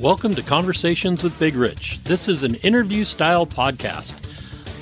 Welcome 0.00 0.32
to 0.36 0.42
Conversations 0.42 1.24
with 1.24 1.36
Big 1.40 1.56
Rich. 1.56 1.98
This 2.04 2.28
is 2.28 2.44
an 2.44 2.54
interview 2.56 3.04
style 3.04 3.44
podcast. 3.44 4.14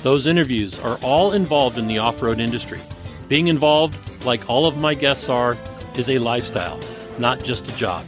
Those 0.03 0.27
interviews 0.27 0.79
are 0.79 0.99
all 1.01 1.31
involved 1.31 1.79
in 1.79 1.87
the 1.87 1.97
off 1.97 2.21
road 2.21 2.39
industry. 2.39 2.79
Being 3.27 3.47
involved, 3.47 3.97
like 4.25 4.47
all 4.47 4.67
of 4.67 4.77
my 4.77 4.93
guests 4.93 5.27
are, 5.27 5.57
is 5.95 6.07
a 6.07 6.19
lifestyle, 6.19 6.79
not 7.17 7.43
just 7.43 7.67
a 7.67 7.75
job. 7.75 8.05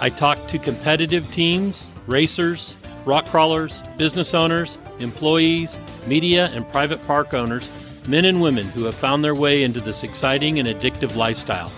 I 0.00 0.08
talk 0.08 0.48
to 0.48 0.58
competitive 0.58 1.30
teams, 1.30 1.90
racers, 2.06 2.74
rock 3.04 3.26
crawlers, 3.26 3.82
business 3.98 4.32
owners, 4.32 4.78
employees, 4.98 5.78
media, 6.06 6.46
and 6.54 6.66
private 6.72 7.06
park 7.06 7.34
owners, 7.34 7.70
men 8.08 8.24
and 8.24 8.40
women 8.40 8.64
who 8.64 8.84
have 8.84 8.94
found 8.94 9.22
their 9.22 9.34
way 9.34 9.62
into 9.62 9.78
this 9.78 10.04
exciting 10.04 10.58
and 10.58 10.66
addictive 10.66 11.16
lifestyle. 11.16 11.70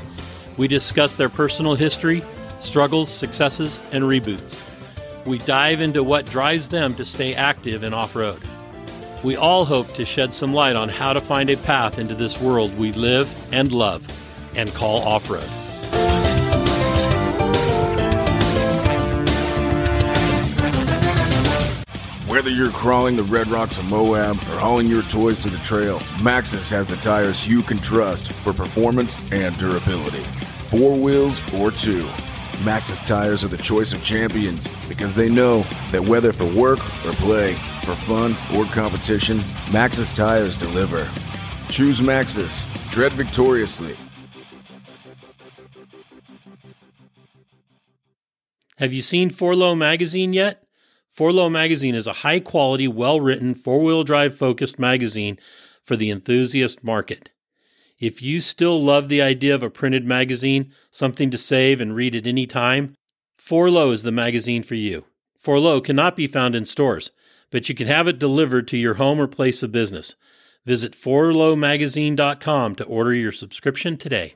We 0.56 0.68
discuss 0.68 1.14
their 1.14 1.28
personal 1.28 1.74
history, 1.74 2.22
struggles, 2.62 3.08
successes, 3.08 3.80
and 3.92 4.04
reboots. 4.04 4.62
We 5.26 5.38
dive 5.38 5.80
into 5.80 6.02
what 6.02 6.26
drives 6.26 6.68
them 6.68 6.94
to 6.96 7.04
stay 7.04 7.34
active 7.34 7.84
in 7.84 7.92
off 7.92 8.16
road. 8.16 8.40
We 9.22 9.36
all 9.36 9.64
hope 9.64 9.92
to 9.94 10.04
shed 10.04 10.34
some 10.34 10.52
light 10.52 10.74
on 10.74 10.88
how 10.88 11.12
to 11.12 11.20
find 11.20 11.48
a 11.50 11.56
path 11.56 11.98
into 11.98 12.14
this 12.14 12.40
world 12.40 12.76
we 12.76 12.92
live 12.92 13.30
and 13.52 13.70
love 13.70 14.04
and 14.56 14.72
call 14.74 15.02
off 15.02 15.30
road. 15.30 15.48
Whether 22.28 22.50
you're 22.50 22.70
crawling 22.70 23.16
the 23.16 23.22
Red 23.24 23.46
Rocks 23.48 23.78
of 23.78 23.84
Moab 23.84 24.36
or 24.36 24.58
hauling 24.58 24.88
your 24.88 25.02
toys 25.02 25.38
to 25.40 25.50
the 25.50 25.58
trail, 25.58 26.00
Maxxis 26.18 26.70
has 26.70 26.88
the 26.88 26.96
tires 26.96 27.46
you 27.46 27.62
can 27.62 27.78
trust 27.78 28.32
for 28.32 28.52
performance 28.52 29.16
and 29.30 29.56
durability. 29.58 30.22
Four 30.68 30.96
wheels 30.96 31.40
or 31.54 31.70
two. 31.70 32.08
Maxxis 32.62 33.04
tires 33.04 33.42
are 33.42 33.48
the 33.48 33.56
choice 33.56 33.92
of 33.92 34.04
champions 34.04 34.68
because 34.88 35.16
they 35.16 35.28
know 35.28 35.62
that 35.90 36.00
whether 36.00 36.32
for 36.32 36.44
work 36.54 36.78
or 37.04 37.12
play, 37.14 37.54
for 37.84 37.96
fun 37.96 38.36
or 38.54 38.64
competition, 38.66 39.38
Maxxis 39.70 40.14
tires 40.14 40.56
deliver. 40.56 41.08
Choose 41.68 42.00
Maxxis. 42.00 42.64
Tread 42.92 43.12
victoriously. 43.14 43.96
Have 48.76 48.92
you 48.92 49.02
seen 49.02 49.30
4Low 49.30 49.76
magazine 49.76 50.32
yet? 50.32 50.62
4Low 51.18 51.50
magazine 51.50 51.96
is 51.96 52.06
a 52.06 52.12
high 52.12 52.40
quality, 52.40 52.86
well 52.86 53.20
written, 53.20 53.54
four 53.54 53.80
wheel 53.80 54.04
drive 54.04 54.36
focused 54.36 54.78
magazine 54.78 55.36
for 55.82 55.96
the 55.96 56.10
enthusiast 56.10 56.84
market. 56.84 57.30
If 58.02 58.20
you 58.20 58.40
still 58.40 58.82
love 58.82 59.08
the 59.08 59.22
idea 59.22 59.54
of 59.54 59.62
a 59.62 59.70
printed 59.70 60.04
magazine, 60.04 60.72
something 60.90 61.30
to 61.30 61.38
save 61.38 61.80
and 61.80 61.94
read 61.94 62.16
at 62.16 62.26
any 62.26 62.48
time, 62.48 62.96
4Low 63.40 63.92
is 63.92 64.02
the 64.02 64.10
magazine 64.10 64.64
for 64.64 64.74
you. 64.74 65.04
4Low 65.40 65.84
cannot 65.84 66.16
be 66.16 66.26
found 66.26 66.56
in 66.56 66.64
stores, 66.64 67.12
but 67.52 67.68
you 67.68 67.76
can 67.76 67.86
have 67.86 68.08
it 68.08 68.18
delivered 68.18 68.66
to 68.66 68.76
your 68.76 68.94
home 68.94 69.20
or 69.20 69.28
place 69.28 69.62
of 69.62 69.70
business. 69.70 70.16
Visit 70.66 70.94
4lowmagazine.com 70.94 72.74
to 72.74 72.84
order 72.86 73.14
your 73.14 73.30
subscription 73.30 73.96
today. 73.96 74.34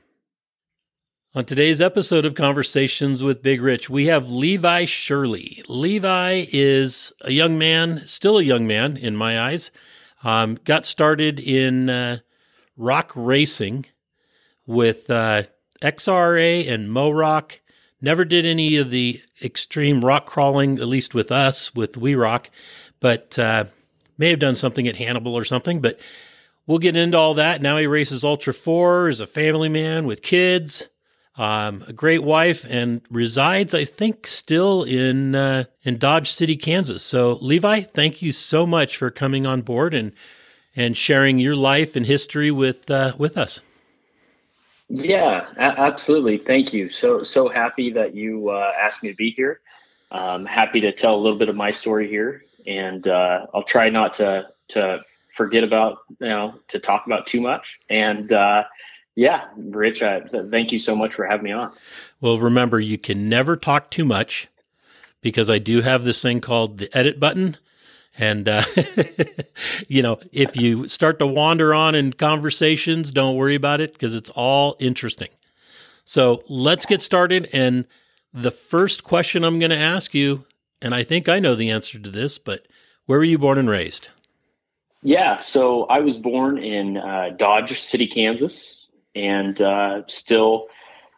On 1.35 1.43
today's 1.43 1.81
episode 1.81 2.23
of 2.23 2.35
Conversations 2.35 3.21
with 3.21 3.43
Big 3.43 3.61
Rich, 3.61 3.89
we 3.89 4.05
have 4.05 4.31
Levi 4.31 4.85
Shirley. 4.85 5.61
Levi 5.67 6.45
is 6.53 7.11
a 7.19 7.31
young 7.31 7.57
man, 7.57 8.03
still 8.05 8.37
a 8.37 8.43
young 8.43 8.65
man 8.65 8.95
in 8.95 9.17
my 9.17 9.37
eyes. 9.37 9.71
Um, 10.23 10.57
got 10.63 10.85
started 10.85 11.37
in 11.37 11.89
uh, 11.89 12.19
rock 12.77 13.11
racing 13.15 13.85
with 14.65 15.09
uh, 15.09 15.43
XRA 15.81 16.69
and 16.69 16.89
MoRock. 16.89 17.59
Never 17.99 18.25
did 18.25 18.45
any 18.45 18.77
of 18.77 18.91
the 18.91 19.21
extreme 19.43 20.05
rock 20.05 20.27
crawling, 20.27 20.77
at 20.79 20.87
least 20.87 21.15
with 21.15 21.31
us, 21.31 21.73
with 21.73 21.97
We 21.97 22.13
Rock, 22.13 22.51
but 22.99 23.37
uh, 23.39 23.65
may 24.17 24.29
have 24.29 24.39
done 24.39 24.55
something 24.55 24.87
at 24.87 24.97
Hannibal 24.97 25.35
or 25.35 25.43
something. 25.43 25.81
But 25.81 25.99
we'll 26.67 26.77
get 26.77 26.95
into 26.95 27.17
all 27.17 27.33
that. 27.35 27.61
Now 27.61 27.77
he 27.77 27.87
races 27.87 28.23
Ultra 28.23 28.53
4, 28.53 29.09
is 29.09 29.19
a 29.19 29.25
family 29.25 29.69
man 29.69 30.05
with 30.05 30.21
kids, 30.21 30.87
um, 31.37 31.83
a 31.87 31.93
great 31.93 32.23
wife, 32.23 32.65
and 32.69 33.01
resides, 33.09 33.73
I 33.73 33.83
think, 33.83 34.27
still 34.27 34.83
in 34.83 35.33
uh, 35.33 35.65
in 35.83 35.97
Dodge 35.97 36.31
City, 36.31 36.55
Kansas. 36.55 37.03
So, 37.03 37.39
Levi, 37.41 37.81
thank 37.81 38.21
you 38.21 38.31
so 38.31 38.67
much 38.67 38.97
for 38.97 39.09
coming 39.09 39.47
on 39.47 39.61
board 39.61 39.93
and 39.95 40.11
and 40.77 40.95
sharing 40.95 41.39
your 41.39 41.55
life 41.55 41.95
and 41.95 42.05
history 42.05 42.51
with 42.51 42.89
uh, 42.89 43.13
with 43.17 43.35
us. 43.35 43.59
Yeah, 44.87 45.47
a- 45.57 45.79
absolutely. 45.81 46.37
Thank 46.37 46.71
you. 46.71 46.89
So 46.89 47.23
so 47.23 47.49
happy 47.49 47.91
that 47.91 48.15
you 48.15 48.49
uh, 48.49 48.71
asked 48.79 49.03
me 49.03 49.09
to 49.09 49.15
be 49.15 49.31
here. 49.31 49.59
Um, 50.11 50.45
happy 50.45 50.79
to 50.81 50.93
tell 50.93 51.15
a 51.15 51.21
little 51.21 51.37
bit 51.37 51.49
of 51.49 51.55
my 51.55 51.71
story 51.71 52.07
here, 52.07 52.43
and 52.65 53.05
uh, 53.07 53.47
I'll 53.53 53.63
try 53.63 53.89
not 53.89 54.13
to 54.15 54.47
to 54.69 55.01
forget 55.35 55.63
about 55.63 55.99
you 56.21 56.29
know 56.29 56.53
to 56.69 56.79
talk 56.79 57.05
about 57.07 57.27
too 57.27 57.41
much. 57.41 57.79
And 57.89 58.31
uh, 58.31 58.63
yeah, 59.15 59.45
Rich, 59.57 60.03
I, 60.03 60.21
thank 60.51 60.71
you 60.71 60.79
so 60.79 60.95
much 60.95 61.15
for 61.15 61.25
having 61.25 61.43
me 61.43 61.51
on. 61.51 61.73
Well, 62.21 62.37
remember 62.39 62.79
you 62.79 62.99
can 62.99 63.27
never 63.27 63.57
talk 63.57 63.89
too 63.89 64.05
much 64.05 64.47
because 65.21 65.49
I 65.49 65.57
do 65.57 65.81
have 65.81 66.05
this 66.05 66.21
thing 66.21 66.39
called 66.39 66.77
the 66.77 66.95
edit 66.95 67.19
button 67.19 67.57
and, 68.17 68.49
uh, 68.49 68.63
you 69.87 70.01
know, 70.01 70.19
if 70.31 70.57
you 70.57 70.87
start 70.87 71.19
to 71.19 71.27
wander 71.27 71.73
on 71.73 71.95
in 71.95 72.13
conversations, 72.13 73.11
don't 73.11 73.35
worry 73.35 73.55
about 73.55 73.81
it 73.81 73.93
because 73.93 74.15
it's 74.15 74.29
all 74.31 74.75
interesting. 74.79 75.29
So 76.05 76.43
let's 76.47 76.85
get 76.85 77.01
started. 77.01 77.49
And 77.53 77.85
the 78.33 78.51
first 78.51 79.03
question 79.03 79.43
I'm 79.43 79.59
going 79.59 79.71
to 79.71 79.77
ask 79.77 80.13
you, 80.13 80.45
and 80.81 80.95
I 80.95 81.03
think 81.03 81.27
I 81.27 81.39
know 81.39 81.55
the 81.55 81.69
answer 81.69 81.99
to 81.99 82.09
this, 82.09 82.37
but 82.37 82.67
where 83.05 83.19
were 83.19 83.25
you 83.25 83.37
born 83.37 83.57
and 83.57 83.69
raised? 83.69 84.09
Yeah, 85.03 85.37
so 85.37 85.83
I 85.85 85.99
was 85.99 86.17
born 86.17 86.57
in 86.57 86.97
uh, 86.97 87.29
Dodge 87.37 87.79
City, 87.79 88.07
Kansas, 88.07 88.87
and 89.15 89.61
uh, 89.61 90.01
still 90.07 90.67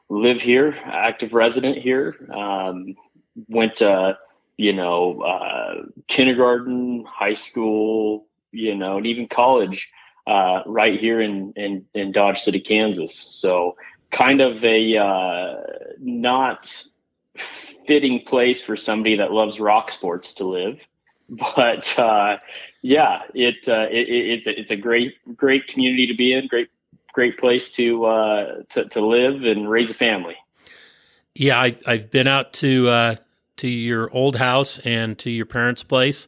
live 0.10 0.42
here, 0.42 0.78
active 0.86 1.34
resident 1.34 1.78
here. 1.78 2.16
Um, 2.36 2.96
went 3.48 3.78
to 3.78 4.18
you 4.60 4.74
know, 4.74 5.22
uh, 5.22 5.86
kindergarten, 6.08 7.06
high 7.08 7.34
school, 7.34 8.28
you 8.52 8.76
know, 8.76 8.98
and 8.98 9.08
even 9.08 9.26
college, 9.26 9.90
uh, 10.28 10.64
right 10.66 11.00
here 11.00 11.22
in, 11.22 11.54
in, 11.56 11.86
in 11.94 12.12
Dodge 12.12 12.42
City, 12.42 12.60
Kansas. 12.60 13.16
So 13.16 13.78
kind 14.12 14.42
of 14.42 14.66
a, 14.66 14.98
uh, 14.98 15.56
not 16.02 16.86
fitting 17.88 18.26
place 18.26 18.62
for 18.62 18.76
somebody 18.76 19.16
that 19.16 19.32
loves 19.32 19.62
rock 19.62 19.92
sports 19.92 20.34
to 20.36 20.46
live. 20.46 20.78
But, 21.30 21.98
uh, 21.98 22.40
yeah, 22.82 23.22
it, 23.36 23.68
uh, 23.68 23.86
it, 23.92 24.48
it, 24.48 24.58
it's 24.58 24.72
a 24.72 24.76
great, 24.76 25.14
great 25.38 25.68
community 25.68 26.08
to 26.08 26.16
be 26.16 26.34
in. 26.34 26.48
Great, 26.48 26.70
great 27.14 27.38
place 27.38 27.70
to, 27.74 28.06
uh, 28.06 28.64
to, 28.72 28.86
to 28.86 29.06
live 29.06 29.44
and 29.44 29.70
raise 29.70 29.92
a 29.92 29.94
family. 29.94 30.36
Yeah. 31.36 31.62
I, 31.62 31.78
I've 31.86 32.10
been 32.10 32.28
out 32.28 32.54
to, 32.54 33.20
to 33.60 33.68
your 33.68 34.10
old 34.12 34.38
house 34.38 34.80
and 34.80 35.18
to 35.20 35.30
your 35.30 35.46
parents' 35.46 35.84
place, 35.84 36.28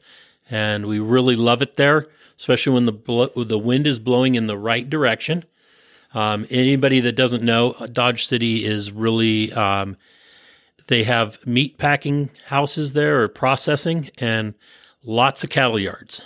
and 0.50 0.86
we 0.86 1.00
really 1.00 1.36
love 1.36 1.62
it 1.62 1.76
there, 1.76 2.08
especially 2.38 2.74
when 2.74 2.86
the 2.86 3.32
the 3.46 3.60
wind 3.60 3.88
is 3.88 4.00
blowing 4.00 4.36
in 4.36 4.48
the 4.48 4.58
right 4.58 4.90
direction. 4.90 5.44
Um, 6.14 6.46
anybody 6.50 7.00
that 7.02 7.16
doesn't 7.16 7.44
know, 7.44 7.74
Dodge 7.92 8.26
City 8.26 8.66
is 8.66 8.92
really 8.92 9.52
um, 9.54 9.98
they 10.88 11.04
have 11.04 11.46
meat 11.48 11.78
packing 11.78 12.30
houses 12.46 12.94
there 12.94 13.24
or 13.24 13.28
processing, 13.28 14.12
and 14.18 14.54
lots 15.04 15.44
of 15.44 15.50
cattle 15.50 15.80
yards. 15.80 16.22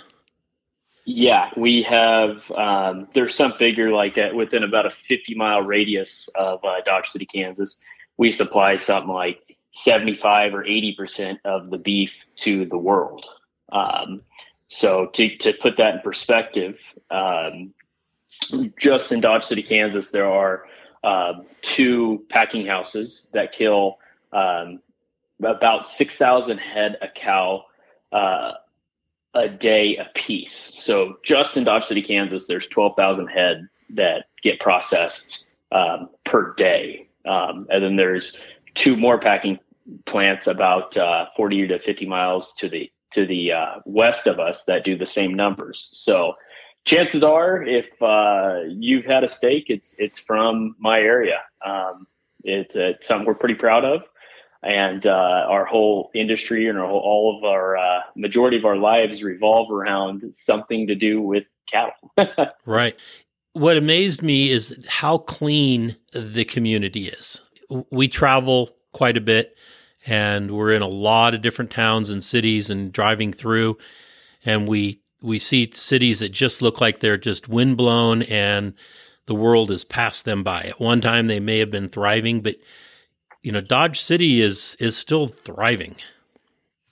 Yeah, 1.04 1.50
we 1.56 1.82
have. 1.84 2.50
Um, 2.50 3.06
there's 3.14 3.34
some 3.34 3.52
figure 3.52 3.92
like 3.92 4.16
that 4.16 4.34
within 4.34 4.64
about 4.64 4.86
a 4.86 4.90
50 4.90 5.36
mile 5.36 5.62
radius 5.62 6.28
of 6.34 6.64
uh, 6.64 6.80
Dodge 6.84 7.08
City, 7.08 7.26
Kansas. 7.26 7.78
We 8.16 8.32
supply 8.32 8.74
something 8.74 9.12
like 9.12 9.45
75 9.76 10.54
or 10.54 10.64
80% 10.64 11.38
of 11.44 11.70
the 11.70 11.78
beef 11.78 12.24
to 12.36 12.64
the 12.64 12.78
world. 12.78 13.26
Um, 13.70 14.22
so 14.68 15.06
to, 15.06 15.36
to 15.36 15.52
put 15.52 15.76
that 15.76 15.96
in 15.96 16.00
perspective, 16.00 16.78
um, 17.10 17.74
just 18.78 19.12
in 19.12 19.20
Dodge 19.20 19.44
City, 19.44 19.62
Kansas, 19.62 20.10
there 20.10 20.30
are 20.30 20.64
uh, 21.04 21.34
two 21.60 22.24
packing 22.28 22.66
houses 22.66 23.28
that 23.32 23.52
kill 23.52 23.98
um, 24.32 24.80
about 25.42 25.86
6,000 25.86 26.58
head 26.58 26.96
of 27.02 27.10
cow 27.14 27.64
uh, 28.12 28.52
a 29.34 29.48
day 29.48 29.96
a 29.96 30.06
piece. 30.14 30.54
So 30.54 31.18
just 31.22 31.56
in 31.56 31.64
Dodge 31.64 31.84
City, 31.84 32.02
Kansas, 32.02 32.46
there's 32.46 32.66
12,000 32.66 33.26
head 33.28 33.68
that 33.90 34.24
get 34.42 34.58
processed 34.58 35.48
um, 35.70 36.08
per 36.24 36.54
day. 36.54 37.08
Um, 37.26 37.66
and 37.70 37.84
then 37.84 37.96
there's 37.96 38.36
two 38.74 38.96
more 38.96 39.18
packing 39.18 39.58
plants 40.04 40.46
about 40.46 40.96
uh, 40.96 41.26
40 41.36 41.68
to 41.68 41.78
50 41.78 42.06
miles 42.06 42.52
to 42.54 42.68
the 42.68 42.90
to 43.12 43.26
the 43.26 43.52
uh, 43.52 43.74
west 43.84 44.26
of 44.26 44.40
us 44.40 44.64
that 44.64 44.84
do 44.84 44.96
the 44.96 45.06
same 45.06 45.32
numbers. 45.32 45.88
So 45.92 46.34
chances 46.84 47.22
are, 47.22 47.62
if 47.62 48.00
uh, 48.02 48.60
you've 48.68 49.06
had 49.06 49.24
a 49.24 49.28
steak, 49.28 49.66
it's 49.68 49.94
it's 49.98 50.18
from 50.18 50.76
my 50.78 51.00
area. 51.00 51.40
Um, 51.64 52.06
it's, 52.44 52.76
it's, 52.76 53.06
something 53.06 53.26
we're 53.26 53.34
pretty 53.34 53.54
proud 53.54 53.84
of, 53.84 54.02
and 54.62 55.06
uh, 55.06 55.46
our 55.48 55.64
whole 55.64 56.10
industry 56.14 56.68
and 56.68 56.78
whole, 56.78 57.00
all 57.00 57.36
of 57.36 57.44
our 57.44 57.76
uh, 57.76 58.00
majority 58.14 58.56
of 58.56 58.64
our 58.64 58.76
lives 58.76 59.22
revolve 59.22 59.70
around 59.70 60.24
something 60.34 60.86
to 60.86 60.94
do 60.94 61.20
with 61.20 61.44
cattle. 61.66 62.12
right. 62.66 62.96
What 63.52 63.76
amazed 63.76 64.22
me 64.22 64.50
is 64.50 64.78
how 64.86 65.18
clean 65.18 65.96
the 66.12 66.44
community 66.44 67.08
is. 67.08 67.42
We 67.90 68.06
travel 68.06 68.75
quite 68.96 69.16
a 69.16 69.20
bit 69.20 69.56
and 70.06 70.50
we're 70.50 70.72
in 70.72 70.82
a 70.82 70.88
lot 70.88 71.34
of 71.34 71.42
different 71.42 71.70
towns 71.70 72.10
and 72.10 72.22
cities 72.22 72.70
and 72.70 72.92
driving 72.92 73.32
through 73.32 73.76
and 74.44 74.66
we 74.66 75.00
we 75.22 75.38
see 75.38 75.70
cities 75.74 76.20
that 76.20 76.30
just 76.30 76.62
look 76.62 76.80
like 76.80 77.00
they're 77.00 77.16
just 77.16 77.48
windblown 77.48 78.22
and 78.22 78.74
the 79.26 79.34
world 79.34 79.70
has 79.70 79.84
passed 79.84 80.24
them 80.24 80.42
by. 80.42 80.62
At 80.62 80.80
one 80.80 81.00
time 81.00 81.26
they 81.26 81.40
may 81.40 81.58
have 81.58 81.70
been 81.70 81.88
thriving, 81.88 82.40
but 82.40 82.56
you 83.42 83.52
know, 83.52 83.60
Dodge 83.60 84.00
City 84.00 84.40
is 84.40 84.76
is 84.80 84.96
still 84.96 85.28
thriving. 85.28 85.96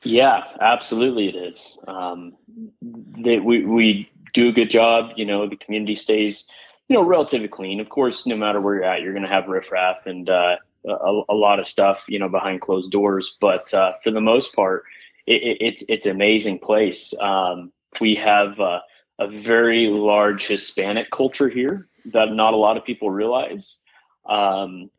Yeah, 0.03 0.45
absolutely, 0.61 1.29
it 1.29 1.37
is. 1.37 1.79
Um, 1.89 2.35
they, 2.83 3.39
we 3.39 3.65
we 3.65 4.11
do 4.35 4.49
a 4.49 4.53
good 4.53 4.71
job. 4.71 5.13
You 5.17 5.25
know, 5.25 5.49
the 5.49 5.57
community 5.57 5.95
stays, 5.95 6.49
you 6.89 6.95
know, 6.95 7.03
relatively 7.03 7.49
clean. 7.49 7.81
Of 7.81 7.89
course, 7.89 8.27
no 8.27 8.37
matter 8.37 8.61
where 8.61 8.75
you're 8.75 8.85
at, 8.85 9.01
you're 9.03 9.15
going 9.15 9.25
to 9.25 9.29
have 9.29 9.49
riffraff 9.49 10.07
and 10.07 10.29
uh, 10.29 10.57
a, 10.87 11.23
a, 11.29 11.35
lot 11.35 11.59
of 11.59 11.67
stuff, 11.67 12.05
you 12.09 12.19
know, 12.19 12.29
behind 12.29 12.61
closed 12.61 12.91
doors. 12.91 13.37
But 13.41 13.73
uh, 13.73 13.93
for 14.03 14.11
the 14.11 14.21
most 14.21 14.55
part, 14.55 14.85
it, 15.27 15.43
it, 15.43 15.57
it's 15.61 15.85
it's 15.89 16.07
an 16.07 16.13
amazing 16.13 16.59
place. 16.59 17.15
Um, 17.21 17.73
we 18.01 18.15
have 18.17 18.59
uh, 18.61 18.81
a 19.19 19.29
very 19.29 19.87
large 19.87 20.47
Hispanic 20.47 21.11
culture 21.11 21.49
here 21.49 21.89
that 22.07 22.33
not 22.33 22.55
a 22.55 22.57
lot 22.57 22.77
of 22.77 22.85
people 22.85 23.11
realize. 23.11 23.79
Um, 24.27 24.91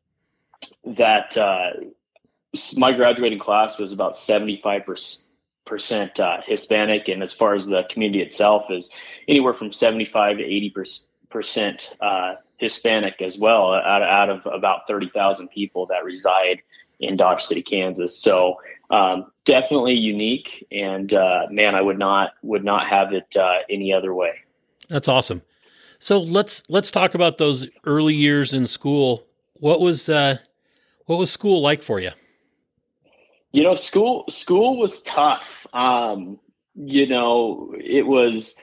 that 0.86 1.36
uh, 1.38 1.72
my 2.78 2.92
graduating 2.94 3.40
class 3.40 3.78
was 3.78 3.92
about 3.92 4.14
75% 4.14 5.20
uh, 6.20 6.42
Hispanic, 6.46 7.08
and 7.08 7.22
as 7.22 7.34
far 7.34 7.56
as 7.56 7.66
the 7.66 7.84
community 7.90 8.22
itself 8.22 8.72
is 8.72 8.92
anywhere 9.28 9.54
from 9.54 9.72
75 9.72 10.38
to 10.38 10.44
80 10.44 10.74
percent 11.30 11.98
uh, 12.00 12.36
Hispanic 12.57 13.22
as 13.22 13.38
well, 13.38 13.74
out, 13.74 14.02
out 14.02 14.30
of 14.30 14.46
about 14.46 14.88
30,000 14.88 15.50
people 15.50 15.86
that 15.88 16.04
reside 16.04 16.62
in 17.00 17.18
Dodge 17.18 17.44
City, 17.44 17.62
Kansas. 17.62 18.18
So 18.18 18.57
um, 18.90 19.31
definitely 19.46 19.96
unique, 19.96 20.66
and 20.72 21.13
uh, 21.13 21.48
man, 21.50 21.75
I 21.75 21.81
would 21.81 22.00
not 22.00 22.31
would 22.44 22.63
not 22.63 22.88
have 22.88 23.13
it 23.13 23.36
uh, 23.36 23.60
any 23.69 23.92
other 23.92 24.13
way. 24.13 24.34
That's 24.90 25.07
awesome. 25.07 25.42
So 26.00 26.19
let's 26.19 26.63
let's 26.69 26.92
talk 26.92 27.16
about 27.16 27.38
those 27.38 27.68
early 27.86 28.13
years 28.13 28.54
in 28.54 28.68
school. 28.68 29.25
What 29.60 29.80
was 29.81 30.08
uh, 30.08 30.38
what 31.06 31.18
was 31.18 31.31
school 31.31 31.62
like 31.62 31.81
for 31.81 32.00
you? 32.00 32.12
You 33.51 33.63
know, 33.63 33.75
school 33.75 34.25
school 34.30 34.78
was 34.78 35.01
tough. 35.01 35.66
Um, 35.74 36.40
you 36.75 37.08
know, 37.08 37.74
it 37.78 38.06
was 38.06 38.56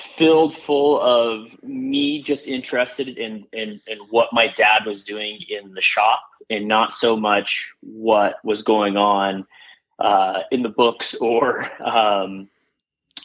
filled 0.00 0.54
full 0.56 1.00
of 1.00 1.62
me 1.62 2.22
just 2.22 2.46
interested 2.46 3.08
in, 3.08 3.46
in 3.52 3.80
in 3.86 3.98
what 4.10 4.28
my 4.32 4.48
dad 4.48 4.86
was 4.86 5.04
doing 5.04 5.40
in 5.48 5.74
the 5.74 5.80
shop 5.80 6.22
and 6.48 6.66
not 6.66 6.92
so 6.92 7.16
much 7.16 7.72
what 7.80 8.36
was 8.44 8.62
going 8.62 8.96
on 8.96 9.46
uh, 9.98 10.40
in 10.50 10.62
the 10.62 10.68
books 10.68 11.14
or 11.16 11.66
um, 11.84 12.48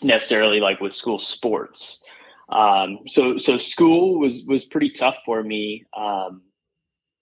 necessarily 0.02 0.60
like 0.60 0.80
with 0.80 0.94
school 0.94 1.20
sports. 1.20 2.04
Um, 2.50 3.00
so 3.08 3.38
so 3.38 3.58
school 3.58 4.20
was 4.20 4.46
was 4.46 4.66
pretty 4.66 4.92
tough 4.92 5.18
for 5.26 5.44
me. 5.44 5.86
Um, 5.96 6.42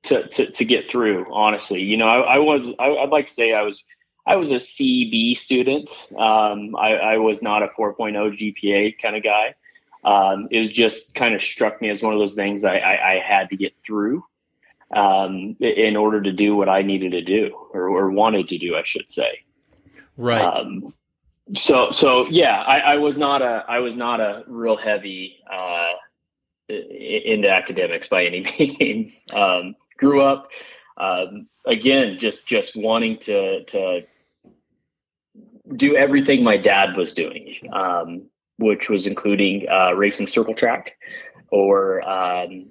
to, 0.03 0.27
to, 0.27 0.51
to 0.51 0.65
get 0.65 0.89
through. 0.89 1.25
Honestly, 1.33 1.81
you 1.81 1.97
know, 1.97 2.07
I, 2.07 2.35
I 2.35 2.37
was 2.37 2.73
I, 2.77 2.89
would 2.89 3.09
like 3.09 3.27
to 3.27 3.33
say 3.33 3.53
I 3.53 3.61
was 3.61 3.83
I 4.25 4.35
was 4.35 4.51
a 4.51 4.55
CB 4.55 5.37
student. 5.37 5.89
Um, 6.11 6.75
I, 6.75 6.93
I, 6.93 7.17
was 7.17 7.41
not 7.41 7.61
a 7.61 7.67
4.0 7.67 8.13
GPA 8.15 8.97
kind 9.01 9.17
of 9.17 9.23
guy. 9.23 9.53
Um, 10.03 10.47
it 10.49 10.69
just 10.69 11.13
kind 11.13 11.35
of 11.35 11.41
struck 11.41 11.81
me 11.81 11.89
as 11.89 12.01
one 12.01 12.13
of 12.13 12.19
those 12.19 12.35
things 12.35 12.63
I, 12.63 12.77
I, 12.77 13.13
I 13.13 13.19
had 13.19 13.49
to 13.49 13.57
get 13.57 13.77
through 13.77 14.23
um, 14.95 15.55
in 15.59 15.95
order 15.97 16.21
to 16.21 16.31
do 16.31 16.55
what 16.55 16.69
I 16.69 16.81
needed 16.81 17.11
to 17.11 17.21
do 17.21 17.53
or, 17.73 17.89
or 17.89 18.11
wanted 18.11 18.47
to 18.49 18.57
do, 18.57 18.75
I 18.75 18.83
should 18.85 19.09
say. 19.11 19.43
Right. 20.17 20.41
Um, 20.41 20.93
so 21.55 21.91
so 21.91 22.25
yeah, 22.27 22.61
I, 22.61 22.79
I 22.79 22.95
was 22.97 23.17
not 23.17 23.41
a 23.41 23.65
I 23.67 23.79
was 23.79 23.95
not 23.95 24.21
a 24.21 24.43
real 24.47 24.77
heavy 24.77 25.37
uh, 25.51 25.91
into 26.69 27.49
academics 27.49 28.07
by 28.07 28.25
any 28.25 28.41
means. 28.79 29.23
Um, 29.33 29.75
grew 29.97 30.21
up 30.21 30.51
um, 30.97 31.47
again 31.65 32.17
just 32.17 32.45
just 32.45 32.75
wanting 32.75 33.17
to 33.19 33.63
to 33.65 34.01
do 35.75 35.95
everything 35.95 36.43
my 36.43 36.57
dad 36.57 36.95
was 36.97 37.13
doing, 37.13 37.55
um, 37.71 38.23
which 38.57 38.89
was 38.89 39.07
including 39.07 39.67
uh, 39.69 39.93
racing 39.93 40.27
circle 40.27 40.53
track 40.53 40.97
or 41.51 42.07
um, 42.07 42.67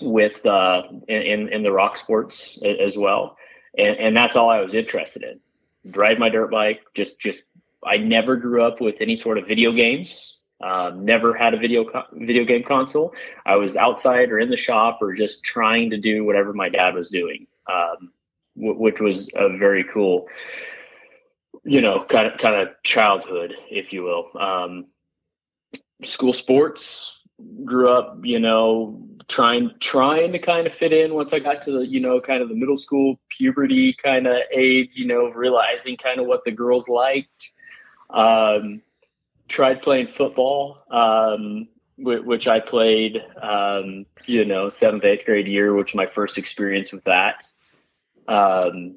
with 0.00 0.44
uh, 0.46 0.82
in 1.08 1.48
in 1.48 1.62
the 1.62 1.72
rock 1.72 1.96
sports 1.96 2.60
as 2.62 2.96
well, 2.96 3.36
and 3.76 3.96
and 3.96 4.16
that's 4.16 4.36
all 4.36 4.50
I 4.50 4.60
was 4.60 4.74
interested 4.74 5.22
in. 5.22 5.40
Drive 5.90 6.18
my 6.18 6.28
dirt 6.28 6.50
bike, 6.50 6.80
just 6.94 7.20
just 7.20 7.44
I 7.84 7.96
never 7.96 8.36
grew 8.36 8.62
up 8.62 8.80
with 8.80 8.96
any 9.00 9.16
sort 9.16 9.38
of 9.38 9.46
video 9.46 9.72
games. 9.72 10.40
Um, 10.62 11.06
never 11.06 11.32
had 11.32 11.54
a 11.54 11.56
video 11.56 11.84
co- 11.84 12.04
video 12.12 12.44
game 12.44 12.62
console. 12.62 13.14
I 13.46 13.56
was 13.56 13.76
outside 13.76 14.30
or 14.30 14.38
in 14.38 14.50
the 14.50 14.56
shop 14.56 14.98
or 15.00 15.14
just 15.14 15.42
trying 15.42 15.90
to 15.90 15.96
do 15.96 16.24
whatever 16.24 16.52
my 16.52 16.68
dad 16.68 16.94
was 16.94 17.08
doing, 17.08 17.46
um, 17.66 18.12
w- 18.56 18.78
which 18.78 19.00
was 19.00 19.30
a 19.34 19.56
very 19.56 19.84
cool, 19.84 20.28
you 21.70 21.80
know, 21.80 22.04
kind 22.08 22.26
of 22.26 22.36
kind 22.36 22.56
of 22.56 22.70
childhood, 22.82 23.54
if 23.70 23.92
you 23.92 24.02
will. 24.02 24.28
Um, 24.36 24.86
school 26.02 26.32
sports 26.32 27.20
grew 27.64 27.88
up, 27.88 28.18
you 28.24 28.40
know, 28.40 29.06
trying 29.28 29.70
trying 29.78 30.32
to 30.32 30.40
kind 30.40 30.66
of 30.66 30.74
fit 30.74 30.92
in. 30.92 31.14
Once 31.14 31.32
I 31.32 31.38
got 31.38 31.62
to 31.62 31.70
the 31.70 31.86
you 31.86 32.00
know 32.00 32.20
kind 32.20 32.42
of 32.42 32.48
the 32.48 32.56
middle 32.56 32.76
school 32.76 33.20
puberty 33.28 33.92
kind 33.92 34.26
of 34.26 34.38
age, 34.52 34.96
you 34.96 35.06
know, 35.06 35.30
realizing 35.30 35.96
kind 35.96 36.18
of 36.18 36.26
what 36.26 36.44
the 36.44 36.50
girls 36.50 36.88
liked. 36.88 37.52
Um, 38.12 38.82
tried 39.46 39.80
playing 39.80 40.08
football, 40.08 40.78
um, 40.90 41.68
which 41.96 42.48
I 42.48 42.58
played, 42.58 43.22
um, 43.40 44.06
you 44.26 44.44
know, 44.44 44.70
seventh, 44.70 45.04
eighth 45.04 45.24
grade 45.24 45.46
year, 45.46 45.72
which 45.72 45.94
my 45.94 46.06
first 46.06 46.36
experience 46.36 46.92
with 46.92 47.04
that. 47.04 47.44
Um, 48.26 48.96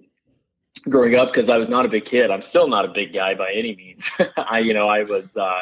growing 0.89 1.15
up, 1.15 1.29
because 1.29 1.49
I 1.49 1.57
was 1.57 1.69
not 1.69 1.85
a 1.85 1.89
big 1.89 2.05
kid, 2.05 2.31
I'm 2.31 2.41
still 2.41 2.67
not 2.67 2.85
a 2.85 2.89
big 2.89 3.13
guy 3.13 3.35
by 3.35 3.51
any 3.53 3.75
means. 3.75 4.09
I, 4.37 4.59
you 4.59 4.73
know, 4.73 4.85
I 4.85 5.03
was, 5.03 5.35
uh, 5.37 5.61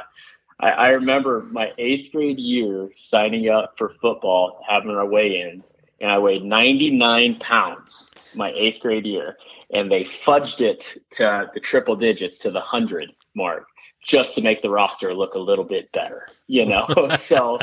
I, 0.59 0.69
I, 0.69 0.87
remember 0.89 1.47
my 1.51 1.71
eighth 1.77 2.11
grade 2.11 2.39
year 2.39 2.89
signing 2.95 3.49
up 3.49 3.77
for 3.77 3.89
football, 3.89 4.63
having 4.67 4.91
our 4.91 5.07
weigh-ins, 5.07 5.73
and 5.99 6.11
I 6.11 6.17
weighed 6.19 6.43
99 6.43 7.39
pounds 7.39 8.11
my 8.35 8.51
eighth 8.55 8.81
grade 8.81 9.05
year, 9.05 9.37
and 9.71 9.91
they 9.91 10.03
fudged 10.03 10.61
it 10.61 11.03
to 11.11 11.49
the 11.53 11.59
triple 11.59 11.95
digits 11.95 12.39
to 12.39 12.51
the 12.51 12.59
hundred 12.59 13.11
mark 13.35 13.67
just 14.03 14.35
to 14.35 14.41
make 14.41 14.61
the 14.61 14.69
roster 14.69 15.13
look 15.13 15.35
a 15.35 15.39
little 15.39 15.63
bit 15.63 15.91
better, 15.91 16.27
you 16.47 16.65
know. 16.65 16.87
so, 17.15 17.59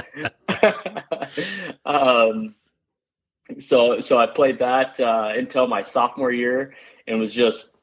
um, 1.85 2.55
so 3.59 4.01
so 4.01 4.19
I 4.19 4.27
played 4.27 4.59
that 4.59 4.99
uh, 5.01 5.33
until 5.37 5.67
my 5.67 5.83
sophomore 5.83 6.33
year, 6.33 6.75
and 7.09 7.19
was 7.19 7.33
just 7.33 7.75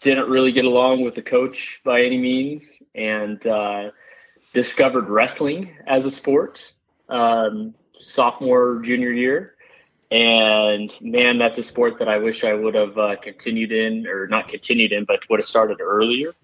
didn't 0.00 0.28
really 0.28 0.52
get 0.52 0.64
along 0.64 1.04
with 1.04 1.14
the 1.14 1.22
coach 1.22 1.80
by 1.84 2.02
any 2.02 2.18
means, 2.18 2.82
and 2.94 3.46
uh, 3.46 3.90
discovered 4.52 5.08
wrestling 5.08 5.70
as 5.86 6.04
a 6.04 6.10
sport 6.10 6.72
um, 7.08 7.74
sophomore 7.98 8.80
junior 8.82 9.12
year. 9.12 9.54
And 10.10 10.92
man, 11.00 11.38
that's 11.38 11.58
a 11.58 11.62
sport 11.62 11.98
that 11.98 12.08
I 12.08 12.18
wish 12.18 12.44
I 12.44 12.54
would 12.54 12.74
have 12.74 12.96
uh, 12.96 13.16
continued 13.16 13.72
in, 13.72 14.06
or 14.06 14.26
not 14.28 14.48
continued 14.48 14.92
in, 14.92 15.04
but 15.04 15.20
would 15.28 15.40
have 15.40 15.46
started 15.46 15.80
earlier 15.80 16.34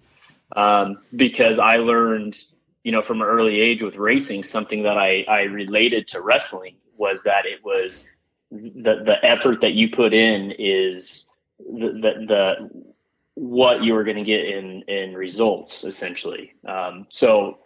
um, 0.55 0.97
because 1.15 1.57
I 1.57 1.77
learned, 1.77 2.37
you 2.83 2.91
know, 2.91 3.01
from 3.01 3.21
an 3.21 3.27
early 3.27 3.61
age 3.61 3.81
with 3.81 3.95
racing, 3.95 4.43
something 4.43 4.83
that 4.83 4.97
I, 4.97 5.23
I 5.27 5.41
related 5.43 6.07
to 6.09 6.21
wrestling 6.21 6.75
was 6.97 7.23
that 7.23 7.45
it 7.45 7.63
was 7.63 8.11
the, 8.51 9.03
the 9.05 9.17
effort 9.23 9.61
that 9.61 9.73
you 9.73 9.89
put 9.89 10.13
in 10.13 10.51
is 10.57 11.30
the, 11.65 12.25
the, 12.27 12.69
what 13.35 13.83
you 13.83 13.93
were 13.93 14.03
going 14.03 14.17
to 14.17 14.23
get 14.23 14.45
in, 14.45 14.83
in 14.83 15.13
results 15.13 15.83
essentially. 15.83 16.53
Um, 16.67 17.07
so 17.09 17.59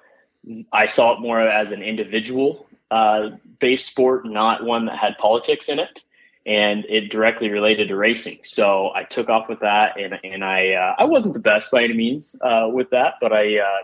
I 0.71 0.85
saw 0.85 1.13
it 1.13 1.21
more 1.21 1.41
as 1.41 1.71
an 1.71 1.81
individual 1.81 2.67
uh, 2.91 3.29
based 3.59 3.87
sport, 3.87 4.25
not 4.25 4.63
one 4.63 4.85
that 4.85 4.97
had 4.97 5.17
politics 5.17 5.69
in 5.69 5.79
it 5.79 6.01
and 6.45 6.85
it 6.85 7.09
directly 7.09 7.49
related 7.49 7.87
to 7.87 7.95
racing. 7.95 8.39
So 8.43 8.91
I 8.93 9.03
took 9.03 9.29
off 9.29 9.49
with 9.49 9.61
that, 9.61 9.99
and 9.99 10.19
and 10.23 10.43
I 10.43 10.73
uh, 10.73 10.95
I 10.99 11.05
wasn't 11.05 11.33
the 11.33 11.39
best 11.39 11.71
by 11.71 11.83
any 11.83 11.93
means 11.93 12.35
uh, 12.41 12.67
with 12.71 12.91
that, 12.91 13.15
but 13.19 13.33
I, 13.33 13.59
uh, 13.59 13.81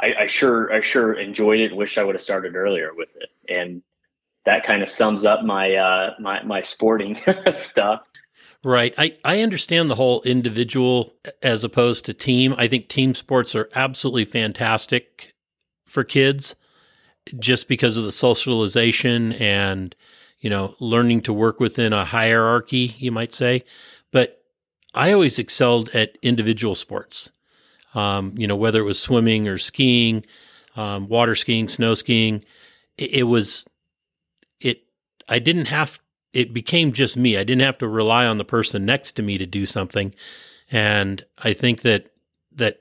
I, 0.00 0.14
I 0.22 0.26
sure 0.26 0.72
I 0.72 0.80
sure 0.80 1.12
enjoyed 1.12 1.60
it. 1.60 1.74
Wish 1.74 1.98
I 1.98 2.04
would 2.04 2.14
have 2.14 2.22
started 2.22 2.56
earlier 2.56 2.90
with 2.94 3.10
it, 3.16 3.28
and 3.48 3.82
that 4.44 4.64
kind 4.64 4.82
of 4.82 4.88
sums 4.88 5.24
up 5.24 5.44
my 5.44 5.74
uh, 5.74 6.14
my 6.18 6.42
my 6.42 6.62
sporting 6.62 7.20
stuff. 7.54 8.02
Right. 8.62 8.94
I, 8.98 9.16
I 9.24 9.40
understand 9.40 9.90
the 9.90 9.94
whole 9.94 10.20
individual 10.22 11.14
as 11.42 11.64
opposed 11.64 12.04
to 12.04 12.14
team. 12.14 12.54
I 12.58 12.68
think 12.68 12.88
team 12.88 13.14
sports 13.14 13.54
are 13.54 13.70
absolutely 13.74 14.24
fantastic 14.24 15.32
for 15.86 16.04
kids 16.04 16.54
just 17.38 17.68
because 17.68 17.96
of 17.96 18.04
the 18.04 18.12
socialization 18.12 19.32
and, 19.34 19.94
you 20.40 20.50
know, 20.50 20.74
learning 20.78 21.22
to 21.22 21.32
work 21.32 21.58
within 21.58 21.94
a 21.94 22.04
hierarchy, 22.04 22.96
you 22.98 23.10
might 23.10 23.32
say. 23.32 23.64
But 24.12 24.42
I 24.94 25.12
always 25.12 25.38
excelled 25.38 25.88
at 25.90 26.18
individual 26.20 26.74
sports. 26.74 27.30
Um, 27.94 28.34
you 28.36 28.46
know, 28.46 28.56
whether 28.56 28.80
it 28.80 28.84
was 28.84 29.00
swimming 29.00 29.48
or 29.48 29.56
skiing, 29.56 30.24
um, 30.76 31.08
water 31.08 31.34
skiing, 31.34 31.68
snow 31.68 31.94
skiing, 31.94 32.44
it, 32.98 33.10
it 33.14 33.22
was, 33.24 33.64
it, 34.60 34.82
I 35.28 35.38
didn't 35.38 35.66
have 35.66 35.98
it 36.32 36.52
became 36.52 36.92
just 36.92 37.16
me. 37.16 37.36
I 37.36 37.44
didn't 37.44 37.62
have 37.62 37.78
to 37.78 37.88
rely 37.88 38.26
on 38.26 38.38
the 38.38 38.44
person 38.44 38.84
next 38.84 39.12
to 39.12 39.22
me 39.22 39.38
to 39.38 39.46
do 39.46 39.66
something. 39.66 40.14
And 40.70 41.24
I 41.38 41.52
think 41.52 41.82
that 41.82 42.12
that 42.52 42.80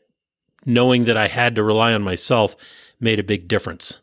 knowing 0.66 1.06
that 1.06 1.18
I 1.18 1.28
had 1.28 1.56
to 1.56 1.64
rely 1.64 1.94
on 1.94 2.04
myself 2.04 2.56
made 3.00 3.20
a 3.20 3.24
big 3.24 3.48
difference. 3.48 3.98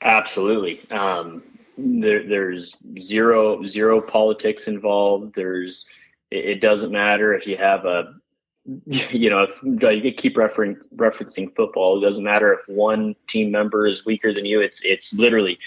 Absolutely. 0.00 0.88
Um, 0.90 1.42
there, 1.78 2.26
there's 2.26 2.74
zero 2.98 3.64
zero 3.66 4.00
politics 4.00 4.66
involved. 4.66 5.34
There's 5.34 5.84
it, 6.30 6.44
it, 6.44 6.60
doesn't 6.60 6.92
matter 6.92 7.34
if 7.34 7.46
you 7.46 7.56
have 7.56 7.84
a 7.84 8.14
you 8.86 9.30
know 9.30 9.46
if 9.62 10.04
you 10.04 10.12
keep 10.12 10.36
referencing 10.36 11.54
football. 11.54 11.98
It 11.98 12.06
doesn't 12.06 12.24
matter 12.24 12.52
if 12.52 12.60
one 12.74 13.14
team 13.28 13.50
member 13.50 13.86
is 13.86 14.06
weaker 14.06 14.32
than 14.32 14.46
you. 14.46 14.60
It's 14.60 14.80
it's 14.82 15.12
literally 15.12 15.58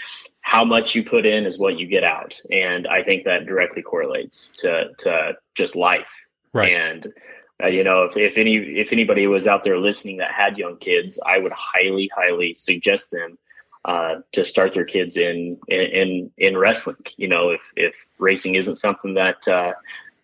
how 0.49 0.65
much 0.65 0.95
you 0.95 1.03
put 1.03 1.27
in 1.27 1.45
is 1.45 1.59
what 1.59 1.77
you 1.77 1.85
get 1.85 2.03
out. 2.03 2.33
And 2.51 2.87
I 2.87 3.03
think 3.03 3.23
that 3.25 3.45
directly 3.45 3.83
correlates 3.83 4.49
to, 4.57 4.89
to 4.97 5.37
just 5.53 5.75
life. 5.75 6.09
Right. 6.53 6.73
And, 6.73 7.13
uh, 7.61 7.67
you 7.67 7.83
know, 7.83 8.05
if, 8.05 8.17
if 8.17 8.35
any, 8.35 8.55
if 8.55 8.91
anybody 8.91 9.27
was 9.27 9.45
out 9.45 9.63
there 9.63 9.77
listening 9.77 10.17
that 10.17 10.31
had 10.31 10.57
young 10.57 10.77
kids, 10.77 11.19
I 11.23 11.37
would 11.37 11.51
highly, 11.51 12.09
highly 12.15 12.55
suggest 12.55 13.11
them, 13.11 13.37
uh, 13.85 14.15
to 14.31 14.43
start 14.43 14.73
their 14.73 14.85
kids 14.85 15.17
in, 15.17 15.59
in, 15.67 16.31
in 16.39 16.57
wrestling. 16.57 17.05
You 17.17 17.27
know, 17.27 17.51
if, 17.51 17.61
if 17.75 17.93
racing 18.17 18.55
isn't 18.55 18.77
something 18.77 19.13
that, 19.13 19.47
uh, 19.47 19.73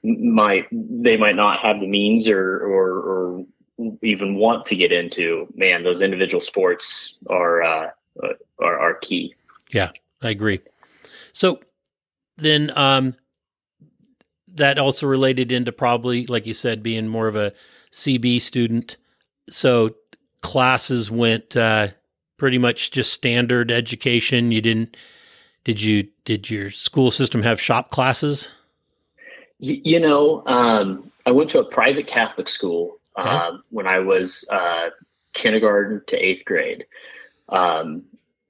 might, 0.01 0.65
they 0.71 1.17
might 1.17 1.35
not 1.35 1.59
have 1.59 1.79
the 1.79 1.87
means 1.87 2.27
or, 2.27 2.65
or, 2.65 2.89
or 3.11 3.45
even 4.01 4.33
want 4.33 4.65
to 4.65 4.75
get 4.75 4.91
into, 4.91 5.47
man, 5.53 5.83
those 5.83 6.01
individual 6.01 6.41
sports 6.41 7.19
are, 7.29 7.61
uh, 7.61 7.89
are, 8.59 8.79
are 8.79 8.95
key. 8.95 9.35
Yeah. 9.71 9.91
I 10.21 10.29
agree. 10.29 10.59
So 11.33 11.59
then 12.37 12.71
um, 12.77 13.15
that 14.47 14.79
also 14.79 15.07
related 15.07 15.51
into 15.51 15.71
probably, 15.71 16.25
like 16.27 16.45
you 16.45 16.53
said, 16.53 16.81
being 16.81 17.07
more 17.07 17.27
of 17.27 17.35
a 17.35 17.53
CB 17.91 18.41
student. 18.41 18.97
So 19.49 19.95
classes 20.41 21.11
went 21.11 21.55
uh, 21.55 21.89
pretty 22.37 22.57
much 22.57 22.91
just 22.91 23.13
standard 23.13 23.71
education. 23.71 24.51
You 24.51 24.61
didn't 24.61 24.97
did 25.65 25.81
you 25.81 26.07
did 26.23 26.49
your 26.49 26.69
school 26.69 27.11
system 27.11 27.43
have 27.43 27.59
shop 27.59 27.89
classes? 27.89 28.49
You, 29.59 29.81
you 29.83 29.99
know, 29.99 30.43
um, 30.45 31.11
I 31.25 31.31
went 31.31 31.49
to 31.51 31.59
a 31.59 31.65
private 31.65 32.07
Catholic 32.07 32.47
school 32.49 32.99
okay. 33.17 33.27
uh, 33.27 33.57
when 33.69 33.87
I 33.87 33.99
was 33.99 34.45
uh, 34.51 34.89
kindergarten 35.33 36.01
to 36.07 36.17
eighth 36.17 36.45
grade. 36.45 36.85
Um, 37.49 38.03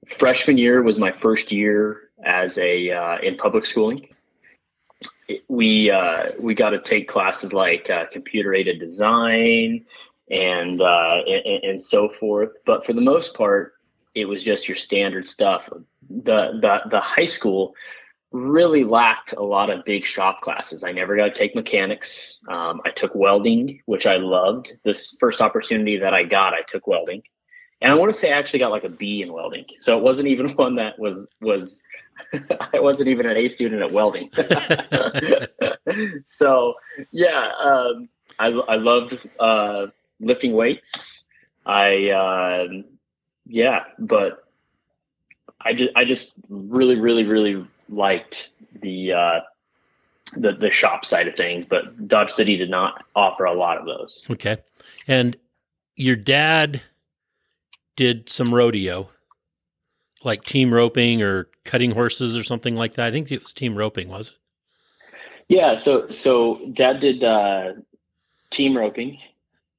freshman 0.06 0.58
year 0.58 0.82
was 0.82 0.98
my 0.98 1.12
first 1.12 1.52
year 1.52 2.10
as 2.24 2.58
a 2.58 2.90
uh, 2.90 3.18
in 3.18 3.36
public 3.36 3.66
schooling. 3.66 4.08
we 5.48 5.90
uh, 5.90 6.32
we 6.38 6.54
got 6.54 6.70
to 6.70 6.80
take 6.80 7.08
classes 7.08 7.52
like 7.52 7.90
uh, 7.90 8.06
computer 8.12 8.54
aided 8.54 8.78
design 8.78 9.84
and, 10.30 10.80
uh, 10.80 11.20
and, 11.26 11.64
and 11.64 11.82
so 11.82 12.08
forth. 12.08 12.50
But 12.64 12.84
for 12.84 12.92
the 12.92 13.00
most 13.00 13.34
part, 13.34 13.74
it 14.14 14.24
was 14.24 14.42
just 14.42 14.68
your 14.68 14.76
standard 14.76 15.28
stuff. 15.28 15.68
The 16.08 16.58
the 16.60 16.82
the 16.90 17.00
high 17.00 17.26
school 17.26 17.74
really 18.32 18.84
lacked 18.84 19.32
a 19.32 19.42
lot 19.42 19.70
of 19.70 19.84
big 19.84 20.04
shop 20.04 20.40
classes. 20.40 20.84
I 20.84 20.92
never 20.92 21.16
got 21.16 21.26
to 21.26 21.32
take 21.32 21.54
mechanics. 21.54 22.42
Um, 22.48 22.80
I 22.84 22.90
took 22.90 23.14
welding, 23.14 23.80
which 23.86 24.06
I 24.06 24.16
loved. 24.16 24.76
This 24.84 25.16
first 25.20 25.40
opportunity 25.40 25.96
that 25.98 26.12
I 26.12 26.24
got, 26.24 26.52
I 26.52 26.62
took 26.62 26.86
welding 26.86 27.22
and 27.80 27.92
I 27.92 27.94
want 27.94 28.12
to 28.12 28.18
say 28.18 28.32
I 28.32 28.38
actually 28.38 28.60
got 28.60 28.70
like 28.70 28.84
a 28.84 28.88
B 28.88 29.22
in 29.22 29.32
welding. 29.32 29.66
So 29.78 29.96
it 29.96 30.02
wasn't 30.02 30.28
even 30.28 30.48
one 30.52 30.76
that 30.76 30.98
was 30.98 31.26
was 31.40 31.82
I 32.72 32.80
wasn't 32.80 33.08
even 33.08 33.26
an 33.26 33.36
A 33.36 33.48
student 33.48 33.84
at 33.84 33.92
welding. 33.92 34.30
so 36.24 36.74
yeah, 37.10 37.50
um, 37.62 38.08
I 38.38 38.46
I 38.46 38.76
loved 38.76 39.28
uh, 39.38 39.86
lifting 40.20 40.52
weights. 40.52 41.24
I 41.64 42.10
uh, 42.10 42.66
yeah, 43.46 43.84
but 43.98 44.44
I 45.60 45.74
just 45.74 45.90
I 45.94 46.04
just 46.04 46.32
really 46.48 46.98
really 46.98 47.24
really 47.24 47.66
liked 47.88 48.50
the 48.80 49.12
uh, 49.12 49.40
the 50.36 50.52
the 50.52 50.70
shop 50.70 51.04
side 51.04 51.28
of 51.28 51.36
things, 51.36 51.66
but 51.66 52.08
Dodge 52.08 52.30
City 52.30 52.56
did 52.56 52.70
not 52.70 53.04
offer 53.14 53.44
a 53.44 53.52
lot 53.52 53.76
of 53.76 53.84
those. 53.84 54.24
Okay, 54.30 54.56
and 55.06 55.36
your 55.96 56.16
dad 56.16 56.82
did 57.96 58.28
some 58.28 58.54
rodeo, 58.54 59.08
like 60.22 60.44
team 60.44 60.72
roping 60.72 61.22
or 61.22 61.48
cutting 61.64 61.92
horses 61.92 62.36
or 62.36 62.44
something 62.44 62.76
like 62.76 62.94
that. 62.94 63.06
I 63.06 63.10
think 63.10 63.32
it 63.32 63.42
was 63.42 63.52
team 63.52 63.76
roping, 63.76 64.08
was 64.08 64.28
it? 64.28 64.36
Yeah. 65.48 65.76
So 65.76 66.10
so 66.10 66.60
dad 66.72 67.00
did 67.00 67.24
uh, 67.24 67.72
team 68.50 68.76
roping 68.76 69.18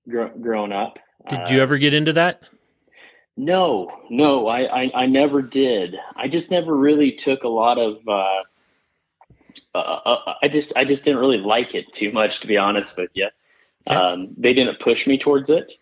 gr- 0.10 0.26
growing 0.42 0.72
up. 0.72 1.00
Did 1.30 1.40
uh, 1.40 1.46
you 1.50 1.62
ever 1.62 1.78
get 1.78 1.94
into 1.94 2.14
that? 2.14 2.42
No, 3.40 4.02
no, 4.10 4.48
I, 4.48 4.84
I, 4.84 4.92
I 4.96 5.06
never 5.06 5.44
did. 5.44 5.96
I 6.16 6.28
just 6.28 6.50
never 6.50 6.76
really 6.76 7.12
took 7.12 7.44
a 7.44 7.50
lot 7.50 7.78
of. 7.78 8.00
Uh, 8.08 8.44
uh, 9.76 9.78
uh 9.78 10.34
I 10.42 10.48
just 10.48 10.76
I 10.76 10.86
just 10.86 11.04
didn't 11.04 11.20
really 11.20 11.38
like 11.38 11.76
it 11.76 11.94
too 11.94 12.12
much, 12.12 12.40
to 12.40 12.48
be 12.48 12.58
honest 12.58 12.98
with 12.98 13.12
you. 13.14 13.28
Um, 13.86 14.30
they 14.38 14.54
didn't 14.54 14.80
push 14.80 15.08
me 15.08 15.18
towards 15.18 15.50
it 15.50 15.78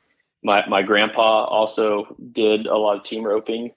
my 0.45 0.65
my 0.67 0.83
grandpa 0.83 1.43
also 1.45 2.15
did 2.31 2.67
a 2.67 2.77
lot 2.77 2.95
of 2.95 3.03
team 3.03 3.23
roping. 3.23 3.71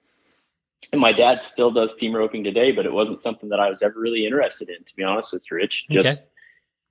And 0.92 1.00
my 1.00 1.12
dad 1.12 1.42
still 1.42 1.70
does 1.72 1.94
team 1.96 2.14
roping 2.14 2.44
today 2.44 2.70
but 2.70 2.86
it 2.86 2.92
wasn't 2.92 3.20
something 3.20 3.48
that 3.48 3.58
i 3.58 3.68
was 3.68 3.82
ever 3.82 3.98
really 3.98 4.24
interested 4.24 4.68
in 4.70 4.84
to 4.84 4.94
be 4.94 5.02
honest 5.02 5.32
with 5.32 5.44
you 5.50 5.56
rich. 5.56 5.86
Just 5.90 6.28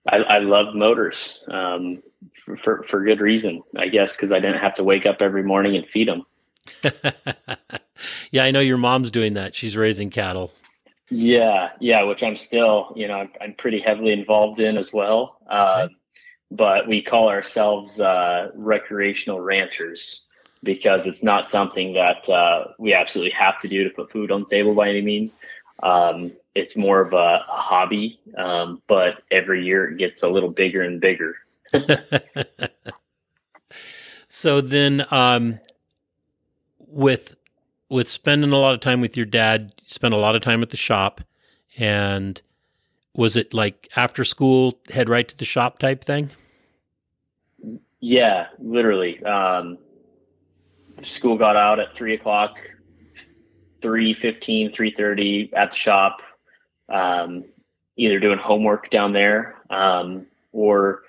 okay. 0.09 0.23
I, 0.23 0.35
I 0.35 0.39
love 0.39 0.75
motors 0.75 1.43
um, 1.49 2.03
for, 2.43 2.57
for, 2.57 2.83
for 2.83 3.03
good 3.05 3.21
reason 3.21 3.63
i 3.77 3.87
guess 3.87 4.15
because 4.15 4.33
i 4.33 4.39
didn't 4.39 4.59
have 4.59 4.75
to 4.75 4.83
wake 4.83 5.05
up 5.05 5.21
every 5.21 5.41
morning 5.41 5.77
and 5.77 5.87
feed 5.87 6.09
them 6.09 6.25
yeah 8.31 8.43
i 8.43 8.51
know 8.51 8.59
your 8.59 8.77
mom's 8.77 9.09
doing 9.09 9.35
that. 9.35 9.55
She's 9.55 9.77
raising 9.77 10.09
cattle. 10.09 10.51
Yeah 11.09 11.69
yeah 11.79 12.03
which 12.03 12.21
i'm 12.23 12.35
still 12.35 12.91
you 12.95 13.07
know 13.07 13.15
i'm, 13.15 13.31
I'm 13.39 13.53
pretty 13.53 13.79
heavily 13.79 14.11
involved 14.11 14.59
in 14.59 14.77
as 14.77 14.91
well. 14.91 15.37
Uh, 15.49 15.83
okay 15.85 15.95
but 16.51 16.87
we 16.87 17.01
call 17.01 17.29
ourselves 17.29 17.99
uh, 17.99 18.51
recreational 18.55 19.39
ranchers 19.41 20.27
because 20.63 21.05
it's 21.05 21.23
not 21.23 21.47
something 21.47 21.93
that 21.93 22.27
uh, 22.29 22.65
we 22.79 22.93
absolutely 22.93 23.31
have 23.31 23.59
to 23.59 23.67
do 23.67 23.83
to 23.83 23.89
put 23.89 24.11
food 24.11 24.31
on 24.31 24.41
the 24.41 24.47
table 24.47 24.73
by 24.73 24.89
any 24.89 25.01
means. 25.01 25.37
Um, 25.83 26.31
it's 26.55 26.75
more 26.75 27.01
of 27.01 27.13
a, 27.13 27.45
a 27.47 27.61
hobby, 27.61 28.19
um, 28.37 28.81
but 28.87 29.21
every 29.29 29.63
year 29.63 29.91
it 29.91 29.97
gets 29.97 30.23
a 30.23 30.27
little 30.27 30.49
bigger 30.49 30.81
and 30.81 30.99
bigger. 30.99 31.35
so 34.27 34.61
then, 34.61 35.05
um, 35.11 35.59
with 36.79 37.35
with 37.89 38.09
spending 38.09 38.51
a 38.51 38.57
lot 38.57 38.73
of 38.73 38.79
time 38.79 39.01
with 39.01 39.15
your 39.15 39.25
dad, 39.25 39.73
you 39.81 39.89
spent 39.89 40.13
a 40.13 40.17
lot 40.17 40.35
of 40.35 40.41
time 40.41 40.63
at 40.63 40.71
the 40.71 40.77
shop, 40.77 41.21
and 41.77 42.41
was 43.13 43.35
it 43.35 43.53
like 43.53 43.87
after 43.95 44.23
school, 44.23 44.79
head 44.89 45.09
right 45.09 45.27
to 45.27 45.37
the 45.37 45.45
shop 45.45 45.79
type 45.79 46.03
thing? 46.03 46.31
Yeah, 47.99 48.47
literally. 48.59 49.23
Um, 49.23 49.77
school 51.03 51.37
got 51.37 51.55
out 51.55 51.79
at 51.79 51.95
three 51.95 52.13
o'clock, 52.13 52.57
3.15, 53.81 54.75
3.30 54.75 55.49
at 55.55 55.71
the 55.71 55.77
shop, 55.77 56.21
um, 56.89 57.45
either 57.95 58.19
doing 58.19 58.37
homework 58.37 58.89
down 58.89 59.13
there 59.13 59.55
um, 59.69 60.27
or 60.51 61.03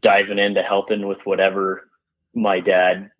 diving 0.00 0.38
into 0.38 0.62
helping 0.62 1.06
with 1.06 1.18
whatever 1.24 1.88
my 2.34 2.60
dad, 2.60 3.10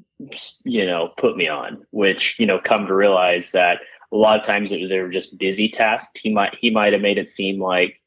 you 0.64 0.84
know, 0.86 1.08
put 1.16 1.36
me 1.36 1.48
on, 1.48 1.86
which, 1.90 2.38
you 2.38 2.46
know, 2.46 2.58
come 2.58 2.86
to 2.86 2.94
realize 2.94 3.50
that 3.52 3.78
a 4.12 4.16
lot 4.16 4.38
of 4.38 4.46
times 4.46 4.70
they 4.70 5.00
were 5.00 5.10
just 5.10 5.38
busy 5.38 5.68
tasks. 5.68 6.20
He 6.20 6.32
might, 6.32 6.54
he 6.60 6.70
might 6.70 6.92
have 6.92 7.02
made 7.02 7.18
it 7.18 7.28
seem 7.30 7.60
like, 7.60 8.00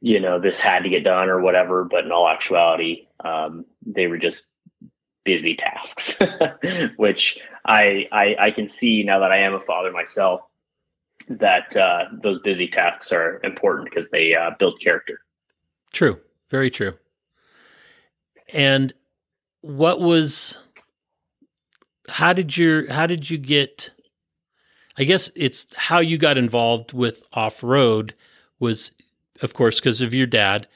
you 0.00 0.20
know, 0.20 0.38
this 0.38 0.60
had 0.60 0.82
to 0.84 0.88
get 0.88 1.04
done 1.04 1.28
or 1.28 1.40
whatever, 1.40 1.84
but 1.84 2.04
in 2.04 2.12
all 2.12 2.28
actuality, 2.28 3.05
um, 3.24 3.64
they 3.84 4.06
were 4.06 4.18
just 4.18 4.48
busy 5.24 5.56
tasks, 5.56 6.18
which 6.96 7.40
I, 7.64 8.06
I, 8.12 8.36
I 8.38 8.50
can 8.50 8.68
see 8.68 9.02
now 9.02 9.20
that 9.20 9.32
I 9.32 9.38
am 9.38 9.54
a 9.54 9.60
father 9.60 9.90
myself. 9.92 10.42
that 11.28 11.76
uh, 11.76 12.04
those 12.22 12.40
busy 12.42 12.68
tasks 12.68 13.12
are 13.12 13.40
important 13.42 13.90
because 13.90 14.10
they 14.10 14.34
uh, 14.34 14.50
build 14.58 14.80
character. 14.80 15.20
True, 15.92 16.20
very 16.50 16.70
true. 16.70 16.94
And 18.52 18.92
what 19.62 20.00
was? 20.00 20.58
How 22.08 22.32
did 22.32 22.56
your? 22.56 22.90
How 22.92 23.06
did 23.06 23.28
you 23.28 23.38
get? 23.38 23.90
I 24.98 25.04
guess 25.04 25.30
it's 25.34 25.66
how 25.76 25.98
you 25.98 26.16
got 26.16 26.38
involved 26.38 26.92
with 26.92 27.22
off 27.32 27.62
road 27.62 28.14
was, 28.58 28.92
of 29.42 29.52
course, 29.52 29.80
because 29.80 30.00
of 30.00 30.14
your 30.14 30.26
dad. 30.26 30.68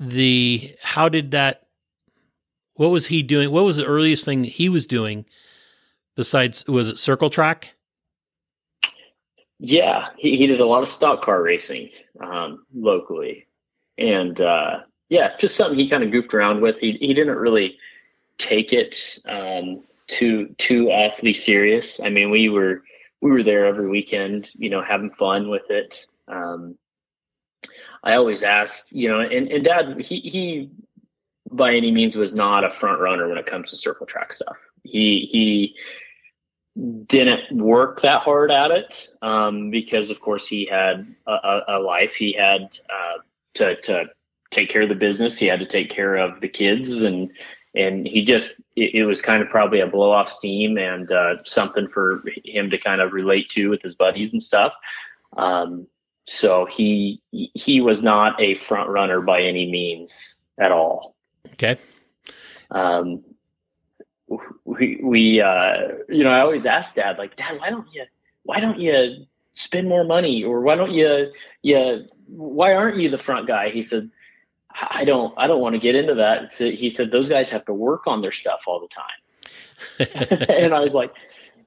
The 0.00 0.76
how 0.82 1.08
did 1.08 1.30
that? 1.32 1.66
What 2.74 2.90
was 2.90 3.06
he 3.06 3.22
doing? 3.22 3.50
What 3.50 3.64
was 3.64 3.78
the 3.78 3.86
earliest 3.86 4.24
thing 4.24 4.44
he 4.44 4.68
was 4.68 4.86
doing? 4.86 5.24
Besides, 6.14 6.66
was 6.66 6.88
it 6.88 6.98
circle 6.98 7.30
track? 7.30 7.70
Yeah, 9.58 10.08
he, 10.18 10.36
he 10.36 10.46
did 10.46 10.60
a 10.60 10.66
lot 10.66 10.82
of 10.82 10.88
stock 10.88 11.22
car 11.22 11.42
racing 11.42 11.90
um, 12.20 12.66
locally, 12.74 13.46
and 13.96 14.38
uh, 14.40 14.80
yeah, 15.08 15.36
just 15.38 15.56
something 15.56 15.78
he 15.78 15.88
kind 15.88 16.02
of 16.04 16.10
goofed 16.10 16.34
around 16.34 16.60
with. 16.60 16.78
He 16.78 16.98
he 17.00 17.14
didn't 17.14 17.36
really 17.36 17.78
take 18.38 18.72
it 18.72 19.18
um, 19.26 19.82
too 20.06 20.54
too 20.58 20.90
awfully 20.90 21.32
serious. 21.32 22.00
I 22.00 22.10
mean, 22.10 22.30
we 22.30 22.48
were 22.48 22.82
we 23.20 23.30
were 23.30 23.42
there 23.42 23.66
every 23.66 23.88
weekend, 23.88 24.50
you 24.56 24.70
know, 24.70 24.82
having 24.82 25.10
fun 25.10 25.48
with 25.48 25.70
it. 25.70 26.06
Um, 26.28 26.76
I 28.04 28.14
always 28.14 28.42
asked, 28.42 28.92
you 28.92 29.08
know, 29.08 29.20
and, 29.20 29.48
and 29.48 29.64
Dad, 29.64 30.00
he 30.00 30.20
he 30.20 30.70
by 31.50 31.74
any 31.74 31.90
means 31.90 32.16
was 32.16 32.34
not 32.34 32.64
a 32.64 32.70
front 32.70 33.00
runner 33.00 33.28
when 33.28 33.38
it 33.38 33.46
comes 33.46 33.70
to 33.70 33.76
circle 33.76 34.06
track 34.06 34.32
stuff. 34.32 34.56
He 34.82 35.28
he 35.30 35.76
didn't 37.06 37.56
work 37.56 38.02
that 38.02 38.22
hard 38.22 38.50
at 38.50 38.70
it 38.70 39.08
um, 39.22 39.70
because, 39.70 40.10
of 40.10 40.20
course, 40.20 40.46
he 40.46 40.66
had 40.66 41.14
a, 41.26 41.60
a 41.68 41.78
life. 41.78 42.14
He 42.14 42.32
had 42.32 42.78
uh, 42.90 43.18
to 43.54 43.80
to 43.82 44.06
take 44.50 44.68
care 44.68 44.82
of 44.82 44.88
the 44.88 44.94
business. 44.94 45.38
He 45.38 45.46
had 45.46 45.60
to 45.60 45.66
take 45.66 45.90
care 45.90 46.16
of 46.16 46.40
the 46.40 46.48
kids, 46.48 47.02
and 47.02 47.30
and 47.74 48.06
he 48.06 48.24
just 48.24 48.60
it, 48.76 48.94
it 48.94 49.04
was 49.04 49.22
kind 49.22 49.42
of 49.42 49.48
probably 49.48 49.80
a 49.80 49.86
blow 49.86 50.10
off 50.10 50.28
steam 50.28 50.78
and 50.78 51.10
uh, 51.10 51.36
something 51.44 51.88
for 51.88 52.22
him 52.44 52.70
to 52.70 52.78
kind 52.78 53.00
of 53.00 53.12
relate 53.12 53.48
to 53.50 53.68
with 53.68 53.82
his 53.82 53.94
buddies 53.94 54.32
and 54.32 54.42
stuff. 54.42 54.72
Um, 55.36 55.86
so 56.26 56.66
he 56.66 57.22
he 57.30 57.80
was 57.80 58.02
not 58.02 58.40
a 58.40 58.54
front 58.54 58.90
runner 58.90 59.20
by 59.20 59.42
any 59.42 59.70
means 59.70 60.38
at 60.58 60.72
all. 60.72 61.14
Okay. 61.52 61.78
Um, 62.70 63.22
we, 64.64 65.00
we 65.02 65.40
uh, 65.40 65.88
you 66.08 66.24
know, 66.24 66.30
I 66.30 66.40
always 66.40 66.66
ask 66.66 66.94
dad, 66.94 67.18
like, 67.18 67.36
dad, 67.36 67.58
why 67.60 67.70
don't 67.70 67.86
you, 67.92 68.04
why 68.42 68.60
don't 68.60 68.78
you 68.78 69.26
spend 69.52 69.88
more 69.88 70.04
money 70.04 70.42
or 70.42 70.60
why 70.60 70.74
don't 70.74 70.90
you, 70.90 71.30
you, 71.62 72.06
why 72.26 72.74
aren't 72.74 72.98
you 72.98 73.08
the 73.08 73.18
front 73.18 73.46
guy? 73.46 73.70
He 73.70 73.82
said, 73.82 74.10
I 74.74 75.04
don't, 75.04 75.32
I 75.38 75.46
don't 75.46 75.60
want 75.60 75.74
to 75.74 75.78
get 75.78 75.94
into 75.94 76.14
that. 76.14 76.52
He 76.52 76.90
said, 76.90 77.10
those 77.10 77.28
guys 77.28 77.50
have 77.50 77.64
to 77.66 77.74
work 77.74 78.06
on 78.06 78.20
their 78.20 78.32
stuff 78.32 78.64
all 78.66 78.80
the 78.80 78.88
time. 78.88 80.48
and 80.48 80.74
I 80.74 80.80
was 80.80 80.92
like, 80.92 81.12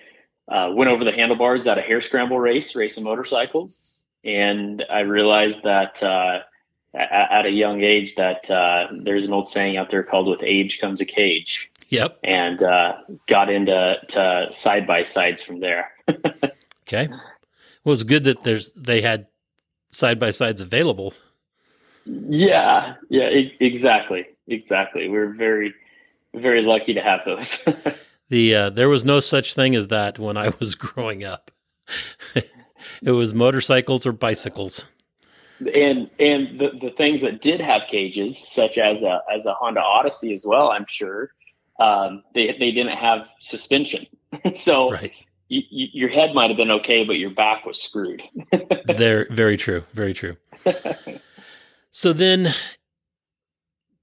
uh, 0.48 0.72
went 0.74 0.90
over 0.90 1.04
the 1.04 1.12
handlebars 1.12 1.66
at 1.66 1.78
a 1.78 1.82
hare 1.82 2.00
scramble 2.00 2.38
race, 2.38 2.74
racing 2.74 3.04
motorcycles, 3.04 4.02
and 4.24 4.84
I 4.90 5.00
realized 5.00 5.62
that 5.62 6.02
uh, 6.02 6.40
at, 6.94 7.30
at 7.30 7.46
a 7.46 7.50
young 7.50 7.82
age 7.82 8.16
that 8.16 8.50
uh, 8.50 8.88
there's 9.02 9.26
an 9.26 9.32
old 9.32 9.48
saying 9.48 9.76
out 9.76 9.90
there 9.90 10.02
called 10.02 10.28
"with 10.28 10.42
age 10.42 10.80
comes 10.80 11.00
a 11.00 11.06
cage," 11.06 11.70
yep. 11.90 12.18
and 12.24 12.62
uh, 12.62 12.94
got 13.26 13.50
into 13.50 13.96
to 14.08 14.48
side 14.50 14.86
by 14.86 15.02
sides 15.02 15.42
from 15.42 15.60
there. 15.60 15.92
Okay. 16.92 17.08
Well, 17.84 17.92
it's 17.92 18.02
good 18.02 18.24
that 18.24 18.42
there's 18.42 18.72
they 18.72 19.00
had 19.00 19.28
side 19.92 20.18
by 20.18 20.30
sides 20.30 20.60
available. 20.60 21.14
yeah, 22.04 22.94
yeah, 23.08 23.28
e- 23.28 23.56
exactly, 23.60 24.26
exactly. 24.48 25.08
We're 25.08 25.32
very, 25.32 25.72
very 26.34 26.62
lucky 26.62 26.94
to 26.94 27.00
have 27.00 27.20
those. 27.24 27.64
The 28.28 28.54
uh, 28.54 28.70
there 28.70 28.88
was 28.88 29.04
no 29.04 29.18
such 29.18 29.54
thing 29.54 29.74
as 29.74 29.88
that 29.88 30.18
when 30.18 30.36
I 30.36 30.52
was 30.60 30.76
growing 30.76 31.24
up. 31.24 31.50
it 33.02 33.10
was 33.10 33.34
motorcycles 33.34 34.06
or 34.06 34.12
bicycles. 34.12 34.84
and 35.58 36.08
and 36.20 36.60
the, 36.60 36.70
the 36.80 36.92
things 36.96 37.22
that 37.22 37.40
did 37.40 37.60
have 37.60 37.82
cages, 37.88 38.38
such 38.38 38.78
as 38.78 39.02
a 39.02 39.20
as 39.34 39.46
a 39.46 39.54
Honda 39.54 39.80
Odyssey 39.80 40.32
as 40.32 40.44
well, 40.46 40.70
I'm 40.70 40.86
sure, 40.88 41.32
um, 41.80 42.22
they 42.34 42.54
they 42.58 42.70
didn't 42.70 42.96
have 42.96 43.26
suspension, 43.40 44.06
so 44.54 44.90
Right. 44.92 45.12
your 45.48 46.08
head 46.08 46.34
might 46.34 46.48
have 46.50 46.56
been 46.56 46.70
okay, 46.70 47.04
but 47.04 47.14
your 47.14 47.30
back 47.30 47.64
was 47.66 47.82
screwed. 47.82 48.22
There, 48.86 49.26
very 49.30 49.56
true. 49.56 49.84
Very 49.92 50.14
true. 50.14 50.36
so 51.90 52.12
then, 52.12 52.54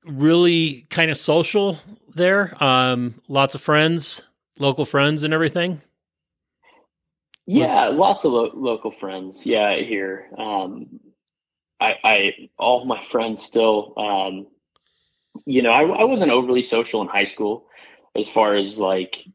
really 0.06 0.88
kind 0.90 1.12
of 1.12 1.18
social 1.18 1.80
there. 2.14 2.62
Um, 2.64 3.16
lots 3.28 3.54
of 3.56 3.62
friends, 3.62 4.22
local 4.60 4.86
friends, 4.86 5.24
and 5.24 5.34
everything. 5.34 5.82
Yeah, 7.46 7.88
lots 7.90 8.26
of 8.26 8.32
lo- 8.34 8.52
local 8.54 8.92
friends. 8.92 9.46
Yeah, 9.46 9.78
here. 9.78 10.28
Um, 10.38 11.00
I, 11.80 11.94
I, 12.04 12.32
all 12.58 12.86
my 12.86 13.04
friends 13.06 13.44
still. 13.44 13.94
Um, 13.98 14.48
you 15.46 15.62
know, 15.62 15.72
I, 15.72 15.84
I 15.84 16.04
wasn't 16.04 16.32
overly 16.32 16.62
social 16.62 17.02
in 17.02 17.08
high 17.08 17.24
school, 17.24 17.68
as 18.16 18.30
far 18.30 18.56
as 18.56 18.80
like 18.80 19.26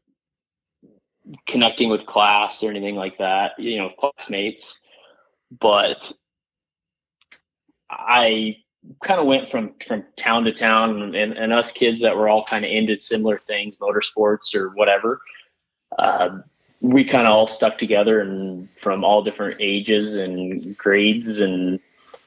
connecting 1.45 1.89
with 1.89 2.05
class 2.05 2.63
or 2.63 2.69
anything 2.69 2.95
like 2.95 3.17
that. 3.19 3.51
You 3.57 3.77
know, 3.77 3.89
classmates, 3.97 4.81
but 5.59 6.11
I 7.89 8.57
kind 9.03 9.19
of 9.19 9.27
went 9.27 9.49
from 9.49 9.73
from 9.85 10.03
town 10.17 10.43
to 10.45 10.53
town, 10.53 11.15
and, 11.15 11.33
and 11.33 11.53
us 11.53 11.71
kids 11.71 12.01
that 12.01 12.15
were 12.15 12.29
all 12.29 12.45
kind 12.45 12.65
of 12.65 12.71
into 12.71 12.99
similar 12.99 13.39
things, 13.39 13.77
motorsports 13.77 14.55
or 14.55 14.69
whatever. 14.69 15.21
Uh, 15.97 16.39
we 16.81 17.05
kind 17.05 17.25
of 17.25 17.33
all 17.33 17.47
stuck 17.47 17.77
together 17.77 18.19
and 18.19 18.67
from 18.77 19.05
all 19.05 19.23
different 19.23 19.61
ages 19.61 20.17
and 20.17 20.77
grades 20.77 21.39
and 21.39 21.79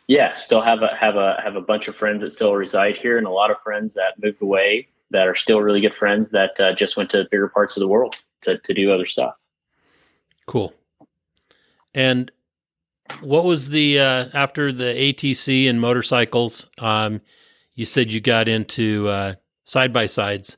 yeah 0.06 0.32
still 0.34 0.60
have 0.60 0.82
a 0.82 0.94
have 0.94 1.16
a 1.16 1.40
have 1.42 1.56
a 1.56 1.60
bunch 1.60 1.88
of 1.88 1.96
friends 1.96 2.22
that 2.22 2.30
still 2.30 2.54
reside 2.54 2.96
here 2.96 3.18
and 3.18 3.26
a 3.26 3.30
lot 3.30 3.50
of 3.50 3.56
friends 3.62 3.94
that 3.94 4.14
moved 4.22 4.40
away 4.42 4.86
that 5.10 5.28
are 5.28 5.34
still 5.34 5.60
really 5.60 5.80
good 5.80 5.94
friends 5.94 6.30
that 6.30 6.58
uh, 6.60 6.74
just 6.74 6.96
went 6.96 7.10
to 7.10 7.24
bigger 7.30 7.48
parts 7.48 7.76
of 7.76 7.80
the 7.80 7.88
world 7.88 8.16
to, 8.40 8.58
to 8.58 8.74
do 8.74 8.92
other 8.92 9.06
stuff 9.06 9.34
Cool. 10.46 10.72
And 11.92 12.30
what 13.20 13.44
was 13.44 13.68
the 13.70 13.98
uh, 13.98 14.28
after 14.32 14.72
the 14.72 14.84
ATC 14.84 15.68
and 15.68 15.80
motorcycles? 15.80 16.68
Um, 16.78 17.20
you 17.74 17.84
said 17.84 18.12
you 18.12 18.20
got 18.20 18.48
into 18.48 19.36
side 19.64 19.92
by 19.92 20.06
sides, 20.06 20.56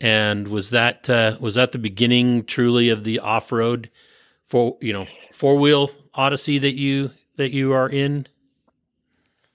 And 0.00 0.48
was 0.48 0.70
that 0.70 1.08
uh, 1.08 1.36
was 1.38 1.54
that 1.54 1.72
the 1.72 1.78
beginning 1.78 2.44
truly 2.44 2.88
of 2.88 3.04
the 3.04 3.18
off 3.18 3.52
road 3.52 3.90
for 4.46 4.78
you 4.80 4.92
know 4.92 5.06
four 5.32 5.56
wheel 5.58 5.90
odyssey 6.14 6.58
that 6.58 6.74
you 6.74 7.10
that 7.36 7.52
you 7.52 7.72
are 7.72 7.88
in? 7.88 8.26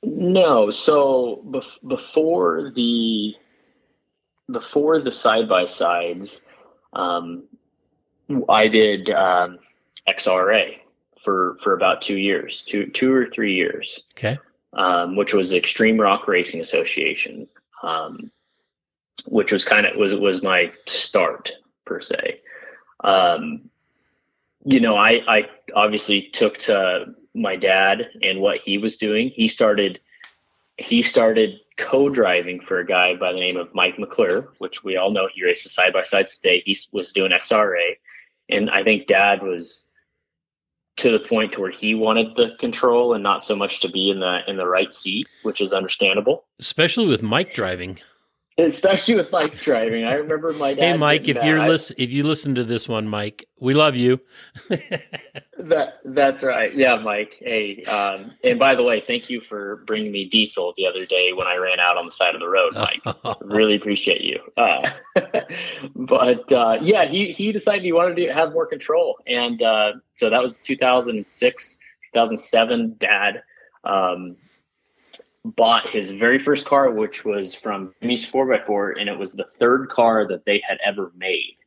No, 0.06 0.70
so 0.70 1.42
bef- 1.48 1.88
before 1.88 2.72
the 2.76 3.36
before 4.52 5.00
the 5.00 5.12
side 5.12 5.50
by 5.50 5.66
sides, 5.66 6.48
um, 6.94 7.46
I 8.48 8.68
did 8.68 9.10
um, 9.10 9.58
XRA 10.08 10.78
for 11.24 11.58
for 11.62 11.74
about 11.74 12.04
two 12.04 12.20
years, 12.20 12.62
two 12.62 12.86
two 12.88 13.12
or 13.12 13.26
three 13.26 13.56
years. 13.56 14.04
Okay. 14.18 14.38
Um, 14.74 15.16
which 15.16 15.34
was 15.34 15.54
Extreme 15.54 16.00
Rock 16.00 16.28
Racing 16.28 16.60
Association, 16.60 17.48
um, 17.82 18.30
which 19.26 19.52
was 19.52 19.66
kind 19.66 19.88
of 19.88 19.96
was 19.96 20.14
was 20.14 20.44
my 20.44 20.72
start 20.86 21.52
per 21.86 22.00
se. 22.00 22.42
Um, 23.04 23.72
you 24.66 24.82
know, 24.82 24.98
I 24.98 25.22
I 25.28 25.50
obviously 25.74 26.30
took 26.34 26.58
to 26.60 27.16
my 27.36 27.56
dad 27.56 28.10
and 28.22 28.40
what 28.40 28.60
he 28.60 28.78
was 28.78 28.98
doing. 28.98 29.30
He 29.30 29.48
started 29.48 30.00
he 30.78 31.04
started 31.04 31.60
co-driving 31.78 32.60
for 32.60 32.80
a 32.80 32.86
guy 32.86 33.16
by 33.16 33.32
the 33.32 33.40
name 33.40 33.56
of 33.56 33.74
Mike 33.74 33.98
McClure, 33.98 34.50
which 34.58 34.84
we 34.84 34.98
all 34.98 35.12
know 35.12 35.30
he 35.34 35.44
races 35.44 35.74
side 35.74 35.94
by 35.94 36.04
side 36.04 36.28
today. 36.28 36.62
He 36.66 36.78
was 36.92 37.12
doing 37.14 37.32
XRA, 37.32 37.96
and 38.50 38.70
I 38.70 38.84
think 38.84 39.08
Dad 39.08 39.42
was 39.42 39.90
to 40.98 41.12
the 41.12 41.20
point 41.20 41.54
to 41.54 41.62
where 41.62 41.72
he 41.72 41.96
wanted 41.96 42.36
the 42.36 42.56
control 42.60 43.14
and 43.14 43.24
not 43.24 43.44
so 43.44 43.56
much 43.56 43.82
to 43.82 43.90
be 43.90 44.10
in 44.10 44.20
the 44.20 44.40
in 44.48 44.58
the 44.58 44.68
right 44.68 44.94
seat, 44.94 45.28
which 45.44 45.62
is 45.62 45.74
understandable. 45.74 46.46
Especially 46.60 47.08
with 47.08 47.22
Mike 47.22 47.54
driving 47.54 48.00
especially 48.58 49.16
with 49.16 49.32
Mike 49.32 49.60
driving. 49.60 50.06
I 50.06 50.14
remember 50.14 50.54
my 50.54 50.74
dad. 50.74 50.82
Hey, 50.82 50.98
Mike, 50.98 51.28
if 51.28 51.44
you're 51.44 51.68
listen, 51.68 51.96
if 52.00 52.12
you 52.12 52.24
listen 52.24 52.56
to 52.56 52.64
this 52.64 52.88
one, 52.88 53.08
Mike, 53.08 53.48
we 53.60 53.74
love 53.74 53.96
you. 53.96 54.22
that 54.70 56.00
that's 56.06 56.44
right. 56.44 56.74
Yeah, 56.74 56.96
Mike. 56.96 57.36
Hey, 57.40 57.84
um, 57.86 58.32
and 58.44 58.58
by 58.58 58.76
the 58.76 58.84
way, 58.84 59.02
thank 59.02 59.30
you 59.30 59.42
for 59.42 59.78
bringing 59.88 60.12
me 60.12 60.26
diesel 60.26 60.74
the 60.78 60.88
other 60.88 61.06
day 61.06 61.34
when 61.34 61.48
I 61.48 61.56
ran 61.56 61.80
out 61.80 61.98
on 61.98 62.06
the 62.06 62.12
side 62.12 62.34
of 62.34 62.42
the 62.42 62.48
road, 62.48 62.74
Mike. 62.74 63.38
really 63.42 63.76
appreciate 63.76 64.22
you. 64.22 64.40
Uh, 64.56 64.90
but 65.96 66.52
uh, 66.52 66.78
yeah, 66.82 67.06
he 67.06 67.32
he 67.32 67.52
decided 67.52 67.84
he 67.84 67.92
wanted 67.92 68.16
to 68.16 68.34
have 68.34 68.54
more 68.54 68.66
control, 68.66 69.20
and 69.28 69.62
uh, 69.62 69.94
so 70.16 70.30
that 70.30 70.42
was 70.42 70.58
2006, 70.60 71.80
2007. 72.14 72.96
Dad. 73.00 73.44
Um, 73.84 74.38
bought 75.46 75.90
his 75.90 76.10
very 76.10 76.40
first 76.40 76.66
car, 76.66 76.90
which 76.90 77.24
was 77.24 77.54
from 77.54 77.94
Jimmy's 78.02 78.30
4x4, 78.30 79.00
and 79.00 79.08
it 79.08 79.18
was 79.18 79.34
the 79.34 79.48
third 79.60 79.90
car 79.90 80.28
that 80.28 80.44
they 80.46 80.62
had 80.68 80.80
ever 80.84 81.12
made. 81.16 81.58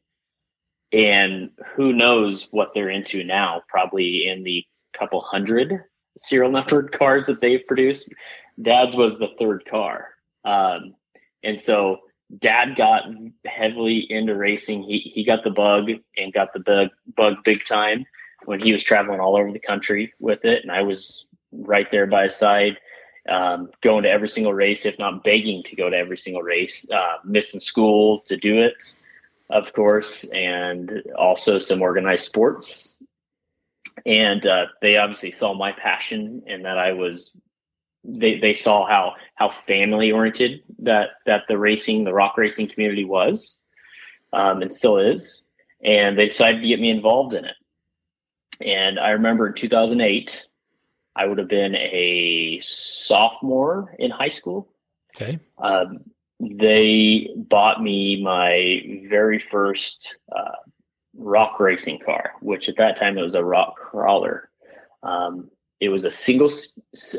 And 0.93 1.51
who 1.75 1.93
knows 1.93 2.49
what 2.51 2.73
they're 2.75 2.91
into 2.91 3.23
now, 3.23 3.63
probably 3.69 4.29
in 4.29 4.43
the 4.43 4.65
couple 4.93 5.21
hundred 5.21 5.85
serial 6.17 6.51
numbered 6.51 6.91
cars 6.99 7.29
that 7.29 7.41
they've 7.41 7.67
produced. 7.67 8.13
Dad's 8.61 8.97
was 8.97 9.17
the 9.17 9.29
third 9.39 9.65
car. 9.71 10.09
Um, 10.45 10.95
and 11.45 11.61
so 11.61 11.99
dad 12.39 12.75
got 12.77 13.05
heavily 13.47 14.07
into 14.11 14.35
racing. 14.35 14.83
He, 14.83 14.99
he 15.15 15.25
got 15.25 15.45
the 15.45 15.51
bug 15.51 15.91
and 16.17 16.33
got 16.33 16.53
the 16.53 16.61
bug, 16.61 16.89
bug 17.17 17.45
big 17.45 17.65
time 17.65 18.07
when 18.45 18.59
he 18.59 18.73
was 18.73 18.83
traveling 18.83 19.21
all 19.21 19.37
over 19.37 19.53
the 19.53 19.61
country 19.61 20.13
with 20.19 20.45
it. 20.45 20.63
And 20.63 20.73
I 20.73 20.83
was 20.83 21.27
right 21.53 21.87
there 21.93 22.07
by 22.07 22.25
his 22.25 22.35
side 22.35 22.79
um, 23.29 23.71
going 23.83 24.05
to 24.05 24.11
every 24.11 24.29
single 24.29 24.55
race, 24.55 24.87
if 24.87 24.99
not 24.99 25.23
begging 25.23 25.63
to 25.65 25.77
go 25.77 25.91
to 25.91 25.97
every 25.97 26.17
single 26.17 26.43
race, 26.43 26.89
uh, 26.91 27.19
missing 27.25 27.61
school 27.61 28.21
to 28.21 28.37
do 28.37 28.63
it, 28.63 28.95
of 29.51 29.73
course, 29.73 30.25
and 30.29 31.03
also 31.17 31.59
some 31.59 31.83
organized 31.83 32.25
sports. 32.25 33.03
And 34.07 34.47
uh, 34.47 34.67
they 34.81 34.97
obviously 34.97 35.33
saw 35.33 35.55
my 35.55 35.73
passion 35.73 36.43
and 36.47 36.65
that 36.65 36.79
I 36.79 36.93
was. 36.93 37.35
They, 38.05 38.39
they 38.39 38.55
saw 38.55 38.87
how 38.87 39.17
how 39.35 39.51
family 39.67 40.13
oriented 40.13 40.63
that 40.79 41.11
that 41.27 41.43
the 41.49 41.59
racing 41.59 42.05
the 42.05 42.15
rock 42.15 42.39
racing 42.39 42.69
community 42.69 43.05
was, 43.05 43.59
um, 44.33 44.63
and 44.63 44.73
still 44.73 44.99
is, 44.99 45.43
and 45.83 46.17
they 46.17 46.27
decided 46.27 46.63
to 46.63 46.69
get 46.69 46.81
me 46.81 46.91
involved 46.91 47.35
in 47.35 47.45
it. 47.45 47.57
And 48.65 48.99
I 48.99 49.11
remember 49.11 49.49
in 49.49 49.55
2008, 49.55 50.48
I 51.19 51.27
would 51.27 51.39
have 51.39 51.49
been 51.49 51.75
a 51.75 52.61
sophomore 52.63 53.95
in 53.99 54.11
high 54.11 54.29
school. 54.29 54.69
Okay. 55.17 55.41
Um, 55.59 56.05
they 56.41 57.31
bought 57.37 57.83
me 57.83 58.23
my 58.23 59.03
very 59.09 59.41
first 59.41 60.17
uh, 60.35 60.53
rock 61.17 61.59
racing 61.59 61.99
car, 61.99 62.35
which 62.41 62.69
at 62.69 62.77
that 62.77 62.97
time 62.97 63.19
it 63.19 63.23
was 63.23 63.35
a 63.35 63.45
rock 63.45 63.75
crawler. 63.75 64.49
Um, 65.03 65.51
it 65.81 65.89
was 65.89 66.05
a 66.05 66.11
single 66.11 66.51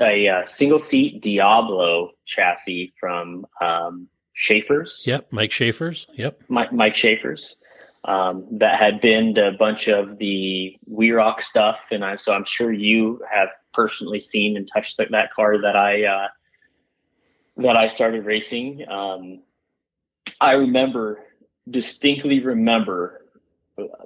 a, 0.02 0.28
a, 0.28 0.44
single 0.48 0.80
seat 0.80 1.22
Diablo 1.22 2.12
chassis 2.26 2.94
from 2.98 3.46
um, 3.62 4.08
Schaefer's. 4.34 5.04
Yep, 5.06 5.34
Mike 5.34 5.52
Schaefer's. 5.52 6.08
Yep, 6.14 6.44
Mike, 6.48 6.72
Mike 6.72 6.96
Schaefer's. 6.96 7.58
Um, 8.06 8.48
that 8.60 8.80
had 8.80 9.02
been 9.02 9.36
to 9.36 9.48
a 9.50 9.52
bunch 9.52 9.90
of 9.90 10.18
the 10.20 10.78
We 10.88 11.12
Rock 11.12 11.42
stuff, 11.42 11.80
and 11.92 12.04
I 12.04 12.16
so 12.16 12.34
I'm 12.34 12.46
sure 12.46 12.72
you 12.72 13.22
have 13.30 13.50
personally 13.74 14.22
seen 14.22 14.56
and 14.56 14.68
touched 14.68 14.98
that, 14.98 15.12
that 15.12 15.34
car 15.34 15.62
that 15.62 15.76
I 15.76 16.06
uh, 16.06 16.28
that 17.58 17.76
I 17.76 17.88
started 17.88 18.26
racing. 18.26 18.88
Um, 18.90 19.42
I 20.40 20.54
remember 20.54 21.20
distinctly 21.70 22.40
remember 22.40 23.20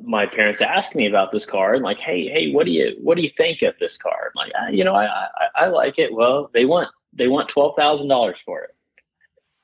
my 0.01 0.25
parents 0.25 0.62
asking 0.62 1.01
me 1.01 1.08
about 1.08 1.32
this 1.32 1.45
car 1.45 1.73
and 1.73 1.84
like, 1.84 1.99
hey, 1.99 2.27
hey, 2.27 2.51
what 2.51 2.65
do 2.65 2.71
you 2.71 2.95
what 3.01 3.15
do 3.15 3.23
you 3.23 3.32
think 3.36 3.62
of 3.62 3.75
this 3.79 3.97
car? 3.97 4.25
I'm 4.25 4.32
like, 4.36 4.51
ah, 4.60 4.69
you 4.69 4.84
know, 4.84 4.95
I, 4.95 5.06
I, 5.06 5.29
I 5.56 5.67
like 5.67 5.99
it. 5.99 6.13
Well, 6.13 6.49
they 6.53 6.65
want 6.65 6.89
they 7.13 7.27
want 7.27 7.49
twelve 7.49 7.75
thousand 7.75 8.08
dollars 8.08 8.39
for 8.45 8.63
it, 8.63 8.75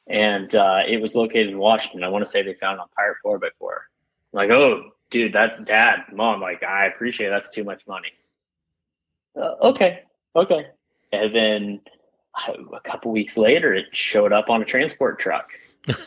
and 0.07 0.53
uh, 0.55 0.81
it 0.87 1.01
was 1.01 1.15
located 1.15 1.49
in 1.49 1.57
Washington. 1.57 2.03
I 2.03 2.09
want 2.09 2.25
to 2.25 2.29
say 2.29 2.41
they 2.41 2.55
found 2.55 2.77
it 2.77 2.81
on 2.81 2.87
Pirate 2.95 3.17
Four 3.21 3.39
by 3.39 3.49
Four. 3.59 3.83
Like, 4.31 4.49
oh, 4.51 4.91
dude, 5.09 5.33
that 5.33 5.65
dad, 5.65 6.05
mom, 6.13 6.41
like, 6.41 6.63
I 6.63 6.85
appreciate 6.85 7.27
it. 7.27 7.29
that's 7.31 7.49
too 7.49 7.63
much 7.63 7.87
money 7.87 8.09
uh, 9.39 9.55
okay, 9.61 10.03
okay. 10.35 10.67
And 11.11 11.35
then 11.35 11.81
a 12.47 12.79
couple 12.81 13.11
weeks 13.11 13.37
later, 13.37 13.73
it 13.73 13.85
showed 13.91 14.33
up 14.33 14.49
on 14.49 14.61
a 14.61 14.65
transport 14.65 15.19
truck. 15.19 15.49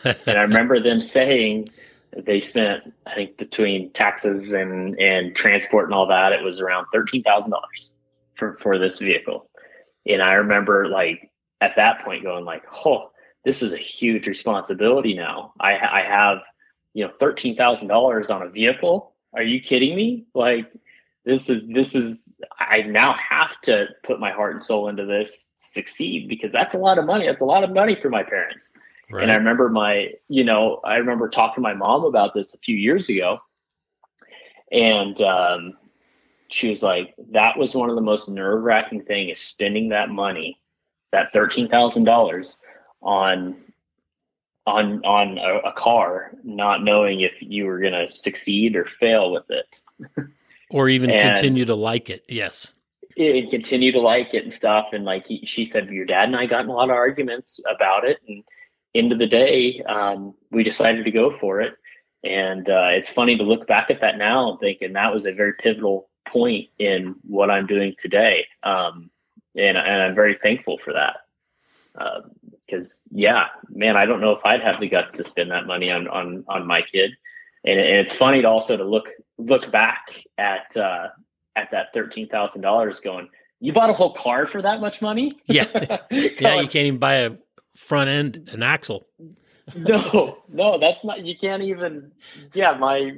and 0.03 0.37
I 0.37 0.41
remember 0.43 0.79
them 0.79 1.01
saying 1.01 1.69
they 2.15 2.41
spent, 2.41 2.93
I 3.05 3.15
think, 3.15 3.37
between 3.37 3.91
taxes 3.91 4.53
and, 4.53 4.99
and 4.99 5.35
transport 5.35 5.85
and 5.85 5.93
all 5.93 6.07
that, 6.07 6.31
it 6.31 6.43
was 6.43 6.61
around 6.61 6.87
$13,000 6.93 7.51
for, 8.35 8.57
for 8.61 8.77
this 8.77 8.99
vehicle. 8.99 9.49
And 10.05 10.21
I 10.21 10.33
remember 10.33 10.87
like 10.87 11.31
at 11.59 11.75
that 11.77 12.03
point 12.05 12.23
going 12.23 12.45
like, 12.45 12.63
oh, 12.85 13.11
this 13.43 13.61
is 13.61 13.73
a 13.73 13.77
huge 13.77 14.27
responsibility 14.27 15.15
now. 15.15 15.53
I, 15.59 15.73
I 15.73 16.03
have, 16.07 16.39
you 16.93 17.05
know, 17.05 17.11
$13,000 17.19 18.35
on 18.35 18.41
a 18.43 18.49
vehicle. 18.49 19.13
Are 19.33 19.43
you 19.43 19.59
kidding 19.59 19.95
me? 19.95 20.25
Like, 20.33 20.71
this 21.25 21.49
is 21.49 21.61
this 21.73 21.95
is 21.95 22.37
I 22.59 22.81
now 22.81 23.13
have 23.13 23.59
to 23.61 23.87
put 24.03 24.19
my 24.19 24.31
heart 24.31 24.53
and 24.53 24.61
soul 24.61 24.89
into 24.89 25.05
this 25.05 25.49
succeed 25.57 26.27
because 26.27 26.51
that's 26.51 26.75
a 26.75 26.77
lot 26.77 26.97
of 26.97 27.05
money. 27.05 27.25
That's 27.27 27.41
a 27.41 27.45
lot 27.45 27.63
of 27.63 27.71
money 27.71 27.97
for 28.01 28.09
my 28.09 28.23
parents. 28.23 28.71
Right. 29.09 29.23
And 29.23 29.31
I 29.31 29.35
remember 29.35 29.69
my, 29.69 30.11
you 30.27 30.43
know, 30.43 30.81
I 30.83 30.95
remember 30.95 31.29
talking 31.29 31.55
to 31.55 31.61
my 31.61 31.73
mom 31.73 32.03
about 32.03 32.33
this 32.33 32.53
a 32.53 32.57
few 32.57 32.75
years 32.75 33.09
ago, 33.09 33.39
and 34.71 35.19
um, 35.21 35.73
she 36.49 36.69
was 36.69 36.83
like, 36.83 37.13
"That 37.31 37.57
was 37.57 37.75
one 37.75 37.89
of 37.89 37.95
the 37.95 38.01
most 38.01 38.27
nerve 38.27 38.63
wracking 38.63 39.03
thing 39.03 39.29
is 39.29 39.39
spending 39.39 39.89
that 39.89 40.09
money, 40.09 40.59
that 41.11 41.31
thirteen 41.31 41.69
thousand 41.69 42.03
dollars, 42.03 42.57
on 43.01 43.55
on 44.65 45.03
on 45.05 45.37
a, 45.37 45.69
a 45.69 45.73
car, 45.73 46.31
not 46.43 46.83
knowing 46.83 47.21
if 47.21 47.33
you 47.39 47.65
were 47.65 47.79
going 47.79 47.93
to 47.93 48.07
succeed 48.15 48.75
or 48.75 48.85
fail 48.85 49.31
with 49.31 49.49
it." 49.49 49.81
or 50.69 50.89
even 50.89 51.09
and 51.09 51.35
continue 51.35 51.65
to 51.65 51.75
like 51.75 52.09
it. 52.09 52.23
Yes, 52.27 52.73
and 53.17 53.49
continue 53.49 53.91
to 53.91 53.99
like 53.99 54.33
it 54.33 54.43
and 54.43 54.53
stuff. 54.53 54.89
And 54.93 55.05
like 55.05 55.27
he, 55.27 55.45
she 55.45 55.65
said, 55.65 55.89
your 55.89 56.05
dad 56.05 56.25
and 56.25 56.35
I 56.35 56.45
got 56.45 56.63
in 56.63 56.69
a 56.69 56.73
lot 56.73 56.89
of 56.89 56.95
arguments 56.95 57.59
about 57.69 58.05
it. 58.05 58.19
And 58.27 58.43
end 58.95 59.11
of 59.11 59.19
the 59.19 59.27
day, 59.27 59.81
um, 59.87 60.33
we 60.51 60.63
decided 60.63 61.05
to 61.05 61.11
go 61.11 61.37
for 61.37 61.61
it. 61.61 61.75
And 62.23 62.69
uh, 62.69 62.89
it's 62.91 63.09
funny 63.09 63.37
to 63.37 63.43
look 63.43 63.67
back 63.67 63.89
at 63.89 64.01
that 64.01 64.17
now 64.17 64.51
and 64.51 64.59
think, 64.59 64.81
and 64.81 64.95
that 64.95 65.13
was 65.13 65.25
a 65.25 65.33
very 65.33 65.53
pivotal 65.53 66.09
point 66.27 66.69
in 66.79 67.15
what 67.27 67.51
I'm 67.51 67.67
doing 67.67 67.95
today. 67.97 68.47
Um, 68.63 69.09
and, 69.55 69.77
and 69.77 70.01
I'm 70.01 70.15
very 70.15 70.37
thankful 70.41 70.77
for 70.77 70.93
that. 70.93 71.17
Because 72.65 73.01
yeah, 73.11 73.47
man, 73.69 73.97
I 73.97 74.05
don't 74.05 74.21
know 74.21 74.31
if 74.31 74.45
I'd 74.45 74.61
have 74.61 74.79
the 74.79 74.89
guts 74.89 75.17
to 75.17 75.23
spend 75.23 75.51
that 75.51 75.67
money 75.67 75.91
on 75.91 76.07
on 76.07 76.43
on 76.47 76.65
my 76.65 76.81
kid 76.81 77.11
and, 77.65 77.79
and 77.79 77.97
it's 77.97 78.13
funny 78.13 78.41
to 78.41 78.47
also 78.47 78.77
to 78.77 78.83
look 78.83 79.09
look 79.37 79.71
back 79.71 80.23
at 80.37 80.75
uh, 80.75 81.09
at 81.55 81.71
that 81.71 81.93
thirteen 81.93 82.27
thousand 82.27 82.61
dollars, 82.61 82.99
going, 82.99 83.29
you 83.59 83.73
bought 83.73 83.89
a 83.89 83.93
whole 83.93 84.13
car 84.13 84.45
for 84.45 84.61
that 84.61 84.81
much 84.81 85.01
money? 85.01 85.33
Yeah, 85.45 85.65
yeah, 86.11 86.61
you 86.61 86.67
can't 86.67 86.75
even 86.87 86.99
buy 86.99 87.15
a 87.15 87.31
front 87.75 88.09
end, 88.09 88.49
an 88.51 88.63
axle. 88.63 89.07
no, 89.75 90.39
no, 90.49 90.79
that's 90.79 91.03
not. 91.03 91.25
You 91.25 91.37
can't 91.37 91.63
even. 91.63 92.11
Yeah, 92.53 92.73
my. 92.77 93.13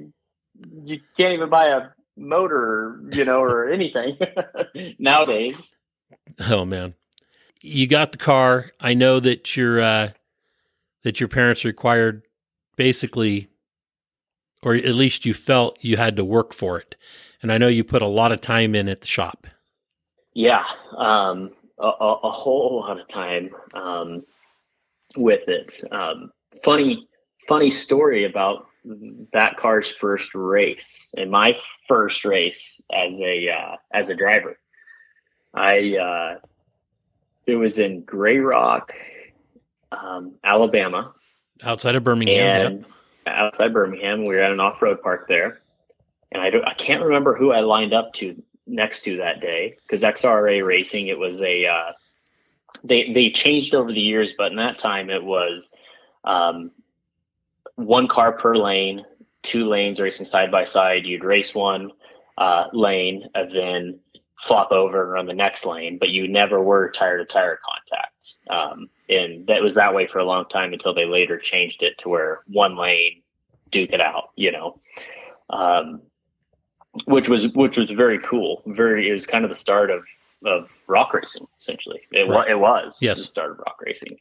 You 0.83 1.01
can't 1.17 1.33
even 1.33 1.49
buy 1.49 1.67
a 1.67 1.89
motor, 2.15 3.01
you 3.11 3.25
know, 3.25 3.41
or 3.41 3.69
anything 3.69 4.17
nowadays. 4.99 5.75
Oh 6.39 6.63
man, 6.63 6.93
you 7.65 7.87
got 7.87 8.11
the 8.11 8.17
car. 8.17 8.71
I 8.79 8.93
know 8.93 9.19
that 9.19 9.57
your 9.57 9.81
uh, 9.81 10.09
that 11.03 11.19
your 11.19 11.29
parents 11.29 11.65
required 11.65 12.23
basically, 12.75 13.49
or 14.61 14.75
at 14.75 14.93
least 14.93 15.25
you 15.25 15.33
felt 15.33 15.77
you 15.81 15.97
had 15.97 16.15
to 16.17 16.25
work 16.25 16.53
for 16.53 16.77
it, 16.77 16.95
and 17.41 17.51
I 17.51 17.57
know 17.57 17.67
you 17.67 17.83
put 17.83 18.01
a 18.01 18.07
lot 18.07 18.31
of 18.31 18.41
time 18.41 18.75
in 18.75 18.87
at 18.87 19.01
the 19.01 19.07
shop. 19.07 19.47
Yeah, 20.33 20.65
um, 20.97 21.51
a, 21.79 21.87
a, 21.87 22.31
whole 22.31 22.81
lot 22.81 22.99
of 22.99 23.07
time 23.07 23.51
um, 23.73 24.25
with 25.15 25.47
it. 25.47 25.81
Um, 25.91 26.31
funny, 26.61 27.07
funny 27.47 27.71
story 27.71 28.25
about 28.25 28.67
that 29.31 29.55
car's 29.57 29.89
first 29.89 30.35
race 30.35 31.11
and 31.17 31.31
my 31.31 31.55
first 31.87 32.25
race 32.25 32.81
as 32.93 33.19
a 33.21 33.49
uh, 33.49 33.75
as 33.93 34.09
a 34.09 34.15
driver. 34.15 34.59
I 35.53 35.95
uh, 35.95 36.45
it 37.45 37.55
was 37.55 37.79
in 37.79 38.01
Grey 38.01 38.37
Rock, 38.37 38.93
um, 39.91 40.33
Alabama, 40.43 41.13
outside 41.63 41.95
of 41.95 42.03
Birmingham. 42.03 42.65
And 42.65 42.85
outside 43.27 43.73
Birmingham, 43.73 44.25
we 44.25 44.35
were 44.35 44.41
at 44.41 44.51
an 44.51 44.59
off 44.59 44.81
road 44.81 45.01
park 45.01 45.27
there, 45.27 45.59
and 46.31 46.41
I 46.41 46.49
don't, 46.49 46.65
I 46.65 46.73
can't 46.73 47.03
remember 47.03 47.35
who 47.35 47.51
I 47.51 47.61
lined 47.61 47.93
up 47.93 48.13
to 48.13 48.41
next 48.67 49.03
to 49.03 49.17
that 49.17 49.41
day 49.41 49.77
because 49.81 50.01
XRA 50.01 50.65
Racing 50.65 51.07
it 51.07 51.17
was 51.17 51.41
a 51.41 51.65
uh, 51.65 51.91
they 52.83 53.11
they 53.13 53.29
changed 53.29 53.75
over 53.75 53.91
the 53.91 54.01
years, 54.01 54.33
but 54.37 54.51
in 54.51 54.57
that 54.57 54.77
time 54.77 55.09
it 55.09 55.23
was 55.23 55.73
um, 56.23 56.71
one 57.75 58.07
car 58.07 58.33
per 58.33 58.55
lane, 58.55 59.05
two 59.43 59.67
lanes 59.67 59.99
racing 59.99 60.25
side 60.25 60.51
by 60.51 60.65
side. 60.65 61.05
You'd 61.05 61.23
race 61.23 61.53
one 61.53 61.91
uh, 62.37 62.65
lane 62.73 63.29
and 63.33 63.55
then 63.55 63.99
flop 64.41 64.71
over 64.71 65.03
and 65.03 65.11
run 65.11 65.25
the 65.25 65.33
next 65.33 65.65
lane, 65.65 65.97
but 65.97 66.09
you 66.09 66.27
never 66.27 66.61
were 66.61 66.89
tire 66.91 67.17
to 67.17 67.25
tire 67.25 67.59
contact. 67.65 68.35
Um, 68.49 68.89
and 69.09 69.47
that 69.47 69.61
was 69.61 69.75
that 69.75 69.93
way 69.93 70.07
for 70.07 70.19
a 70.19 70.25
long 70.25 70.45
time 70.49 70.73
until 70.73 70.93
they 70.93 71.05
later 71.05 71.37
changed 71.37 71.83
it 71.83 71.97
to 71.99 72.09
where 72.09 72.41
one 72.47 72.77
lane 72.77 73.21
duke 73.71 73.91
it 73.91 74.01
out, 74.01 74.31
you 74.35 74.51
know. 74.51 74.79
Um, 75.49 76.01
which 77.05 77.27
was 77.27 77.49
which 77.53 77.77
was 77.77 77.91
very 77.91 78.19
cool. 78.19 78.61
Very, 78.67 79.09
it 79.09 79.13
was 79.13 79.27
kind 79.27 79.43
of 79.43 79.49
the 79.49 79.55
start 79.55 79.91
of 79.91 80.03
of 80.45 80.69
rock 80.87 81.13
racing. 81.13 81.47
Essentially, 81.59 82.01
it, 82.11 82.29
right. 82.29 82.49
it 82.49 82.59
was 82.59 82.97
yes. 83.01 83.19
the 83.19 83.25
start 83.25 83.51
of 83.51 83.59
rock 83.59 83.77
racing. 83.81 84.17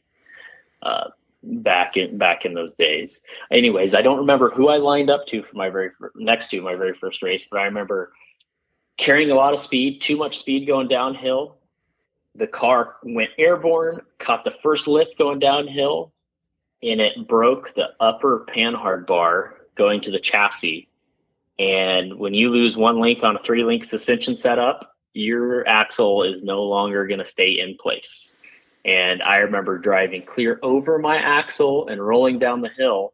Uh, 0.81 1.09
back 1.43 1.95
in 1.95 2.17
back 2.17 2.45
in 2.45 2.53
those 2.53 2.73
days. 2.75 3.21
Anyways, 3.51 3.95
I 3.95 4.01
don't 4.01 4.17
remember 4.17 4.49
who 4.49 4.69
I 4.69 4.77
lined 4.77 5.09
up 5.09 5.25
to 5.27 5.43
for 5.43 5.55
my 5.55 5.69
very 5.69 5.91
next 6.15 6.49
to 6.49 6.61
my 6.61 6.75
very 6.75 6.93
first 6.93 7.21
race, 7.21 7.47
but 7.49 7.59
I 7.59 7.63
remember 7.63 8.11
carrying 8.97 9.31
a 9.31 9.35
lot 9.35 9.53
of 9.53 9.59
speed, 9.59 10.01
too 10.01 10.17
much 10.17 10.39
speed 10.39 10.67
going 10.67 10.87
downhill. 10.87 11.57
The 12.35 12.47
car 12.47 12.97
went 13.03 13.31
airborne, 13.37 14.01
caught 14.19 14.43
the 14.43 14.55
first 14.63 14.87
lift 14.87 15.17
going 15.17 15.39
downhill, 15.39 16.11
and 16.83 16.99
it 16.99 17.27
broke 17.27 17.73
the 17.75 17.89
upper 17.99 18.45
panhard 18.53 19.05
bar 19.05 19.55
going 19.75 20.01
to 20.01 20.11
the 20.11 20.19
chassis 20.19 20.89
and 21.57 22.17
when 22.19 22.33
you 22.33 22.49
lose 22.49 22.75
one 22.75 22.99
link 22.99 23.23
on 23.23 23.35
a 23.35 23.43
three 23.43 23.63
link 23.63 23.83
suspension 23.83 24.35
setup, 24.35 24.95
your 25.13 25.67
axle 25.67 26.23
is 26.23 26.43
no 26.43 26.63
longer 26.63 27.07
going 27.07 27.19
to 27.19 27.25
stay 27.25 27.59
in 27.59 27.77
place. 27.77 28.37
And 28.83 29.23
I 29.23 29.37
remember 29.37 29.77
driving 29.77 30.23
clear 30.23 30.59
over 30.61 30.99
my 30.99 31.17
axle 31.17 31.87
and 31.87 32.05
rolling 32.05 32.39
down 32.39 32.61
the 32.61 32.69
hill. 32.69 33.13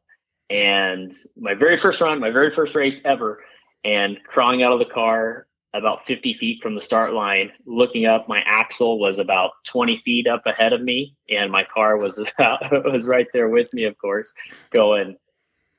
And 0.49 1.15
my 1.37 1.53
very 1.53 1.77
first 1.77 2.01
run, 2.01 2.19
my 2.19 2.31
very 2.31 2.51
first 2.51 2.75
race 2.75 3.01
ever, 3.05 3.41
and 3.85 4.17
crawling 4.25 4.63
out 4.63 4.73
of 4.73 4.79
the 4.79 4.85
car 4.85 5.47
about 5.73 6.05
50 6.05 6.33
feet 6.33 6.61
from 6.61 6.75
the 6.75 6.81
start 6.81 7.13
line, 7.13 7.51
looking 7.65 8.05
up, 8.05 8.27
my 8.27 8.41
axle 8.45 8.99
was 8.99 9.19
about 9.19 9.51
20 9.67 9.97
feet 9.97 10.27
up 10.27 10.45
ahead 10.45 10.73
of 10.73 10.81
me, 10.81 11.15
and 11.29 11.51
my 11.51 11.63
car 11.63 11.97
was 11.97 12.17
about, 12.37 12.61
was 12.91 13.07
right 13.07 13.27
there 13.33 13.49
with 13.49 13.71
me, 13.73 13.85
of 13.85 13.97
course, 13.97 14.33
going 14.71 15.15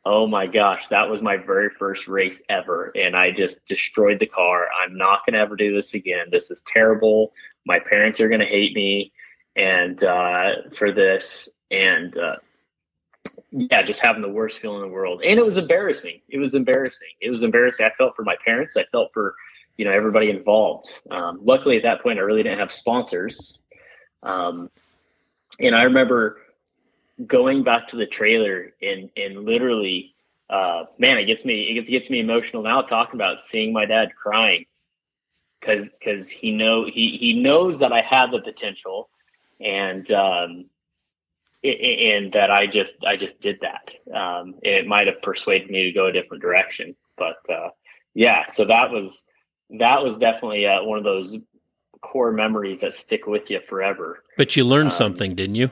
Oh 0.05 0.27
my 0.27 0.49
gosh, 0.49 0.89
that 0.89 1.09
was 1.09 1.23
my 1.23 1.37
very 1.37 1.71
first 1.71 2.09
race 2.09 2.43
ever. 2.49 2.91
And 2.97 3.17
I 3.17 3.31
just 3.31 3.65
destroyed 3.67 4.19
the 4.19 4.27
car. 4.27 4.67
I'm 4.83 4.97
not 4.97 5.25
going 5.25 5.35
to 5.35 5.39
ever 5.39 5.55
do 5.55 5.73
this 5.75 5.95
again. 5.95 6.27
This 6.33 6.51
is 6.51 6.61
terrible. 6.67 7.33
My 7.67 7.79
parents 7.79 8.21
are 8.21 8.29
going 8.29 8.41
to 8.41 8.47
hate 8.47 8.75
me 8.75 9.13
and 9.55 10.03
uh, 10.03 10.51
for 10.75 10.91
this. 10.91 11.49
And 11.71 12.19
uh, 12.19 12.37
yeah, 13.53 13.83
just 13.83 14.01
having 14.01 14.23
the 14.23 14.29
worst 14.29 14.59
feeling 14.59 14.83
in 14.83 14.89
the 14.89 14.93
world. 14.93 15.23
And 15.25 15.39
it 15.39 15.45
was 15.45 15.57
embarrassing. 15.57 16.21
It 16.29 16.39
was 16.39 16.57
embarrassing. 16.57 17.11
It 17.21 17.31
was 17.31 17.45
embarrassing. 17.45 17.87
I 17.87 17.91
felt 17.97 18.17
for 18.17 18.25
my 18.25 18.37
parents. 18.45 18.77
I 18.77 18.85
felt 18.87 19.11
for, 19.15 19.37
you 19.77 19.85
know, 19.85 19.93
everybody 19.93 20.31
involved. 20.31 21.01
Um, 21.11 21.41
luckily 21.43 21.77
at 21.77 21.83
that 21.85 22.03
point, 22.03 22.19
I 22.19 22.23
really 22.23 22.43
didn't 22.43 22.59
have 22.59 22.73
sponsors. 22.73 23.59
Um, 24.23 24.71
and 25.61 25.75
I 25.75 25.85
remember 25.85 26.39
going 27.27 27.63
back 27.63 27.89
to 27.89 27.97
the 27.97 28.07
trailer 28.07 28.73
and 28.83 29.11
and 29.17 29.45
literally 29.45 30.15
uh, 30.51 30.85
man 30.99 31.19
it 31.19 31.27
gets 31.27 31.45
me 31.45 31.71
it 31.71 31.75
gets, 31.75 31.91
gets 31.91 32.11
me 32.11 32.21
emotional 32.21 32.63
now 32.63 32.83
talking 32.83 33.15
about 33.15 33.41
seeing 33.41 33.73
my 33.73 33.85
dad 33.85 34.15
crying 34.17 34.67
because 35.61 35.91
because 35.91 36.29
he 36.29 36.51
know 36.53 36.85
he 36.85 37.17
he 37.21 37.41
knows 37.41 37.79
that 37.79 37.93
I 37.93 38.01
have 38.03 38.31
the 38.31 38.41
potential 38.41 39.09
and 39.61 40.11
um 40.13 40.67
and 41.65 42.33
that 42.33 42.51
I 42.51 42.67
just 42.67 42.97
I 43.07 43.17
just 43.17 43.41
did 43.41 43.61
that 43.61 43.95
um 44.15 44.55
it 44.63 44.87
might 44.87 45.07
have 45.07 45.23
persuaded 45.23 45.71
me 45.71 45.85
to 45.85 45.93
go 45.93 46.07
a 46.07 46.13
different 46.13 46.43
direction 46.43 46.97
but 47.17 47.39
uh 47.49 47.69
yeah 48.15 48.47
so 48.47 48.65
that 48.65 48.91
was 48.91 49.25
that 49.79 50.03
was 50.03 50.17
definitely 50.17 50.67
uh, 50.67 50.83
one 50.83 50.99
of 50.99 51.05
those 51.05 51.39
core 52.01 52.33
memories 52.33 52.81
that 52.81 52.95
stick 52.95 53.27
with 53.27 53.51
you 53.51 53.61
forever 53.61 54.23
but 54.37 54.57
you 54.57 54.65
learned 54.65 54.89
um, 54.89 54.95
something 54.95 55.35
didn't 55.35 55.55
you 55.55 55.71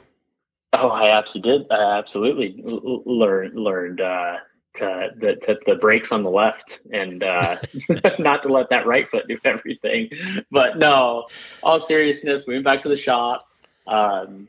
Oh, 0.72 0.88
I 0.88 1.16
absolutely 1.16 1.58
did. 1.58 1.72
I 1.72 1.98
absolutely 1.98 2.62
learned 2.64 3.58
learned 3.58 4.00
uh, 4.00 4.36
to 4.74 5.08
the 5.16 5.34
to 5.42 5.58
the 5.66 5.74
brakes 5.74 6.12
on 6.12 6.22
the 6.22 6.30
left 6.30 6.80
and 6.92 7.24
uh, 7.24 7.56
not 8.18 8.42
to 8.44 8.48
let 8.48 8.70
that 8.70 8.86
right 8.86 9.08
foot 9.08 9.26
do 9.26 9.38
everything. 9.44 10.10
But 10.50 10.78
no, 10.78 11.26
all 11.62 11.80
seriousness, 11.80 12.46
we 12.46 12.54
went 12.54 12.64
back 12.64 12.82
to 12.84 12.88
the 12.88 12.96
shop. 12.96 13.48
Um, 13.86 14.48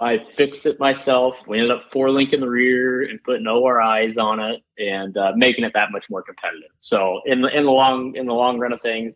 I 0.00 0.24
fixed 0.36 0.66
it 0.66 0.80
myself. 0.80 1.36
We 1.46 1.58
ended 1.58 1.70
up 1.70 1.92
four 1.92 2.10
link 2.10 2.32
in 2.32 2.40
the 2.40 2.48
rear 2.48 3.02
and 3.02 3.22
putting 3.22 3.46
ORIs 3.46 4.18
on 4.18 4.40
it 4.40 4.62
and 4.78 5.16
uh, 5.16 5.32
making 5.36 5.64
it 5.64 5.72
that 5.74 5.92
much 5.92 6.08
more 6.10 6.22
competitive. 6.22 6.70
So 6.80 7.20
in 7.26 7.42
the 7.42 7.48
in 7.48 7.64
the 7.64 7.70
long 7.70 8.16
in 8.16 8.26
the 8.26 8.32
long 8.32 8.58
run 8.58 8.72
of 8.72 8.80
things, 8.80 9.14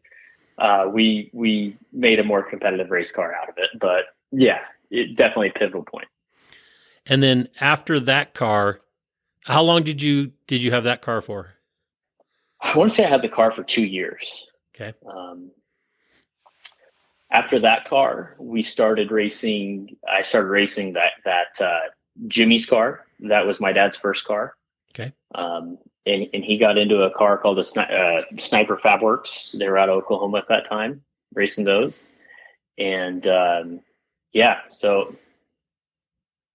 uh, 0.58 0.88
we 0.92 1.30
we 1.32 1.76
made 1.92 2.20
a 2.20 2.24
more 2.24 2.42
competitive 2.42 2.90
race 2.90 3.12
car 3.12 3.34
out 3.34 3.48
of 3.48 3.54
it. 3.58 3.70
But 3.80 4.04
yeah, 4.32 4.60
it 4.90 5.16
definitely 5.16 5.48
a 5.48 5.58
pivotal 5.58 5.84
point. 5.84 6.08
And 7.06 7.22
then 7.22 7.48
after 7.60 8.00
that 8.00 8.34
car, 8.34 8.80
how 9.44 9.62
long 9.62 9.82
did 9.82 10.02
you 10.02 10.32
did 10.46 10.62
you 10.62 10.72
have 10.72 10.84
that 10.84 11.02
car 11.02 11.20
for? 11.20 11.54
I 12.60 12.76
want 12.76 12.90
to 12.90 12.96
say 12.96 13.04
I 13.04 13.08
had 13.08 13.22
the 13.22 13.28
car 13.28 13.50
for 13.50 13.62
two 13.62 13.84
years. 13.84 14.46
Okay. 14.74 14.96
Um, 15.06 15.50
after 17.30 17.58
that 17.60 17.84
car, 17.86 18.36
we 18.38 18.62
started 18.62 19.10
racing. 19.10 19.96
I 20.08 20.22
started 20.22 20.48
racing 20.48 20.94
that 20.94 21.12
that 21.24 21.60
uh, 21.60 21.88
Jimmy's 22.28 22.66
car. 22.66 23.04
That 23.20 23.46
was 23.46 23.60
my 23.60 23.72
dad's 23.72 23.96
first 23.96 24.24
car. 24.24 24.54
Okay. 24.94 25.12
Um, 25.34 25.78
and, 26.06 26.28
and 26.32 26.44
he 26.44 26.56
got 26.56 26.78
into 26.78 27.02
a 27.02 27.10
car 27.10 27.36
called 27.36 27.58
the 27.58 27.62
Sni- 27.62 27.90
uh, 27.90 28.22
Sniper 28.38 28.78
Fab 28.78 29.02
Works. 29.02 29.54
They 29.58 29.68
were 29.68 29.76
out 29.76 29.88
of 29.88 29.96
Oklahoma 29.96 30.38
at 30.38 30.48
that 30.48 30.66
time, 30.66 31.02
racing 31.34 31.64
those. 31.64 32.04
And 32.78 33.26
um, 33.26 33.80
yeah, 34.32 34.60
so 34.70 35.16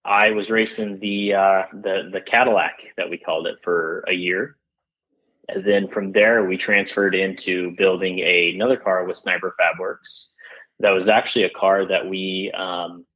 I 0.04 0.30
was 0.30 0.50
racing 0.50 0.98
the 0.98 1.34
uh, 1.34 1.62
the 1.72 2.08
the 2.12 2.20
Cadillac 2.20 2.94
that 2.96 3.10
we 3.10 3.18
called 3.18 3.46
it 3.46 3.58
for 3.62 4.04
a 4.08 4.12
year, 4.12 4.56
and 5.48 5.64
then 5.64 5.88
from 5.88 6.12
there 6.12 6.44
we 6.44 6.56
transferred 6.56 7.14
into 7.14 7.72
building 7.72 8.18
a, 8.20 8.52
another 8.54 8.76
car 8.76 9.04
with 9.04 9.16
Sniper 9.16 9.54
Fabworks. 9.60 10.28
That 10.82 10.90
was 10.90 11.08
actually 11.08 11.44
a 11.44 11.50
car 11.50 11.86
that 11.86 12.08
we 12.08 12.52
um, 12.56 13.06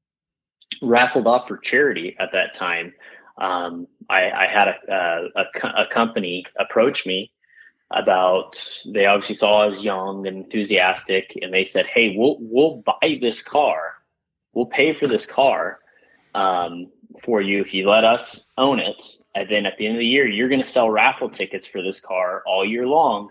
raffled 0.82 1.26
off 1.26 1.46
for 1.48 1.58
charity 1.58 2.16
at 2.18 2.32
that 2.32 2.54
time. 2.54 2.94
Um, 3.38 3.86
I, 4.08 4.30
I, 4.30 4.46
had 4.46 4.68
a, 4.68 5.28
a, 5.36 5.82
a, 5.82 5.86
company 5.88 6.46
approach 6.58 7.04
me 7.04 7.30
about 7.90 8.58
they 8.86 9.04
obviously 9.04 9.34
saw 9.34 9.62
I 9.62 9.66
was 9.66 9.84
young 9.84 10.26
and 10.26 10.38
enthusiastic, 10.38 11.38
and 11.42 11.52
they 11.52 11.64
said, 11.64 11.84
"Hey, 11.84 12.14
we'll 12.16 12.38
we'll 12.40 12.76
buy 12.86 13.18
this 13.20 13.42
car, 13.42 13.92
we'll 14.54 14.66
pay 14.66 14.94
for 14.94 15.06
this 15.06 15.26
car." 15.26 15.80
um, 16.36 16.92
for 17.22 17.40
you 17.40 17.60
if 17.60 17.72
you 17.72 17.88
let 17.88 18.04
us 18.04 18.46
own 18.58 18.78
it. 18.78 19.02
And 19.34 19.48
then 19.48 19.66
at 19.66 19.76
the 19.78 19.86
end 19.86 19.96
of 19.96 20.00
the 20.00 20.06
year, 20.06 20.26
you're 20.26 20.48
going 20.48 20.62
to 20.62 20.68
sell 20.68 20.90
raffle 20.90 21.30
tickets 21.30 21.66
for 21.66 21.82
this 21.82 21.98
car 21.98 22.42
all 22.46 22.64
year 22.64 22.86
long. 22.86 23.30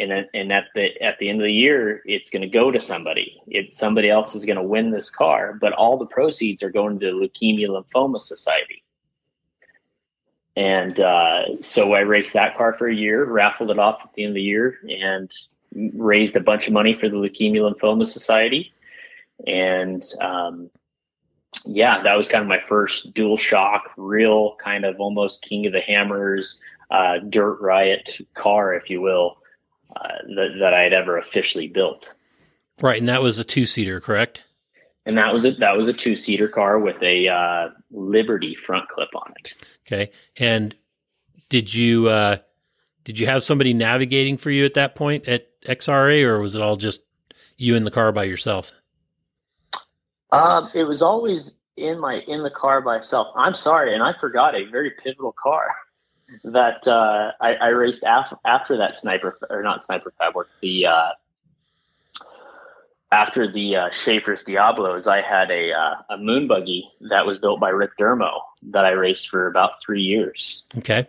And, 0.00 0.26
and 0.32 0.50
at 0.50 0.68
the 0.74 1.00
at 1.02 1.18
the 1.18 1.28
end 1.28 1.40
of 1.40 1.44
the 1.44 1.52
year, 1.52 2.00
it's 2.06 2.30
going 2.30 2.42
to 2.42 2.48
go 2.48 2.70
to 2.70 2.80
somebody. 2.80 3.40
It 3.46 3.74
somebody 3.74 4.08
else 4.08 4.34
is 4.34 4.46
going 4.46 4.56
to 4.56 4.62
win 4.62 4.90
this 4.90 5.10
car, 5.10 5.58
but 5.60 5.74
all 5.74 5.98
the 5.98 6.06
proceeds 6.06 6.62
are 6.62 6.70
going 6.70 6.98
to 7.00 7.06
Leukemia 7.06 7.68
Lymphoma 7.68 8.18
Society. 8.18 8.82
And 10.56 10.98
uh, 10.98 11.60
so 11.60 11.92
I 11.92 12.00
raced 12.00 12.32
that 12.32 12.56
car 12.56 12.74
for 12.78 12.88
a 12.88 12.94
year, 12.94 13.24
raffled 13.24 13.70
it 13.70 13.78
off 13.78 14.00
at 14.02 14.14
the 14.14 14.24
end 14.24 14.30
of 14.30 14.34
the 14.34 14.42
year, 14.42 14.78
and 14.88 15.30
raised 15.94 16.34
a 16.34 16.40
bunch 16.40 16.66
of 16.66 16.72
money 16.72 16.94
for 16.94 17.08
the 17.08 17.16
Leukemia 17.16 17.70
Lymphoma 17.70 18.06
Society. 18.06 18.72
And 19.46 20.04
um, 20.20 20.70
yeah, 21.64 22.02
that 22.02 22.16
was 22.16 22.28
kind 22.28 22.42
of 22.42 22.48
my 22.48 22.60
first 22.68 23.14
dual 23.14 23.36
shock, 23.36 23.90
real 23.96 24.56
kind 24.56 24.84
of 24.84 24.98
almost 24.98 25.42
King 25.42 25.66
of 25.66 25.72
the 25.72 25.80
Hammers, 25.80 26.58
uh, 26.90 27.18
dirt 27.18 27.60
riot 27.60 28.18
car, 28.34 28.74
if 28.74 28.90
you 28.90 29.00
will, 29.00 29.38
that, 29.94 30.58
that 30.60 30.74
I 30.74 30.82
had 30.82 30.92
ever 30.92 31.18
officially 31.18 31.68
built. 31.68 32.12
Right, 32.80 32.98
and 32.98 33.08
that 33.08 33.22
was 33.22 33.38
a 33.38 33.44
two 33.44 33.66
seater, 33.66 34.00
correct? 34.00 34.42
And 35.06 35.18
that 35.18 35.32
was 35.32 35.44
a 35.44 35.52
that 35.52 35.76
was 35.76 35.88
a 35.88 35.92
two 35.92 36.14
seater 36.14 36.48
car 36.48 36.78
with 36.78 37.02
a 37.02 37.28
uh, 37.28 37.70
Liberty 37.90 38.56
front 38.66 38.88
clip 38.88 39.08
on 39.14 39.32
it. 39.40 39.54
Okay, 39.86 40.12
and 40.36 40.74
did 41.48 41.72
you 41.74 42.08
uh, 42.08 42.38
did 43.04 43.18
you 43.18 43.26
have 43.26 43.42
somebody 43.42 43.74
navigating 43.74 44.36
for 44.36 44.50
you 44.50 44.64
at 44.64 44.74
that 44.74 44.94
point 44.94 45.26
at 45.26 45.48
XRA, 45.62 46.22
or 46.24 46.38
was 46.38 46.54
it 46.54 46.62
all 46.62 46.76
just 46.76 47.02
you 47.56 47.74
in 47.74 47.84
the 47.84 47.90
car 47.90 48.12
by 48.12 48.24
yourself? 48.24 48.72
Um, 50.32 50.70
it 50.74 50.84
was 50.84 51.02
always 51.02 51.56
in 51.76 51.98
my 51.98 52.22
in 52.26 52.42
the 52.42 52.50
car 52.50 52.80
by 52.80 52.96
myself. 52.96 53.28
I'm 53.36 53.54
sorry, 53.54 53.94
and 53.94 54.02
I 54.02 54.12
forgot 54.20 54.54
a 54.54 54.64
very 54.70 54.92
pivotal 55.02 55.34
car 55.42 55.66
that 56.44 56.86
uh, 56.86 57.32
I, 57.40 57.54
I, 57.54 57.68
raced 57.68 58.04
af- 58.06 58.38
after 58.44 58.76
that 58.76 58.96
sniper 58.96 59.38
or 59.48 59.62
not 59.62 59.84
sniper 59.84 60.12
fab 60.18 60.34
work. 60.34 60.48
The 60.60 60.86
uh, 60.86 61.08
after 63.12 63.50
the 63.50 63.76
uh, 63.76 63.90
Schaefer's 63.90 64.44
Diablos, 64.44 65.06
I 65.06 65.20
had 65.20 65.50
a 65.50 65.72
uh, 65.72 65.94
a 66.10 66.18
moon 66.18 66.46
buggy 66.46 66.88
that 67.08 67.26
was 67.26 67.38
built 67.38 67.60
by 67.60 67.70
Rick 67.70 67.92
Dermo 67.98 68.40
that 68.70 68.84
I 68.84 68.90
raced 68.90 69.28
for 69.28 69.46
about 69.46 69.82
three 69.84 70.02
years. 70.02 70.64
Okay. 70.78 71.06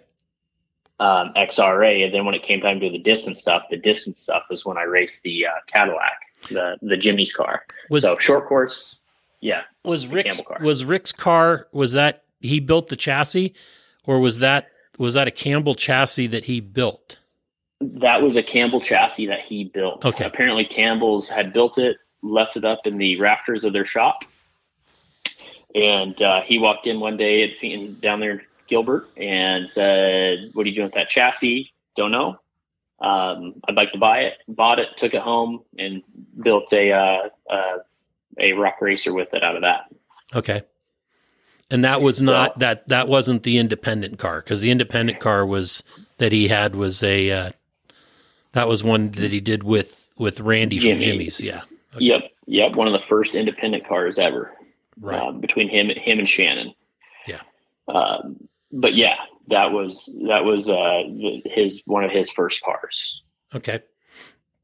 Um, 1.00 1.34
XRA, 1.36 2.06
and 2.06 2.14
then 2.14 2.26
when 2.26 2.36
it 2.36 2.44
came 2.44 2.62
time 2.62 2.80
to 2.80 2.88
do 2.88 2.92
the 2.92 3.04
distance 3.04 3.42
stuff, 3.42 3.64
the 3.72 3.78
distance 3.78 4.22
stuff 4.22 4.44
was 4.52 4.66
when 4.66 4.78
I 4.78 4.84
raced 4.84 5.24
the 5.24 5.48
uh, 5.48 5.50
Cadillac, 5.68 6.20
the 6.50 6.78
the 6.82 6.98
Jimmy's 6.98 7.34
car. 7.34 7.66
Was, 7.90 8.04
so 8.04 8.18
short 8.18 8.48
course, 8.48 9.00
yeah. 9.40 9.64
Was 9.84 10.08
Rick's 10.08 10.42
was 10.62 10.86
Rick's 10.86 11.12
car 11.12 11.68
was 11.72 11.94
that 11.94 12.24
he 12.40 12.60
built 12.60 12.90
the 12.90 12.96
chassis, 12.96 13.54
or 14.06 14.20
was 14.20 14.40
that 14.40 14.70
was 14.98 15.14
that 15.14 15.28
a 15.28 15.32
Campbell 15.32 15.76
chassis 15.76 16.28
that 16.28 16.46
he 16.46 16.60
built? 16.60 17.18
That 17.80 18.22
was 18.22 18.36
a 18.36 18.44
Campbell 18.44 18.82
chassis 18.82 19.26
that 19.28 19.42
he 19.42 19.64
built. 19.64 20.06
Okay. 20.06 20.24
Apparently, 20.24 20.66
Campbell's 20.66 21.30
had 21.30 21.54
built 21.54 21.78
it, 21.78 21.98
left 22.22 22.56
it 22.56 22.64
up 22.64 22.86
in 22.86 22.98
the 22.98 23.20
rafters 23.20 23.64
of 23.64 23.74
their 23.74 23.86
shop, 23.86 24.24
and 25.74 26.22
uh, 26.22 26.42
he 26.42 26.60
walked 26.60 26.86
in 26.86 27.00
one 27.00 27.18
day 27.18 27.44
at, 27.44 28.02
down 28.02 28.20
there 28.20 28.32
in 28.32 28.42
Gilbert 28.68 29.10
and 29.18 29.70
said, 29.70 30.52
"What 30.54 30.66
are 30.66 30.70
you 30.70 30.76
doing 30.76 30.86
with 30.86 30.94
that 30.94 31.10
chassis? 31.10 31.74
Don't 31.96 32.12
know. 32.12 32.38
Um, 33.00 33.56
I'd 33.68 33.76
like 33.76 33.92
to 33.94 33.98
buy 33.98 34.20
it. 34.22 34.34
Bought 34.48 34.78
it, 34.80 34.90
took 34.96 35.16
it 35.16 35.22
home, 35.22 35.64
and 35.80 36.04
built 36.44 36.72
a 36.74 36.92
uh, 36.92 37.30
uh, 37.50 37.78
a 38.40 38.54
rock 38.54 38.80
racer 38.82 39.14
with 39.14 39.34
it 39.34 39.44
out 39.44 39.56
of 39.56 39.64
that." 39.64 39.86
Okay. 40.36 40.62
And 41.72 41.86
that 41.86 42.02
was 42.02 42.20
not 42.22 42.56
so, 42.56 42.60
that 42.60 42.88
that 42.90 43.08
wasn't 43.08 43.44
the 43.44 43.58
independent 43.58 44.20
car 44.20 44.42
because 44.42 44.62
the 44.62 44.72
independent 44.72 45.22
car 45.22 45.46
was 45.46 45.84
that 46.18 46.34
he 46.34 46.50
had 46.50 46.76
was 46.76 47.02
a 47.02 47.32
uh, 47.32 47.52
that 48.52 48.68
was 48.68 48.84
one 48.84 49.12
that 49.12 49.32
he 49.32 49.40
did 49.40 49.64
with 49.64 50.12
with 50.18 50.42
Randy 50.42 50.78
Jimmy. 50.78 50.96
from 50.96 51.00
Jimmy's. 51.00 51.40
Yeah. 51.40 51.62
Okay. 51.96 52.06
Yep. 52.06 52.22
Yep. 52.48 52.76
One 52.76 52.88
of 52.88 52.94
the 52.94 53.08
first 53.08 53.36
independent 53.36 53.88
cars 53.88 54.20
ever. 54.20 54.52
Right. 55.00 55.22
Uh, 55.22 55.32
between 55.32 55.70
him 55.70 55.88
him 55.88 56.20
and 56.20 56.28
Shannon. 56.28 56.74
Yeah. 57.26 57.42
Um, 57.88 58.48
but 58.74 58.94
yeah, 58.94 59.16
that 59.48 59.72
was 59.72 60.14
that 60.28 60.44
was 60.44 60.70
uh, 60.70 61.04
his 61.46 61.82
one 61.86 62.04
of 62.04 62.12
his 62.12 62.32
first 62.32 62.62
cars. 62.62 63.22
Okay. 63.56 63.80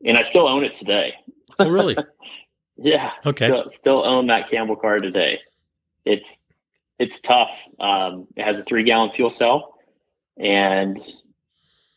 And 0.05 0.17
I 0.17 0.21
still 0.21 0.47
own 0.47 0.63
it 0.63 0.73
today. 0.73 1.13
Oh, 1.57 1.69
really? 1.69 1.97
yeah. 2.77 3.11
Okay. 3.25 3.47
Still, 3.47 3.69
still, 3.69 4.05
own 4.05 4.27
that 4.27 4.49
Campbell 4.49 4.75
car 4.75 4.99
today. 4.99 5.39
It's 6.05 6.41
it's 6.99 7.19
tough. 7.19 7.51
Um, 7.79 8.27
it 8.35 8.43
has 8.43 8.59
a 8.59 8.63
three 8.63 8.83
gallon 8.83 9.11
fuel 9.11 9.29
cell, 9.29 9.75
and 10.37 10.97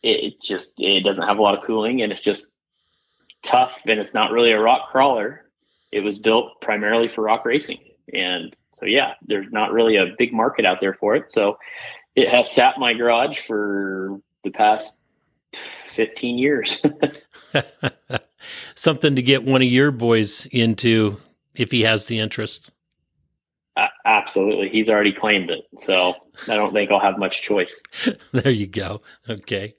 it 0.03 0.41
just 0.41 0.73
it 0.77 1.03
doesn't 1.03 1.27
have 1.27 1.37
a 1.37 1.41
lot 1.41 1.57
of 1.57 1.63
cooling 1.63 2.01
and 2.01 2.11
it's 2.11 2.21
just 2.21 2.51
tough 3.43 3.79
and 3.85 3.99
it's 3.99 4.13
not 4.13 4.31
really 4.31 4.51
a 4.51 4.59
rock 4.59 4.89
crawler. 4.89 5.45
It 5.91 6.01
was 6.01 6.19
built 6.19 6.61
primarily 6.61 7.07
for 7.07 7.23
rock 7.23 7.45
racing 7.45 7.79
and 8.13 8.55
so 8.73 8.85
yeah 8.85 9.13
there's 9.25 9.51
not 9.51 9.71
really 9.71 9.97
a 9.97 10.07
big 10.17 10.33
market 10.33 10.65
out 10.65 10.81
there 10.81 10.93
for 10.93 11.15
it. 11.15 11.31
So 11.31 11.57
it 12.15 12.29
has 12.29 12.51
sat 12.51 12.77
my 12.77 12.93
garage 12.93 13.39
for 13.39 14.19
the 14.43 14.51
past 14.51 14.97
15 15.89 16.37
years. 16.37 16.83
Something 18.75 19.15
to 19.15 19.21
get 19.21 19.43
one 19.43 19.61
of 19.61 19.67
your 19.67 19.91
boys 19.91 20.47
into 20.47 21.17
if 21.53 21.71
he 21.71 21.81
has 21.81 22.07
the 22.07 22.19
interest 22.19 22.71
uh, 23.77 23.87
absolutely 24.05 24.69
he's 24.69 24.89
already 24.89 25.13
claimed 25.13 25.49
it 25.49 25.65
so 25.77 26.13
i 26.47 26.55
don't 26.55 26.73
think 26.73 26.91
i'll 26.91 26.99
have 26.99 27.17
much 27.17 27.41
choice 27.41 27.81
there 28.31 28.51
you 28.51 28.67
go 28.67 29.01
okay 29.29 29.75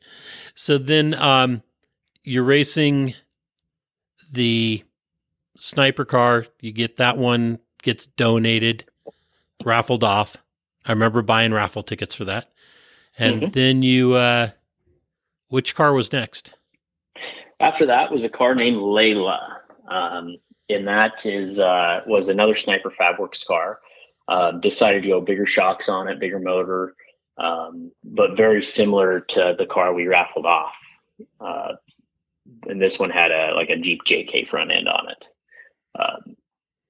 so 0.54 0.78
then 0.78 1.14
um, 1.14 1.62
you're 2.22 2.44
racing 2.44 3.14
the 4.30 4.82
sniper 5.58 6.04
car. 6.04 6.46
You 6.60 6.72
get 6.72 6.96
that 6.96 7.16
one 7.16 7.58
gets 7.82 8.06
donated, 8.06 8.84
raffled 9.64 10.04
off. 10.04 10.36
I 10.84 10.92
remember 10.92 11.22
buying 11.22 11.52
raffle 11.52 11.82
tickets 11.82 12.14
for 12.14 12.24
that. 12.24 12.50
And 13.18 13.42
mm-hmm. 13.42 13.50
then 13.50 13.82
you, 13.82 14.14
uh, 14.14 14.50
which 15.48 15.74
car 15.74 15.92
was 15.92 16.12
next? 16.12 16.50
After 17.60 17.86
that 17.86 18.10
was 18.10 18.24
a 18.24 18.28
car 18.28 18.54
named 18.54 18.78
Layla. 18.78 19.38
Um, 19.88 20.38
and 20.68 20.86
that 20.88 21.26
is, 21.26 21.60
uh, 21.60 22.00
was 22.06 22.28
another 22.28 22.54
Sniper 22.54 22.90
Fabworks 22.90 23.46
car. 23.46 23.80
Uh, 24.28 24.52
decided 24.52 25.02
to 25.02 25.08
go 25.08 25.20
bigger 25.20 25.44
shocks 25.44 25.88
on 25.88 26.08
it, 26.08 26.20
bigger 26.20 26.38
motor 26.38 26.94
um, 27.38 27.92
but 28.04 28.36
very 28.36 28.62
similar 28.62 29.20
to 29.20 29.54
the 29.58 29.66
car 29.66 29.94
we 29.94 30.06
raffled 30.06 30.46
off. 30.46 30.76
Uh, 31.40 31.74
and 32.68 32.80
this 32.80 32.98
one 32.98 33.10
had 33.10 33.30
a 33.30 33.54
like 33.54 33.70
a 33.70 33.76
Jeep 33.76 34.02
JK 34.04 34.48
front 34.48 34.70
end 34.70 34.88
on 34.88 35.08
it. 35.08 35.24
Um, 35.98 36.36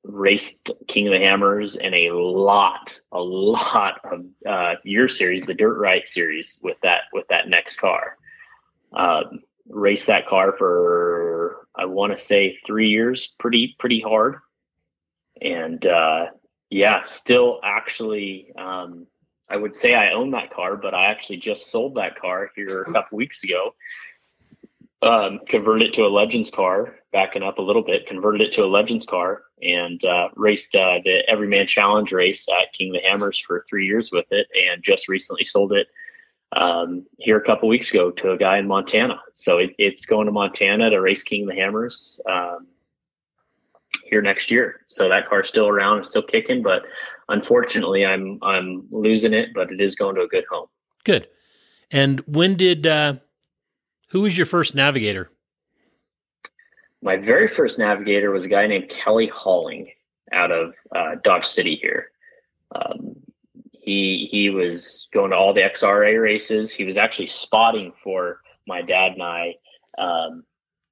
raced 0.04 0.70
King 0.88 1.08
of 1.08 1.12
the 1.12 1.24
Hammers 1.24 1.76
and 1.76 1.94
a 1.94 2.10
lot, 2.12 3.00
a 3.12 3.20
lot 3.20 4.00
of 4.04 4.26
uh, 4.46 4.74
your 4.84 5.08
series, 5.08 5.44
the 5.44 5.54
Dirt 5.54 5.78
Riot 5.78 6.08
series, 6.08 6.60
with 6.62 6.76
that 6.82 7.02
with 7.12 7.26
that 7.28 7.48
next 7.48 7.76
car. 7.76 8.16
Um, 8.92 9.40
raced 9.68 10.06
that 10.06 10.26
car 10.26 10.54
for 10.56 11.66
I 11.74 11.86
want 11.86 12.16
to 12.16 12.22
say 12.22 12.58
three 12.66 12.88
years, 12.88 13.34
pretty 13.38 13.76
pretty 13.78 14.00
hard, 14.00 14.36
and 15.40 15.84
uh, 15.86 16.26
yeah, 16.70 17.04
still 17.04 17.60
actually 17.62 18.52
um, 18.56 19.06
I 19.48 19.56
would 19.56 19.76
say 19.76 19.94
I 19.94 20.12
own 20.12 20.30
that 20.30 20.50
car, 20.50 20.76
but 20.76 20.94
I 20.94 21.10
actually 21.10 21.36
just 21.36 21.70
sold 21.70 21.96
that 21.96 22.18
car 22.18 22.50
here 22.56 22.82
a 22.82 22.92
couple 22.92 23.18
weeks 23.18 23.44
ago. 23.44 23.74
Um, 25.02 25.40
converted 25.46 25.88
it 25.88 25.94
to 25.94 26.06
a 26.06 26.08
Legends 26.08 26.50
car, 26.50 26.94
backing 27.12 27.42
up 27.42 27.58
a 27.58 27.62
little 27.62 27.82
bit, 27.82 28.06
converted 28.06 28.40
it 28.40 28.52
to 28.52 28.64
a 28.64 28.66
Legends 28.66 29.04
car, 29.04 29.42
and 29.60 30.02
uh, 30.04 30.28
raced 30.36 30.74
uh, 30.76 31.00
the 31.04 31.28
Everyman 31.28 31.66
Challenge 31.66 32.12
race 32.12 32.46
at 32.48 32.72
King 32.72 32.94
of 32.94 33.02
the 33.02 33.08
Hammers 33.08 33.38
for 33.38 33.66
three 33.68 33.84
years 33.84 34.12
with 34.12 34.26
it, 34.30 34.46
and 34.54 34.82
just 34.82 35.08
recently 35.08 35.44
sold 35.44 35.72
it 35.72 35.88
um, 36.52 37.06
here 37.18 37.36
a 37.36 37.44
couple 37.44 37.68
weeks 37.68 37.90
ago 37.90 38.10
to 38.10 38.32
a 38.32 38.36
guy 38.36 38.58
in 38.58 38.66
Montana. 38.66 39.20
So 39.34 39.58
it, 39.58 39.70
it's 39.78 40.04
going 40.06 40.26
to 40.26 40.32
Montana 40.32 40.90
to 40.90 41.00
race 41.00 41.22
King 41.22 41.42
of 41.42 41.48
the 41.48 41.54
Hammers 41.54 42.20
um, 42.30 42.66
here 44.04 44.22
next 44.22 44.50
year. 44.50 44.80
So 44.88 45.08
that 45.08 45.28
car's 45.28 45.48
still 45.48 45.68
around 45.68 45.98
and 45.98 46.06
still 46.06 46.22
kicking, 46.22 46.62
but 46.62 46.82
unfortunately, 47.28 48.04
I'm 48.04 48.38
I'm 48.42 48.86
losing 48.90 49.32
it, 49.32 49.50
but 49.54 49.72
it 49.72 49.80
is 49.80 49.94
going 49.94 50.14
to 50.16 50.22
a 50.22 50.28
good 50.28 50.44
home. 50.50 50.66
Good. 51.04 51.28
And 51.90 52.20
when 52.20 52.56
did 52.56 52.86
uh, 52.86 53.14
who 54.10 54.22
was 54.22 54.36
your 54.36 54.46
first 54.46 54.74
navigator? 54.74 55.30
My 57.02 57.16
very 57.16 57.48
first 57.48 57.78
navigator 57.78 58.30
was 58.30 58.44
a 58.44 58.48
guy 58.48 58.66
named 58.66 58.88
Kelly 58.88 59.28
Halling 59.28 59.88
out 60.32 60.52
of 60.52 60.74
uh, 60.94 61.16
Dodge 61.24 61.44
City 61.44 61.76
here. 61.76 62.10
Um, 62.74 63.16
he 63.82 64.28
he 64.30 64.48
was 64.48 65.08
going 65.12 65.32
to 65.32 65.36
all 65.36 65.52
the 65.52 65.60
XRA 65.60 66.22
races. 66.22 66.72
He 66.72 66.84
was 66.84 66.96
actually 66.96 67.26
spotting 67.26 67.92
for 68.02 68.40
my 68.66 68.80
dad 68.80 69.12
and 69.14 69.22
I 69.22 69.56
um, 69.98 70.44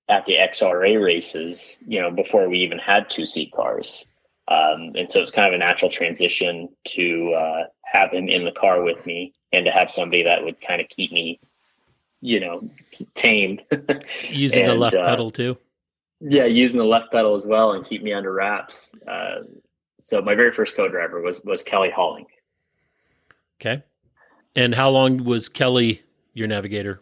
at 0.09 0.27
the 0.27 0.35
XRA 0.35 1.03
races. 1.03 1.83
You 1.87 2.03
know, 2.03 2.11
before 2.11 2.49
we 2.49 2.59
even 2.59 2.79
had 2.79 3.09
two 3.09 3.25
seat 3.27 3.53
cars. 3.53 4.07
Um, 4.49 4.93
and 4.97 5.11
so 5.11 5.21
it's 5.23 5.31
kind 5.31 5.47
of 5.47 5.55
a 5.55 5.59
natural 5.59 5.89
transition 5.89 6.69
to 6.89 7.33
uh, 7.35 7.65
have 7.85 8.11
him 8.11 8.29
in 8.29 8.45
the 8.45 8.51
car 8.51 8.83
with 8.83 9.07
me 9.07 9.33
and 9.53 9.65
to 9.65 9.71
have 9.71 9.93
somebody 9.93 10.25
that 10.25 10.43
would 10.43 10.61
kind 10.61 10.81
of 10.81 10.89
keep 10.89 11.13
me, 11.13 11.39
you 12.21 12.41
know, 12.41 12.69
tamed. 13.15 13.63
using 14.29 14.63
and, 14.63 14.69
the 14.69 14.75
left 14.75 14.97
uh, 14.97 15.05
pedal 15.05 15.31
too. 15.31 15.57
Yeah, 16.19 16.47
using 16.47 16.79
the 16.79 16.85
left 16.85 17.13
pedal 17.13 17.37
as 17.37 17.47
well 17.47 17.73
and 17.73 17.87
keep 17.87 18.03
me 18.03 18.13
under 18.13 18.33
wraps. 18.33 18.93
Uh, 19.07 19.43
so 20.01 20.21
my 20.21 20.35
very 20.35 20.53
first 20.53 20.75
co-driver 20.75 21.21
was 21.21 21.45
was 21.45 21.63
Kelly 21.63 21.93
Halling. 21.97 22.27
Okay. 23.61 23.83
And 24.57 24.75
how 24.75 24.91
long 24.91 25.25
was 25.25 25.49
Kelly 25.49 26.03
your 26.33 26.49
navigator? 26.49 27.01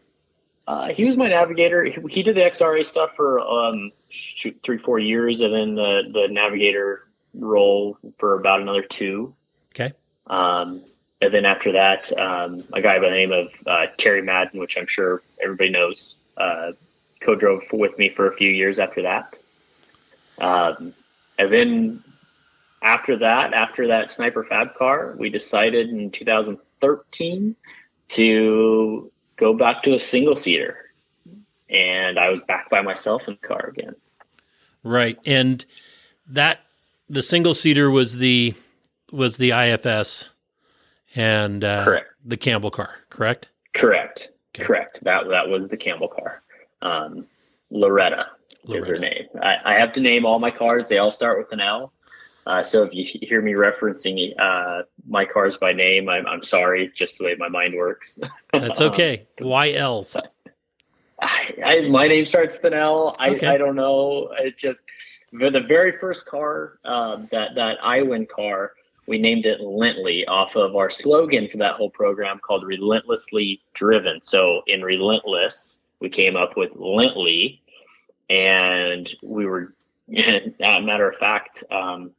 Uh, 0.66 0.88
he 0.88 1.04
was 1.04 1.16
my 1.16 1.28
navigator. 1.28 1.84
He, 1.84 2.22
did 2.22 2.36
the 2.36 2.42
XRA 2.42 2.84
stuff 2.84 3.10
for 3.16 3.40
um, 3.40 3.90
shoot, 4.10 4.58
three, 4.62 4.76
four 4.76 4.98
years, 4.98 5.40
and 5.40 5.54
then 5.54 5.74
the 5.76 6.02
the 6.12 6.28
navigator 6.30 7.08
role 7.32 7.96
for 8.18 8.34
about 8.34 8.60
another 8.60 8.82
two. 8.82 9.34
Okay. 9.74 9.94
Um, 10.26 10.82
and 11.22 11.32
then 11.32 11.46
after 11.46 11.72
that, 11.72 12.12
um, 12.20 12.62
a 12.74 12.82
guy 12.82 12.98
by 12.98 13.06
the 13.06 13.14
name 13.14 13.32
of 13.32 13.48
uh, 13.66 13.86
Terry 13.96 14.20
Madden, 14.20 14.60
which 14.60 14.76
I'm 14.76 14.86
sure 14.86 15.22
everybody 15.42 15.70
knows, 15.70 16.16
uh, 16.36 16.72
co-drove 17.20 17.62
with 17.72 17.96
me 17.98 18.10
for 18.10 18.30
a 18.30 18.36
few 18.36 18.50
years 18.50 18.78
after 18.78 19.02
that. 19.02 19.38
Um, 20.38 20.92
and 21.38 21.52
then 21.52 22.04
after 22.82 23.16
that, 23.18 23.54
after 23.54 23.88
that 23.88 24.10
sniper 24.10 24.44
fab 24.44 24.74
car, 24.74 25.14
we 25.18 25.30
decided 25.30 25.90
in 25.90 26.10
2013 26.10 27.56
to 28.08 29.12
go 29.36 29.54
back 29.54 29.82
to 29.84 29.94
a 29.94 29.98
single 29.98 30.36
seater. 30.36 30.76
And 31.68 32.18
I 32.18 32.30
was 32.30 32.40
back 32.42 32.70
by 32.70 32.80
myself 32.80 33.28
in 33.28 33.38
the 33.40 33.46
car 33.46 33.66
again. 33.66 33.94
Right. 34.82 35.18
And 35.26 35.64
that 36.28 36.60
the 37.08 37.22
single 37.22 37.54
seater 37.54 37.90
was 37.90 38.16
the 38.16 38.54
was 39.10 39.38
the 39.38 39.50
IFS 39.50 40.26
and 41.14 41.64
uh, 41.64 41.84
correct 41.84 42.08
the 42.24 42.36
Campbell 42.36 42.70
car, 42.70 42.90
correct? 43.10 43.48
Correct. 43.72 44.30
Okay. 44.54 44.64
Correct. 44.64 45.02
That 45.02 45.28
that 45.28 45.48
was 45.48 45.66
the 45.68 45.76
Campbell 45.76 46.08
car. 46.08 46.42
Um, 46.82 47.26
Loretta, 47.70 48.28
Loretta, 48.64 48.82
is 48.82 48.88
her 48.88 48.98
name. 48.98 49.26
I, 49.42 49.56
I, 49.64 49.78
have 49.78 49.92
to 49.94 50.00
name 50.00 50.24
all 50.24 50.38
my 50.38 50.50
cars. 50.50 50.88
They 50.88 50.98
all 50.98 51.10
start 51.10 51.38
with 51.38 51.50
an 51.52 51.60
L. 51.60 51.92
Uh, 52.48 52.64
so 52.64 52.82
if 52.82 52.94
you 52.94 53.04
hear 53.20 53.42
me 53.42 53.52
referencing 53.52 54.32
uh, 54.40 54.82
my 55.06 55.24
cars 55.24 55.58
by 55.58 55.72
name, 55.72 56.08
I'm, 56.08 56.26
I'm 56.26 56.42
sorry, 56.42 56.90
just 56.94 57.18
the 57.18 57.24
way 57.24 57.36
my 57.38 57.48
mind 57.48 57.74
works. 57.76 58.18
That's 58.52 58.80
okay. 58.80 59.26
um, 59.40 59.48
Why 59.48 59.72
L's? 59.72 60.16
I, 61.20 61.54
I, 61.62 61.80
my 61.88 62.08
name 62.08 62.24
starts 62.24 62.56
with 62.56 62.72
an 62.72 62.78
L. 62.78 63.14
I, 63.18 63.30
okay. 63.30 63.48
I 63.48 63.58
don't 63.58 63.76
know. 63.76 64.30
It 64.38 64.56
just 64.56 64.82
the, 65.32 65.50
the 65.50 65.60
very 65.60 65.98
first 65.98 66.26
car 66.26 66.78
uh, 66.84 67.18
that 67.30 67.54
that 67.54 67.76
I 67.82 68.02
win 68.02 68.26
car 68.26 68.72
we 69.08 69.18
named 69.18 69.46
it 69.46 69.60
Lently 69.60 70.22
off 70.28 70.54
of 70.54 70.76
our 70.76 70.90
slogan 70.90 71.48
for 71.48 71.56
that 71.56 71.74
whole 71.74 71.88
program 71.88 72.38
called 72.38 72.64
Relentlessly 72.64 73.62
Driven. 73.72 74.20
So 74.22 74.60
in 74.66 74.82
Relentless, 74.82 75.78
we 76.00 76.10
came 76.10 76.36
up 76.36 76.58
with 76.58 76.74
Lently, 76.74 77.60
and 78.28 79.10
we 79.22 79.46
were, 79.46 79.74
matter 80.08 81.08
of 81.08 81.16
fact, 81.16 81.64
um, 81.70 82.10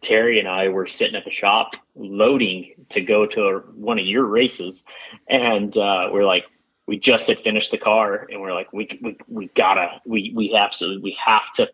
Terry 0.00 0.38
and 0.38 0.48
I 0.48 0.68
were 0.68 0.86
sitting 0.86 1.16
at 1.16 1.24
the 1.24 1.30
shop 1.30 1.76
loading 1.94 2.72
to 2.90 3.00
go 3.00 3.26
to 3.26 3.42
a, 3.42 3.58
one 3.60 3.98
of 3.98 4.06
your 4.06 4.24
races, 4.24 4.84
and 5.28 5.76
uh, 5.76 6.08
we're 6.12 6.24
like, 6.24 6.44
we 6.86 6.98
just 6.98 7.26
had 7.26 7.40
finished 7.40 7.70
the 7.70 7.78
car, 7.78 8.26
and 8.30 8.40
we're 8.40 8.54
like, 8.54 8.72
we 8.72 8.88
we, 9.02 9.16
we 9.28 9.46
gotta, 9.48 10.00
we 10.06 10.32
we 10.34 10.54
absolutely 10.54 11.02
we 11.02 11.18
have 11.24 11.52
to 11.54 11.70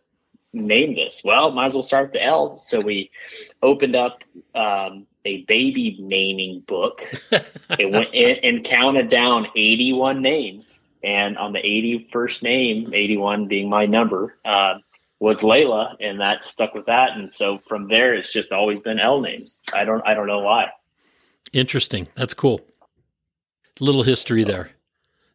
name 0.52 0.94
this? 0.94 1.22
Well, 1.24 1.50
might 1.52 1.66
as 1.66 1.74
well 1.74 1.82
start 1.82 2.06
with 2.06 2.12
the 2.12 2.24
L. 2.24 2.58
So 2.58 2.80
we 2.80 3.10
opened 3.62 3.96
up 3.96 4.22
um, 4.54 5.06
a 5.24 5.42
baby 5.42 5.96
naming 6.00 6.60
book. 6.60 7.02
it 7.78 7.90
went 7.90 8.14
in, 8.14 8.38
and 8.42 8.64
counted 8.64 9.08
down 9.08 9.48
81 9.56 10.22
names. 10.22 10.84
And 11.04 11.36
on 11.36 11.52
the 11.52 11.58
81st 11.58 12.42
name, 12.42 12.94
81 12.94 13.48
being 13.48 13.68
my 13.68 13.86
number, 13.86 14.38
uh, 14.44 14.74
was 15.22 15.38
Layla, 15.38 15.94
and 16.00 16.18
that 16.18 16.42
stuck 16.42 16.74
with 16.74 16.86
that. 16.86 17.12
And 17.12 17.32
so 17.32 17.60
from 17.68 17.86
there, 17.86 18.12
it's 18.12 18.32
just 18.32 18.50
always 18.50 18.82
been 18.82 18.98
L 18.98 19.20
names. 19.20 19.62
I 19.72 19.84
don't, 19.84 20.04
I 20.04 20.14
don't 20.14 20.26
know 20.26 20.40
why. 20.40 20.72
Interesting. 21.52 22.08
That's 22.16 22.34
cool. 22.34 22.60
Little 23.78 24.02
history 24.02 24.42
there. 24.42 24.72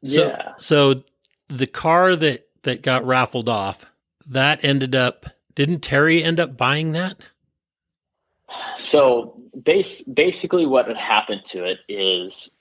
So, 0.03 0.27
yeah. 0.27 0.51
So 0.57 1.03
the 1.47 1.67
car 1.67 2.17
that 2.17 2.49
that 2.63 2.81
got 2.81 3.05
raffled 3.05 3.47
off 3.47 3.85
that 4.27 4.59
ended 4.61 4.93
up 4.93 5.25
didn't 5.55 5.79
Terry 5.79 6.21
end 6.21 6.41
up 6.41 6.57
buying 6.57 6.91
that? 6.91 7.17
So 8.77 9.41
base, 9.63 10.01
basically 10.01 10.65
what 10.65 10.87
had 10.87 10.97
happened 10.97 11.45
to 11.47 11.63
it 11.63 11.77
is 11.87 12.51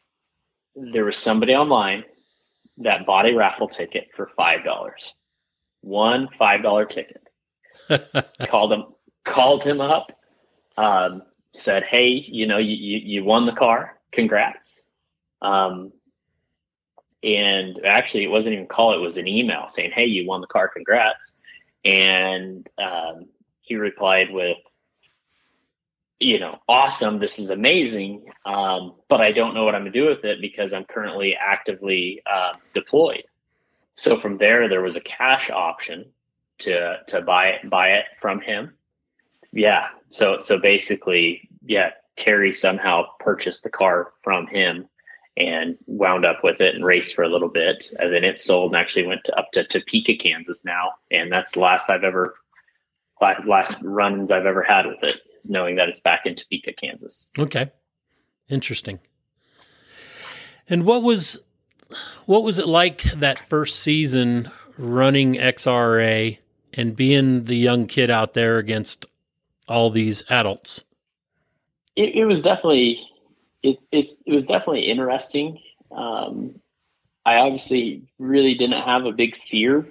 there 0.77 1.05
was 1.05 1.19
somebody 1.19 1.55
online 1.55 2.05
that 2.79 3.05
bought 3.05 3.27
a 3.27 3.35
raffle 3.35 3.69
ticket 3.69 4.11
for 4.15 4.31
five 4.37 4.65
dollars. 4.65 5.15
One 5.87 6.29
five 6.37 6.65
dollar 6.65 6.85
ticket. 6.85 7.23
called 8.49 8.73
him 8.73 8.87
called 9.25 9.63
him 9.63 9.81
up, 9.81 10.11
um, 10.77 11.23
said, 11.53 11.85
Hey, 11.85 12.09
you 12.09 12.49
know, 12.49 12.59
you, 12.59 12.75
you, 12.75 12.99
you 12.99 13.25
won 13.25 13.47
the 13.47 13.53
car. 13.53 14.01
Congrats. 14.11 14.89
Um, 15.41 15.93
and 17.23 17.79
actually 17.85 18.25
it 18.25 18.31
wasn't 18.31 18.55
even 18.55 18.65
a 18.65 18.69
call, 18.69 18.95
it 18.95 19.01
was 19.01 19.17
an 19.17 19.29
email 19.29 19.67
saying, 19.69 19.93
Hey, 19.93 20.07
you 20.07 20.27
won 20.27 20.41
the 20.41 20.49
car, 20.49 20.69
congrats. 20.69 21.37
And 21.85 22.69
um, 22.79 23.27
he 23.61 23.77
replied 23.77 24.33
with, 24.33 24.59
you 26.19 26.41
know, 26.41 26.59
awesome, 26.69 27.21
this 27.21 27.39
is 27.39 27.51
amazing, 27.51 28.25
um, 28.45 28.95
but 29.09 29.21
I 29.21 29.31
don't 29.31 29.55
know 29.55 29.65
what 29.65 29.77
I'm 29.77 29.83
gonna 29.83 29.93
do 29.93 30.07
with 30.07 30.25
it 30.25 30.41
because 30.41 30.73
I'm 30.73 30.85
currently 30.85 31.37
actively 31.37 32.23
uh, 32.29 32.55
deployed. 32.75 33.23
So 33.97 34.17
from 34.19 34.39
there, 34.39 34.69
there 34.69 34.83
was 34.83 34.97
a 34.97 35.01
cash 35.01 35.51
option 35.51 36.07
to 36.59 36.99
to 37.09 37.21
buy 37.23 37.49
it 37.49 37.71
buy 37.71 37.89
it 37.89 38.05
from 38.21 38.41
him. 38.41 38.75
Yeah. 39.53 39.89
So 40.11 40.41
so 40.41 40.59
basically, 40.59 41.49
yeah, 41.65 41.91
Terry 42.17 42.53
somehow 42.53 43.05
purchased 43.21 43.63
the 43.63 43.71
car 43.71 44.13
from 44.23 44.47
him 44.47 44.89
and 45.37 45.77
wound 45.87 46.25
up 46.25 46.43
with 46.43 46.61
it 46.61 46.75
and 46.75 46.85
raced 46.85 47.15
for 47.15 47.23
a 47.23 47.29
little 47.29 47.49
bit. 47.49 47.91
And 47.99 48.13
then 48.13 48.25
it 48.25 48.41
sold 48.41 48.73
and 48.73 48.81
actually 48.81 49.07
went 49.07 49.25
to, 49.25 49.39
up 49.39 49.51
to 49.53 49.65
Topeka, 49.65 50.17
Kansas 50.17 50.65
now. 50.65 50.93
And 51.11 51.31
that's 51.31 51.53
the 51.53 51.61
last 51.61 51.91
I've 51.91 52.05
ever, 52.05 52.35
last 53.21 53.83
runs 53.83 54.31
I've 54.31 54.47
ever 54.47 54.63
had 54.63 54.87
with 54.87 55.03
it 55.03 55.21
is 55.43 55.51
knowing 55.51 55.77
that 55.77 55.89
it's 55.91 56.01
back 56.01 56.25
in 56.25 56.35
Topeka, 56.35 56.73
Kansas. 56.73 57.29
Okay. 57.39 57.71
Interesting. 58.49 58.99
And 60.69 60.87
what 60.87 61.03
was, 61.03 61.39
what 62.27 62.43
was 62.43 62.59
it 62.59 62.67
like 62.67 63.03
that 63.03 63.39
first 63.39 63.81
season 63.81 64.51
running 64.79 65.35
XRA 65.35 66.39
and 66.73 66.97
being 66.97 67.45
the 67.45 67.57
young 67.57 67.87
kid 67.87 68.11
out 68.11 68.35
there 68.35 68.59
against 68.59 69.07
all 69.69 69.91
these 69.91 70.25
adults? 70.29 70.85
It, 71.95 72.15
it 72.15 72.25
was 72.25 72.43
definitely 72.43 73.01
it, 73.63 73.79
it 73.91 74.33
was 74.33 74.47
definitely 74.47 74.83
interesting. 74.83 75.61
Um, 75.91 76.61
I 77.25 77.37
obviously 77.37 78.05
really 78.19 78.55
didn't 78.55 78.83
have 78.83 79.05
a 79.05 79.13
big 79.13 79.37
fear 79.49 79.87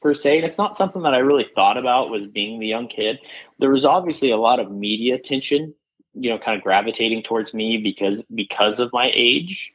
per 0.00 0.14
se. 0.14 0.36
And 0.36 0.46
it's 0.46 0.58
not 0.58 0.76
something 0.76 1.02
that 1.02 1.14
I 1.14 1.18
really 1.18 1.46
thought 1.54 1.78
about 1.78 2.10
was 2.10 2.26
being 2.26 2.58
the 2.58 2.66
young 2.66 2.88
kid. 2.88 3.18
There 3.58 3.70
was 3.70 3.86
obviously 3.86 4.30
a 4.30 4.36
lot 4.36 4.60
of 4.60 4.70
media 4.70 5.14
attention, 5.14 5.74
you 6.12 6.30
know, 6.30 6.38
kind 6.38 6.56
of 6.56 6.62
gravitating 6.64 7.22
towards 7.22 7.54
me 7.54 7.78
because 7.78 8.24
because 8.24 8.80
of 8.80 8.92
my 8.92 9.10
age. 9.14 9.72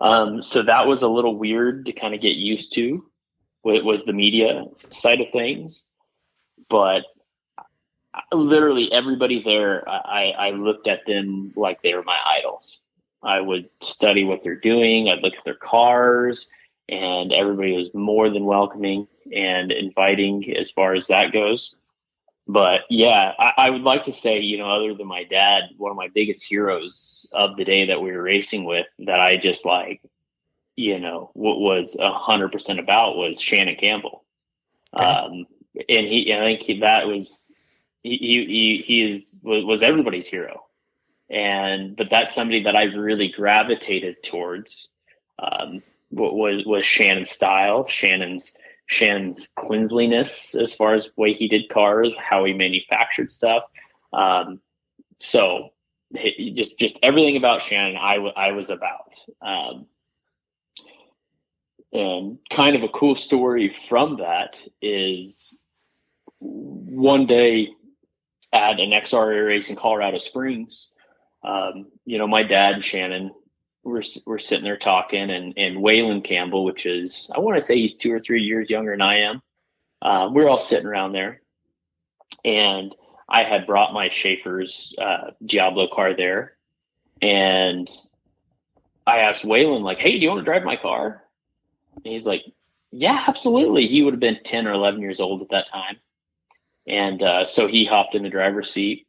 Um, 0.00 0.42
so 0.42 0.62
that 0.62 0.86
was 0.86 1.02
a 1.02 1.08
little 1.08 1.36
weird 1.36 1.86
to 1.86 1.92
kind 1.92 2.14
of 2.14 2.20
get 2.20 2.36
used 2.36 2.72
to. 2.74 3.04
It 3.64 3.84
was 3.84 4.04
the 4.04 4.12
media 4.12 4.64
side 4.90 5.20
of 5.20 5.26
things, 5.32 5.86
but 6.68 7.02
literally 8.32 8.92
everybody 8.92 9.42
there, 9.42 9.88
I, 9.88 10.32
I 10.38 10.50
looked 10.50 10.86
at 10.86 11.06
them 11.06 11.52
like 11.56 11.82
they 11.82 11.94
were 11.94 12.04
my 12.04 12.18
idols. 12.38 12.82
I 13.22 13.40
would 13.40 13.68
study 13.80 14.24
what 14.24 14.42
they're 14.42 14.54
doing. 14.54 15.08
I'd 15.08 15.22
look 15.22 15.34
at 15.34 15.44
their 15.44 15.54
cars, 15.54 16.48
and 16.88 17.32
everybody 17.32 17.72
was 17.72 17.92
more 17.94 18.30
than 18.30 18.44
welcoming 18.44 19.08
and 19.34 19.72
inviting 19.72 20.56
as 20.56 20.70
far 20.70 20.94
as 20.94 21.08
that 21.08 21.32
goes. 21.32 21.74
But 22.48 22.82
yeah, 22.88 23.32
I, 23.38 23.52
I, 23.56 23.70
would 23.70 23.82
like 23.82 24.04
to 24.04 24.12
say, 24.12 24.38
you 24.38 24.56
know, 24.58 24.70
other 24.70 24.94
than 24.94 25.08
my 25.08 25.24
dad, 25.24 25.64
one 25.78 25.90
of 25.90 25.96
my 25.96 26.08
biggest 26.08 26.44
heroes 26.44 27.28
of 27.32 27.56
the 27.56 27.64
day 27.64 27.86
that 27.86 28.00
we 28.00 28.12
were 28.12 28.22
racing 28.22 28.64
with, 28.64 28.86
that 29.00 29.20
I 29.20 29.36
just 29.36 29.64
like, 29.64 30.00
you 30.76 31.00
know, 31.00 31.30
what 31.34 31.58
was 31.58 31.96
a 31.98 32.12
hundred 32.12 32.52
percent 32.52 32.78
about 32.78 33.16
was 33.16 33.40
Shannon 33.40 33.74
Campbell. 33.74 34.24
Okay. 34.94 35.04
Um, 35.04 35.46
and 35.88 36.06
he, 36.06 36.32
I 36.32 36.38
think 36.38 36.62
he, 36.62 36.80
that 36.80 37.08
was 37.08 37.50
he 38.02 38.16
he 38.16 38.84
he 38.86 39.02
is 39.16 39.36
was 39.42 39.82
everybody's 39.82 40.28
hero, 40.28 40.64
and 41.28 41.96
but 41.96 42.10
that's 42.10 42.34
somebody 42.34 42.62
that 42.62 42.76
I've 42.76 42.94
really 42.94 43.28
gravitated 43.28 44.22
towards. 44.22 44.90
Um, 45.38 45.82
was 46.10 46.64
was 46.64 46.84
Shannon's 46.84 47.30
style, 47.30 47.88
Shannon's 47.88 48.54
Shannon's 48.86 49.48
cleanliness 49.56 50.54
as 50.54 50.72
far 50.74 50.94
as 50.94 51.10
way 51.16 51.34
he 51.34 51.48
did 51.48 51.68
cars, 51.68 52.12
how 52.18 52.44
he 52.44 52.52
manufactured 52.52 53.30
stuff. 53.30 53.64
Um, 54.12 54.60
so 55.18 55.70
just 56.54 56.78
just 56.78 56.96
everything 57.02 57.36
about 57.36 57.62
Shannon, 57.62 57.96
I, 57.96 58.14
w- 58.14 58.32
I 58.36 58.52
was 58.52 58.70
about. 58.70 59.20
Um, 59.42 59.86
and 61.92 62.38
kind 62.50 62.76
of 62.76 62.82
a 62.82 62.88
cool 62.88 63.16
story 63.16 63.74
from 63.88 64.18
that 64.18 64.62
is 64.82 65.62
one 66.38 67.26
day 67.26 67.68
at 68.52 68.78
an 68.80 68.90
XRA 68.90 69.46
race 69.46 69.70
in 69.70 69.76
Colorado 69.76 70.18
Springs. 70.18 70.94
Um, 71.42 71.86
you 72.04 72.18
know, 72.18 72.26
my 72.26 72.42
dad, 72.42 72.84
Shannon, 72.84 73.32
we're 73.86 74.02
we're 74.26 74.38
sitting 74.38 74.64
there 74.64 74.76
talking, 74.76 75.30
and 75.30 75.54
and 75.56 75.78
Waylon 75.78 76.24
Campbell, 76.24 76.64
which 76.64 76.86
is 76.86 77.30
I 77.34 77.38
want 77.38 77.56
to 77.56 77.64
say 77.64 77.76
he's 77.76 77.94
two 77.94 78.12
or 78.12 78.20
three 78.20 78.42
years 78.42 78.68
younger 78.68 78.90
than 78.90 79.00
I 79.00 79.20
am. 79.20 79.42
Uh, 80.02 80.28
we're 80.32 80.48
all 80.48 80.58
sitting 80.58 80.86
around 80.86 81.12
there, 81.12 81.40
and 82.44 82.94
I 83.28 83.44
had 83.44 83.66
brought 83.66 83.94
my 83.94 84.08
Schaefer's 84.08 84.94
uh, 84.98 85.30
Diablo 85.44 85.88
car 85.92 86.14
there, 86.14 86.56
and 87.22 87.88
I 89.06 89.18
asked 89.18 89.44
Waylon 89.44 89.82
like, 89.82 89.98
"Hey, 89.98 90.12
do 90.12 90.18
you 90.18 90.28
want 90.28 90.40
to 90.40 90.44
drive 90.44 90.64
my 90.64 90.76
car?" 90.76 91.22
And 92.04 92.12
he's 92.12 92.26
like, 92.26 92.42
"Yeah, 92.90 93.24
absolutely." 93.26 93.86
He 93.86 94.02
would 94.02 94.14
have 94.14 94.20
been 94.20 94.40
ten 94.44 94.66
or 94.66 94.72
eleven 94.72 95.00
years 95.00 95.20
old 95.20 95.42
at 95.42 95.50
that 95.50 95.68
time, 95.68 95.96
and 96.86 97.22
uh, 97.22 97.46
so 97.46 97.68
he 97.68 97.84
hopped 97.84 98.14
in 98.14 98.24
the 98.24 98.30
driver's 98.30 98.70
seat. 98.70 99.06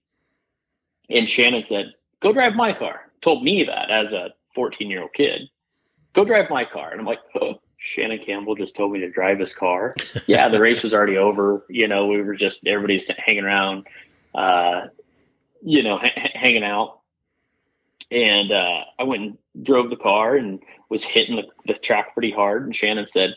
And 1.09 1.27
Shannon 1.27 1.63
said, 1.63 1.93
"Go 2.21 2.31
drive 2.31 2.53
my 2.53 2.73
car." 2.73 3.01
Told 3.21 3.43
me 3.43 3.63
that 3.63 3.89
as 3.89 4.13
a 4.13 4.33
14 4.57 4.89
year 4.89 5.03
old 5.03 5.13
kid. 5.13 5.41
Go 6.13 6.25
drive 6.25 6.49
my 6.49 6.65
car, 6.65 6.89
and 6.89 6.99
I'm 6.99 7.05
like, 7.05 7.19
oh, 7.39 7.61
Shannon 7.77 8.17
Campbell 8.17 8.55
just 8.55 8.75
told 8.75 8.91
me 8.91 8.99
to 9.01 9.09
drive 9.11 9.39
his 9.39 9.53
car. 9.53 9.95
yeah, 10.25 10.49
the 10.49 10.59
race 10.59 10.81
was 10.81 10.95
already 10.95 11.15
over. 11.15 11.63
You 11.69 11.87
know, 11.87 12.07
we 12.07 12.19
were 12.23 12.35
just 12.35 12.65
everybody's 12.65 13.07
hanging 13.19 13.43
around, 13.43 13.85
uh, 14.33 14.87
you 15.61 15.83
know, 15.83 15.99
hanging 16.33 16.63
out. 16.63 17.01
And 18.09 18.51
uh, 18.51 18.81
I 18.97 19.03
went 19.03 19.21
and 19.21 19.37
drove 19.63 19.91
the 19.91 19.95
car 19.95 20.35
and 20.35 20.59
was 20.89 21.03
hitting 21.03 21.35
the, 21.35 21.43
the 21.67 21.77
track 21.77 22.13
pretty 22.13 22.31
hard. 22.31 22.63
And 22.63 22.75
Shannon 22.75 23.05
said, 23.05 23.35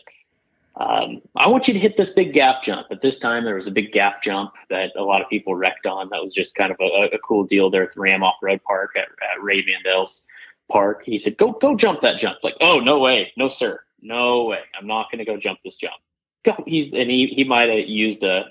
um, 0.77 1.21
I 1.35 1.49
want 1.49 1.67
you 1.67 1.73
to 1.73 1.79
hit 1.79 1.97
this 1.97 2.13
big 2.13 2.33
gap 2.33 2.63
jump. 2.63 2.87
At 2.89 3.01
this 3.01 3.19
time, 3.19 3.43
there 3.43 3.55
was 3.55 3.67
a 3.67 3.71
big 3.71 3.91
gap 3.91 4.23
jump 4.23 4.53
that 4.69 4.91
a 4.97 5.03
lot 5.03 5.21
of 5.21 5.29
people 5.29 5.53
wrecked 5.53 5.85
on. 5.85 6.09
That 6.09 6.23
was 6.23 6.33
just 6.33 6.55
kind 6.55 6.71
of 6.71 6.77
a, 6.79 7.13
a 7.13 7.19
cool 7.19 7.43
deal 7.43 7.69
there 7.69 7.83
at 7.83 7.93
the 7.93 7.99
Ram 7.99 8.23
Off 8.23 8.35
Road 8.41 8.63
Park 8.63 8.91
at, 8.95 9.03
at 9.03 9.43
Ray 9.43 9.63
Vandel's 9.63 10.23
park. 10.69 11.03
He 11.05 11.17
said, 11.17 11.37
"Go, 11.37 11.51
go 11.51 11.75
jump 11.75 12.01
that 12.01 12.17
jump." 12.17 12.39
Like, 12.43 12.55
oh 12.61 12.79
no 12.79 12.99
way, 12.99 13.31
no 13.37 13.49
sir, 13.49 13.81
no 14.01 14.45
way. 14.45 14.59
I'm 14.77 14.87
not 14.87 15.11
going 15.11 15.19
to 15.19 15.25
go 15.25 15.37
jump 15.37 15.59
this 15.63 15.77
jump. 15.77 15.95
Go. 16.43 16.55
He's 16.65 16.93
and 16.93 17.09
he 17.09 17.27
he 17.27 17.43
might 17.43 17.69
have 17.69 17.87
used 17.87 18.23
a 18.23 18.31
uh, 18.31 18.43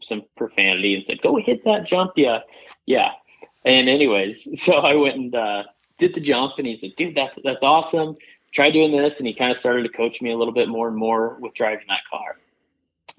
some 0.00 0.22
profanity 0.36 0.94
and 0.94 1.06
said, 1.06 1.20
"Go 1.22 1.36
hit 1.36 1.64
that 1.64 1.84
jump." 1.86 2.12
Yeah, 2.16 2.40
yeah. 2.86 3.12
And 3.64 3.88
anyways, 3.88 4.62
so 4.62 4.74
I 4.74 4.94
went 4.94 5.16
and 5.16 5.34
uh, 5.34 5.64
did 5.98 6.14
the 6.14 6.20
jump, 6.20 6.54
and 6.58 6.66
he 6.66 6.74
said, 6.74 6.94
"Dude, 6.96 7.14
that's 7.14 7.38
that's 7.44 7.62
awesome." 7.62 8.16
Try 8.52 8.70
doing 8.70 8.92
this, 8.92 9.18
and 9.18 9.26
he 9.26 9.34
kind 9.34 9.50
of 9.50 9.58
started 9.58 9.82
to 9.82 9.88
coach 9.88 10.22
me 10.22 10.30
a 10.30 10.36
little 10.36 10.54
bit 10.54 10.68
more 10.68 10.86
and 10.86 10.96
more 10.96 11.36
with 11.40 11.54
driving 11.54 11.86
that 11.88 12.02
car. 12.10 12.36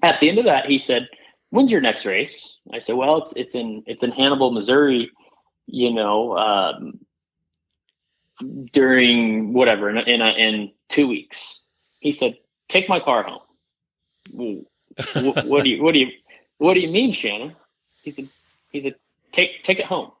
At 0.02 0.18
the 0.18 0.30
end 0.30 0.38
of 0.38 0.46
that, 0.46 0.66
he 0.66 0.78
said, 0.78 1.08
"When's 1.50 1.70
your 1.70 1.80
next 1.80 2.06
race?" 2.06 2.58
I 2.72 2.78
said, 2.78 2.96
"Well, 2.96 3.18
it's 3.18 3.32
it's 3.34 3.54
in 3.54 3.82
it's 3.86 4.02
in 4.02 4.12
Hannibal, 4.12 4.50
Missouri." 4.50 5.10
You 5.66 5.92
know, 5.92 6.36
um, 6.36 7.00
during 8.72 9.52
whatever 9.52 9.90
in 9.90 9.98
in, 9.98 10.20
in 10.20 10.72
two 10.88 11.08
weeks. 11.08 11.64
He 11.98 12.12
said, 12.12 12.38
"Take 12.68 12.88
my 12.88 13.00
car 13.00 13.22
home." 13.22 13.40
what, 15.14 15.46
what 15.46 15.64
do 15.64 15.70
you 15.70 15.82
what 15.82 15.92
do 15.92 16.00
you 16.00 16.10
what 16.58 16.74
do 16.74 16.80
you 16.80 16.88
mean, 16.88 17.12
Shannon? 17.12 17.54
He 18.02 18.12
said, 18.12 18.28
he 18.70 18.82
said, 18.82 18.94
take 19.32 19.62
take 19.62 19.78
it 19.78 19.86
home. 19.86 20.12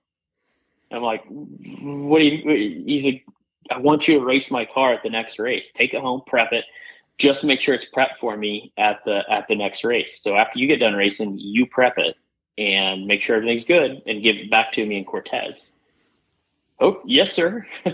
I'm 0.90 1.02
like, 1.02 1.24
what 1.28 2.18
do 2.18 2.24
you? 2.24 2.84
He 2.84 3.00
said, 3.00 3.20
I 3.74 3.78
want 3.78 4.06
you 4.06 4.18
to 4.18 4.24
race 4.24 4.50
my 4.50 4.64
car 4.64 4.92
at 4.92 5.02
the 5.02 5.10
next 5.10 5.38
race. 5.38 5.72
Take 5.74 5.94
it 5.94 6.00
home, 6.00 6.22
prep 6.26 6.52
it, 6.52 6.64
just 7.18 7.44
make 7.44 7.60
sure 7.60 7.74
it's 7.74 7.86
prepped 7.86 8.18
for 8.20 8.36
me 8.36 8.72
at 8.76 9.04
the 9.04 9.22
at 9.30 9.48
the 9.48 9.56
next 9.56 9.84
race. 9.84 10.20
So 10.22 10.36
after 10.36 10.58
you 10.58 10.66
get 10.66 10.80
done 10.80 10.94
racing, 10.94 11.38
you 11.38 11.66
prep 11.66 11.98
it 11.98 12.16
and 12.58 13.06
make 13.06 13.22
sure 13.22 13.36
everything's 13.36 13.64
good 13.64 14.02
and 14.06 14.22
give 14.22 14.36
it 14.36 14.50
back 14.50 14.72
to 14.72 14.86
me 14.86 14.98
in 14.98 15.04
Cortez. 15.04 15.72
Oh, 16.78 17.00
yes, 17.06 17.32
sir. 17.32 17.66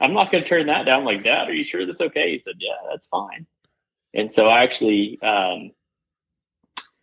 I'm 0.00 0.12
not 0.14 0.30
going 0.30 0.44
to 0.44 0.48
turn 0.48 0.66
that 0.66 0.84
down 0.84 1.04
like 1.04 1.24
that. 1.24 1.48
Are 1.48 1.54
you 1.54 1.64
sure 1.64 1.84
this 1.84 2.00
okay? 2.00 2.30
He 2.30 2.38
said, 2.38 2.54
yeah, 2.58 2.76
that's 2.90 3.08
fine. 3.08 3.46
And 4.12 4.32
so 4.32 4.46
I 4.46 4.62
actually, 4.62 5.18
um, 5.20 5.72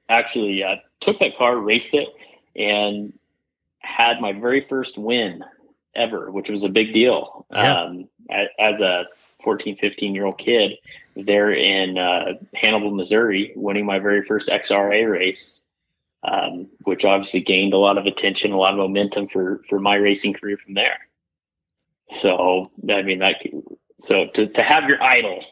actually 0.08 0.64
uh, 0.64 0.78
took 1.02 1.20
that 1.20 1.38
car, 1.38 1.58
raced 1.58 1.94
it, 1.94 2.08
and 2.56 3.14
had 3.80 4.22
my 4.22 4.32
very 4.32 4.66
first 4.70 4.98
win 4.98 5.44
ever, 5.96 6.32
which 6.32 6.50
was 6.50 6.64
a 6.64 6.70
big 6.70 6.94
deal. 6.94 7.46
Yeah. 7.52 7.82
Um, 7.82 8.08
as 8.60 8.80
a 8.80 9.06
14, 9.44 9.78
15 9.78 10.16
year 10.16 10.26
old 10.26 10.38
kid 10.38 10.74
there 11.16 11.52
in 11.52 11.98
uh, 11.98 12.34
Hannibal, 12.56 12.92
Missouri, 12.92 13.52
winning 13.56 13.86
my 13.86 14.00
very 14.00 14.24
first 14.24 14.50
XRA 14.50 15.10
race 15.10 15.66
um, 16.24 16.68
which 16.84 17.06
obviously 17.06 17.42
gained 17.42 17.74
a 17.74 17.78
lot 17.78 17.98
of 17.98 18.06
attention, 18.06 18.52
a 18.52 18.58
lot 18.58 18.74
of 18.74 18.78
momentum 18.78 19.28
for 19.28 19.62
for 19.70 19.80
my 19.80 19.96
racing 19.96 20.34
career 20.34 20.58
from 20.58 20.74
there. 20.74 21.00
So 22.10 22.72
I 22.90 23.02
mean, 23.02 23.20
that 23.20 23.38
so 24.00 24.28
to 24.28 24.48
to 24.48 24.64
have 24.64 24.88
your 24.88 25.02
idol 25.02 25.44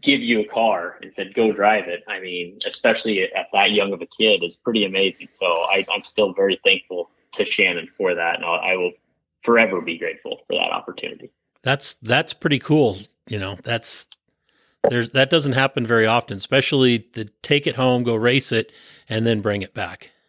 give 0.00 0.20
you 0.20 0.40
a 0.40 0.44
car 0.46 0.98
and 1.02 1.12
said 1.12 1.34
go 1.34 1.52
drive 1.52 1.86
it. 1.86 2.02
I 2.08 2.20
mean, 2.20 2.58
especially 2.66 3.22
at 3.22 3.46
that 3.52 3.70
young 3.70 3.92
of 3.92 4.02
a 4.02 4.06
kid, 4.06 4.42
is 4.42 4.56
pretty 4.56 4.84
amazing. 4.84 5.28
So 5.30 5.46
I, 5.46 5.86
am 5.94 6.02
still 6.02 6.32
very 6.32 6.58
thankful 6.64 7.10
to 7.32 7.44
Shannon 7.44 7.88
for 7.96 8.14
that, 8.14 8.36
and 8.36 8.44
I'll, 8.44 8.60
I 8.60 8.76
will 8.76 8.92
forever 9.42 9.80
be 9.80 9.98
grateful 9.98 10.40
for 10.46 10.54
that 10.54 10.72
opportunity. 10.72 11.30
That's 11.62 11.94
that's 11.94 12.32
pretty 12.32 12.58
cool. 12.58 12.98
You 13.28 13.38
know, 13.38 13.58
that's 13.62 14.06
there's 14.88 15.10
that 15.10 15.30
doesn't 15.30 15.52
happen 15.52 15.86
very 15.86 16.06
often, 16.06 16.36
especially 16.36 17.08
the 17.14 17.28
take 17.42 17.66
it 17.66 17.76
home, 17.76 18.02
go 18.02 18.14
race 18.14 18.52
it, 18.52 18.72
and 19.08 19.26
then 19.26 19.40
bring 19.40 19.62
it 19.62 19.74
back. 19.74 20.10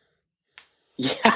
Yeah. 1.00 1.36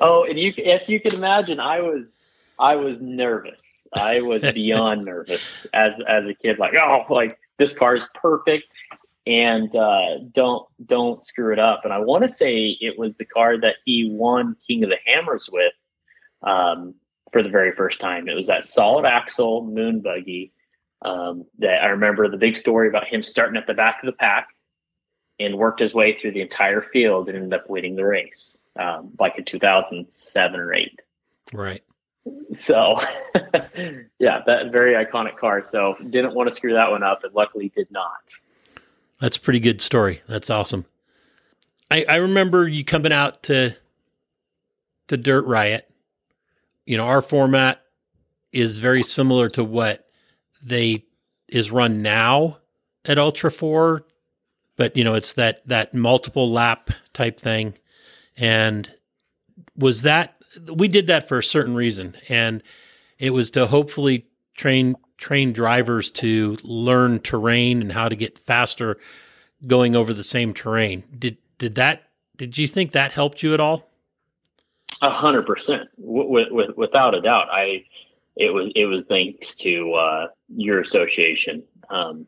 Oh, 0.00 0.24
and 0.24 0.38
you 0.38 0.54
if 0.56 0.88
you 0.88 0.98
can 0.98 1.14
imagine, 1.14 1.60
I 1.60 1.80
was 1.80 2.16
I 2.58 2.76
was 2.76 3.02
nervous. 3.02 3.86
I 3.92 4.22
was 4.22 4.42
beyond 4.54 5.04
nervous 5.04 5.66
as 5.74 5.94
as 6.08 6.26
a 6.26 6.32
kid. 6.32 6.58
Like, 6.58 6.72
oh, 6.74 7.04
like 7.10 7.38
this 7.58 7.76
car 7.76 7.96
is 7.96 8.08
perfect, 8.14 8.64
and 9.26 9.74
uh, 9.76 10.20
don't 10.32 10.66
don't 10.86 11.24
screw 11.26 11.52
it 11.52 11.58
up. 11.58 11.82
And 11.84 11.92
I 11.92 11.98
want 11.98 12.22
to 12.22 12.30
say 12.30 12.78
it 12.80 12.98
was 12.98 13.12
the 13.18 13.26
car 13.26 13.60
that 13.60 13.76
he 13.84 14.08
won 14.10 14.56
King 14.66 14.84
of 14.84 14.90
the 14.90 14.98
Hammers 15.04 15.50
with 15.52 15.74
um, 16.42 16.94
for 17.30 17.42
the 17.42 17.50
very 17.50 17.72
first 17.72 18.00
time. 18.00 18.28
It 18.28 18.34
was 18.34 18.46
that 18.46 18.64
solid 18.64 19.04
axle 19.04 19.66
moon 19.66 20.00
buggy 20.00 20.52
um, 21.02 21.44
that 21.58 21.82
I 21.82 21.88
remember 21.88 22.28
the 22.28 22.38
big 22.38 22.56
story 22.56 22.88
about 22.88 23.06
him 23.06 23.22
starting 23.22 23.56
at 23.58 23.66
the 23.66 23.74
back 23.74 24.02
of 24.02 24.06
the 24.06 24.12
pack 24.12 24.48
and 25.40 25.56
worked 25.56 25.80
his 25.80 25.94
way 25.94 26.18
through 26.18 26.32
the 26.32 26.40
entire 26.40 26.80
field 26.80 27.28
and 27.28 27.36
ended 27.36 27.52
up 27.58 27.68
winning 27.68 27.96
the 27.96 28.04
race, 28.04 28.58
um, 28.78 29.12
like 29.18 29.36
in 29.36 29.44
2007 29.44 30.60
or 30.60 30.74
eight. 30.74 31.02
Right. 31.52 31.82
So, 32.52 32.98
yeah, 34.18 34.42
that 34.46 34.72
very 34.72 34.94
iconic 34.94 35.36
car. 35.36 35.62
So 35.62 35.96
didn't 36.00 36.34
want 36.34 36.48
to 36.48 36.54
screw 36.54 36.72
that 36.72 36.90
one 36.90 37.02
up, 37.02 37.24
and 37.24 37.34
luckily 37.34 37.70
did 37.74 37.90
not. 37.90 38.34
That's 39.20 39.36
a 39.36 39.40
pretty 39.40 39.60
good 39.60 39.80
story. 39.80 40.22
That's 40.26 40.50
awesome. 40.50 40.86
I, 41.90 42.04
I 42.08 42.16
remember 42.16 42.66
you 42.66 42.84
coming 42.84 43.12
out 43.12 43.42
to 43.44 43.74
to 45.08 45.16
Dirt 45.16 45.44
Riot. 45.46 45.90
You 46.86 46.96
know, 46.96 47.06
our 47.06 47.22
format 47.22 47.82
is 48.52 48.78
very 48.78 49.02
similar 49.02 49.48
to 49.50 49.64
what 49.64 50.06
they 50.62 51.04
is 51.48 51.70
run 51.70 52.02
now 52.02 52.58
at 53.04 53.18
Ultra 53.18 53.50
4, 53.50 54.04
but 54.76 54.96
you 54.96 55.04
know, 55.04 55.14
it's 55.14 55.32
that 55.34 55.66
that 55.66 55.94
multiple 55.94 56.50
lap 56.50 56.90
type 57.12 57.38
thing. 57.38 57.74
And 58.36 58.90
was 59.76 60.02
that 60.02 60.36
we 60.72 60.88
did 60.88 61.06
that 61.08 61.28
for 61.28 61.38
a 61.38 61.42
certain 61.42 61.74
reason 61.74 62.16
and 62.28 62.62
it 63.18 63.30
was 63.30 63.50
to 63.50 63.66
hopefully 63.66 64.26
train 64.56 64.96
train 65.16 65.52
drivers 65.52 66.10
to 66.10 66.56
learn 66.62 67.20
terrain 67.20 67.80
and 67.80 67.92
how 67.92 68.08
to 68.08 68.16
get 68.16 68.38
faster 68.38 68.98
going 69.66 69.96
over 69.96 70.12
the 70.12 70.24
same 70.24 70.52
terrain. 70.52 71.04
Did 71.18 71.38
did 71.58 71.76
that 71.76 72.02
did 72.36 72.58
you 72.58 72.66
think 72.66 72.92
that 72.92 73.12
helped 73.12 73.42
you 73.42 73.54
at 73.54 73.60
all? 73.60 73.88
A 75.02 75.10
hundred 75.10 75.46
percent, 75.46 75.88
without 75.98 77.14
a 77.14 77.20
doubt. 77.20 77.48
I 77.50 77.84
it 78.36 78.52
was 78.52 78.70
it 78.74 78.86
was 78.86 79.04
thanks 79.06 79.54
to 79.56 79.92
uh, 79.92 80.26
your 80.54 80.80
association. 80.80 81.62
Um, 81.90 82.26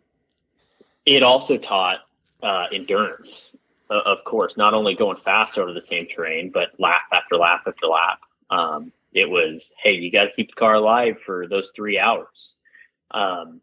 it 1.04 1.22
also 1.22 1.56
taught 1.56 2.00
uh, 2.46 2.66
endurance, 2.72 3.50
uh, 3.90 4.02
of 4.04 4.22
course, 4.24 4.56
not 4.56 4.72
only 4.72 4.94
going 4.94 5.16
fast 5.24 5.58
over 5.58 5.72
the 5.72 5.80
same 5.80 6.06
terrain, 6.06 6.50
but 6.54 6.68
lap 6.78 7.02
after 7.12 7.36
lap 7.36 7.62
after 7.66 7.86
lap. 7.88 8.20
Um, 8.50 8.92
it 9.12 9.28
was, 9.28 9.72
hey, 9.82 9.92
you 9.94 10.12
got 10.12 10.24
to 10.24 10.30
keep 10.30 10.50
the 10.50 10.54
car 10.54 10.74
alive 10.74 11.16
for 11.26 11.48
those 11.48 11.72
three 11.74 11.98
hours. 11.98 12.54
Um, 13.10 13.60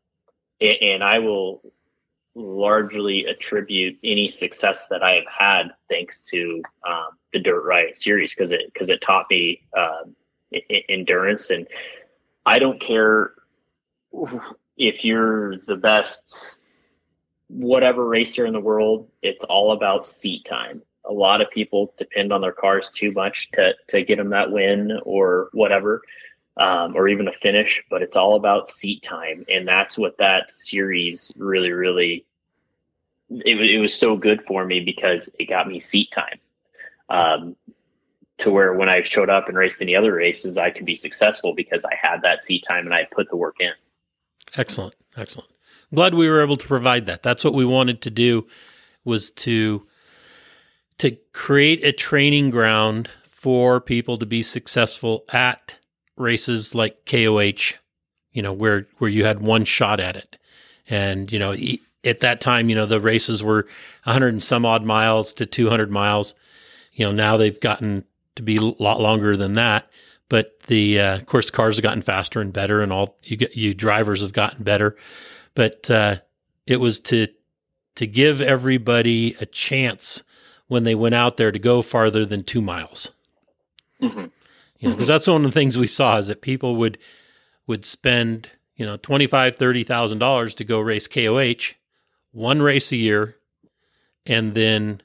and, 0.59 0.77
and 0.81 1.03
I 1.03 1.19
will 1.19 1.61
largely 2.35 3.25
attribute 3.25 3.97
any 4.03 4.27
success 4.27 4.87
that 4.89 5.01
I 5.01 5.13
have 5.13 5.27
had 5.27 5.71
thanks 5.89 6.19
to 6.31 6.61
um, 6.85 7.09
the 7.31 7.39
Dirt 7.39 7.63
Riot 7.63 7.97
series 7.97 8.33
because 8.33 8.51
it 8.51 8.73
because 8.73 8.89
it 8.89 9.01
taught 9.01 9.27
me 9.29 9.61
uh, 9.77 10.03
endurance 10.89 11.51
and 11.51 11.67
I 12.45 12.57
don't 12.57 12.79
care 12.79 13.33
if 14.77 15.05
you're 15.05 15.57
the 15.67 15.75
best 15.75 16.62
whatever 17.53 18.07
racer 18.07 18.45
in 18.45 18.53
the 18.53 18.59
world. 18.59 19.07
It's 19.21 19.43
all 19.45 19.71
about 19.71 20.07
seat 20.07 20.45
time. 20.45 20.81
A 21.05 21.13
lot 21.13 21.41
of 21.41 21.49
people 21.51 21.93
depend 21.97 22.33
on 22.33 22.41
their 22.41 22.51
cars 22.51 22.89
too 22.93 23.11
much 23.11 23.51
to 23.51 23.73
to 23.87 24.03
get 24.03 24.17
them 24.17 24.29
that 24.29 24.51
win 24.51 24.99
or 25.03 25.49
whatever. 25.53 26.01
um, 26.57 26.95
or 26.95 27.07
even 27.07 27.27
a 27.27 27.31
finish, 27.31 27.83
but 27.89 28.01
it's 28.01 28.15
all 28.15 28.35
about 28.35 28.69
seat 28.69 29.01
time, 29.01 29.45
and 29.49 29.67
that's 29.67 29.97
what 29.97 30.17
that 30.19 30.51
series 30.51 31.31
really, 31.37 31.71
really. 31.71 32.25
It, 33.29 33.59
it 33.59 33.79
was 33.79 33.93
so 33.93 34.15
good 34.15 34.43
for 34.45 34.63
me 34.65 34.79
because 34.79 35.29
it 35.39 35.45
got 35.49 35.67
me 35.67 35.79
seat 35.79 36.11
time, 36.11 36.39
um, 37.09 37.55
to 38.37 38.51
where 38.51 38.73
when 38.73 38.89
I 38.89 39.01
showed 39.01 39.29
up 39.29 39.47
and 39.47 39.57
raced 39.57 39.81
any 39.81 39.95
other 39.95 40.13
races, 40.13 40.57
I 40.57 40.69
could 40.69 40.85
be 40.85 40.95
successful 40.95 41.55
because 41.55 41.85
I 41.85 41.95
had 41.95 42.21
that 42.21 42.43
seat 42.43 42.63
time 42.67 42.85
and 42.85 42.93
I 42.93 43.07
put 43.11 43.29
the 43.29 43.37
work 43.37 43.55
in. 43.59 43.71
Excellent, 44.55 44.93
excellent. 45.17 45.49
Glad 45.93 46.13
we 46.15 46.27
were 46.27 46.41
able 46.41 46.57
to 46.57 46.67
provide 46.67 47.05
that. 47.05 47.23
That's 47.23 47.43
what 47.43 47.53
we 47.53 47.65
wanted 47.65 48.01
to 48.01 48.09
do, 48.09 48.47
was 49.03 49.29
to 49.31 49.85
to 50.99 51.17
create 51.33 51.83
a 51.83 51.91
training 51.91 52.49
ground 52.49 53.09
for 53.27 53.81
people 53.81 54.17
to 54.17 54.25
be 54.25 54.41
successful 54.41 55.25
at 55.29 55.77
races 56.15 56.73
like 56.73 57.05
KOH, 57.05 57.75
you 58.31 58.41
know, 58.41 58.53
where 58.53 58.87
where 58.97 59.09
you 59.09 59.25
had 59.25 59.41
one 59.41 59.65
shot 59.65 59.99
at 59.99 60.15
it, 60.15 60.37
and 60.87 61.31
you 61.31 61.39
know, 61.39 61.55
at 62.03 62.21
that 62.21 62.41
time, 62.41 62.69
you 62.69 62.75
know, 62.75 62.85
the 62.85 62.99
races 62.99 63.43
were 63.43 63.67
100 64.03 64.29
and 64.29 64.43
some 64.43 64.65
odd 64.65 64.83
miles 64.83 65.33
to 65.33 65.45
200 65.45 65.91
miles. 65.91 66.33
You 66.93 67.05
know, 67.05 67.11
now 67.11 67.37
they've 67.37 67.59
gotten 67.59 68.05
to 68.35 68.43
be 68.43 68.57
a 68.57 68.61
lot 68.61 68.99
longer 68.99 69.37
than 69.37 69.53
that. 69.53 69.89
But 70.29 70.59
the 70.67 70.99
uh, 70.99 71.15
of 71.17 71.25
course, 71.27 71.51
cars 71.51 71.75
have 71.77 71.83
gotten 71.83 72.01
faster 72.01 72.41
and 72.41 72.51
better, 72.51 72.81
and 72.81 72.91
all 72.91 73.17
you 73.23 73.37
get, 73.37 73.55
you 73.55 73.73
drivers 73.73 74.21
have 74.21 74.33
gotten 74.33 74.63
better. 74.63 74.95
But 75.55 75.89
uh, 75.89 76.17
it 76.65 76.77
was 76.77 76.99
to 77.01 77.27
to 77.95 78.07
give 78.07 78.41
everybody 78.41 79.35
a 79.39 79.45
chance 79.45 80.23
when 80.67 80.83
they 80.83 80.95
went 80.95 81.15
out 81.15 81.37
there 81.37 81.51
to 81.51 81.59
go 81.59 81.81
farther 81.81 82.25
than 82.25 82.43
two 82.43 82.61
miles. 82.61 83.11
Mm-hmm. 84.01 84.25
You 84.79 84.89
know, 84.89 84.95
because 84.95 85.07
that's 85.07 85.27
one 85.27 85.45
of 85.45 85.51
the 85.51 85.53
things 85.53 85.77
we 85.77 85.87
saw 85.87 86.17
is 86.17 86.27
that 86.27 86.41
people 86.41 86.75
would 86.77 86.97
would 87.67 87.85
spend 87.85 88.49
you 88.75 88.85
know 88.85 88.97
twenty 88.97 89.27
five 89.27 89.55
thirty 89.55 89.83
thousand 89.83 90.19
dollars 90.19 90.53
to 90.55 90.63
go 90.63 90.79
race 90.79 91.07
KOH, 91.07 91.75
one 92.31 92.61
race 92.61 92.91
a 92.91 92.97
year, 92.97 93.35
and 94.25 94.53
then 94.53 95.01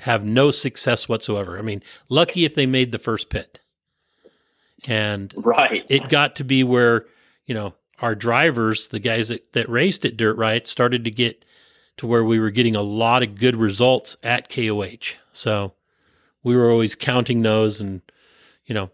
have 0.00 0.24
no 0.24 0.50
success 0.50 1.08
whatsoever. 1.08 1.58
I 1.58 1.62
mean, 1.62 1.82
lucky 2.08 2.44
if 2.44 2.54
they 2.54 2.66
made 2.66 2.92
the 2.92 2.98
first 2.98 3.28
pit. 3.28 3.60
And 4.86 5.32
right, 5.36 5.84
it 5.88 6.08
got 6.08 6.36
to 6.36 6.44
be 6.44 6.62
where 6.62 7.06
you 7.46 7.54
know 7.54 7.74
our 8.00 8.14
drivers, 8.14 8.88
the 8.88 8.98
guys 8.98 9.28
that, 9.28 9.52
that 9.52 9.68
raced 9.68 10.04
at 10.04 10.16
Dirt 10.16 10.36
Riot, 10.36 10.66
started 10.66 11.04
to 11.04 11.10
get 11.10 11.44
to 11.96 12.06
where 12.06 12.24
we 12.24 12.40
were 12.40 12.50
getting 12.50 12.74
a 12.74 12.82
lot 12.82 13.22
of 13.22 13.38
good 13.38 13.56
results 13.56 14.16
at 14.22 14.50
KOH. 14.50 15.16
So 15.32 15.74
we 16.42 16.56
were 16.56 16.70
always 16.70 16.94
counting 16.94 17.42
those 17.42 17.80
and 17.80 18.02
you 18.66 18.74
know 18.74 18.90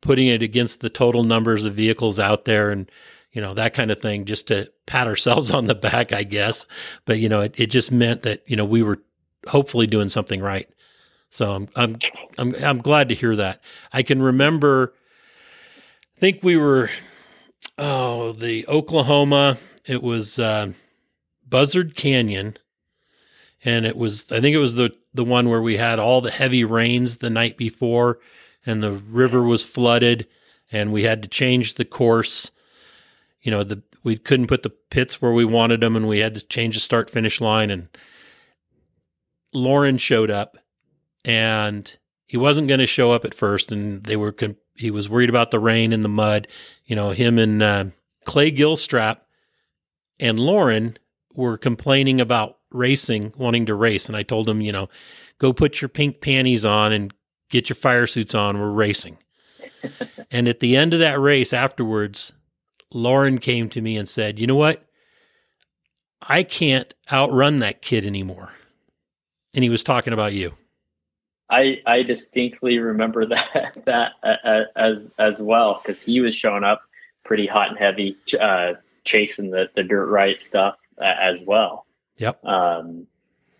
putting 0.00 0.28
it 0.28 0.42
against 0.42 0.80
the 0.80 0.90
total 0.90 1.24
numbers 1.24 1.64
of 1.64 1.74
vehicles 1.74 2.18
out 2.18 2.44
there 2.44 2.70
and 2.70 2.90
you 3.32 3.40
know 3.40 3.54
that 3.54 3.74
kind 3.74 3.90
of 3.90 4.00
thing 4.00 4.24
just 4.24 4.48
to 4.48 4.70
pat 4.86 5.06
ourselves 5.06 5.50
on 5.52 5.66
the 5.66 5.74
back 5.74 6.12
i 6.12 6.22
guess. 6.22 6.66
But 7.04 7.18
you 7.18 7.28
know 7.28 7.40
it, 7.42 7.54
it 7.56 7.66
just 7.66 7.90
meant 7.90 8.22
that 8.22 8.42
you 8.46 8.56
know 8.56 8.64
we 8.64 8.82
were 8.82 9.00
hopefully 9.46 9.86
doing 9.86 10.08
something 10.08 10.40
right. 10.40 10.68
So 11.30 11.52
i'm 11.52 11.68
i'm 11.76 11.98
i'm, 12.38 12.54
I'm 12.56 12.78
glad 12.78 13.08
to 13.10 13.14
hear 13.14 13.36
that. 13.36 13.60
I 13.92 14.02
can 14.02 14.20
remember 14.20 14.94
i 16.16 16.20
think 16.20 16.42
we 16.42 16.56
were 16.56 16.90
oh 17.76 18.32
the 18.32 18.66
oklahoma 18.66 19.58
it 19.86 20.02
was 20.02 20.38
uh, 20.38 20.70
buzzard 21.46 21.96
canyon 21.96 22.56
and 23.64 23.86
it 23.86 23.96
was 23.96 24.30
i 24.32 24.40
think 24.40 24.54
it 24.54 24.58
was 24.58 24.74
the 24.74 24.90
the 25.14 25.24
one 25.24 25.48
where 25.48 25.62
we 25.62 25.76
had 25.76 25.98
all 25.98 26.20
the 26.20 26.30
heavy 26.30 26.64
rains 26.64 27.18
the 27.18 27.30
night 27.30 27.56
before 27.56 28.18
and 28.64 28.82
the 28.82 28.92
river 28.92 29.42
was 29.42 29.64
flooded 29.64 30.26
and 30.70 30.92
we 30.92 31.04
had 31.04 31.22
to 31.22 31.28
change 31.28 31.74
the 31.74 31.84
course. 31.84 32.50
You 33.40 33.50
know, 33.50 33.64
the 33.64 33.82
we 34.04 34.16
couldn't 34.16 34.46
put 34.46 34.62
the 34.62 34.70
pits 34.70 35.20
where 35.20 35.32
we 35.32 35.44
wanted 35.44 35.80
them 35.80 35.96
and 35.96 36.06
we 36.06 36.20
had 36.20 36.34
to 36.34 36.46
change 36.46 36.74
the 36.74 36.80
start 36.80 37.10
finish 37.10 37.40
line 37.40 37.70
and 37.70 37.88
Loren 39.52 39.98
showed 39.98 40.30
up 40.30 40.56
and 41.24 41.96
he 42.26 42.36
wasn't 42.36 42.68
going 42.68 42.80
to 42.80 42.86
show 42.86 43.10
up 43.12 43.24
at 43.24 43.34
first 43.34 43.72
and 43.72 44.04
they 44.04 44.16
were 44.16 44.32
he 44.78 44.90
was 44.90 45.08
worried 45.08 45.28
about 45.28 45.50
the 45.50 45.58
rain 45.58 45.92
and 45.92 46.04
the 46.04 46.08
mud, 46.08 46.48
you 46.86 46.96
know, 46.96 47.10
him 47.10 47.38
and 47.38 47.62
uh, 47.62 47.84
Clay 48.24 48.52
Gilstrap 48.52 49.18
and 50.20 50.38
Loren 50.38 50.98
were 51.34 51.58
complaining 51.58 52.20
about 52.20 52.58
racing, 52.70 53.32
wanting 53.36 53.66
to 53.66 53.74
race 53.74 54.08
and 54.08 54.16
I 54.16 54.22
told 54.22 54.48
him, 54.48 54.60
you 54.60 54.72
know, 54.72 54.88
go 55.38 55.52
put 55.52 55.80
your 55.80 55.88
pink 55.88 56.20
panties 56.20 56.64
on 56.64 56.92
and 56.92 57.12
get 57.50 57.68
your 57.68 57.76
fire 57.76 58.06
suits 58.06 58.34
on. 58.34 58.58
We're 58.58 58.70
racing. 58.70 59.18
and 60.30 60.48
at 60.48 60.60
the 60.60 60.76
end 60.76 60.94
of 60.94 61.00
that 61.00 61.20
race 61.20 61.52
afterwards, 61.52 62.32
Loren 62.92 63.38
came 63.38 63.68
to 63.70 63.80
me 63.80 63.96
and 63.96 64.08
said, 64.08 64.38
You 64.38 64.46
know 64.46 64.56
what? 64.56 64.84
I 66.20 66.42
can't 66.42 66.92
outrun 67.10 67.60
that 67.60 67.82
kid 67.82 68.04
anymore. 68.04 68.50
And 69.54 69.62
he 69.62 69.70
was 69.70 69.82
talking 69.82 70.12
about 70.12 70.32
you. 70.32 70.54
I, 71.50 71.80
I 71.86 72.02
distinctly 72.02 72.78
remember 72.78 73.26
that 73.26 73.82
that 73.86 74.12
uh, 74.22 74.46
uh 74.46 74.64
as 74.76 75.06
as 75.18 75.42
well 75.42 75.80
because 75.82 76.02
he 76.02 76.20
was 76.20 76.34
showing 76.34 76.64
up 76.64 76.82
pretty 77.24 77.46
hot 77.46 77.68
and 77.68 77.78
heavy, 77.78 78.16
uh, 78.40 78.74
chasing 79.04 79.50
the, 79.50 79.68
the 79.74 79.82
Dirt 79.82 80.06
Riot 80.06 80.40
stuff 80.40 80.76
uh, 81.00 81.14
as 81.20 81.42
well. 81.42 81.84
Yep. 82.16 82.44
Um, 82.44 83.06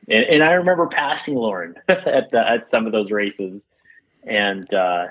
and, 0.09 0.25
and 0.25 0.43
I 0.43 0.53
remember 0.53 0.87
passing 0.87 1.35
Loren 1.35 1.75
at 1.89 2.31
the, 2.31 2.51
at 2.51 2.71
some 2.71 2.87
of 2.87 2.93
those 2.93 3.11
races 3.11 3.67
and 4.29 4.73
uh, 4.75 5.09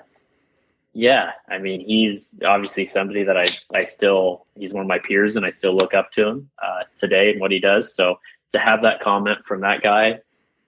yeah, 0.93 1.31
I 1.47 1.57
mean, 1.57 1.81
he's 1.81 2.29
obviously 2.45 2.85
somebody 2.85 3.23
that 3.23 3.37
I 3.37 3.45
I 3.73 3.83
still 3.83 4.45
he's 4.55 4.73
one 4.73 4.81
of 4.81 4.87
my 4.87 4.99
peers, 4.99 5.35
and 5.35 5.45
I 5.45 5.49
still 5.49 5.75
look 5.75 5.93
up 5.93 6.11
to 6.13 6.27
him 6.27 6.49
uh, 6.61 6.83
today 6.95 7.31
and 7.31 7.39
what 7.39 7.51
he 7.51 7.59
does. 7.59 7.93
So 7.93 8.19
to 8.51 8.59
have 8.59 8.81
that 8.83 9.01
comment 9.01 9.39
from 9.45 9.61
that 9.61 9.81
guy, 9.81 10.21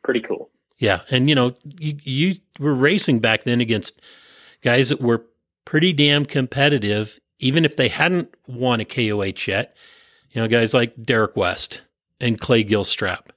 pretty 0.03 0.21
cool. 0.21 0.49
Yeah, 0.79 1.01
and 1.11 1.29
you 1.29 1.35
know, 1.35 1.55
you, 1.63 1.97
you 2.03 2.35
were 2.59 2.73
racing 2.73 3.19
back 3.19 3.43
then 3.43 3.61
against 3.61 4.01
guys 4.63 4.89
that 4.89 5.01
were 5.01 5.25
pretty 5.65 5.93
damn 5.93 6.25
competitive, 6.25 7.19
even 7.39 7.65
if 7.65 7.75
they 7.75 7.89
hadn't 7.89 8.33
won 8.47 8.79
a 8.79 8.85
KOH 8.85 9.47
yet. 9.47 9.75
You 10.31 10.41
know, 10.41 10.47
guys 10.47 10.73
like 10.73 10.93
Derek 11.03 11.35
West 11.35 11.81
and 12.21 12.39
Clay 12.39 12.63
Gilstrap. 12.63 13.27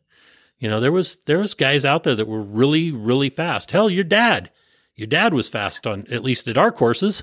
You 0.59 0.70
know, 0.70 0.80
there 0.80 0.93
was 0.93 1.16
there 1.26 1.38
was 1.38 1.55
guys 1.55 1.84
out 1.84 2.05
there 2.05 2.14
that 2.14 2.28
were 2.28 2.43
really 2.43 2.93
really 2.93 3.28
fast. 3.28 3.72
Hell, 3.72 3.90
your 3.90 4.05
dad 4.05 4.51
your 4.95 5.07
dad 5.07 5.34
was 5.34 5.49
fast 5.49 5.86
on 5.86 6.07
at 6.11 6.22
least 6.22 6.49
at 6.49 6.59
our 6.59 6.70
courses. 6.70 7.22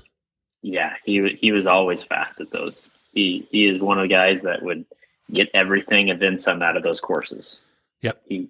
Yeah, 0.62 0.94
he 1.04 1.36
he 1.40 1.52
was 1.52 1.66
always 1.66 2.02
fast 2.02 2.40
at 2.40 2.50
those. 2.50 2.92
He 3.14 3.46
he 3.50 3.66
is 3.66 3.80
one 3.80 3.98
of 3.98 4.02
the 4.02 4.08
guys 4.08 4.42
that 4.42 4.62
would 4.62 4.84
get 5.32 5.48
everything 5.54 6.10
and 6.10 6.20
then 6.20 6.38
some 6.38 6.62
out 6.62 6.76
of 6.76 6.82
those 6.82 7.00
courses. 7.00 7.64
Yep. 8.02 8.20
He 8.28 8.48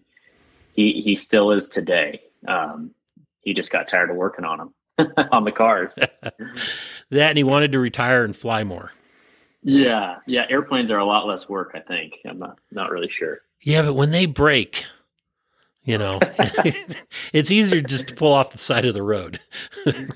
he 0.73 1.01
he 1.05 1.14
still 1.14 1.53
is 1.53 1.68
today. 1.68 2.23
Um, 2.47 2.93
he 3.41 3.55
just 3.55 3.73
got 3.73 3.89
tired 3.89 4.11
of 4.11 4.16
working 4.16 4.45
on 4.45 4.59
them 4.59 5.14
on 5.33 5.45
the 5.45 5.53
cars. 5.53 5.95
that 5.95 6.35
and 7.11 7.37
he 7.37 7.45
wanted 7.45 7.73
to 7.73 7.79
retire 7.79 8.25
and 8.25 8.35
fly 8.35 8.64
more. 8.64 8.93
Yeah, 9.62 10.16
yeah. 10.27 10.47
Airplanes 10.49 10.91
are 10.91 10.99
a 10.99 11.05
lot 11.05 11.27
less 11.27 11.49
work. 11.49 11.73
I 11.75 11.81
think. 11.81 12.14
I'm 12.27 12.39
not 12.39 12.59
not 12.71 12.91
really 12.91 13.11
sure. 13.11 13.41
Yeah, 13.62 13.83
but 13.83 13.95
when 13.95 14.11
they 14.11 14.25
break, 14.25 14.85
you 15.85 15.99
know, 15.99 16.18
it's 17.33 17.51
easier 17.51 17.81
just 17.81 18.09
to 18.09 18.14
pull 18.14 18.33
off 18.33 18.53
the 18.53 18.59
side 18.59 18.87
of 18.87 18.95
the 18.95 19.03
road. 19.03 19.39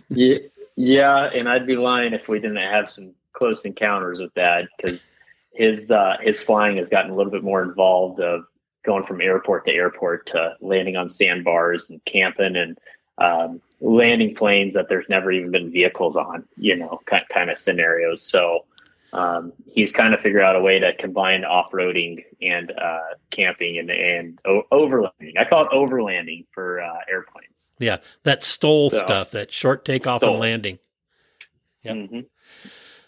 yeah, 0.09 0.39
yeah, 0.77 1.31
and 1.35 1.49
I'd 1.49 1.67
be 1.67 1.77
lying 1.77 2.15
if 2.15 2.27
we 2.29 2.39
didn't 2.39 2.57
have 2.57 2.91
some 2.91 3.15
close 3.35 3.65
encounters 3.65 4.19
with 4.19 4.33
that 4.35 4.69
because 4.77 5.05
his 5.53 5.91
uh, 5.91 6.17
his 6.21 6.43
flying 6.43 6.77
has 6.79 6.89
gotten 6.89 7.11
a 7.11 7.15
little 7.15 7.33
bit 7.33 7.45
more 7.45 7.63
involved 7.63 8.21
of 8.21 8.45
going 8.85 9.05
from 9.05 9.21
airport 9.21 9.67
to 9.67 9.73
airport 9.73 10.27
to 10.27 10.55
landing 10.61 10.97
on 10.97 11.11
sandbars 11.11 11.91
and 11.91 12.05
camping 12.05 12.57
and 12.57 12.79
um, 13.19 13.61
landing 13.81 14.35
planes 14.35 14.75
that 14.75 14.89
there's 14.89 15.09
never 15.09 15.31
even 15.33 15.51
been 15.51 15.71
vehicles 15.71 16.17
on, 16.17 16.45
you 16.57 16.77
know, 16.77 17.01
kind, 17.07 17.25
kind 17.33 17.51
of 17.51 17.59
scenarios. 17.59 18.23
So 18.23 18.65
um, 19.13 19.53
he's 19.67 19.93
kind 19.93 20.13
of 20.13 20.21
figured 20.21 20.43
out 20.43 20.57
a 20.57 20.61
way 20.61 20.79
to 20.81 20.93
combine 20.97 21.45
off-roading 21.45 22.25
and 22.43 22.73
uh, 22.73 23.15
camping 23.31 23.79
and, 23.79 23.91
and 23.91 24.41
o- 24.45 24.65
overlanding. 24.73 25.39
I 25.39 25.45
call 25.45 25.65
it 25.65 25.71
overlanding 25.71 26.47
for 26.53 26.81
uh, 26.81 26.99
airplanes. 27.11 27.71
Yeah, 27.79 27.99
that 28.25 28.43
stole 28.43 28.91
so, 28.91 28.99
stuff, 28.99 29.31
that 29.31 29.53
short 29.53 29.85
takeoff 29.85 30.21
STOL. 30.21 30.33
and 30.33 30.41
landing. 30.41 30.79
Yep. 31.83 31.97
Mm-hmm. 31.97 32.21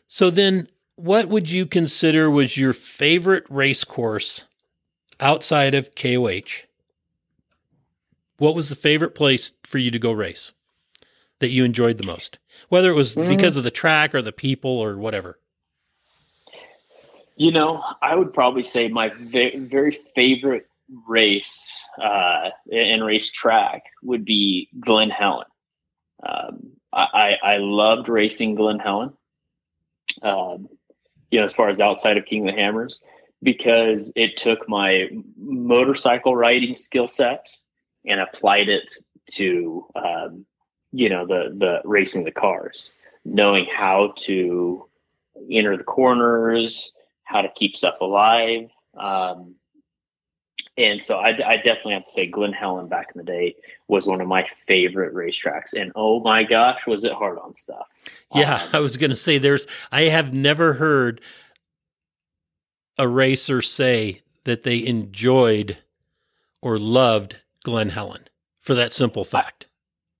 So 0.06 0.30
then, 0.30 0.68
what 0.94 1.28
would 1.28 1.50
you 1.50 1.66
consider 1.66 2.30
was 2.30 2.56
your 2.56 2.72
favorite 2.72 3.44
race 3.48 3.82
course 3.82 4.44
outside 5.20 5.74
of 5.74 5.94
KOH? 5.94 6.66
What 8.38 8.54
was 8.54 8.68
the 8.68 8.74
favorite 8.74 9.14
place 9.14 9.52
for 9.64 9.78
you 9.78 9.90
to 9.90 9.98
go 9.98 10.12
race 10.12 10.52
that 11.38 11.50
you 11.50 11.64
enjoyed 11.64 11.98
the 11.98 12.06
most? 12.06 12.38
Whether 12.68 12.90
it 12.90 12.94
was 12.94 13.14
mm-hmm. 13.14 13.28
because 13.28 13.56
of 13.56 13.64
the 13.64 13.70
track 13.70 14.14
or 14.14 14.22
the 14.22 14.32
people 14.32 14.70
or 14.70 14.96
whatever. 14.96 15.38
You 17.36 17.52
know, 17.52 17.82
I 18.00 18.14
would 18.14 18.32
probably 18.32 18.62
say 18.62 18.88
my 18.88 19.10
very, 19.10 19.58
very 19.58 20.00
favorite 20.14 20.68
race 21.06 21.86
uh, 22.02 22.50
and 22.72 23.04
race 23.04 23.30
track 23.30 23.84
would 24.02 24.24
be 24.24 24.68
Glen 24.80 25.10
Helen. 25.10 25.46
Um, 26.26 26.70
I, 26.92 27.36
I 27.42 27.56
loved 27.58 28.08
racing 28.08 28.54
Glen 28.54 28.78
Helen. 28.78 29.12
um, 30.22 30.68
you 31.30 31.40
know, 31.40 31.44
as 31.44 31.52
far 31.52 31.68
as 31.68 31.80
outside 31.80 32.16
of 32.16 32.24
King 32.24 32.48
of 32.48 32.54
the 32.54 32.60
Hammers, 32.60 33.00
because 33.46 34.12
it 34.16 34.36
took 34.36 34.68
my 34.68 35.08
motorcycle 35.38 36.34
riding 36.34 36.74
skill 36.74 37.06
set 37.06 37.46
and 38.04 38.18
applied 38.18 38.68
it 38.68 38.92
to, 39.34 39.86
um, 39.94 40.44
you 40.90 41.08
know, 41.08 41.24
the 41.24 41.54
the 41.56 41.80
racing 41.84 42.24
the 42.24 42.32
cars, 42.32 42.90
knowing 43.24 43.64
how 43.72 44.12
to 44.16 44.88
enter 45.48 45.76
the 45.76 45.84
corners, 45.84 46.90
how 47.22 47.40
to 47.40 47.48
keep 47.50 47.76
stuff 47.76 47.94
alive. 48.00 48.68
Um, 48.98 49.54
and 50.76 51.00
so 51.00 51.18
I, 51.18 51.28
I, 51.46 51.56
definitely 51.56 51.94
have 51.94 52.04
to 52.04 52.10
say 52.10 52.26
Glen 52.26 52.52
Helen 52.52 52.88
back 52.88 53.12
in 53.14 53.18
the 53.18 53.24
day 53.24 53.56
was 53.88 54.06
one 54.06 54.20
of 54.20 54.28
my 54.28 54.46
favorite 54.66 55.14
racetracks. 55.14 55.74
And 55.74 55.92
oh 55.94 56.20
my 56.20 56.42
gosh, 56.44 56.86
was 56.86 57.04
it 57.04 57.12
hard 57.12 57.38
on 57.38 57.54
stuff. 57.54 57.86
Yeah, 58.34 58.56
um, 58.56 58.68
I 58.72 58.80
was 58.80 58.96
going 58.96 59.10
to 59.10 59.16
say 59.16 59.38
there's, 59.38 59.66
I 59.92 60.02
have 60.02 60.32
never 60.34 60.74
heard 60.74 61.20
a 62.98 63.08
racer 63.08 63.62
say 63.62 64.22
that 64.44 64.62
they 64.62 64.84
enjoyed 64.84 65.78
or 66.62 66.78
loved 66.78 67.36
Glen 67.64 67.90
Helen 67.90 68.28
for 68.60 68.74
that 68.74 68.92
simple 68.92 69.24
fact. 69.24 69.66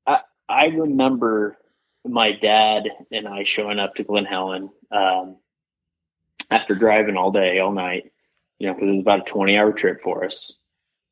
I, 0.07 0.21
I 0.49 0.67
remember 0.67 1.57
my 2.05 2.33
dad 2.33 2.89
and 3.11 3.27
I 3.27 3.45
showing 3.45 3.79
up 3.79 3.95
to 3.97 4.05
Glen 4.05 4.25
Helen 4.25 4.71
um, 4.91 5.37
after 6.51 6.75
driving 6.75 7.17
all 7.17 7.33
day, 7.33 7.59
all 7.59 7.73
night 7.73 8.13
you 8.59 8.67
know, 8.67 8.75
because 8.75 8.89
it 8.89 8.93
was 8.93 9.01
about 9.01 9.21
a 9.21 9.31
20 9.31 9.57
hour 9.57 9.73
trip 9.73 10.03
for 10.03 10.25
us, 10.25 10.59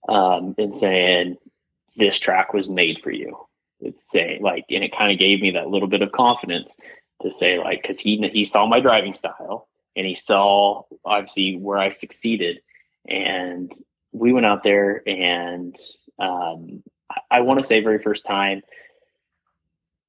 um, 0.09 0.55
and 0.59 0.75
saying, 0.75 1.37
this 1.97 2.19
track 2.19 2.53
was 2.53 2.69
made 2.69 3.01
for 3.03 3.11
you. 3.11 3.37
It's 3.81 4.11
saying 4.11 4.43
like, 4.43 4.65
and 4.71 4.83
it 4.83 4.97
kind 4.97 5.13
of 5.13 5.19
gave 5.19 5.41
me 5.41 5.53
that 5.53 5.69
little 5.69 5.89
bit 5.89 6.03
of 6.03 6.13
confidence 6.13 6.75
to 7.23 7.31
say 7.31 7.59
like, 7.59 7.85
cause 7.85 7.99
he, 7.99 8.17
he 8.33 8.45
saw 8.45 8.67
my 8.67 8.81
driving 8.81 9.15
style 9.15 9.69
and 9.97 10.07
he 10.07 10.15
saw 10.15 10.83
obviously 11.05 11.57
where 11.57 11.79
I 11.79 11.91
succeeded. 11.91 12.61
And 13.07 13.73
we 14.13 14.33
went 14.33 14.47
out 14.47 14.63
there 14.63 15.03
and, 15.07 15.77
um, 16.19 16.83
I, 17.11 17.21
I 17.31 17.41
want 17.41 17.61
to 17.61 17.67
say 17.67 17.81
very 17.81 18.03
first 18.03 18.25
time 18.25 18.63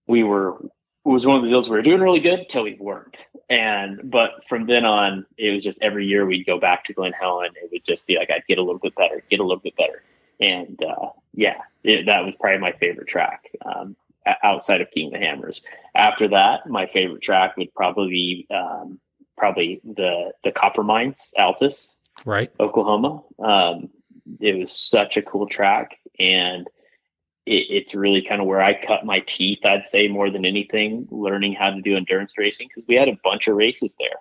we 0.07 0.23
were 0.23 0.57
it 1.05 1.09
was 1.09 1.25
one 1.25 1.37
of 1.37 1.43
the 1.43 1.49
deals 1.49 1.69
we 1.69 1.75
were 1.75 1.83
doing 1.83 2.01
really 2.01 2.19
good 2.19 2.39
until 2.39 2.63
we 2.63 2.77
weren't. 2.79 3.25
And 3.47 4.09
but 4.09 4.43
from 4.49 4.65
then 4.65 4.85
on, 4.85 5.25
it 5.37 5.51
was 5.51 5.63
just 5.63 5.81
every 5.81 6.07
year 6.07 6.25
we'd 6.25 6.47
go 6.47 6.59
back 6.59 6.83
to 6.85 6.93
Glen 6.93 7.13
Helen. 7.13 7.51
It 7.55 7.69
would 7.71 7.85
just 7.85 8.07
be 8.07 8.17
like 8.17 8.31
I'd 8.31 8.45
get 8.47 8.57
a 8.57 8.63
little 8.63 8.79
bit 8.79 8.95
better, 8.95 9.21
get 9.29 9.39
a 9.39 9.43
little 9.43 9.61
bit 9.61 9.75
better, 9.75 10.01
and 10.39 10.81
uh, 10.83 11.09
yeah, 11.33 11.57
it, 11.83 12.07
that 12.07 12.25
was 12.25 12.33
probably 12.39 12.59
my 12.59 12.71
favorite 12.71 13.07
track 13.07 13.51
um, 13.63 13.95
outside 14.43 14.81
of 14.81 14.89
King 14.89 15.07
of 15.07 15.13
the 15.13 15.19
Hammers. 15.19 15.61
After 15.93 16.27
that, 16.29 16.67
my 16.67 16.87
favorite 16.87 17.21
track 17.21 17.55
would 17.57 17.73
probably 17.75 18.09
be 18.09 18.47
um, 18.49 18.99
probably 19.37 19.81
the 19.83 20.31
the 20.43 20.51
Copper 20.51 20.83
Mines, 20.83 21.31
Altus, 21.37 21.89
right, 22.25 22.51
Oklahoma. 22.59 23.23
Um, 23.39 23.89
it 24.39 24.57
was 24.57 24.71
such 24.71 25.17
a 25.17 25.21
cool 25.21 25.47
track, 25.47 25.97
and 26.19 26.67
it, 27.45 27.65
it's 27.69 27.95
really 27.95 28.21
kind 28.21 28.41
of 28.41 28.47
where 28.47 28.61
I 28.61 28.73
cut 28.73 29.05
my 29.05 29.19
teeth, 29.19 29.59
I'd 29.63 29.85
say, 29.85 30.07
more 30.07 30.29
than 30.29 30.45
anything, 30.45 31.07
learning 31.11 31.53
how 31.53 31.69
to 31.69 31.81
do 31.81 31.95
endurance 31.95 32.37
racing 32.37 32.67
because 32.67 32.87
we 32.87 32.95
had 32.95 33.09
a 33.09 33.19
bunch 33.23 33.47
of 33.47 33.55
races 33.55 33.95
there. 33.99 34.17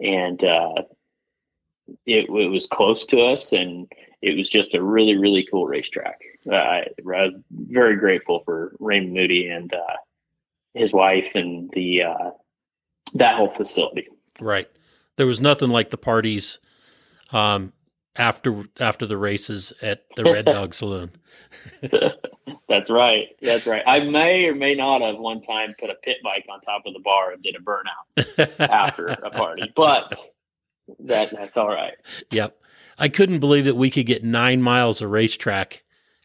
And 0.00 0.42
uh, 0.42 0.82
it, 2.06 2.28
it, 2.28 2.48
was 2.48 2.66
close 2.66 3.06
to 3.06 3.20
us, 3.20 3.52
and 3.52 3.90
it 4.22 4.36
was 4.36 4.48
just 4.48 4.74
a 4.74 4.82
really, 4.82 5.16
really 5.16 5.46
cool 5.50 5.66
racetrack. 5.66 6.20
Uh, 6.50 6.54
I, 6.54 6.86
I, 6.98 7.26
was 7.26 7.36
very 7.50 7.96
grateful 7.96 8.40
for 8.44 8.74
Raymond 8.80 9.12
Moody 9.12 9.48
and 9.48 9.72
uh, 9.72 9.96
his 10.72 10.92
wife 10.92 11.32
and 11.34 11.70
the 11.72 12.02
uh, 12.02 12.30
that 13.14 13.36
whole 13.36 13.50
facility. 13.50 14.08
Right. 14.40 14.68
There 15.16 15.26
was 15.26 15.40
nothing 15.40 15.68
like 15.68 15.90
the 15.90 15.96
parties 15.96 16.58
um, 17.32 17.72
after 18.16 18.64
after 18.80 19.06
the 19.06 19.16
races 19.16 19.72
at 19.82 20.04
the 20.16 20.24
Red 20.24 20.46
Dog 20.46 20.74
Saloon. 20.74 21.12
That's 22.68 22.90
right. 22.90 23.28
That's 23.40 23.66
right. 23.66 23.82
I 23.86 24.00
may 24.00 24.46
or 24.46 24.54
may 24.54 24.74
not 24.74 25.02
have 25.02 25.16
one 25.18 25.42
time 25.42 25.74
put 25.78 25.90
a 25.90 25.94
pit 26.02 26.16
bike 26.24 26.46
on 26.50 26.60
top 26.60 26.82
of 26.86 26.94
the 26.94 27.00
bar 27.00 27.32
and 27.32 27.42
did 27.42 27.56
a 27.56 27.60
burnout 27.60 28.58
after 28.58 29.06
a 29.06 29.30
party, 29.30 29.72
but 29.76 30.12
that 31.00 31.30
that's 31.30 31.56
all 31.56 31.68
right. 31.68 31.94
Yep. 32.30 32.56
I 32.98 33.08
couldn't 33.08 33.40
believe 33.40 33.64
that 33.64 33.76
we 33.76 33.90
could 33.90 34.06
get 34.06 34.24
nine 34.24 34.62
miles 34.62 35.02
of 35.02 35.10
racetrack 35.10 35.82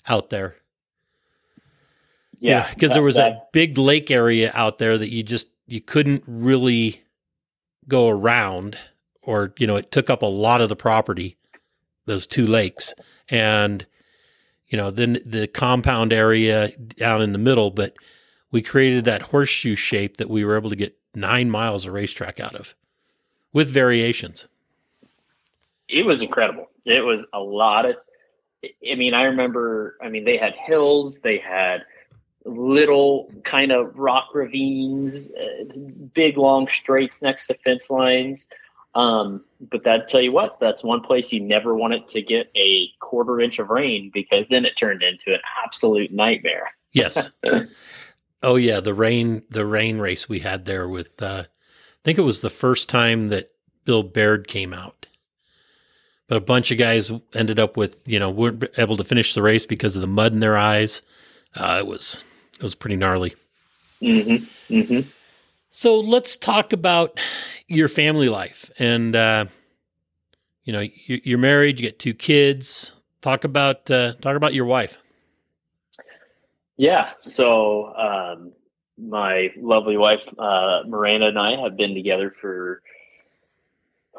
out 0.07 0.29
there. 0.29 0.55
Yeah, 2.39 2.69
because 2.69 2.93
there 2.93 3.03
was 3.03 3.15
that, 3.15 3.31
a 3.31 3.41
big 3.51 3.77
lake 3.77 4.09
area 4.09 4.51
out 4.53 4.77
there 4.77 4.97
that 4.97 5.11
you 5.11 5.23
just 5.23 5.47
you 5.67 5.81
couldn't 5.81 6.23
really 6.25 7.03
go 7.89 8.07
around, 8.07 8.77
or 9.21 9.53
you 9.59 9.67
know, 9.67 9.75
it 9.75 9.91
took 9.91 10.09
up 10.09 10.21
a 10.21 10.27
lot 10.27 10.61
of 10.61 10.69
the 10.69 10.75
property. 10.77 11.35
Those 12.05 12.25
two 12.25 12.47
lakes, 12.47 12.93
and 13.27 13.85
you 14.67 14.77
know, 14.77 14.89
then 14.91 15.19
the 15.25 15.47
compound 15.47 16.13
area 16.13 16.71
down 16.77 17.21
in 17.21 17.33
the 17.33 17.37
middle, 17.37 17.69
but 17.71 17.93
we 18.51 18.61
created 18.61 19.05
that 19.05 19.23
horseshoe 19.23 19.75
shape 19.75 20.17
that 20.17 20.29
we 20.29 20.45
were 20.45 20.57
able 20.57 20.69
to 20.69 20.75
get 20.75 20.97
nine 21.13 21.49
miles 21.49 21.85
of 21.85 21.93
racetrack 21.93 22.39
out 22.39 22.55
of 22.55 22.75
with 23.51 23.69
variations. 23.69 24.47
It 25.87 26.05
was 26.05 26.21
incredible. 26.21 26.69
It 26.85 27.01
was 27.01 27.25
a 27.33 27.39
lot 27.39 27.85
of, 27.85 27.95
I 28.63 28.95
mean, 28.95 29.13
I 29.13 29.23
remember, 29.23 29.97
I 30.01 30.09
mean, 30.09 30.23
they 30.23 30.37
had 30.37 30.53
hills, 30.53 31.19
they 31.19 31.37
had 31.37 31.83
little 32.45 33.31
kind 33.43 33.71
of 33.71 33.97
rock 33.97 34.29
ravines, 34.33 35.31
uh, 35.35 35.63
big 36.13 36.37
long 36.37 36.67
straights 36.67 37.21
next 37.21 37.47
to 37.47 37.53
fence 37.55 37.89
lines. 37.89 38.47
Um, 38.95 39.43
but 39.61 39.83
that 39.83 40.09
tell 40.09 40.21
you 40.21 40.31
what, 40.31 40.59
that's 40.59 40.83
one 40.83 41.01
place 41.01 41.31
you 41.31 41.41
never 41.41 41.75
wanted 41.75 42.07
to 42.09 42.21
get 42.21 42.49
a 42.55 42.87
quarter 42.99 43.39
inch 43.39 43.59
of 43.59 43.69
rain 43.69 44.09
because 44.13 44.47
then 44.49 44.65
it 44.65 44.75
turned 44.75 45.03
into 45.03 45.33
an 45.33 45.41
absolute 45.63 46.11
nightmare. 46.11 46.71
yes. 46.91 47.29
Oh 48.41 48.55
yeah, 48.55 48.79
the 48.79 48.93
rain 48.93 49.43
the 49.49 49.65
rain 49.65 49.97
race 49.97 50.29
we 50.29 50.39
had 50.39 50.65
there 50.65 50.87
with 50.87 51.21
uh, 51.21 51.43
I 51.45 52.01
think 52.05 52.17
it 52.17 52.21
was 52.23 52.39
the 52.39 52.49
first 52.49 52.87
time 52.87 53.27
that 53.29 53.51
Bill 53.83 54.03
Baird 54.03 54.47
came 54.47 54.73
out. 54.73 55.07
But 56.27 56.37
a 56.37 56.41
bunch 56.41 56.71
of 56.71 56.77
guys 56.77 57.11
ended 57.33 57.59
up 57.59 57.75
with, 57.75 57.99
you 58.05 58.19
know, 58.19 58.29
weren't 58.29 58.63
able 58.77 58.95
to 58.97 59.03
finish 59.03 59.33
the 59.33 59.41
race 59.41 59.65
because 59.65 59.95
of 59.95 60.01
the 60.01 60.07
mud 60.07 60.31
in 60.31 60.39
their 60.39 60.57
eyes. 60.57 61.01
Uh, 61.55 61.77
it 61.79 61.87
was 61.87 62.23
it 62.59 62.63
was 62.63 62.75
pretty 62.75 62.97
gnarly. 62.97 63.35
Mm-hmm. 64.01 64.73
Mm-hmm. 64.73 65.09
So 65.71 65.99
let's 65.99 66.35
talk 66.35 66.73
about 66.73 67.19
your 67.67 67.87
family 67.87 68.27
life. 68.27 68.69
And, 68.79 69.15
uh, 69.15 69.45
you 70.65 70.73
know, 70.73 70.83
you're 71.05 71.39
married, 71.39 71.79
you 71.79 71.87
get 71.87 71.99
two 71.99 72.13
kids. 72.13 72.91
Talk 73.21 73.45
about, 73.45 73.89
uh, 73.89 74.13
talk 74.15 74.35
about 74.35 74.53
your 74.53 74.65
wife. 74.65 74.97
Yeah. 76.75 77.11
So, 77.21 77.93
um, 77.95 78.51
my 78.97 79.53
lovely 79.57 79.95
wife, 79.95 80.19
uh, 80.37 80.81
Miranda 80.85 81.27
and 81.27 81.39
I 81.39 81.61
have 81.61 81.77
been 81.77 81.93
together 81.93 82.35
for, 82.41 82.81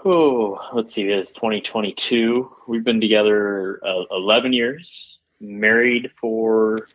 oh, 0.05 0.59
let's 0.73 0.95
see, 0.95 1.07
this 1.07 1.31
2022. 1.33 2.51
We've 2.69 2.85
been 2.85 3.01
together 3.01 3.81
uh, 3.85 4.05
11 4.11 4.55
years, 4.55 5.19
married 5.41 6.11
for 6.19 6.87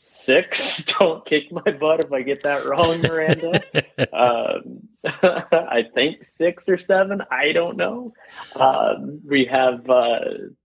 six. 0.00 0.82
Don't 0.98 1.24
kick 1.24 1.52
my 1.52 1.70
butt 1.72 2.00
if 2.00 2.12
I 2.12 2.22
get 2.22 2.42
that 2.42 2.66
wrong, 2.66 3.00
Miranda. 3.02 3.62
um, 4.12 4.88
I 5.04 5.84
think 5.94 6.24
six 6.24 6.68
or 6.68 6.78
seven. 6.78 7.22
I 7.30 7.52
don't 7.52 7.76
know. 7.76 8.12
Um, 8.56 9.20
we 9.24 9.44
have 9.46 9.88
uh, 9.88 10.20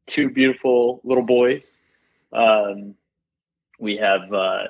two 0.08 0.30
beautiful 0.30 1.02
little 1.04 1.24
boys. 1.24 1.70
Um, 2.34 2.96
we 3.80 3.98
have 3.98 4.34
uh, 4.34 4.68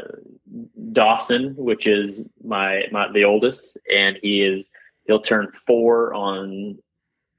Dawson, 0.91 1.55
which 1.55 1.87
is 1.87 2.21
my, 2.43 2.83
my 2.91 3.11
the 3.11 3.23
oldest, 3.23 3.77
and 3.93 4.17
he 4.21 4.41
is 4.41 4.69
he'll 5.05 5.21
turn 5.21 5.51
four 5.65 6.13
on 6.13 6.77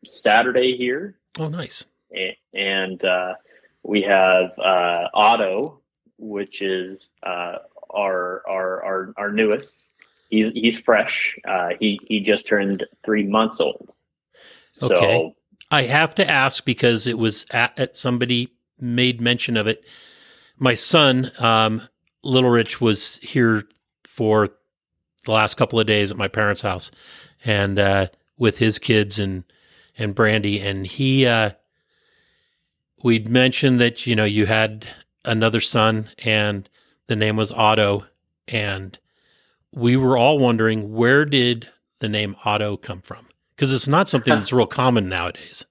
Saturday 0.05 0.77
here. 0.77 1.19
Oh, 1.39 1.49
nice. 1.49 1.85
And, 2.13 2.37
and 2.55 3.05
uh, 3.05 3.35
we 3.83 4.03
have 4.03 4.51
uh, 4.59 5.09
Otto, 5.13 5.81
which 6.19 6.63
is 6.63 7.11
uh, 7.23 7.57
our, 7.91 8.43
our 8.49 8.85
our 8.85 9.15
our 9.17 9.33
newest. 9.33 9.85
He's 10.31 10.53
he's 10.53 10.79
fresh. 10.79 11.39
Uh, 11.47 11.71
he 11.79 12.01
he 12.09 12.21
just 12.21 12.47
turned 12.47 12.85
three 13.05 13.27
months 13.27 13.61
old. 13.61 13.93
So, 14.73 14.87
okay. 14.87 15.35
I 15.71 15.83
have 15.85 16.15
to 16.17 16.29
ask 16.29 16.65
because 16.65 17.07
it 17.07 17.19
was 17.19 17.47
at, 17.51 17.79
at 17.79 17.97
somebody 17.97 18.53
made 18.79 19.21
mention 19.21 19.57
of 19.57 19.67
it. 19.67 19.85
My 20.59 20.75
son, 20.75 21.33
um, 21.39 21.89
Little 22.23 22.51
Rich, 22.51 22.81
was 22.81 23.17
here 23.19 23.65
for 24.05 24.49
the 25.25 25.33
last 25.33 25.57
couple 25.57 25.81
of 25.81 25.87
days 25.87 26.11
at 26.11 26.17
my 26.17 26.29
parents' 26.29 26.63
house, 26.63 26.91
and 27.45 27.79
uh, 27.79 28.07
with 28.37 28.59
his 28.59 28.79
kids 28.79 29.19
and 29.19 29.45
and 29.99 30.15
Brandy, 30.15 30.61
and 30.61 30.87
he. 30.87 31.27
Uh, 31.27 31.51
we'd 33.03 33.29
mentioned 33.29 33.81
that 33.81 34.07
you 34.07 34.17
know 34.17 34.25
you 34.25 34.47
had 34.47 34.87
another 35.27 35.61
son, 35.61 36.11
and 36.19 36.69
the 37.07 37.17
name 37.17 37.37
was 37.37 37.53
Otto. 37.53 38.07
And 38.49 38.99
we 39.73 39.97
were 39.97 40.17
all 40.17 40.39
wondering 40.39 40.95
where 40.95 41.25
did 41.25 41.69
the 42.01 42.09
name 42.09 42.37
Otto 42.45 42.77
come 42.77 43.03
from? 43.03 43.27
Because 43.55 43.73
it's 43.73 43.89
not 43.89 44.09
something 44.09 44.35
that's 44.37 44.53
real 44.53 44.67
common 44.67 45.09
nowadays. 45.09 45.65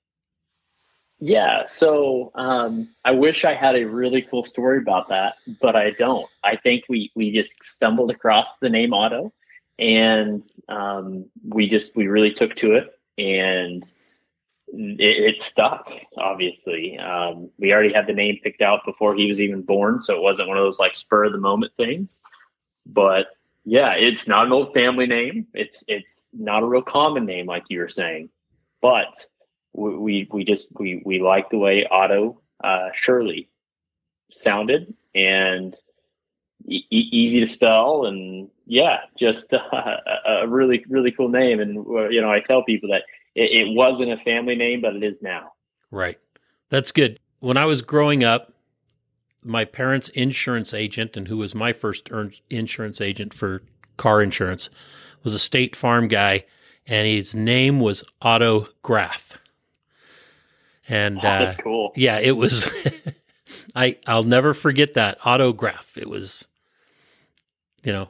Yeah, 1.20 1.64
so 1.66 2.32
um, 2.36 2.89
I 3.06 3.12
wish 3.12 3.45
I 3.45 3.53
had 3.53 3.76
a 3.76 3.86
really 3.86 4.22
cool 4.22 4.43
story 4.43 4.80
about 4.80 5.08
that, 5.10 5.38
but 5.62 5.76
I 5.76 5.91
don't. 5.91 6.30
I 6.43 6.58
think 6.58 6.84
we 6.89 7.10
we 7.16 7.32
just 7.32 7.64
stumbled 7.64 8.12
across 8.12 8.58
the 8.58 8.70
name 8.70 8.93
Otto, 8.93 9.32
and 9.80 10.45
um, 10.68 11.26
we 11.47 11.70
just 11.70 11.95
we 11.95 12.08
really 12.08 12.34
took 12.34 12.53
to 12.56 12.74
it, 12.74 12.99
and 13.18 13.89
it, 14.68 15.36
it 15.36 15.41
stuck. 15.41 15.91
Obviously, 16.18 16.97
um, 16.97 17.49
we 17.57 17.74
already 17.74 17.93
had 17.93 18.07
the 18.07 18.13
name 18.13 18.39
picked 18.43 18.61
out 18.61 18.82
before 18.86 19.16
he 19.16 19.28
was 19.28 19.41
even 19.41 19.61
born, 19.61 20.03
so 20.03 20.16
it 20.16 20.22
wasn't 20.22 20.47
one 20.47 20.57
of 20.57 20.63
those 20.63 20.80
like 20.80 20.95
spur 20.95 21.26
of 21.26 21.32
the 21.32 21.38
moment 21.38 21.74
things. 21.78 22.22
But 22.86 23.28
yeah, 23.63 23.93
it's 23.93 24.28
not 24.28 24.45
an 24.45 24.53
old 24.53 24.74
family 24.74 25.07
name. 25.07 25.47
It's 25.53 25.84
it's 25.88 26.28
not 26.34 26.63
a 26.63 26.68
real 26.68 26.82
common 26.82 27.26
name 27.26 27.47
like 27.47 27.63
you 27.70 27.80
were 27.80 27.89
saying, 27.89 28.30
but 28.82 29.26
we 29.74 29.97
we, 29.97 30.30
we 30.32 30.45
just 30.45 30.68
we 30.80 31.01
we 31.05 31.20
like 31.22 31.49
the 31.49 31.57
way 31.57 31.86
Otto 31.89 32.41
uh, 32.63 32.89
Shirley 32.93 33.49
sounded 34.32 34.93
and 35.13 35.76
e- 36.68 36.86
easy 36.89 37.39
to 37.39 37.47
spell 37.47 38.05
and 38.05 38.49
yeah, 38.66 39.01
just 39.18 39.53
uh, 39.53 39.97
a 40.28 40.47
really 40.47 40.84
really 40.88 41.11
cool 41.11 41.30
name. 41.30 41.59
And 41.59 41.80
uh, 41.88 42.09
you 42.09 42.22
know, 42.22 42.32
I 42.32 42.39
tell 42.39 42.63
people 42.63 42.89
that 42.89 43.03
it, 43.36 43.68
it 43.68 43.76
wasn't 43.76 44.12
a 44.12 44.18
family 44.18 44.56
name, 44.56 44.82
but 44.82 44.96
it 44.96 45.04
is 45.04 45.22
now. 45.22 45.54
Right, 45.92 46.20
that's 46.70 46.92
good. 46.92 47.20
When 47.40 47.58
I 47.58 47.66
was 47.66 47.82
growing 47.82 48.24
up, 48.24 48.54
my 49.44 49.66
parents' 49.66 50.10
insurance 50.10 50.74
agent, 50.74 51.16
and 51.16 51.28
who 51.28 51.38
was 51.38 51.54
my 51.54 51.72
first 51.72 52.10
insurance 52.50 53.00
agent 53.00 53.34
for 53.34 53.62
car 53.98 54.22
insurance, 54.22 54.70
was 55.24 55.34
a 55.34 55.40
State 55.40 55.76
Farm 55.76 56.08
guy, 56.08 56.46
and 56.88 57.08
his 57.08 57.36
name 57.36 57.80
was 57.80 58.04
Otto 58.22 58.70
Graf. 58.82 59.38
And 60.88 61.20
oh, 61.20 61.22
that's 61.22 61.58
uh, 61.58 61.62
cool. 61.62 61.92
Yeah, 61.96 62.20
it 62.20 62.38
was. 62.38 62.70
I 63.76 63.98
I'll 64.08 64.24
never 64.24 64.54
forget 64.54 64.94
that 64.94 65.18
autograph. 65.26 65.98
It 65.98 66.10
was, 66.10 66.48
you 67.84 67.92
know. 67.94 68.10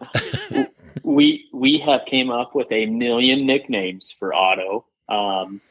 we 1.03 1.45
we 1.53 1.77
have 1.79 2.01
came 2.05 2.29
up 2.29 2.55
with 2.55 2.71
a 2.71 2.85
million 2.85 3.45
nicknames 3.45 4.15
for 4.17 4.33
Otto. 4.33 4.85
Um, 5.09 5.61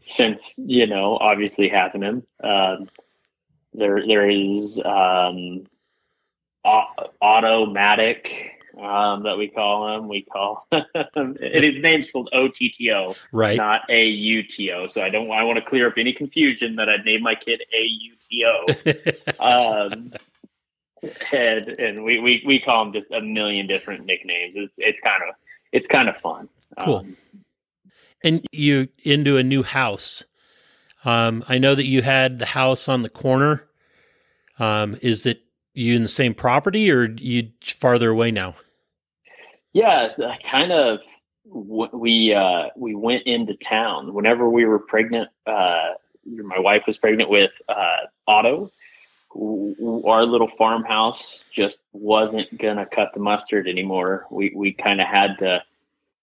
since 0.00 0.54
you 0.56 0.86
know, 0.86 1.16
obviously 1.18 1.68
him. 2.02 2.22
Um, 2.42 2.88
there 3.74 4.06
there 4.06 4.28
is 4.28 4.80
um, 4.84 5.66
automatic 7.20 8.56
um, 8.80 9.22
that 9.24 9.36
we 9.38 9.48
call 9.48 9.96
him. 9.96 10.08
We 10.08 10.22
call 10.22 10.66
his 10.72 11.80
name's 11.80 12.10
called 12.10 12.30
OTTO, 12.32 13.16
right? 13.32 13.56
Not 13.56 13.82
AUTO. 13.88 14.90
So 14.90 15.02
I 15.02 15.10
don't. 15.10 15.30
I 15.30 15.42
want 15.42 15.58
to 15.58 15.64
clear 15.64 15.88
up 15.88 15.94
any 15.96 16.12
confusion 16.12 16.76
that 16.76 16.88
I'd 16.88 17.04
name 17.04 17.22
my 17.22 17.34
kid 17.34 17.62
AUTO. 17.74 19.40
um, 19.92 20.12
and 21.32 21.68
and 21.68 22.04
we, 22.04 22.18
we 22.18 22.42
we 22.46 22.60
call 22.60 22.86
him 22.86 22.92
just 22.92 23.10
a 23.10 23.20
million 23.20 23.66
different 23.66 24.06
nicknames. 24.06 24.56
It's 24.56 24.76
it's 24.78 25.00
kind 25.00 25.22
of 25.28 25.34
it's 25.72 25.88
kind 25.88 26.08
of 26.08 26.16
fun. 26.18 26.48
Cool. 26.80 26.96
Um, 26.96 27.16
and 28.26 28.44
you 28.50 28.88
into 29.04 29.36
a 29.36 29.42
new 29.42 29.62
house. 29.62 30.24
Um, 31.04 31.44
I 31.48 31.58
know 31.58 31.76
that 31.76 31.86
you 31.86 32.02
had 32.02 32.40
the 32.40 32.46
house 32.46 32.88
on 32.88 33.02
the 33.02 33.08
corner. 33.08 33.64
Um, 34.58 34.98
is 35.00 35.26
it 35.26 35.42
you 35.74 35.94
in 35.94 36.02
the 36.02 36.08
same 36.08 36.34
property 36.34 36.90
or 36.90 37.04
you 37.04 37.50
farther 37.62 38.10
away 38.10 38.32
now? 38.32 38.56
Yeah, 39.72 40.08
kind 40.44 40.72
of. 40.72 40.98
We 41.48 42.34
uh, 42.34 42.70
we 42.76 42.96
went 42.96 43.22
into 43.24 43.54
town 43.54 44.12
whenever 44.12 44.50
we 44.50 44.64
were 44.64 44.80
pregnant. 44.80 45.30
Uh, 45.46 45.90
my 46.24 46.58
wife 46.58 46.82
was 46.88 46.98
pregnant 46.98 47.30
with 47.30 47.52
uh, 47.68 48.06
Otto. 48.26 48.72
Our 49.32 50.24
little 50.24 50.50
farmhouse 50.58 51.44
just 51.52 51.78
wasn't 51.92 52.58
gonna 52.58 52.86
cut 52.86 53.10
the 53.14 53.20
mustard 53.20 53.68
anymore. 53.68 54.26
We 54.28 54.52
we 54.56 54.72
kind 54.72 55.00
of 55.00 55.06
had 55.06 55.38
to 55.38 55.62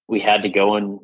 we 0.07 0.19
had 0.19 0.43
to 0.43 0.49
go 0.49 0.75
and 0.75 0.99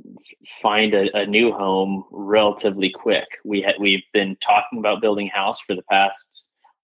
find 0.61 0.93
a, 0.93 1.15
a, 1.17 1.25
new 1.25 1.51
home 1.51 2.03
relatively 2.11 2.89
quick. 2.89 3.25
We 3.45 3.61
had 3.61 3.75
we've 3.79 4.03
been 4.13 4.35
talking 4.41 4.79
about 4.79 5.01
building 5.01 5.29
a 5.33 5.37
house 5.37 5.59
for 5.61 5.75
the 5.75 5.83
past 5.83 6.27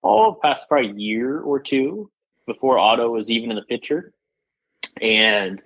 oh 0.04 0.38
past 0.42 0.68
probably 0.70 0.94
year 1.02 1.42
or 1.42 1.60
two 1.60 2.10
before 2.46 2.80
Otto 2.80 3.10
was 3.10 3.30
even 3.30 3.50
in 3.50 3.56
the 3.56 3.64
picture 3.64 4.14
and 5.02 5.62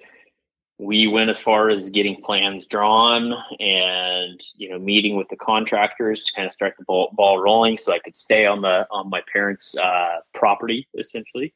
we 0.79 1.07
went 1.07 1.29
as 1.29 1.39
far 1.39 1.69
as 1.69 1.89
getting 1.89 2.21
plans 2.21 2.65
drawn 2.65 3.33
and 3.59 4.41
you 4.55 4.69
know 4.69 4.79
meeting 4.79 5.17
with 5.17 5.27
the 5.29 5.35
contractors 5.35 6.23
to 6.23 6.33
kind 6.33 6.47
of 6.47 6.53
start 6.53 6.73
the 6.79 6.85
ball, 6.85 7.09
ball 7.13 7.39
rolling 7.39 7.77
so 7.77 7.91
i 7.91 7.99
could 7.99 8.15
stay 8.15 8.45
on 8.45 8.61
the 8.61 8.87
on 8.89 9.09
my 9.09 9.21
parents 9.31 9.75
uh, 9.77 10.17
property 10.33 10.87
essentially 10.97 11.53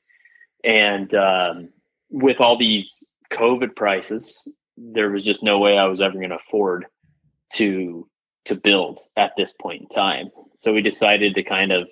and 0.63 1.15
um, 1.15 1.69
with 2.09 2.39
all 2.39 2.57
these 2.57 3.07
covid 3.31 3.75
prices 3.75 4.47
there 4.77 5.09
was 5.09 5.23
just 5.23 5.43
no 5.43 5.59
way 5.59 5.77
i 5.77 5.85
was 5.85 6.01
ever 6.01 6.15
going 6.15 6.29
to 6.29 6.35
afford 6.35 6.85
to 7.51 8.07
to 8.45 8.55
build 8.55 8.99
at 9.15 9.31
this 9.37 9.53
point 9.61 9.81
in 9.81 9.87
time 9.89 10.29
so 10.57 10.73
we 10.73 10.81
decided 10.81 11.35
to 11.35 11.43
kind 11.43 11.71
of 11.71 11.87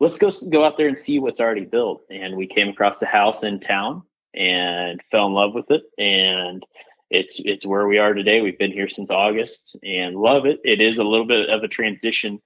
let's 0.00 0.18
go 0.18 0.30
go 0.50 0.64
out 0.64 0.76
there 0.76 0.88
and 0.88 0.98
see 0.98 1.18
what's 1.18 1.40
already 1.40 1.64
built 1.64 2.02
and 2.10 2.36
we 2.36 2.46
came 2.46 2.68
across 2.68 3.02
a 3.02 3.06
house 3.06 3.42
in 3.42 3.60
town 3.60 4.02
and 4.36 5.00
fell 5.10 5.26
in 5.26 5.32
love 5.32 5.54
with 5.54 5.70
it. 5.70 5.82
And 5.98 6.64
it's 7.10 7.40
it's 7.44 7.66
where 7.66 7.86
we 7.86 7.98
are 7.98 8.14
today. 8.14 8.40
We've 8.40 8.58
been 8.58 8.72
here 8.72 8.88
since 8.88 9.10
August 9.10 9.76
and 9.82 10.16
love 10.16 10.44
it. 10.44 10.60
It 10.64 10.80
is 10.80 10.98
a 10.98 11.04
little 11.04 11.26
bit 11.26 11.48
of 11.48 11.62
a 11.62 11.68
transition 11.68 12.40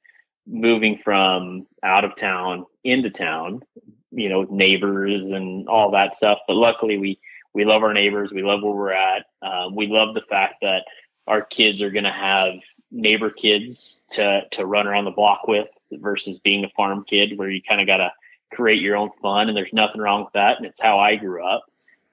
moving 0.46 0.98
from 1.02 1.66
out 1.82 2.04
of 2.04 2.16
town 2.16 2.66
into 2.84 3.11
town, 3.11 3.62
you 4.11 4.28
know, 4.28 4.46
neighbors 4.50 5.26
and 5.26 5.68
all 5.68 5.90
that 5.90 6.14
stuff. 6.14 6.38
But 6.46 6.54
luckily, 6.54 6.98
we 6.98 7.20
we 7.53 7.64
love 7.64 7.82
our 7.82 7.92
neighbors. 7.92 8.30
We 8.32 8.42
love 8.42 8.62
where 8.62 8.72
we're 8.72 8.92
at. 8.92 9.26
Um, 9.42 9.74
we 9.74 9.86
love 9.86 10.14
the 10.14 10.22
fact 10.22 10.57
that 10.62 10.84
our 11.26 11.42
kids 11.42 11.82
are 11.82 11.90
going 11.90 12.05
to 12.05 12.12
have 12.12 12.55
neighbor 12.90 13.30
kids 13.30 14.05
to 14.11 14.42
to 14.51 14.66
run 14.66 14.86
around 14.86 15.05
the 15.05 15.11
block 15.12 15.46
with 15.46 15.68
versus 15.92 16.40
being 16.40 16.64
a 16.64 16.70
farm 16.70 17.05
kid 17.05 17.38
where 17.38 17.48
you 17.48 17.62
kind 17.62 17.80
of 17.80 17.86
got 17.86 17.98
to 17.98 18.11
create 18.53 18.82
your 18.82 18.96
own 18.96 19.11
fun 19.22 19.48
and 19.48 19.57
there's 19.57 19.72
nothing 19.72 20.01
wrong 20.01 20.24
with 20.24 20.32
that 20.32 20.57
and 20.57 20.66
it's 20.66 20.80
how 20.80 20.98
I 20.98 21.14
grew 21.14 21.44
up 21.44 21.64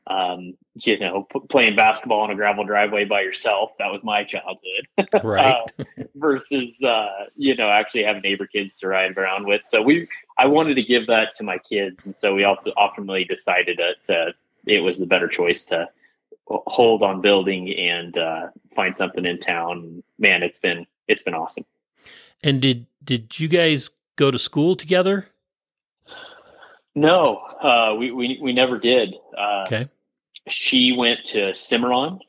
um, 0.07 0.53
you 0.75 0.99
know, 0.99 1.23
p- 1.23 1.41
playing 1.49 1.75
basketball 1.75 2.21
on 2.21 2.31
a 2.31 2.35
gravel 2.35 2.63
driveway 2.63 3.05
by 3.05 3.21
yourself. 3.21 3.71
That 3.77 3.91
was 3.91 4.01
my 4.03 4.23
childhood. 4.23 4.87
Right. 5.23 5.69
uh, 5.77 5.93
versus, 6.15 6.71
uh, 6.81 7.25
you 7.35 7.55
know, 7.55 7.69
actually 7.69 8.03
having 8.03 8.21
neighbor 8.21 8.47
kids 8.47 8.79
to 8.79 8.87
ride 8.87 9.17
around 9.17 9.45
with. 9.45 9.61
So 9.65 9.81
we, 9.81 10.07
I 10.37 10.45
wanted 10.45 10.75
to 10.75 10.83
give 10.83 11.07
that 11.07 11.35
to 11.35 11.43
my 11.43 11.57
kids. 11.57 12.05
And 12.05 12.15
so 12.15 12.33
we 12.35 12.45
ultimately 12.45 13.25
decided 13.25 13.79
that 14.07 14.35
it 14.67 14.79
was 14.79 14.97
the 14.97 15.05
better 15.05 15.27
choice 15.27 15.63
to 15.65 15.89
hold 16.47 17.03
on 17.03 17.21
building 17.21 17.73
and 17.73 18.17
uh, 18.17 18.47
find 18.75 18.95
something 18.95 19.25
in 19.25 19.39
town. 19.39 20.03
Man, 20.17 20.43
it's 20.43 20.59
been, 20.59 20.85
it's 21.07 21.23
been 21.23 21.33
awesome. 21.33 21.65
And 22.43 22.61
did, 22.61 22.85
did 23.03 23.39
you 23.39 23.47
guys 23.47 23.89
go 24.15 24.31
to 24.31 24.39
school 24.39 24.75
together? 24.75 25.27
No, 26.95 27.37
uh, 27.61 27.95
we, 27.97 28.11
we, 28.11 28.39
we 28.41 28.53
never 28.53 28.79
did. 28.79 29.15
Uh, 29.37 29.63
okay 29.65 29.89
she 30.49 30.93
went 30.93 31.23
to 31.25 31.53
Cimarron 31.53 32.19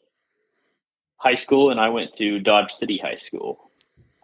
High 1.17 1.35
School, 1.35 1.71
and 1.71 1.81
I 1.81 1.89
went 1.89 2.15
to 2.15 2.39
Dodge 2.41 2.73
City 2.73 2.99
High 2.99 3.17
School. 3.17 3.71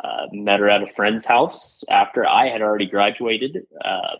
Uh, 0.03 0.27
met 0.33 0.61
her 0.61 0.69
at 0.69 0.83
a 0.83 0.93
friend's 0.95 1.25
house 1.25 1.83
after 1.89 2.27
I 2.27 2.49
had 2.49 2.61
already 2.61 2.87
graduated 2.87 3.67
uh, 3.83 4.17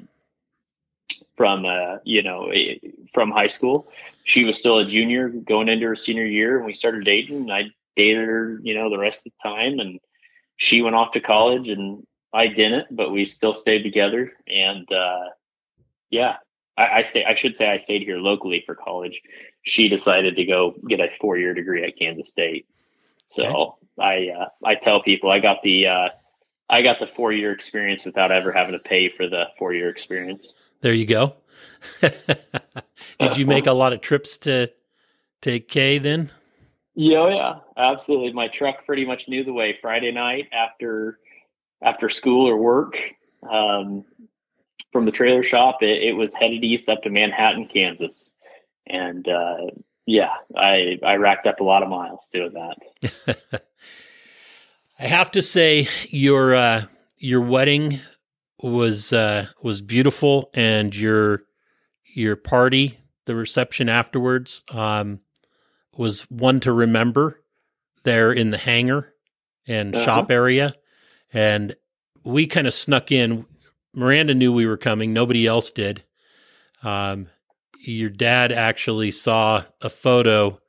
from, 1.37 1.65
uh, 1.65 1.99
you 2.05 2.23
know, 2.23 2.53
from 3.13 3.31
high 3.31 3.47
school. 3.47 3.89
She 4.25 4.45
was 4.45 4.59
still 4.59 4.79
a 4.79 4.87
junior 4.87 5.29
going 5.29 5.69
into 5.69 5.87
her 5.87 5.97
senior 5.97 6.25
year, 6.25 6.57
and 6.57 6.67
we 6.67 6.75
started 6.75 7.05
dating. 7.05 7.43
And 7.43 7.53
I 7.53 7.65
dated 7.97 8.27
her, 8.27 8.59
you 8.63 8.75
know, 8.75 8.91
the 8.91 8.99
rest 8.99 9.27
of 9.27 9.33
the 9.33 9.49
time, 9.49 9.79
and 9.79 10.01
she 10.57 10.83
went 10.83 10.97
off 10.97 11.13
to 11.13 11.21
college, 11.21 11.69
and 11.69 12.07
I 12.33 12.49
didn't, 12.49 12.89
but 12.91 13.11
we 13.11 13.25
still 13.25 13.55
stayed 13.55 13.83
together. 13.83 14.33
And 14.49 14.91
uh, 14.93 15.29
yeah, 16.11 16.37
I, 16.77 16.89
I 16.89 17.03
stay. 17.03 17.25
I 17.25 17.35
should 17.35 17.57
say 17.57 17.69
I 17.69 17.77
stayed 17.77 18.03
here 18.03 18.19
locally 18.19 18.63
for 18.67 18.75
college. 18.75 19.21
She 19.63 19.89
decided 19.89 20.37
to 20.37 20.45
go 20.45 20.75
get 20.89 21.01
a 21.01 21.09
four 21.21 21.39
year 21.39 21.55
degree 21.55 21.85
at 21.85 21.99
Kansas 21.99 22.29
State. 22.29 22.67
So 23.29 23.45
okay. 23.45 24.31
I 24.33 24.41
uh, 24.41 24.49
I 24.65 24.75
tell 24.75 25.03
people 25.03 25.31
I 25.31 25.39
got 25.39 25.63
the 25.63 25.87
uh, 25.87 26.09
I 26.69 26.83
got 26.83 26.99
the 26.99 27.07
four 27.07 27.33
year 27.33 27.53
experience 27.53 28.05
without 28.05 28.33
ever 28.33 28.53
having 28.53 28.73
to 28.73 28.79
pay 28.79 29.09
for 29.09 29.29
the 29.29 29.45
four 29.59 29.73
year 29.73 29.89
experience. 29.89 30.55
There 30.85 30.93
you 30.93 31.07
go. 31.07 31.37
Did 32.03 33.39
you 33.39 33.47
make 33.47 33.67
a 33.67 33.73
lot 33.73 33.95
of 33.95 34.03
trips 34.03 34.37
to 34.39 34.71
to 35.41 35.59
K 35.59 35.97
then? 35.97 36.31
Yeah, 36.95 37.31
yeah, 37.31 37.55
absolutely. 37.79 38.35
My 38.35 38.49
truck 38.49 38.85
pretty 38.85 39.07
much 39.07 39.27
knew 39.27 39.45
the 39.45 39.53
way. 39.55 39.79
Friday 39.81 40.13
night 40.13 40.51
after 40.53 41.21
after 41.81 42.11
school 42.11 42.47
or 42.47 42.59
work, 42.59 42.99
um, 43.51 44.05
from 44.93 45.07
the 45.07 45.11
trailer 45.11 45.43
shop, 45.43 45.83
it, 45.83 46.03
it, 46.03 46.13
was 46.13 46.35
headed 46.35 46.63
east 46.63 46.91
up 46.91 47.03
to 47.05 47.09
Manhattan, 47.09 47.67
Kansas. 47.67 48.35
And 48.87 49.27
uh, 49.27 49.71
yeah, 50.05 50.35
I 50.55 50.99
I 51.03 51.15
racked 51.15 51.47
up 51.47 51.61
a 51.61 51.65
lot 51.65 51.83
of 51.83 51.89
miles 51.89 52.29
doing 52.31 52.53
that. 52.53 53.39
I 54.99 55.07
have 55.07 55.31
to 55.31 55.41
say 55.41 55.89
your 56.11 56.55
uh, 56.55 56.85
your 57.17 57.41
wedding 57.41 58.01
was 58.63 59.13
uh, 59.13 59.47
was 59.63 59.81
beautiful, 59.81 60.51
and 60.55 60.95
your 60.95 61.43
your 62.15 62.37
party, 62.37 62.99
the 63.27 63.35
reception 63.35 63.89
afterwards, 63.89 64.63
um, 64.73 65.21
was 65.97 66.23
one 66.31 66.61
to 66.61 66.73
remember. 66.73 67.41
There 68.05 68.31
in 68.31 68.51
the 68.51 68.59
hangar 68.59 69.15
and 69.67 69.95
uh-huh. 69.95 70.05
shop 70.05 70.31
area, 70.31 70.75
and 71.33 71.75
we 72.23 72.47
kind 72.47 72.67
of 72.67 72.75
snuck 72.75 73.11
in. 73.11 73.47
Miranda 73.95 74.35
knew 74.35 74.53
we 74.53 74.67
were 74.67 74.77
coming; 74.77 75.13
nobody 75.13 75.47
else 75.47 75.71
did. 75.71 76.05
Um, 76.83 77.29
your 77.81 78.11
dad 78.11 78.53
actually 78.53 79.11
saw 79.11 79.65
a 79.81 79.89
photo 79.89 80.61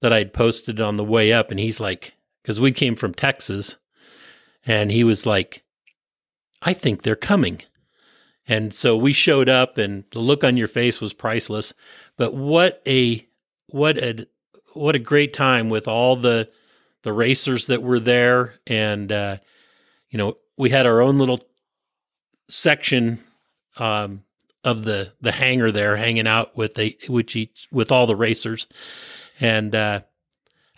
that 0.00 0.12
I'd 0.12 0.32
posted 0.32 0.80
on 0.80 0.96
the 0.96 1.04
way 1.04 1.32
up, 1.32 1.50
and 1.50 1.58
he's 1.58 1.80
like, 1.80 2.12
because 2.42 2.60
we 2.60 2.72
came 2.72 2.96
from 2.96 3.14
Texas, 3.14 3.76
and 4.64 4.90
he 4.90 5.04
was 5.04 5.26
like, 5.26 5.64
I 6.62 6.72
think 6.72 7.02
they're 7.02 7.16
coming. 7.16 7.62
And 8.46 8.72
so 8.72 8.96
we 8.96 9.12
showed 9.12 9.48
up 9.48 9.76
and 9.76 10.04
the 10.10 10.20
look 10.20 10.42
on 10.42 10.56
your 10.56 10.68
face 10.68 11.00
was 11.00 11.12
priceless. 11.12 11.74
But 12.16 12.34
what 12.34 12.82
a 12.86 13.26
what 13.66 13.98
a 13.98 14.26
what 14.72 14.96
a 14.96 15.00
great 15.00 15.34
time 15.34 15.68
with 15.68 15.86
all 15.86 16.16
the 16.16 16.48
the 17.02 17.12
racers 17.12 17.66
that 17.66 17.82
were 17.82 18.00
there 18.00 18.54
and 18.66 19.12
uh 19.12 19.36
you 20.10 20.16
know, 20.16 20.38
we 20.56 20.70
had 20.70 20.86
our 20.86 21.02
own 21.02 21.18
little 21.18 21.44
section 22.48 23.22
um 23.76 24.24
of 24.64 24.84
the 24.84 25.12
the 25.20 25.32
hangar 25.32 25.70
there 25.70 25.96
hanging 25.96 26.26
out 26.26 26.56
with 26.56 26.74
the 26.74 26.96
which 27.08 27.36
each 27.36 27.68
with 27.70 27.92
all 27.92 28.06
the 28.06 28.16
racers. 28.16 28.66
And 29.38 29.74
uh 29.74 30.00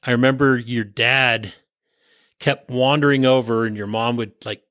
I 0.03 0.11
remember 0.11 0.59
your 0.59 0.85
dad 0.85 1.53
kept 2.41 2.69
wandering 2.69 3.25
over 3.25 3.65
and 3.65 3.77
your 3.77 3.87
mom 3.87 4.17
would 4.17 4.33
like 4.45 4.63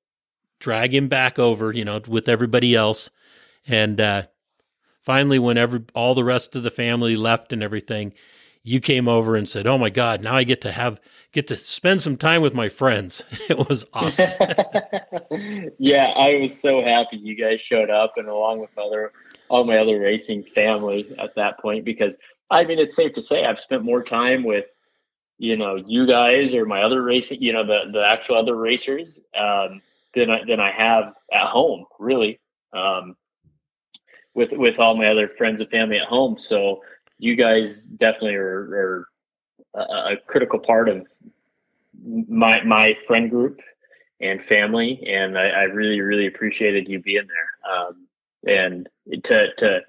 drag 0.60 0.94
him 0.94 1.08
back 1.08 1.40
over, 1.40 1.72
you 1.72 1.86
know, 1.86 2.02
with 2.08 2.30
everybody 2.30 2.76
else. 2.76 3.10
And 3.68 4.00
uh, 4.00 4.24
finally, 5.02 5.40
whenever 5.40 5.84
all 5.94 6.16
the 6.16 6.24
rest 6.24 6.56
of 6.56 6.64
the 6.64 6.70
family 6.70 7.16
left 7.16 7.54
and 7.54 7.64
everything, 7.64 8.14
you 8.64 8.80
came 8.80 9.08
over 9.08 9.36
and 9.36 9.48
said, 9.48 9.66
"Oh 9.68 9.78
my 9.78 9.90
God, 9.90 10.22
now 10.22 10.36
I 10.36 10.44
get 10.44 10.62
to 10.62 10.72
have 10.72 11.00
get 11.32 11.48
to 11.48 11.58
spend 11.58 12.02
some 12.02 12.18
time 12.18 12.42
with 12.42 12.54
my 12.54 12.70
friends." 12.70 13.24
It 13.50 13.58
was 13.70 13.86
awesome. 13.94 14.30
yeah, 15.80 16.08
I 16.16 16.40
was 16.42 16.60
so 16.60 16.84
happy 16.84 17.18
you 17.18 17.36
guys 17.36 17.62
showed 17.62 17.90
up, 17.90 18.14
and 18.18 18.28
along 18.28 18.60
with 18.60 18.78
other 18.78 19.12
all 19.48 19.64
my 19.64 19.78
other 19.78 20.00
racing 20.00 20.44
family 20.44 21.12
at 21.18 21.36
that 21.36 21.60
point, 21.60 21.86
because 21.86 22.18
I 22.52 22.64
mean, 22.66 22.80
it's 22.80 22.96
safe 22.96 23.14
to 23.14 23.22
say 23.22 23.46
I've 23.46 23.60
spent 23.60 23.84
more 23.84 24.04
time 24.04 24.44
with 24.44 24.66
you 25.38 25.56
know 25.56 25.76
you 25.76 26.06
guys 26.06 26.54
or 26.54 26.66
my 26.66 26.84
other 26.84 27.02
racing, 27.02 27.42
you 27.42 27.54
know, 27.54 27.66
the 27.66 27.92
the 27.92 28.06
actual 28.06 28.36
other 28.36 28.56
racers 28.56 29.22
um, 29.40 29.82
than 30.16 30.30
I 30.30 30.44
than 30.46 30.60
I 30.60 30.72
have 30.72 31.14
at 31.32 31.48
home, 31.48 31.86
really. 32.00 32.40
Um, 32.74 33.16
with 34.34 34.52
with 34.52 34.80
all 34.80 34.96
my 34.96 35.08
other 35.08 35.28
friends 35.38 35.62
and 35.62 35.70
family 35.70 35.98
at 35.98 36.08
home, 36.08 36.38
so 36.38 36.82
you 37.18 37.36
guys 37.36 37.86
definitely 37.86 38.36
are, 38.36 38.46
are 38.46 39.08
a, 39.76 40.14
a, 40.14 40.18
critical 40.28 40.60
part 40.60 40.88
of 40.88 41.06
my 42.04 42.64
my 42.64 42.96
friend 43.08 43.30
group 43.30 43.60
and 44.22 44.44
family, 44.44 45.04
and 45.08 45.38
I, 45.38 45.50
I 45.50 45.64
really 45.64 46.00
really 46.02 46.28
appreciated 46.28 46.88
you 46.88 47.00
being 47.00 47.28
there. 47.28 47.76
Um, 47.76 48.08
and 48.48 48.90
to 49.24 49.54
to 49.56 49.82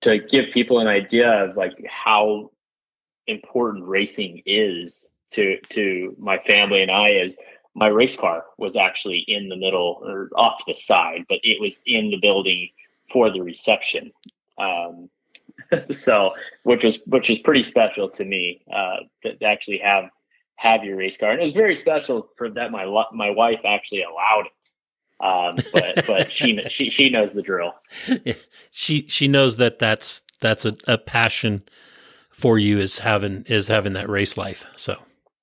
to 0.00 0.18
give 0.18 0.46
people 0.52 0.80
an 0.80 0.88
idea 0.88 1.30
of 1.30 1.56
like 1.56 1.74
how 1.88 2.50
important 3.26 3.84
racing 3.84 4.42
is 4.46 5.10
to 5.30 5.58
to 5.70 6.14
my 6.18 6.38
family 6.38 6.82
and 6.82 6.90
I 6.90 7.10
is 7.10 7.36
my 7.74 7.88
race 7.88 8.16
car 8.16 8.44
was 8.58 8.76
actually 8.76 9.24
in 9.26 9.48
the 9.48 9.56
middle 9.56 10.00
or 10.02 10.28
off 10.36 10.58
to 10.58 10.64
the 10.68 10.74
side, 10.74 11.24
but 11.28 11.38
it 11.42 11.60
was 11.60 11.80
in 11.86 12.10
the 12.10 12.18
building 12.18 12.68
for 13.10 13.30
the 13.30 13.40
reception. 13.40 14.12
Um, 14.58 15.08
so, 15.90 16.32
which 16.64 16.84
was 16.84 17.00
which 17.06 17.28
was 17.28 17.38
pretty 17.38 17.62
special 17.62 18.08
to 18.10 18.24
me 18.24 18.62
uh, 18.72 18.96
to 19.22 19.44
actually 19.44 19.78
have 19.78 20.10
have 20.56 20.84
your 20.84 20.96
race 20.96 21.16
car, 21.16 21.30
and 21.30 21.40
it 21.40 21.42
was 21.42 21.52
very 21.52 21.74
special 21.74 22.28
for 22.36 22.50
that 22.50 22.70
my 22.70 22.84
my 23.12 23.30
wife 23.30 23.60
actually 23.64 24.02
allowed 24.02 24.46
it. 24.46 24.52
Um, 25.24 25.56
but 25.72 26.06
but 26.06 26.32
she 26.32 26.60
she 26.68 26.90
she 26.90 27.08
knows 27.08 27.32
the 27.32 27.42
drill. 27.42 27.74
She 28.74 29.06
she 29.06 29.28
knows 29.28 29.58
that 29.58 29.78
that's 29.78 30.22
that's 30.40 30.64
a, 30.64 30.74
a 30.88 30.96
passion 30.96 31.62
for 32.30 32.58
you 32.58 32.78
is 32.78 32.98
having 32.98 33.44
is 33.46 33.68
having 33.68 33.92
that 33.92 34.08
race 34.08 34.36
life. 34.36 34.66
So. 34.76 34.96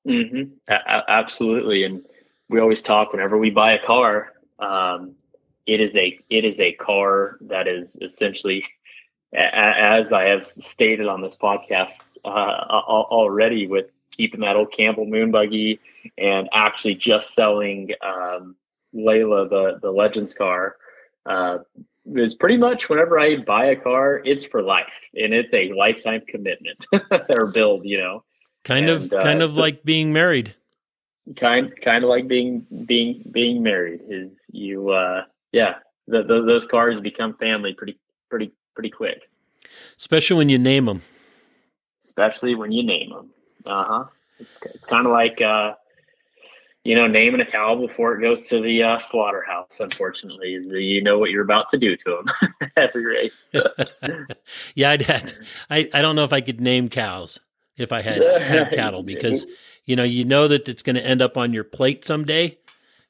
Mm-hmm. 0.07 0.53
A- 0.67 1.03
absolutely, 1.07 1.83
and 1.83 2.03
we 2.49 2.59
always 2.59 2.81
talk 2.81 3.11
whenever 3.11 3.37
we 3.37 3.49
buy 3.49 3.73
a 3.73 3.83
car. 3.83 4.33
Um, 4.59 5.15
it 5.65 5.79
is 5.79 5.95
a 5.95 6.19
it 6.29 6.45
is 6.45 6.59
a 6.59 6.73
car 6.73 7.37
that 7.41 7.67
is 7.67 7.95
essentially, 8.01 8.65
as 9.33 10.11
I 10.11 10.25
have 10.25 10.45
stated 10.45 11.07
on 11.07 11.21
this 11.21 11.37
podcast 11.37 12.01
uh, 12.25 12.27
already, 12.27 13.67
with 13.67 13.85
keeping 14.11 14.41
that 14.41 14.55
old 14.55 14.71
Campbell 14.71 15.05
Moon 15.05 15.31
buggy 15.31 15.79
and 16.17 16.49
actually 16.53 16.95
just 16.95 17.35
selling 17.35 17.91
um, 18.01 18.55
Layla 18.95 19.49
the 19.49 19.79
the 19.81 19.91
Legends 19.91 20.33
car. 20.33 20.75
Uh, 21.25 21.59
is 22.15 22.33
pretty 22.33 22.57
much 22.57 22.89
whenever 22.89 23.19
I 23.19 23.35
buy 23.37 23.65
a 23.65 23.75
car, 23.75 24.21
it's 24.25 24.43
for 24.43 24.63
life 24.63 25.09
and 25.13 25.31
it's 25.31 25.53
a 25.53 25.71
lifetime 25.73 26.21
commitment 26.27 26.83
or 27.29 27.47
build, 27.47 27.85
you 27.85 27.99
know. 27.99 28.23
Kind 28.63 28.89
and, 28.89 29.13
of, 29.13 29.21
kind 29.21 29.41
uh, 29.41 29.45
of 29.45 29.53
so, 29.53 29.61
like 29.61 29.83
being 29.83 30.11
married 30.11 30.55
kind 31.35 31.73
kind 31.81 32.03
of 32.03 32.09
like 32.09 32.27
being 32.27 32.65
being 32.85 33.23
being 33.31 33.61
married 33.61 34.01
is 34.07 34.31
you 34.51 34.89
uh 34.89 35.23
yeah 35.51 35.75
the, 36.07 36.23
the, 36.23 36.41
those 36.41 36.65
cars 36.65 36.99
become 36.99 37.35
family 37.35 37.73
pretty 37.73 37.97
pretty 38.29 38.51
pretty 38.73 38.89
quick. 38.89 39.29
Especially 39.97 40.37
when 40.37 40.49
you 40.49 40.57
name 40.57 40.85
them 40.85 41.01
especially 42.03 42.55
when 42.55 42.71
you 42.71 42.83
name 42.83 43.09
them 43.09 43.29
uh-huh. 43.65 44.05
It's, 44.39 44.57
it's 44.63 44.85
kind 44.85 45.05
of 45.05 45.11
like 45.11 45.41
uh 45.41 45.73
you 46.83 46.95
know 46.95 47.07
naming 47.07 47.41
a 47.41 47.45
cow 47.45 47.75
before 47.75 48.17
it 48.17 48.21
goes 48.21 48.47
to 48.47 48.61
the 48.61 48.81
uh, 48.81 48.97
slaughterhouse 48.97 49.79
unfortunately 49.79 50.51
you 50.51 51.03
know 51.03 51.19
what 51.19 51.29
you're 51.29 51.43
about 51.43 51.69
to 51.69 51.77
do 51.77 51.95
to 51.95 52.23
them 52.23 52.71
every 52.77 53.05
race. 53.05 53.49
Yeah 54.75 54.91
i'd 54.91 55.01
have 55.03 55.33
I, 55.69 55.89
I 55.93 56.01
don't 56.01 56.15
know 56.15 56.23
if 56.23 56.33
i 56.33 56.41
could 56.41 56.61
name 56.61 56.89
cows 56.89 57.39
if 57.77 57.91
i 57.91 58.01
had 58.01 58.21
had 58.41 58.71
cattle 58.73 59.03
because 59.03 59.45
you 59.89 59.95
know, 59.95 60.03
you 60.03 60.23
know 60.23 60.47
that 60.47 60.69
it's 60.69 60.83
going 60.83 60.97
to 60.97 61.03
end 61.03 61.19
up 61.19 61.35
on 61.35 61.51
your 61.51 61.63
plate 61.63 62.05
someday. 62.05 62.59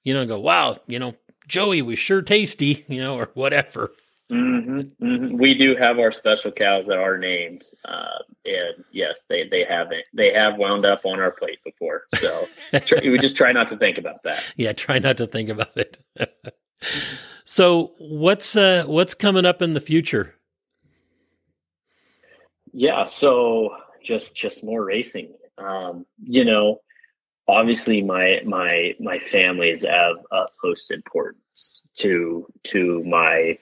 You 0.06 0.14
know, 0.14 0.26
go, 0.26 0.40
wow, 0.40 0.80
you 0.88 0.98
know, 0.98 1.14
Joey 1.46 1.82
was 1.82 2.00
sure 2.00 2.22
tasty, 2.22 2.86
you 2.88 3.04
know, 3.04 3.18
or 3.18 3.32
whatever. 3.34 3.92
Mm-hmm, 4.32 5.06
mm-hmm. 5.06 5.38
We 5.38 5.56
do 5.56 5.76
have 5.76 6.00
our 6.00 6.14
special 6.14 6.54
cows 6.54 6.86
that 6.86 6.98
are 6.98 7.18
named, 7.18 7.68
uh, 7.84 8.20
and 8.46 8.86
yes, 8.94 9.24
they 9.28 9.50
they 9.50 9.66
haven't 9.68 10.04
they 10.14 10.32
have 10.32 10.58
wound 10.58 10.86
up 10.86 11.02
on 11.04 11.20
our 11.20 11.32
plate 11.32 11.60
before. 11.66 12.04
So 12.16 12.48
we 13.04 13.18
just 13.18 13.36
try 13.36 13.52
not 13.52 13.68
to 13.70 13.78
think 13.78 13.98
about 13.98 14.24
that. 14.24 14.42
Yeah, 14.56 14.72
try 14.72 15.00
not 15.00 15.18
to 15.18 15.28
think 15.28 15.50
about 15.50 15.76
it. 15.76 15.98
so 17.44 17.92
what's 17.98 18.56
uh, 18.56 18.86
what's 18.86 19.16
coming 19.16 19.46
up 19.46 19.62
in 19.62 19.74
the 19.74 19.82
future? 19.82 20.36
Yeah, 22.72 23.06
so 23.08 23.76
just 24.02 24.34
just 24.34 24.64
more 24.64 24.86
racing. 24.86 25.34
Um, 25.60 26.06
you 26.24 26.46
know, 26.46 26.82
obviously 27.48 28.02
my 28.02 28.42
my 28.46 28.96
my 29.00 29.20
family 29.20 29.70
is 29.72 29.86
of 29.86 30.18
utmost 30.32 30.92
importance 30.92 31.82
to 31.98 32.48
to 32.66 33.04
my 33.04 33.58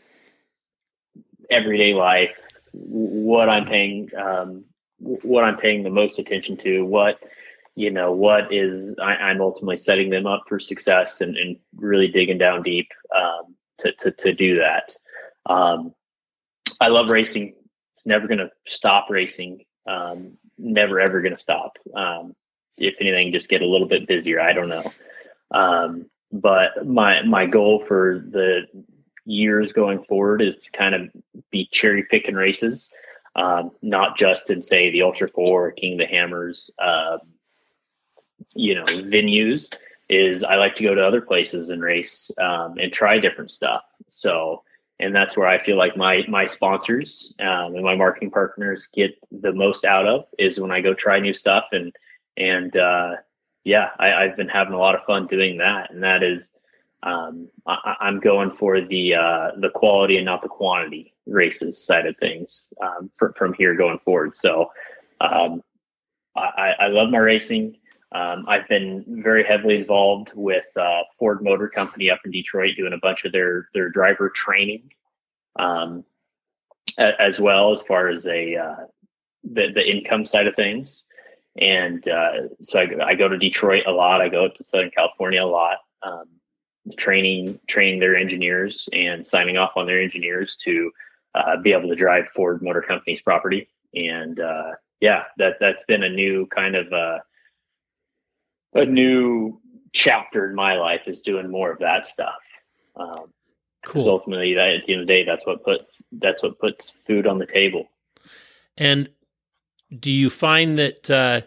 everyday 1.49 1.93
life. 1.93 2.35
What 2.73 3.49
I'm 3.49 3.65
paying 3.65 4.09
um, 4.15 4.65
what 4.99 5.43
I'm 5.43 5.57
paying 5.57 5.83
the 5.83 5.89
most 5.89 6.19
attention 6.19 6.57
to, 6.57 6.83
what 6.85 7.19
you 7.75 7.91
know, 7.91 8.11
what 8.11 8.51
is 8.51 8.95
I, 8.99 9.31
am 9.31 9.39
ultimately 9.39 9.77
setting 9.77 10.09
them 10.09 10.25
up 10.25 10.43
for 10.49 10.59
success 10.59 11.21
and, 11.21 11.37
and 11.37 11.57
really 11.75 12.07
digging 12.07 12.39
down 12.39 12.63
deep 12.63 12.91
um, 13.15 13.55
to, 13.79 13.91
to 13.99 14.11
to 14.11 14.33
do 14.33 14.59
that. 14.59 14.95
Um, 15.45 15.93
I 16.81 16.89
love 16.89 17.09
racing. 17.09 17.55
It's 17.93 18.05
never 18.05 18.27
going 18.27 18.39
to 18.39 18.51
stop 18.67 19.09
racing. 19.09 19.63
Um, 19.87 20.37
never 20.57 20.99
ever 20.99 21.21
going 21.21 21.35
to 21.35 21.41
stop. 21.41 21.77
Um, 21.93 22.35
if 22.77 22.95
anything, 22.99 23.31
just 23.31 23.49
get 23.49 23.61
a 23.61 23.67
little 23.67 23.87
bit 23.87 24.07
busier. 24.07 24.39
I 24.39 24.53
don't 24.53 24.69
know. 24.69 24.91
Um, 25.51 26.05
but 26.31 26.85
my 26.85 27.21
my 27.23 27.45
goal 27.45 27.83
for 27.85 28.23
the 28.29 28.67
years 29.25 29.73
going 29.73 30.03
forward 30.05 30.41
is 30.41 30.55
to 30.57 30.71
kind 30.71 30.95
of 30.95 31.09
be 31.51 31.67
cherry 31.71 32.03
picking 32.03 32.35
races, 32.35 32.91
um, 33.35 33.71
not 33.81 34.17
just 34.17 34.49
in 34.49 34.61
say 34.61 34.89
the 34.91 35.01
Ultra 35.01 35.29
Four, 35.29 35.71
King 35.71 35.93
of 35.93 35.99
the 35.99 36.05
Hammers, 36.05 36.71
uh, 36.79 37.17
you 38.55 38.75
know, 38.75 38.83
venues. 38.83 39.75
Is 40.09 40.43
I 40.43 40.55
like 40.55 40.75
to 40.77 40.83
go 40.83 40.95
to 40.95 41.05
other 41.05 41.19
places 41.19 41.69
and 41.69 41.81
race 41.81 42.31
um, 42.37 42.77
and 42.79 42.93
try 42.93 43.19
different 43.19 43.51
stuff. 43.51 43.83
So 44.09 44.63
and 44.99 45.15
that's 45.15 45.37
where 45.37 45.47
I 45.47 45.63
feel 45.63 45.77
like 45.77 45.95
my 45.95 46.23
my 46.27 46.45
sponsors 46.45 47.33
um, 47.39 47.75
and 47.75 47.83
my 47.83 47.95
marketing 47.95 48.31
partners 48.31 48.87
get 48.93 49.11
the 49.31 49.53
most 49.53 49.85
out 49.85 50.07
of 50.07 50.25
is 50.39 50.59
when 50.59 50.71
I 50.71 50.81
go 50.81 50.93
try 50.93 51.19
new 51.19 51.33
stuff 51.33 51.65
and 51.71 51.95
and 52.37 52.75
uh, 52.75 53.15
yeah, 53.67 53.89
I, 53.99 54.23
have 54.23 54.37
been 54.37 54.47
having 54.47 54.73
a 54.73 54.79
lot 54.79 54.95
of 54.95 55.03
fun 55.03 55.27
doing 55.27 55.57
that, 55.57 55.91
and 55.91 56.01
that 56.01 56.23
is 56.23 56.51
um, 57.03 57.49
I, 57.65 57.95
am 58.01 58.21
going 58.21 58.51
for 58.51 58.79
the 58.79 59.15
uh, 59.15 59.51
the 59.59 59.69
quality 59.69 60.15
and 60.15 60.25
not 60.25 60.41
the 60.41 60.47
quantity 60.47 61.13
races 61.25 61.83
side 61.83 62.05
of 62.05 62.15
things 62.17 62.67
um, 62.81 63.11
for, 63.17 63.33
from 63.33 63.53
here 63.53 63.75
going 63.75 63.99
forward. 63.99 64.35
So 64.35 64.71
um, 65.19 65.61
I, 66.35 66.75
I, 66.79 66.87
love 66.87 67.09
my 67.09 67.17
racing. 67.17 67.77
Um, 68.13 68.45
I've 68.47 68.67
been 68.67 69.03
very 69.07 69.43
heavily 69.43 69.77
involved 69.77 70.31
with 70.33 70.65
uh, 70.77 71.01
Ford 71.19 71.43
Motor 71.43 71.67
Company 71.67 72.09
up 72.09 72.19
in 72.23 72.31
Detroit, 72.31 72.75
doing 72.77 72.93
a 72.93 72.97
bunch 72.97 73.25
of 73.25 73.31
their 73.31 73.67
their 73.73 73.89
driver 73.89 74.29
training, 74.29 74.91
um, 75.59 76.05
as 76.97 77.39
well 77.39 77.73
as 77.73 77.81
far 77.81 78.07
as 78.07 78.25
a 78.25 78.55
uh, 78.55 78.85
the 79.43 79.71
the 79.73 79.89
income 79.89 80.25
side 80.25 80.47
of 80.47 80.55
things. 80.55 81.03
And 81.59 82.07
uh, 82.07 82.49
so 82.61 82.79
I, 82.79 83.07
I, 83.07 83.15
go 83.15 83.27
to 83.27 83.37
Detroit 83.37 83.85
a 83.87 83.91
lot. 83.91 84.21
I 84.21 84.29
go 84.29 84.45
up 84.45 84.53
to 84.55 84.63
Southern 84.63 84.91
California 84.91 85.43
a 85.43 85.45
lot, 85.45 85.77
um, 86.03 86.27
training 86.97 87.59
training 87.67 87.99
their 87.99 88.15
engineers 88.15 88.87
and 88.93 89.25
signing 89.25 89.57
off 89.57 89.71
on 89.75 89.85
their 89.85 90.01
engineers 90.01 90.55
to 90.63 90.91
uh, 91.35 91.57
be 91.57 91.73
able 91.73 91.89
to 91.89 91.95
drive 91.95 92.25
Ford 92.35 92.61
Motor 92.61 92.81
Company's 92.81 93.21
property. 93.21 93.67
And 93.95 94.39
uh, 94.39 94.71
yeah, 95.01 95.23
that 95.37 95.55
that's 95.59 95.83
been 95.85 96.03
a 96.03 96.09
new 96.09 96.45
kind 96.47 96.75
of 96.75 96.93
uh, 96.93 97.19
a 98.73 98.85
new 98.85 99.59
chapter 99.93 100.49
in 100.49 100.55
my 100.55 100.75
life 100.75 101.01
is 101.07 101.21
doing 101.21 101.49
more 101.49 101.71
of 101.71 101.79
that 101.79 102.05
stuff. 102.05 102.35
Um, 102.95 103.33
cool. 103.85 104.09
Ultimately, 104.09 104.53
that, 104.53 104.69
at 104.69 104.85
the 104.85 104.93
end 104.93 105.01
of 105.01 105.07
the 105.07 105.13
day, 105.13 105.23
that's 105.23 105.45
what 105.45 105.63
put 105.63 105.81
that's 106.13 106.43
what 106.43 106.59
puts 106.59 106.91
food 106.91 107.27
on 107.27 107.37
the 107.37 107.45
table. 107.45 107.87
And 108.77 109.09
do 109.97 110.11
you 110.11 110.29
find 110.29 110.77
that 110.77 111.09
uh, 111.09 111.41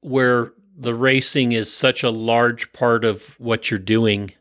where 0.00 0.52
the 0.76 0.94
racing 0.94 1.52
is 1.52 1.72
such 1.72 2.02
a 2.02 2.10
large 2.10 2.72
part 2.72 3.04
of 3.04 3.38
what 3.38 3.70
you're 3.70 3.78
doing 3.78 4.32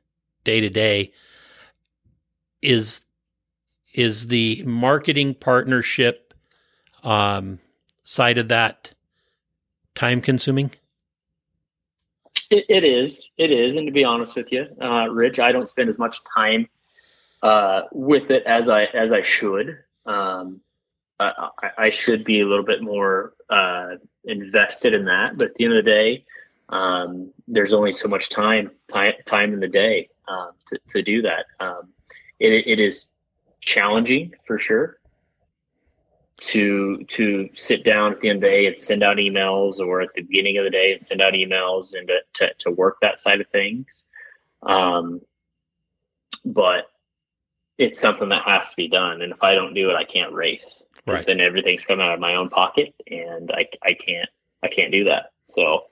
day 0.44 0.60
to 0.60 0.70
day 0.70 1.14
is 2.62 3.02
is 3.94 4.28
the 4.28 4.62
marketing 4.66 5.34
partnership 5.34 6.34
um, 7.04 7.60
side 8.04 8.38
of 8.38 8.50
that 8.50 8.92
time 9.96 10.22
consuming? 10.22 10.72
It, 12.50 12.66
it 12.70 12.84
is. 12.84 13.32
It 13.38 13.52
is. 13.52 13.76
And 13.76 13.88
to 13.88 13.92
be 13.92 14.04
honest 14.04 14.36
with 14.36 14.52
you, 14.52 14.66
uh, 14.82 15.08
Rich, 15.08 15.40
I 15.40 15.52
don't 15.52 15.68
spend 15.68 15.90
as 15.90 16.00
much 16.00 16.20
time 16.36 16.68
uh, 17.42 17.84
with 17.92 18.32
it 18.32 18.44
as 18.46 18.70
I 18.70 18.86
as 18.86 19.12
I 19.12 19.22
should. 19.22 19.78
Um, 20.06 20.62
I, 21.20 21.50
I, 21.78 21.90
should 21.92 22.26
be 22.26 22.42
a 22.42 22.46
little 22.46 22.66
bit 22.66 22.82
more 22.82 23.34
uh, 23.50 23.96
invested 24.26 24.94
in 24.94 25.06
that. 25.06 25.38
But 25.38 25.50
at 25.50 25.56
the 25.56 25.64
end 25.64 25.74
of 25.78 25.86
the 25.86 25.90
day, 25.90 26.26
um, 26.68 27.32
there's 27.48 27.74
only 27.74 27.94
so 27.94 28.10
much 28.10 28.30
time 28.30 28.72
time 28.92 29.14
time 29.26 29.54
in 29.54 29.60
the 29.60 29.68
day 29.68 30.10
um, 30.28 30.52
to 30.68 30.80
to 30.90 31.02
do 31.02 31.22
that. 31.22 31.46
Um, 31.60 31.94
it, 32.40 32.68
it 32.68 32.80
is 32.80 33.10
challenging 33.62 34.34
for 34.46 34.58
sure 34.60 34.98
to 36.42 37.04
to 37.06 37.50
sit 37.56 37.84
down 37.86 38.12
at 38.12 38.20
the 38.20 38.30
end 38.30 38.38
of 38.38 38.42
the 38.42 38.50
day 38.50 38.66
and 38.66 38.80
send 38.80 39.04
out 39.04 39.18
emails 39.18 39.80
or 39.80 40.02
at 40.02 40.10
the 40.16 40.22
beginning 40.22 40.58
of 40.58 40.66
the 40.66 40.70
day 40.70 40.92
and 40.92 41.02
send 41.02 41.22
out 41.22 41.34
emails 41.34 41.94
and 41.94 42.08
to, 42.08 42.20
to, 42.34 42.54
to 42.56 42.72
work 42.72 42.98
that 43.02 43.20
side 43.20 43.40
of 43.40 43.48
things. 43.48 44.06
Um, 44.64 45.22
but 46.44 46.92
it's 47.78 48.00
something 48.00 48.30
that 48.30 48.44
has 48.44 48.70
to 48.70 48.76
be 48.76 48.88
done. 48.88 49.22
And 49.22 49.32
if 49.32 49.42
I 49.44 49.54
don't 49.54 49.74
do 49.74 49.90
it, 49.90 49.96
I 49.96 50.04
can't 50.04 50.34
race. 50.34 50.84
Right. 51.06 51.26
Then 51.26 51.40
everything's 51.40 51.86
coming 51.86 52.06
out 52.06 52.14
of 52.14 52.20
my 52.20 52.36
own 52.36 52.50
pocket 52.50 52.94
and 53.10 53.52
I, 53.52 53.68
I 53.84 53.94
can't, 53.94 54.30
I 54.64 54.68
can't 54.68 54.92
do 54.92 55.04
that. 55.06 55.32
So, 55.50 55.86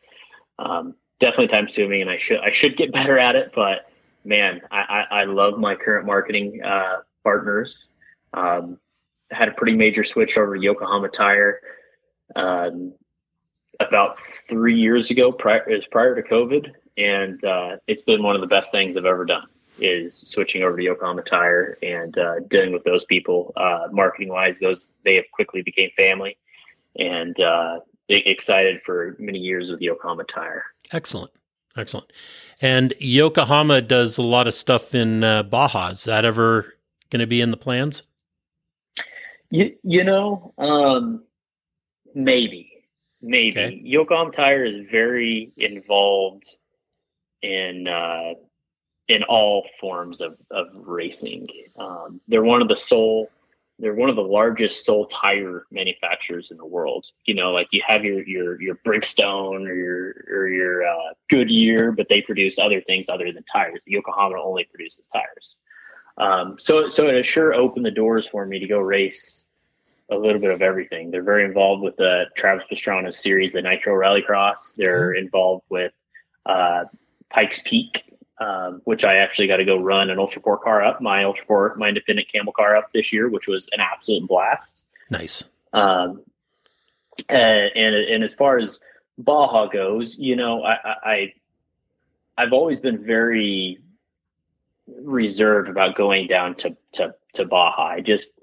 um, 0.60 0.96
definitely 1.20 1.48
time 1.48 1.66
consuming 1.66 2.02
and 2.02 2.10
I 2.10 2.18
should, 2.18 2.40
I 2.40 2.52
should 2.52 2.78
get 2.78 2.92
better 2.94 3.20
at 3.20 3.36
it, 3.36 3.52
but 3.56 3.90
man, 4.26 4.62
I, 4.72 5.06
I, 5.12 5.22
I 5.22 5.24
love 5.26 5.58
my 5.58 5.76
current 5.76 6.06
marketing, 6.06 6.62
uh, 6.64 6.98
partners. 7.24 7.90
Um, 8.34 8.80
had 9.34 9.50
a 9.50 9.52
pretty 9.52 9.76
major 9.76 10.04
switch 10.04 10.38
over 10.38 10.56
to 10.56 10.62
Yokohama 10.62 11.10
Tire 11.10 11.60
um, 12.36 12.94
about 13.80 14.18
three 14.48 14.78
years 14.78 15.12
ago. 15.12 15.32
Prior, 15.32 15.66
was 15.68 15.88
prior 15.88 16.16
to 16.16 16.22
COVID, 16.22 16.72
and 16.98 17.44
uh, 17.44 17.78
it's 17.88 18.04
been 18.04 18.24
one 18.24 18.36
of 18.36 18.42
the 18.42 18.48
best 18.48 18.72
things 18.72 18.98
I've 18.98 19.06
ever 19.06 19.26
done. 19.26 19.48
Is 19.80 20.20
switching 20.28 20.62
over 20.62 20.78
to 20.78 20.84
Yokohama 20.84 21.24
Tire 21.24 21.80
and 21.82 22.16
uh, 22.18 22.42
dealing 22.48 22.74
with 22.74 22.84
those 22.84 23.06
people, 23.06 23.54
uh, 23.58 23.88
marketing 23.92 24.30
wise. 24.30 24.60
Those 24.60 24.90
they 25.04 25.16
have 25.16 25.26
quickly 25.32 25.64
became 25.64 25.90
family, 25.98 26.38
and 26.98 27.40
uh, 27.40 27.80
excited 28.08 28.82
for 28.86 29.16
many 29.18 29.40
years 29.40 29.72
with 29.72 29.82
Yokohama 29.82 30.26
Tire. 30.26 30.64
Excellent. 30.92 31.32
Excellent. 31.76 32.14
And 32.62 32.94
Yokohama 33.00 33.82
does 33.82 34.18
a 34.18 34.22
lot 34.22 34.48
of 34.48 34.54
stuff 34.54 34.94
in 34.94 35.24
uh, 35.24 35.44
Baja. 35.44 35.90
Is 35.90 36.04
that 36.04 36.24
ever 36.24 36.76
going 37.10 37.20
to 37.20 37.28
be 37.28 37.42
in 37.42 37.52
the 37.52 37.58
plans? 37.58 38.04
You 39.54 39.76
you 39.84 40.04
know, 40.04 40.52
um, 40.58 41.26
maybe 42.16 42.72
maybe 43.22 43.60
okay. 43.60 43.82
Yokohama 43.84 44.32
Tire 44.32 44.66
is 44.66 44.88
very 44.90 45.52
involved 45.58 46.50
in 47.44 47.88
uh, 47.88 48.34
in 49.08 49.22
all 49.22 49.68
forms 49.80 50.22
of 50.22 50.38
of 50.50 50.70
racing. 50.74 51.50
Um, 51.78 52.20
they're 52.28 52.42
one 52.42 52.64
of 52.64 52.68
the 52.68 52.76
sole 52.76 53.30
they're 53.78 53.94
one 53.94 54.10
of 54.10 54.16
the 54.16 54.24
largest 54.24 54.88
sole 54.88 55.06
tire 55.06 55.68
manufacturers 55.70 56.50
in 56.50 56.58
the 56.58 56.66
world. 56.66 57.06
You 57.26 57.36
know, 57.36 57.52
like 57.52 57.68
you 57.72 57.84
have 57.88 58.04
your 58.04 58.28
your 58.28 58.60
your 58.60 58.78
Bridgestone 58.78 59.68
or 59.68 59.76
your 59.76 60.16
or 60.32 60.48
your 60.48 60.88
uh, 60.88 61.14
Goodyear, 61.30 61.92
but 61.92 62.08
they 62.10 62.24
produce 62.24 62.58
other 62.58 62.82
things 62.82 63.08
other 63.08 63.32
than 63.32 63.44
tires. 63.44 63.82
Yokohama 63.86 64.42
only 64.42 64.64
produces 64.64 65.08
tires. 65.10 65.58
Um, 66.18 66.58
so, 66.60 66.90
so 66.90 67.08
it 67.08 67.16
has 67.16 67.26
sure 67.26 67.54
opened 67.54 67.86
the 67.86 67.92
doors 67.92 68.28
for 68.28 68.46
me 68.46 68.60
to 68.60 68.68
go 68.68 68.80
race 68.80 69.48
a 70.12 70.18
little 70.18 70.40
bit 70.40 70.52
of 70.52 70.62
everything. 70.62 71.12
They're 71.12 71.24
very 71.24 71.46
involved 71.46 71.82
with 71.82 71.96
the 71.96 72.26
Travis 72.36 72.66
Pastrana 72.72 73.14
series, 73.14 73.54
the 73.54 73.62
Nitro 73.62 73.94
Rallycross. 73.94 74.76
They're 74.76 75.12
mm-hmm. 75.12 75.26
involved 75.26 75.64
with 75.70 75.94
uh, 76.46 76.86
Pikes 77.30 77.62
Peak, 77.66 78.14
um, 78.40 78.82
which 78.84 79.04
I 79.04 79.16
actually 79.16 79.48
got 79.48 79.58
to 79.58 79.66
go 79.66 79.78
run 79.78 80.10
an 80.10 80.20
Ultra 80.20 80.42
4 80.42 80.58
car 80.60 80.84
up, 80.84 81.02
my 81.02 81.24
Ultra 81.24 81.46
4, 81.46 81.76
my 81.78 81.90
independent 81.90 82.28
camel 82.32 82.54
car 82.54 82.76
up 82.76 82.92
this 82.94 83.12
year, 83.12 83.30
which 83.30 83.48
was 83.48 83.70
an 83.72 83.80
absolute 83.80 84.28
blast. 84.28 84.86
Nice. 85.10 85.44
Um, 85.72 86.22
and, 87.30 87.72
and, 87.76 87.96
and 87.96 88.24
as 88.24 88.34
far 88.34 88.60
as 88.60 88.80
Baja 89.18 89.68
goes, 89.68 90.18
you 90.18 90.36
know, 90.36 90.64
I, 90.64 90.78
I 91.04 91.34
I've 92.38 92.54
always 92.54 92.80
been 92.80 93.04
very 93.04 93.80
reserved 94.88 95.70
about 95.70 95.96
going 95.96 96.28
down 96.28 96.56
to 96.56 96.76
to 96.94 97.16
to 97.34 97.46
Baja. 97.46 97.88
I 97.88 98.02
just 98.02 98.34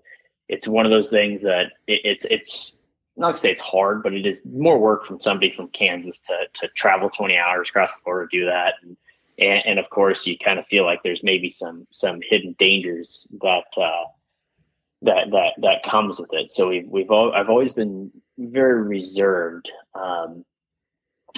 it's 0.48 0.66
one 0.66 0.84
of 0.86 0.90
those 0.90 1.10
things 1.10 1.42
that 1.42 1.72
it, 1.86 2.00
it's 2.04 2.24
it's 2.26 2.76
not 3.16 3.34
to 3.34 3.40
say 3.40 3.50
it's 3.52 3.60
hard, 3.60 4.02
but 4.02 4.14
it 4.14 4.26
is 4.26 4.42
more 4.44 4.78
work 4.78 5.04
from 5.04 5.20
somebody 5.20 5.52
from 5.52 5.68
Kansas 5.68 6.20
to 6.20 6.36
to 6.54 6.68
travel 6.68 7.10
20 7.10 7.36
hours 7.36 7.68
across 7.68 7.96
the 7.96 8.02
border 8.04 8.26
to 8.26 8.38
do 8.38 8.46
that. 8.46 8.74
And, 8.82 8.96
and, 9.38 9.62
and 9.66 9.78
of 9.78 9.88
course, 9.90 10.26
you 10.26 10.36
kind 10.38 10.58
of 10.58 10.66
feel 10.66 10.84
like 10.84 11.02
there's 11.02 11.22
maybe 11.22 11.50
some 11.50 11.86
some 11.90 12.20
hidden 12.22 12.54
dangers 12.58 13.26
that 13.40 13.64
uh, 13.76 14.04
that 15.02 15.30
that 15.30 15.52
that 15.58 15.82
comes 15.82 16.20
with 16.20 16.32
it. 16.32 16.50
So 16.52 16.68
we've 16.68 16.88
we've 16.88 17.10
all, 17.10 17.32
I've 17.32 17.50
always 17.50 17.72
been 17.72 18.10
very 18.38 18.82
reserved. 18.82 19.70
Um, 19.94 20.44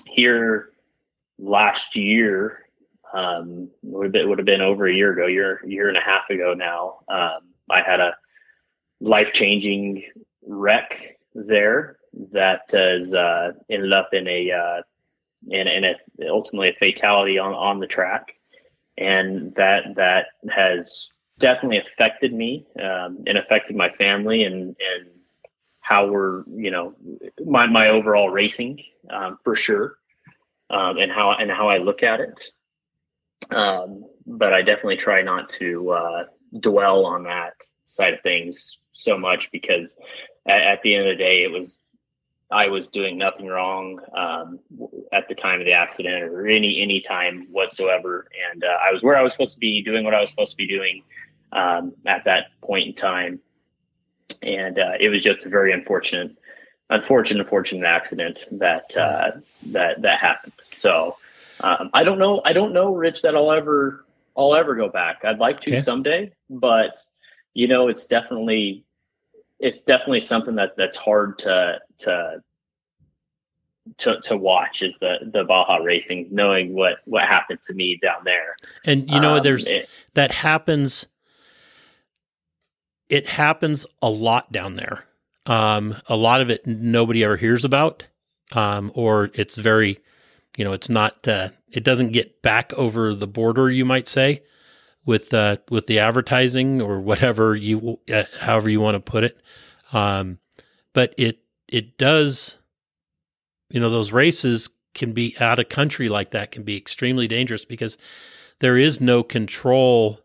here 0.06 0.70
last 1.38 1.96
year, 1.96 2.61
um, 3.12 3.68
would 3.82 4.04
have 4.04 4.12
been, 4.12 4.28
would 4.28 4.38
have 4.38 4.46
been 4.46 4.60
over 4.60 4.86
a 4.86 4.94
year 4.94 5.12
ago, 5.12 5.26
year 5.26 5.60
year 5.66 5.88
and 5.88 5.96
a 5.96 6.00
half 6.00 6.30
ago 6.30 6.54
now. 6.54 7.00
Um, 7.08 7.40
I 7.70 7.82
had 7.82 8.00
a 8.00 8.14
life 9.00 9.32
changing 9.32 10.04
wreck 10.46 11.18
there 11.34 11.96
that 12.32 12.70
has 12.72 13.14
uh, 13.14 13.52
ended 13.70 13.92
up 13.92 14.10
in 14.12 14.26
a 14.28 14.50
uh, 14.50 14.82
in, 15.48 15.68
in 15.68 15.84
a 15.84 15.94
ultimately 16.28 16.68
a 16.68 16.74
fatality 16.74 17.38
on 17.38 17.52
on 17.52 17.80
the 17.80 17.86
track, 17.86 18.34
and 18.96 19.54
that 19.56 19.94
that 19.96 20.26
has 20.50 21.08
definitely 21.38 21.78
affected 21.78 22.32
me 22.32 22.66
um, 22.80 23.24
and 23.26 23.38
affected 23.38 23.76
my 23.76 23.90
family 23.90 24.44
and 24.44 24.54
and 24.94 25.08
how 25.80 26.06
we're 26.06 26.44
you 26.48 26.70
know 26.70 26.94
my 27.44 27.66
my 27.66 27.88
overall 27.88 28.30
racing 28.30 28.82
um, 29.10 29.38
for 29.44 29.56
sure, 29.56 29.96
um, 30.70 30.98
and 30.98 31.10
how 31.10 31.32
and 31.32 31.50
how 31.50 31.68
I 31.68 31.78
look 31.78 32.02
at 32.02 32.20
it. 32.20 32.52
Um, 33.50 34.04
but 34.26 34.52
I 34.52 34.62
definitely 34.62 34.96
try 34.96 35.22
not 35.22 35.48
to 35.50 35.90
uh, 35.90 36.24
dwell 36.60 37.04
on 37.04 37.24
that 37.24 37.54
side 37.86 38.14
of 38.14 38.20
things 38.22 38.78
so 38.92 39.18
much 39.18 39.50
because 39.50 39.96
at, 40.46 40.62
at, 40.62 40.82
the 40.82 40.94
end 40.94 41.08
of 41.08 41.16
the 41.16 41.22
day, 41.22 41.42
it 41.42 41.50
was 41.50 41.78
I 42.50 42.68
was 42.68 42.88
doing 42.88 43.16
nothing 43.16 43.46
wrong 43.46 44.00
um, 44.14 44.58
at 45.12 45.28
the 45.28 45.34
time 45.34 45.60
of 45.60 45.66
the 45.66 45.72
accident 45.72 46.24
or 46.24 46.46
any 46.46 46.82
any 46.82 47.00
time 47.00 47.46
whatsoever, 47.50 48.28
and 48.52 48.62
uh, 48.62 48.76
I 48.86 48.92
was 48.92 49.02
where 49.02 49.16
I 49.16 49.22
was 49.22 49.32
supposed 49.32 49.54
to 49.54 49.60
be, 49.60 49.82
doing 49.82 50.04
what 50.04 50.14
I 50.14 50.20
was 50.20 50.30
supposed 50.30 50.50
to 50.52 50.56
be 50.56 50.68
doing, 50.68 51.02
um, 51.52 51.94
at 52.06 52.24
that 52.24 52.48
point 52.60 52.88
in 52.88 52.94
time, 52.94 53.40
and 54.42 54.78
uh, 54.78 54.92
it 55.00 55.08
was 55.08 55.22
just 55.22 55.46
a 55.46 55.48
very 55.48 55.72
unfortunate, 55.72 56.36
unfortunate, 56.90 57.40
unfortunate 57.40 57.86
accident 57.86 58.44
that 58.52 58.96
uh, 58.96 59.32
that 59.68 60.02
that 60.02 60.18
happened. 60.18 60.52
So 60.74 61.16
um, 61.62 61.90
I 61.92 62.04
don't 62.04 62.18
know. 62.18 62.42
I 62.44 62.52
don't 62.52 62.72
know, 62.72 62.94
Rich, 62.94 63.22
that 63.22 63.34
I'll 63.34 63.52
ever 63.52 64.04
I'll 64.36 64.54
ever 64.54 64.74
go 64.74 64.88
back. 64.88 65.24
I'd 65.24 65.38
like 65.38 65.60
to 65.62 65.72
okay. 65.72 65.80
someday, 65.80 66.32
but 66.48 67.02
you 67.54 67.68
know, 67.68 67.88
it's 67.88 68.06
definitely 68.06 68.84
it's 69.58 69.82
definitely 69.82 70.20
something 70.20 70.56
that 70.56 70.76
that's 70.76 70.96
hard 70.96 71.38
to 71.40 71.78
to 71.98 72.42
to 73.98 74.20
to 74.22 74.36
watch 74.36 74.82
is 74.82 74.96
the 75.00 75.16
the 75.32 75.44
Baja 75.44 75.76
racing, 75.76 76.28
knowing 76.30 76.74
what 76.74 76.98
what 77.04 77.24
happened 77.24 77.60
to 77.64 77.74
me 77.74 77.98
down 78.02 78.24
there. 78.24 78.56
And 78.84 79.10
you 79.10 79.20
know, 79.20 79.36
um, 79.36 79.42
there's 79.42 79.66
it, 79.66 79.88
that 80.14 80.32
happens. 80.32 81.06
It 83.08 83.28
happens 83.28 83.84
a 84.00 84.08
lot 84.08 84.52
down 84.52 84.76
there. 84.76 85.04
Um, 85.44 85.96
a 86.08 86.16
lot 86.16 86.40
of 86.40 86.50
it 86.50 86.66
nobody 86.66 87.24
ever 87.24 87.36
hears 87.36 87.64
about, 87.64 88.06
um, 88.52 88.90
or 88.94 89.30
it's 89.34 89.56
very, 89.56 89.98
you 90.56 90.64
know, 90.64 90.72
it's 90.72 90.88
not. 90.88 91.26
Uh, 91.26 91.50
it 91.70 91.84
doesn't 91.84 92.12
get 92.12 92.42
back 92.42 92.72
over 92.74 93.14
the 93.14 93.26
border, 93.26 93.70
you 93.70 93.84
might 93.84 94.08
say, 94.08 94.42
with 95.04 95.32
uh, 95.32 95.56
with 95.70 95.86
the 95.86 95.98
advertising 95.98 96.80
or 96.80 97.00
whatever 97.00 97.54
you, 97.56 97.98
uh, 98.12 98.24
however 98.40 98.70
you 98.70 98.80
want 98.80 98.94
to 98.94 99.10
put 99.12 99.24
it. 99.24 99.38
Um, 99.92 100.38
but 100.92 101.14
it 101.16 101.40
it 101.68 101.96
does, 101.98 102.58
you 103.70 103.80
know, 103.80 103.90
those 103.90 104.12
races 104.12 104.70
can 104.94 105.12
be 105.12 105.34
out 105.40 105.58
of 105.58 105.68
country 105.68 106.08
like 106.08 106.32
that 106.32 106.50
can 106.50 106.62
be 106.62 106.76
extremely 106.76 107.26
dangerous 107.26 107.64
because 107.64 107.96
there 108.60 108.76
is 108.76 109.00
no 109.00 109.22
control 109.22 110.20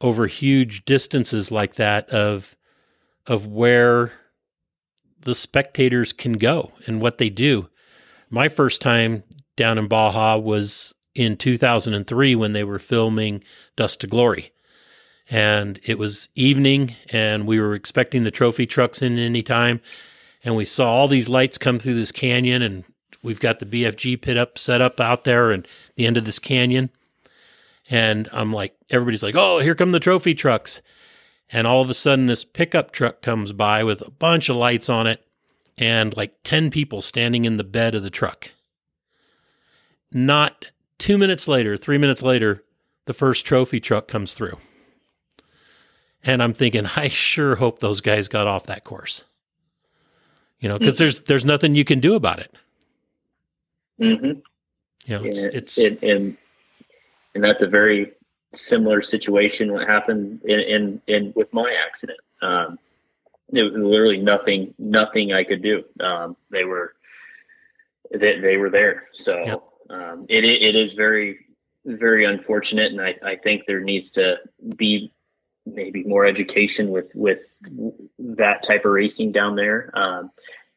over 0.00 0.26
huge 0.26 0.84
distances 0.84 1.50
like 1.50 1.74
that 1.74 2.08
of 2.10 2.56
of 3.26 3.46
where 3.46 4.12
the 5.20 5.34
spectators 5.34 6.12
can 6.12 6.34
go 6.34 6.72
and 6.86 7.00
what 7.00 7.18
they 7.18 7.28
do. 7.28 7.68
My 8.30 8.48
first 8.48 8.82
time 8.82 9.22
down 9.56 9.78
in 9.78 9.88
Baja 9.88 10.36
was 10.36 10.94
in 11.14 11.36
2003 11.36 12.34
when 12.34 12.52
they 12.52 12.64
were 12.64 12.78
filming 12.78 13.42
Dust 13.76 14.00
to 14.02 14.06
Glory. 14.06 14.52
And 15.30 15.80
it 15.84 15.98
was 15.98 16.28
evening 16.34 16.96
and 17.10 17.46
we 17.46 17.60
were 17.60 17.74
expecting 17.74 18.24
the 18.24 18.30
trophy 18.30 18.66
trucks 18.66 19.02
in 19.02 19.18
any 19.18 19.42
time. 19.42 19.80
And 20.44 20.56
we 20.56 20.64
saw 20.64 20.90
all 20.90 21.08
these 21.08 21.28
lights 21.28 21.58
come 21.58 21.78
through 21.78 21.96
this 21.96 22.12
canyon 22.12 22.62
and 22.62 22.84
we've 23.22 23.40
got 23.40 23.58
the 23.58 23.66
BFG 23.66 24.20
pit 24.20 24.36
up 24.36 24.58
set 24.58 24.80
up 24.80 25.00
out 25.00 25.24
there 25.24 25.50
and 25.50 25.66
the 25.96 26.06
end 26.06 26.16
of 26.16 26.24
this 26.24 26.38
canyon. 26.38 26.90
And 27.90 28.28
I'm 28.32 28.52
like 28.52 28.76
everybody's 28.90 29.22
like 29.22 29.34
oh 29.34 29.58
here 29.58 29.74
come 29.74 29.92
the 29.92 30.00
trophy 30.00 30.34
trucks. 30.34 30.82
And 31.50 31.66
all 31.66 31.80
of 31.80 31.90
a 31.90 31.94
sudden 31.94 32.26
this 32.26 32.44
pickup 32.44 32.92
truck 32.92 33.22
comes 33.22 33.52
by 33.52 33.82
with 33.82 34.02
a 34.02 34.10
bunch 34.10 34.48
of 34.48 34.56
lights 34.56 34.88
on 34.88 35.06
it 35.06 35.26
and 35.78 36.16
like 36.16 36.34
10 36.44 36.70
people 36.70 37.02
standing 37.02 37.44
in 37.44 37.56
the 37.56 37.64
bed 37.64 37.94
of 37.94 38.02
the 38.02 38.10
truck 38.10 38.50
not 40.12 40.66
2 40.98 41.18
minutes 41.18 41.48
later 41.48 41.76
3 41.76 41.98
minutes 41.98 42.22
later 42.22 42.64
the 43.06 43.14
first 43.14 43.46
trophy 43.46 43.80
truck 43.80 44.08
comes 44.08 44.34
through 44.34 44.58
and 46.22 46.42
I'm 46.42 46.52
thinking, 46.52 46.86
I 46.96 47.08
sure 47.08 47.56
hope 47.56 47.78
those 47.78 48.00
guys 48.00 48.28
got 48.28 48.46
off 48.46 48.66
that 48.66 48.84
course. 48.84 49.24
You 50.60 50.68
know, 50.68 50.78
because 50.78 50.94
mm-hmm. 50.94 51.02
there's 51.02 51.20
there's 51.22 51.44
nothing 51.44 51.74
you 51.74 51.84
can 51.84 52.00
do 52.00 52.14
about 52.14 52.40
it. 52.40 52.54
Mm-hmm. 54.00 54.40
You 55.06 55.18
know, 55.18 55.24
it's, 55.24 55.42
and, 55.42 55.54
it's 55.54 55.78
and, 55.78 56.02
and, 56.02 56.36
and 57.34 57.44
that's 57.44 57.62
a 57.62 57.68
very 57.68 58.12
similar 58.52 59.00
situation. 59.00 59.72
What 59.72 59.86
happened 59.86 60.42
in 60.44 60.60
in, 60.60 61.02
in 61.06 61.32
with 61.36 61.52
my 61.52 61.74
accident? 61.86 62.18
Um, 62.42 62.78
it 63.52 63.62
was 63.62 63.72
literally 63.74 64.18
nothing 64.18 64.74
nothing 64.78 65.32
I 65.32 65.44
could 65.44 65.62
do. 65.62 65.84
Um, 66.00 66.36
they 66.50 66.64
were 66.64 66.94
they, 68.10 68.38
they 68.40 68.56
were 68.56 68.70
there. 68.70 69.08
So 69.12 69.38
yep. 69.38 69.62
um, 69.90 70.26
it 70.28 70.44
it 70.44 70.74
is 70.74 70.92
very 70.94 71.46
very 71.84 72.24
unfortunate, 72.24 72.92
and 72.92 73.00
I, 73.00 73.14
I 73.24 73.36
think 73.36 73.62
there 73.66 73.80
needs 73.80 74.10
to 74.12 74.36
be 74.76 75.12
maybe 75.66 76.04
more 76.04 76.26
education 76.26 76.90
with 76.90 77.10
with 77.14 77.40
that 78.18 78.62
type 78.62 78.84
of 78.84 78.92
racing 78.92 79.32
down 79.32 79.56
there. 79.56 79.90
Um, 79.94 80.30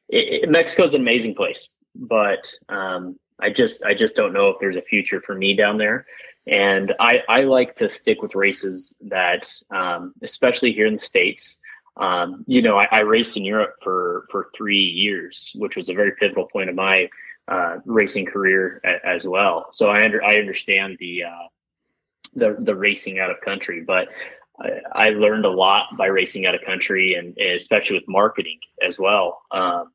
it, 0.10 0.44
it, 0.44 0.50
Mexico's 0.50 0.94
an 0.94 1.02
amazing 1.02 1.36
place, 1.36 1.70
but 1.96 2.54
um, 2.70 3.18
I 3.40 3.50
just 3.50 3.84
I 3.84 3.94
just 3.94 4.16
don't 4.16 4.34
know 4.34 4.50
if 4.50 4.58
there's 4.60 4.76
a 4.76 4.82
future 4.82 5.22
for 5.22 5.36
me 5.36 5.56
down 5.56 5.78
there. 5.78 6.06
And 6.48 6.94
I, 7.00 7.22
I 7.30 7.42
like 7.42 7.76
to 7.78 7.90
stick 7.90 8.22
with 8.22 8.34
races 8.34 8.96
that, 9.02 9.52
um, 9.70 10.14
especially 10.24 10.74
here 10.74 10.88
in 10.88 10.94
the 10.94 11.00
states. 11.00 11.60
Um, 11.98 12.46
you 12.48 12.62
know, 12.62 12.78
I, 12.78 12.88
I, 12.92 13.00
raced 13.02 13.36
in 13.36 13.44
Europe 13.44 13.76
for 13.84 14.26
for 14.32 14.50
three 14.56 14.80
years, 14.80 15.52
which 15.56 15.76
was 15.76 15.90
a 15.90 15.94
very 15.94 16.14
pivotal 16.14 16.48
point 16.48 16.70
of 16.70 16.76
my 16.76 17.10
uh, 17.50 17.78
racing 17.86 18.26
career 18.26 18.80
a, 18.86 19.06
as 19.06 19.28
well. 19.28 19.68
So 19.74 19.90
I 19.90 20.06
under 20.06 20.24
I 20.24 20.38
understand 20.38 20.98
the 21.00 21.26
uh, 21.26 21.48
the 22.34 22.56
the 22.60 22.76
racing 22.76 23.20
out 23.20 23.30
of 23.30 23.42
country, 23.42 23.82
but 23.82 24.08
I, 24.94 25.10
learned 25.10 25.46
a 25.46 25.50
lot 25.50 25.98
by 25.98 26.08
racing 26.08 26.46
out 26.46 26.56
of 26.56 26.62
country 26.62 27.16
and, 27.16 27.36
and 27.38 27.52
especially 27.56 27.98
with 27.98 28.08
marketing 28.08 28.60
as 28.86 29.00
well. 29.00 29.42
Um, 29.52 29.92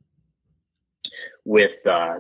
with 1.44 1.86
uh, 1.86 2.18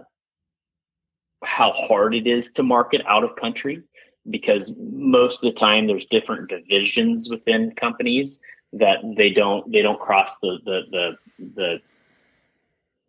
how 1.44 1.72
hard 1.72 2.14
it 2.14 2.26
is 2.26 2.52
to 2.52 2.62
market 2.62 3.02
out 3.08 3.24
of 3.24 3.36
country 3.36 3.82
because 4.30 4.72
most 4.78 5.44
of 5.44 5.52
the 5.52 5.58
time 5.58 5.86
there's 5.86 6.06
different 6.06 6.48
divisions 6.48 7.28
within 7.30 7.72
companies 7.72 8.40
that 8.78 8.98
they 9.16 9.30
don't 9.30 9.70
they 9.70 9.82
don't 9.82 10.00
cross 10.00 10.36
the 10.38 10.58
the 10.64 10.80
the 10.90 11.16
the, 11.54 11.78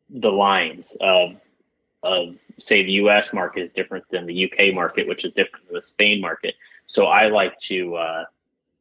the 0.10 0.32
lines 0.32 0.96
of 1.02 1.36
of 2.04 2.36
say 2.60 2.84
the 2.84 2.94
US 2.94 3.34
market 3.34 3.62
is 3.62 3.74
different 3.74 4.06
than 4.10 4.26
the 4.26 4.52
UK 4.52 4.74
market, 4.74 5.08
which 5.08 5.26
is 5.26 5.34
different 5.34 5.66
than 5.68 5.76
the 5.76 5.82
Spain 5.82 6.22
market. 6.22 6.56
So 6.88 7.08
I 7.08 7.28
like 7.28 7.60
to 7.62 7.96
uh, 7.96 8.26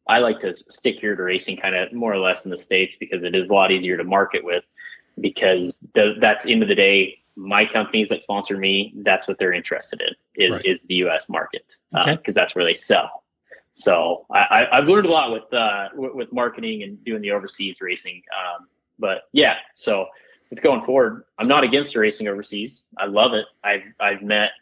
I 0.07 0.19
like 0.19 0.41
to 0.41 0.55
stick 0.55 1.01
here 1.01 1.17
to 1.17 1.23
racing 1.23 1.57
kind 1.57 1.75
of 1.75 1.93
more 1.93 2.13
or 2.13 2.19
less 2.19 2.45
in 2.45 2.51
the 2.51 2.59
States 2.59 2.97
because 2.97 3.25
it 3.25 3.35
is 3.35 3.51
a 3.51 3.55
lot 3.55 3.73
easier 3.73 3.97
to 3.97 4.05
market 4.05 4.45
with 4.45 4.65
because 5.21 5.79
the, 5.95 6.15
that's 6.21 6.47
end 6.47 6.63
of 6.63 6.69
the 6.69 6.75
day, 6.75 7.19
my 7.35 7.65
companies 7.65 8.09
that 8.11 8.23
sponsor 8.23 8.57
me, 8.57 8.95
that's 8.99 9.27
what 9.27 9.39
they're 9.39 9.53
interested 9.53 10.03
in 10.03 10.45
is, 10.45 10.53
right. 10.53 10.65
is 10.65 10.81
the 10.89 10.95
U.S. 10.97 11.29
market 11.29 11.65
because 11.91 12.09
uh, 12.09 12.13
okay. 12.13 12.31
uh, 12.31 12.33
that's 12.35 12.55
where 12.55 12.65
they 12.65 12.75
sell. 12.75 13.25
So 13.77 14.25
I, 14.31 14.67
have 14.73 14.89
learned 14.89 15.05
a 15.05 15.13
lot 15.13 15.33
with, 15.33 15.53
uh, 15.53 15.89
with, 15.95 16.33
marketing 16.33 16.83
and 16.83 17.03
doing 17.05 17.21
the 17.21 17.33
overseas 17.33 17.77
racing. 17.83 18.23
Um, 18.33 18.69
but 18.99 19.25
yeah, 19.33 19.57
so 19.75 20.07
with 20.49 20.63
going 20.63 20.83
forward, 20.87 21.25
I'm 21.39 21.47
not 21.47 21.63
against 21.63 21.95
racing 21.95 22.27
overseas. 22.27 22.85
I 22.97 23.05
love 23.05 23.35
it. 23.35 23.45
I've 23.63 23.83
I've 24.01 24.23
met 24.23 24.53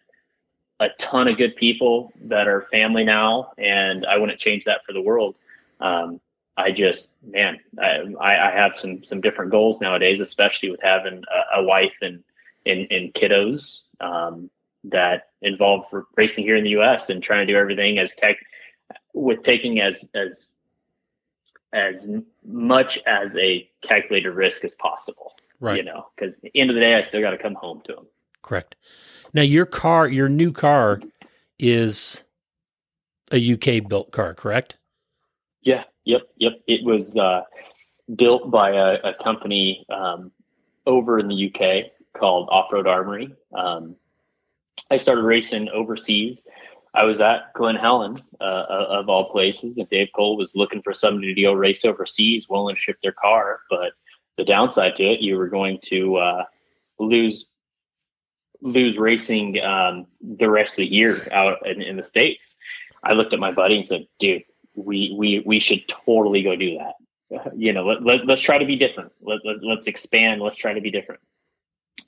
a 0.80 0.88
ton 0.98 1.28
of 1.28 1.36
good 1.36 1.54
people 1.54 2.12
that 2.22 2.48
are 2.48 2.66
family 2.72 3.04
now, 3.04 3.52
and 3.56 4.04
I 4.04 4.16
wouldn't 4.16 4.40
change 4.40 4.64
that 4.64 4.84
for 4.84 4.92
the 4.92 5.00
world. 5.00 5.36
Um, 5.78 6.20
I 6.56 6.72
just, 6.72 7.10
man, 7.24 7.60
I, 7.80 8.36
I 8.36 8.50
have 8.50 8.78
some 8.80 9.04
some 9.04 9.20
different 9.20 9.52
goals 9.52 9.80
nowadays, 9.80 10.18
especially 10.18 10.72
with 10.72 10.80
having 10.82 11.22
a, 11.32 11.60
a 11.60 11.62
wife 11.62 11.94
and 12.02 12.24
and, 12.66 12.90
and 12.90 13.14
kiddos 13.14 13.82
um, 14.00 14.50
that 14.84 15.28
involve 15.40 15.84
racing 16.16 16.44
here 16.44 16.56
in 16.56 16.64
the 16.64 16.70
U.S. 16.70 17.10
and 17.10 17.22
trying 17.22 17.46
to 17.46 17.52
do 17.52 17.56
everything 17.56 17.98
as 17.98 18.16
tech 18.16 18.38
with 19.12 19.42
taking 19.42 19.80
as 19.80 20.08
as 20.14 20.50
as 21.72 22.08
much 22.46 23.00
as 23.06 23.36
a 23.36 23.68
calculated 23.82 24.30
risk 24.30 24.64
as 24.64 24.74
possible. 24.76 25.32
Right. 25.60 25.78
You 25.78 25.84
know, 25.84 26.06
because 26.14 26.34
the 26.40 26.50
end 26.54 26.70
of 26.70 26.74
the 26.74 26.80
day, 26.80 26.94
I 26.94 27.02
still 27.02 27.20
got 27.20 27.30
to 27.30 27.38
come 27.38 27.54
home 27.54 27.82
to 27.86 27.94
them. 27.94 28.06
Correct. 28.42 28.76
Now 29.32 29.42
your 29.42 29.66
car, 29.66 30.06
your 30.06 30.28
new 30.28 30.52
car, 30.52 31.00
is 31.58 32.22
a 33.32 33.52
UK 33.52 33.88
built 33.88 34.12
car, 34.12 34.34
correct? 34.34 34.76
Yeah. 35.62 35.84
Yep. 36.04 36.22
Yep. 36.36 36.52
It 36.66 36.84
was 36.84 37.16
uh, 37.16 37.42
built 38.14 38.50
by 38.50 38.70
a, 38.70 38.98
a 39.02 39.14
company 39.22 39.86
um, 39.88 40.30
over 40.86 41.18
in 41.18 41.28
the 41.28 41.50
UK 41.52 41.92
called 42.18 42.48
Off 42.50 42.72
Road 42.72 42.86
Armory. 42.86 43.34
Um, 43.54 43.96
I 44.90 44.96
started 44.96 45.22
racing 45.22 45.68
overseas. 45.70 46.44
I 46.94 47.04
was 47.04 47.20
at 47.20 47.52
Glen 47.54 47.74
Helen, 47.74 48.18
uh, 48.40 48.64
of 48.68 49.08
all 49.08 49.30
places, 49.30 49.78
and 49.78 49.88
Dave 49.90 50.08
Cole 50.14 50.36
was 50.36 50.54
looking 50.54 50.80
for 50.80 50.92
somebody 50.92 51.34
to 51.34 51.42
go 51.42 51.52
race 51.52 51.84
overseas, 51.84 52.48
willing 52.48 52.76
to 52.76 52.80
ship 52.80 52.98
their 53.02 53.12
car. 53.12 53.60
But 53.68 53.92
the 54.36 54.44
downside 54.44 54.96
to 54.96 55.02
it, 55.02 55.20
you 55.20 55.36
were 55.36 55.48
going 55.48 55.80
to 55.86 56.16
uh, 56.16 56.44
lose 56.98 57.46
lose 58.60 58.96
racing 58.96 59.60
um, 59.60 60.06
the 60.20 60.48
rest 60.48 60.74
of 60.74 60.76
the 60.78 60.92
year 60.92 61.28
out 61.32 61.66
in, 61.66 61.82
in, 61.82 61.96
the 61.96 62.04
states. 62.04 62.56
I 63.02 63.12
looked 63.12 63.34
at 63.34 63.38
my 63.38 63.50
buddy 63.50 63.78
and 63.78 63.88
said, 63.88 64.06
"Dude, 64.20 64.44
we 64.74 65.14
we 65.18 65.42
we 65.44 65.58
should 65.60 65.86
totally 65.88 66.42
go 66.42 66.56
do 66.56 66.78
that. 66.78 66.94
You 67.56 67.72
know, 67.72 67.84
let, 67.84 68.04
let, 68.04 68.30
us 68.30 68.40
try 68.40 68.58
to 68.58 68.64
be 68.64 68.76
different. 68.76 69.10
Let, 69.20 69.40
let, 69.44 69.78
us 69.78 69.88
expand. 69.88 70.40
Let's 70.40 70.56
try 70.56 70.72
to 70.72 70.80
be 70.80 70.92
different." 70.92 71.20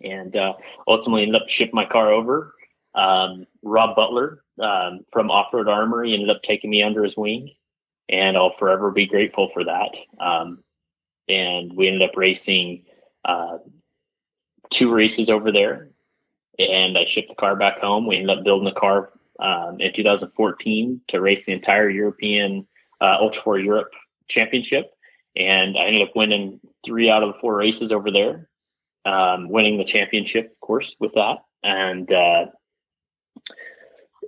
And 0.03 0.37
uh, 0.37 0.55
ultimately, 0.87 1.23
ended 1.23 1.43
up 1.43 1.49
shipping 1.49 1.75
my 1.75 1.87
car 1.87 2.13
over. 2.13 2.55
Um, 2.97 3.47
Rob 3.63 3.95
Butler 3.95 4.43
um, 4.61 5.05
from 5.13 5.31
Off 5.31 5.53
Road 5.53 5.69
Armory 5.69 6.15
ended 6.15 6.31
up 6.31 6.43
taking 6.43 6.71
me 6.71 6.83
under 6.83 7.05
his 7.05 7.17
wing, 7.17 7.51
and 8.09 8.37
I'll 8.37 8.57
forever 8.59 8.91
be 8.91 9.07
grateful 9.07 9.51
for 9.53 9.65
that. 9.65 9.91
Um, 10.19 10.65
and 11.29 11.73
we 11.75 11.89
ended 11.89 12.09
up 12.09 12.17
racing 12.17 12.85
uh, 13.25 13.59
two 14.71 14.93
races 14.93 15.29
over 15.29 15.53
there, 15.53 15.91
and 16.59 16.97
I 16.97 17.05
shipped 17.05 17.29
the 17.29 17.35
car 17.35 17.55
back 17.55 17.81
home. 17.81 18.07
We 18.07 18.17
ended 18.17 18.39
up 18.39 18.45
building 18.45 18.65
the 18.65 18.81
car 18.81 19.13
um, 19.41 19.81
in 19.81 19.93
2014 19.93 21.01
to 21.09 21.21
race 21.21 21.45
the 21.45 21.53
entire 21.53 21.91
European 21.91 22.67
uh, 23.01 23.19
Ultra 23.21 23.43
4 23.43 23.59
Europe 23.59 23.93
Championship, 24.29 24.91
and 25.37 25.77
I 25.77 25.85
ended 25.85 26.09
up 26.09 26.17
winning 26.17 26.61
three 26.83 27.11
out 27.11 27.23
of 27.23 27.35
the 27.35 27.41
four 27.41 27.57
races 27.57 27.93
over 27.93 28.11
there, 28.11 28.49
um, 29.05 29.51
winning 29.51 29.77
the 29.77 29.85
championship, 29.85 30.53
of 30.53 30.61
course, 30.61 30.97
with 30.99 31.13
that, 31.15 31.39
and 31.63 32.11
uh, 32.11 32.47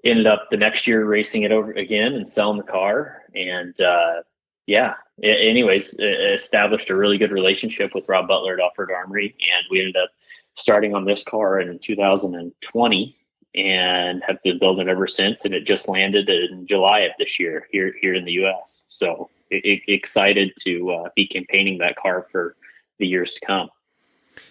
ended 0.05 0.27
up 0.27 0.49
the 0.51 0.57
next 0.57 0.87
year 0.87 1.05
racing 1.05 1.43
it 1.43 1.53
over 1.53 1.73
again 1.73 2.15
and 2.15 2.29
selling 2.29 2.59
the 2.59 2.65
car, 2.65 3.23
and 3.35 3.79
uh, 3.81 4.23
yeah. 4.67 4.95
Anyways, 5.23 5.95
established 5.95 6.91
a 6.91 6.97
really 6.97 7.19
good 7.19 7.33
relationship 7.33 7.93
with 7.95 8.09
Rob 8.09 8.29
Butler 8.29 8.55
at 8.55 8.61
Offroad 8.61 8.95
Armory, 8.95 9.35
and 9.41 9.67
we 9.71 9.81
ended 9.81 9.97
up 9.97 10.11
starting 10.55 10.95
on 10.95 11.05
this 11.05 11.25
car 11.25 11.61
in 11.61 11.79
2020 11.79 13.17
and 13.55 14.23
have 14.27 14.43
been 14.43 14.59
building 14.59 14.89
ever 14.89 15.07
since. 15.07 15.45
And 15.45 15.55
it 15.55 15.65
just 15.65 15.89
landed 15.89 16.29
in 16.29 16.67
July 16.67 17.01
of 17.01 17.13
this 17.19 17.41
year 17.41 17.67
here 17.71 17.95
here 18.01 18.15
in 18.15 18.25
the 18.25 18.33
U.S. 18.33 18.85
So 18.89 19.31
it, 19.51 19.83
excited 19.89 20.53
to 20.61 20.91
uh, 20.91 21.09
be 21.17 21.27
campaigning 21.27 21.79
that 21.79 21.97
car 21.97 22.27
for 22.31 22.57
the 22.99 23.07
years 23.07 23.35
to 23.35 23.47
come. 23.47 23.71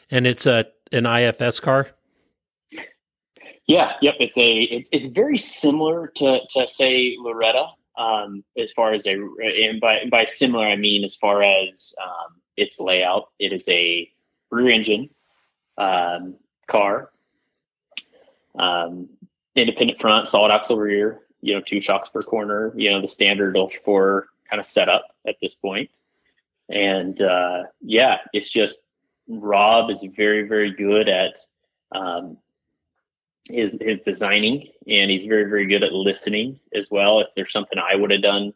And 0.09 0.25
it's 0.25 0.45
a 0.45 0.65
an 0.91 1.05
IFS 1.05 1.59
car. 1.59 1.89
Yeah, 3.67 3.93
yep. 4.01 4.15
It's 4.19 4.37
a 4.37 4.61
it's, 4.61 4.89
it's 4.93 5.05
very 5.05 5.37
similar 5.37 6.07
to 6.15 6.39
to 6.51 6.67
say 6.67 7.15
Loretta 7.19 7.67
um, 7.97 8.43
as 8.57 8.71
far 8.71 8.93
as 8.93 9.05
a 9.05 9.13
and 9.13 9.81
by 9.81 10.05
by 10.09 10.23
similar 10.23 10.65
I 10.65 10.77
mean 10.77 11.03
as 11.03 11.15
far 11.15 11.43
as 11.43 11.93
um, 12.01 12.35
its 12.55 12.79
layout. 12.79 13.29
It 13.39 13.51
is 13.51 13.67
a 13.67 14.09
rear 14.51 14.69
engine 14.69 15.09
um, 15.77 16.35
car, 16.67 17.11
um, 18.57 19.09
independent 19.55 19.99
front, 19.99 20.29
solid 20.29 20.51
axle 20.51 20.77
rear. 20.77 21.21
You 21.41 21.55
know, 21.55 21.61
two 21.61 21.81
shocks 21.81 22.07
per 22.07 22.21
corner. 22.21 22.71
You 22.75 22.89
know, 22.91 23.01
the 23.01 23.07
standard 23.07 23.57
Ultra 23.57 23.81
Four 23.83 24.27
kind 24.49 24.61
of 24.61 24.65
setup 24.65 25.13
at 25.27 25.35
this 25.41 25.55
point. 25.55 25.89
And 26.69 27.21
uh, 27.21 27.63
yeah, 27.81 28.19
it's 28.31 28.49
just 28.49 28.79
Rob 29.27 29.89
is 29.89 30.05
very 30.15 30.47
very 30.47 30.71
good 30.71 31.09
at 31.09 31.37
um, 31.91 32.37
his 33.49 33.77
his 33.81 33.99
designing, 33.99 34.67
and 34.87 35.09
he's 35.11 35.25
very 35.25 35.45
very 35.45 35.65
good 35.65 35.83
at 35.83 35.93
listening 35.93 36.59
as 36.73 36.89
well. 36.91 37.19
If 37.19 37.27
there's 37.35 37.51
something 37.51 37.79
I 37.79 37.95
would 37.95 38.11
have 38.11 38.21
done, 38.21 38.53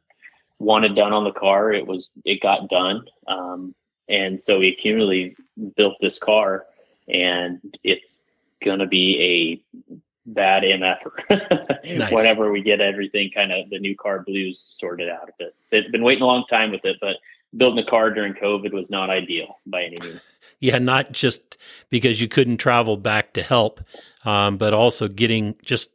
wanted 0.59 0.95
done 0.95 1.13
on 1.13 1.23
the 1.23 1.31
car, 1.31 1.71
it 1.71 1.85
was 1.85 2.09
it 2.25 2.41
got 2.41 2.69
done. 2.69 3.05
Um, 3.27 3.75
and 4.09 4.43
so 4.43 4.59
he 4.59 4.73
cumulatively 4.73 5.35
built 5.75 5.95
this 6.01 6.19
car, 6.19 6.65
and 7.07 7.59
it's 7.83 8.21
gonna 8.63 8.87
be 8.87 9.61
a 9.75 9.81
bad 10.25 10.63
MF 10.63 11.79
nice. 11.97 12.11
whenever 12.11 12.51
we 12.51 12.61
get 12.61 12.79
everything 12.79 13.31
kind 13.33 13.51
of 13.51 13.69
the 13.69 13.79
new 13.79 13.95
car 13.95 14.19
blues 14.19 14.59
sorted 14.59 15.09
out 15.09 15.29
of 15.29 15.33
it. 15.39 15.55
It's 15.71 15.89
been 15.91 16.03
waiting 16.03 16.23
a 16.23 16.27
long 16.27 16.45
time 16.49 16.71
with 16.71 16.85
it, 16.85 16.97
but 17.01 17.17
building 17.55 17.83
a 17.83 17.89
car 17.89 18.11
during 18.11 18.33
COVID 18.33 18.73
was 18.73 18.89
not 18.89 19.09
ideal 19.09 19.59
by 19.65 19.83
any 19.83 19.97
means. 19.99 20.21
Yeah, 20.63 20.77
not 20.77 21.11
just 21.11 21.57
because 21.89 22.21
you 22.21 22.27
couldn't 22.27 22.57
travel 22.57 22.95
back 22.95 23.33
to 23.33 23.41
help, 23.41 23.81
um, 24.25 24.57
but 24.57 24.75
also 24.75 25.07
getting 25.07 25.55
just 25.65 25.89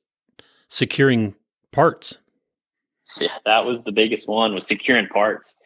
securing 0.66 1.36
parts. 1.70 2.18
Yeah, 3.20 3.28
that 3.44 3.64
was 3.64 3.84
the 3.84 3.92
biggest 3.92 4.28
one 4.28 4.54
was 4.54 4.66
securing 4.66 5.06
parts. 5.06 5.56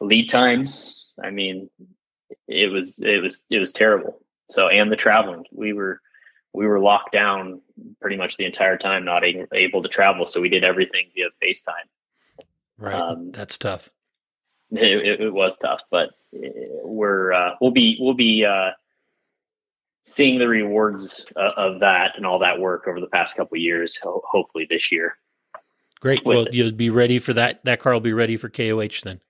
Lead 0.00 0.28
times. 0.28 1.12
I 1.20 1.30
mean, 1.30 1.68
it 2.46 2.70
was 2.70 3.00
it 3.00 3.20
was 3.20 3.44
it 3.50 3.58
was 3.58 3.72
terrible. 3.72 4.20
So 4.48 4.68
and 4.68 4.92
the 4.92 4.96
traveling, 4.96 5.42
we 5.50 5.72
were 5.72 6.00
we 6.54 6.68
were 6.68 6.78
locked 6.78 7.10
down 7.10 7.60
pretty 8.00 8.16
much 8.16 8.36
the 8.36 8.44
entire 8.44 8.78
time, 8.78 9.04
not 9.04 9.24
able 9.24 9.82
to 9.82 9.88
travel. 9.88 10.24
So 10.24 10.40
we 10.40 10.48
did 10.48 10.62
everything 10.62 11.10
via 11.16 11.30
FaceTime. 11.42 12.44
Right, 12.78 12.94
um, 12.94 13.32
that's 13.32 13.58
tough 13.58 13.90
it, 14.70 15.20
it, 15.20 15.32
was 15.32 15.56
tough, 15.58 15.82
but 15.90 16.10
uh, 16.34 16.48
we're 16.82 17.32
uh, 17.32 17.52
we'll 17.60 17.70
be 17.70 17.96
we'll 18.00 18.14
be 18.14 18.44
uh, 18.44 18.70
seeing 20.04 20.38
the 20.38 20.48
rewards 20.48 21.26
uh, 21.36 21.52
of 21.56 21.80
that 21.80 22.12
and 22.16 22.26
all 22.26 22.38
that 22.38 22.58
work 22.58 22.86
over 22.88 23.00
the 23.00 23.06
past 23.08 23.36
couple 23.36 23.56
years. 23.58 23.98
Ho- 24.02 24.22
hopefully 24.28 24.66
this 24.68 24.90
year. 24.90 25.16
Great. 26.00 26.24
Well, 26.24 26.46
it. 26.46 26.54
you'll 26.54 26.72
be 26.72 26.90
ready 26.90 27.18
for 27.18 27.32
that. 27.34 27.64
That 27.64 27.80
car 27.80 27.92
will 27.92 28.00
be 28.00 28.12
ready 28.12 28.36
for 28.36 28.48
KOH 28.48 29.02
then. 29.04 29.20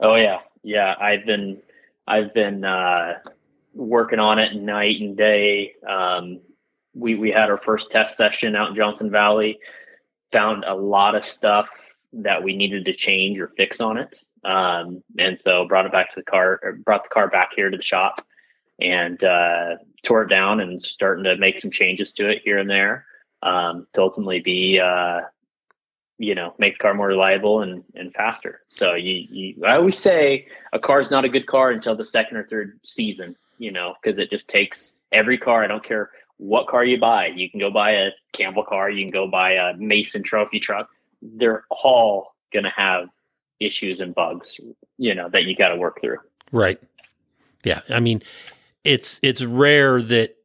Oh 0.00 0.16
yeah, 0.16 0.40
yeah. 0.62 0.94
I've 1.00 1.24
been 1.24 1.60
I've 2.06 2.34
been 2.34 2.64
uh, 2.64 3.14
working 3.74 4.18
on 4.18 4.38
it 4.38 4.54
night 4.54 5.00
and 5.00 5.16
day. 5.16 5.74
Um, 5.88 6.40
we 6.94 7.14
we 7.14 7.30
had 7.30 7.50
our 7.50 7.58
first 7.58 7.90
test 7.90 8.16
session 8.16 8.56
out 8.56 8.70
in 8.70 8.76
Johnson 8.76 9.10
Valley. 9.10 9.58
Found 10.32 10.64
a 10.64 10.74
lot 10.74 11.14
of 11.14 11.24
stuff 11.24 11.68
that 12.12 12.42
we 12.42 12.56
needed 12.56 12.84
to 12.86 12.92
change 12.92 13.38
or 13.38 13.48
fix 13.48 13.80
on 13.80 13.98
it. 13.98 14.24
Um, 14.44 15.02
and 15.18 15.38
so 15.38 15.66
brought 15.66 15.86
it 15.86 15.92
back 15.92 16.10
to 16.10 16.16
the 16.16 16.24
car, 16.24 16.78
brought 16.84 17.04
the 17.04 17.10
car 17.10 17.28
back 17.28 17.52
here 17.54 17.70
to 17.70 17.76
the 17.76 17.82
shop 17.82 18.24
and 18.80 19.22
uh, 19.24 19.76
tore 20.02 20.22
it 20.22 20.28
down 20.28 20.60
and 20.60 20.82
starting 20.82 21.24
to 21.24 21.36
make 21.36 21.60
some 21.60 21.70
changes 21.70 22.12
to 22.12 22.30
it 22.30 22.42
here 22.44 22.58
and 22.58 22.70
there 22.70 23.04
um, 23.42 23.86
to 23.92 24.00
ultimately 24.00 24.40
be, 24.40 24.80
uh, 24.80 25.20
you 26.18 26.34
know, 26.34 26.54
make 26.58 26.74
the 26.74 26.78
car 26.78 26.94
more 26.94 27.08
reliable 27.08 27.62
and, 27.62 27.84
and 27.94 28.12
faster. 28.14 28.60
So 28.68 28.94
you, 28.94 29.26
you, 29.30 29.64
I 29.64 29.76
always 29.76 29.98
say 29.98 30.46
a 30.72 30.78
car 30.78 31.00
is 31.00 31.10
not 31.10 31.24
a 31.24 31.28
good 31.28 31.46
car 31.46 31.70
until 31.70 31.96
the 31.96 32.04
second 32.04 32.36
or 32.36 32.44
third 32.44 32.80
season, 32.82 33.36
you 33.58 33.70
know, 33.70 33.94
because 34.00 34.18
it 34.18 34.30
just 34.30 34.48
takes 34.48 34.98
every 35.12 35.38
car. 35.38 35.62
I 35.62 35.66
don't 35.66 35.84
care 35.84 36.10
what 36.38 36.68
car 36.68 36.84
you 36.84 36.98
buy. 36.98 37.26
You 37.26 37.50
can 37.50 37.60
go 37.60 37.70
buy 37.70 37.92
a 37.92 38.10
Campbell 38.32 38.64
car. 38.64 38.90
You 38.90 39.04
can 39.04 39.12
go 39.12 39.28
buy 39.28 39.52
a 39.52 39.76
Mason 39.76 40.22
trophy 40.22 40.60
truck. 40.60 40.88
They're 41.22 41.64
all 41.70 42.34
going 42.52 42.64
to 42.64 42.70
have 42.70 43.08
issues 43.60 44.00
and 44.00 44.14
bugs, 44.14 44.60
you 44.98 45.14
know, 45.14 45.28
that 45.30 45.44
you 45.44 45.56
got 45.56 45.68
to 45.68 45.76
work 45.76 46.00
through. 46.00 46.18
Right. 46.52 46.80
Yeah. 47.64 47.80
I 47.88 48.00
mean, 48.00 48.22
it's 48.84 49.20
it's 49.22 49.42
rare 49.42 50.00
that 50.00 50.36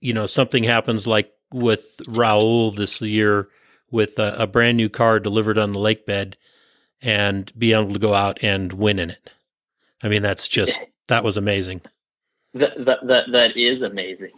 you 0.00 0.12
know 0.12 0.26
something 0.26 0.64
happens 0.64 1.06
like 1.06 1.32
with 1.52 2.00
Raul 2.06 2.74
this 2.74 3.00
year 3.00 3.48
with 3.90 4.18
a, 4.18 4.42
a 4.42 4.46
brand 4.46 4.76
new 4.76 4.88
car 4.88 5.20
delivered 5.20 5.58
on 5.58 5.72
the 5.72 5.78
lake 5.78 6.04
bed 6.04 6.36
and 7.00 7.52
be 7.56 7.72
able 7.72 7.92
to 7.92 7.98
go 7.98 8.14
out 8.14 8.38
and 8.42 8.72
win 8.72 8.98
in 8.98 9.10
it. 9.10 9.30
I 10.02 10.08
mean, 10.08 10.22
that's 10.22 10.48
just 10.48 10.80
that 11.08 11.22
was 11.22 11.36
amazing. 11.36 11.82
That 12.54 12.84
that 12.84 13.06
that, 13.06 13.24
that 13.32 13.56
is 13.56 13.82
amazing, 13.82 14.32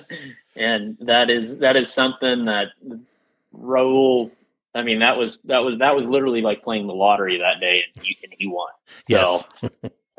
and 0.56 0.96
that 1.00 1.30
is 1.30 1.58
that 1.58 1.76
is 1.76 1.92
something 1.92 2.44
that 2.46 2.68
Raul 3.54 4.30
I 4.74 4.82
mean, 4.82 5.00
that 5.00 5.18
was 5.18 5.38
that 5.44 5.58
was 5.58 5.78
that 5.78 5.94
was 5.94 6.08
literally 6.08 6.40
like 6.40 6.62
playing 6.62 6.86
the 6.86 6.94
lottery 6.94 7.38
that 7.38 7.60
day, 7.60 7.82
and 7.94 8.04
he, 8.04 8.16
and 8.22 8.32
he 8.38 8.46
won. 8.46 8.70
Yes. 9.06 9.46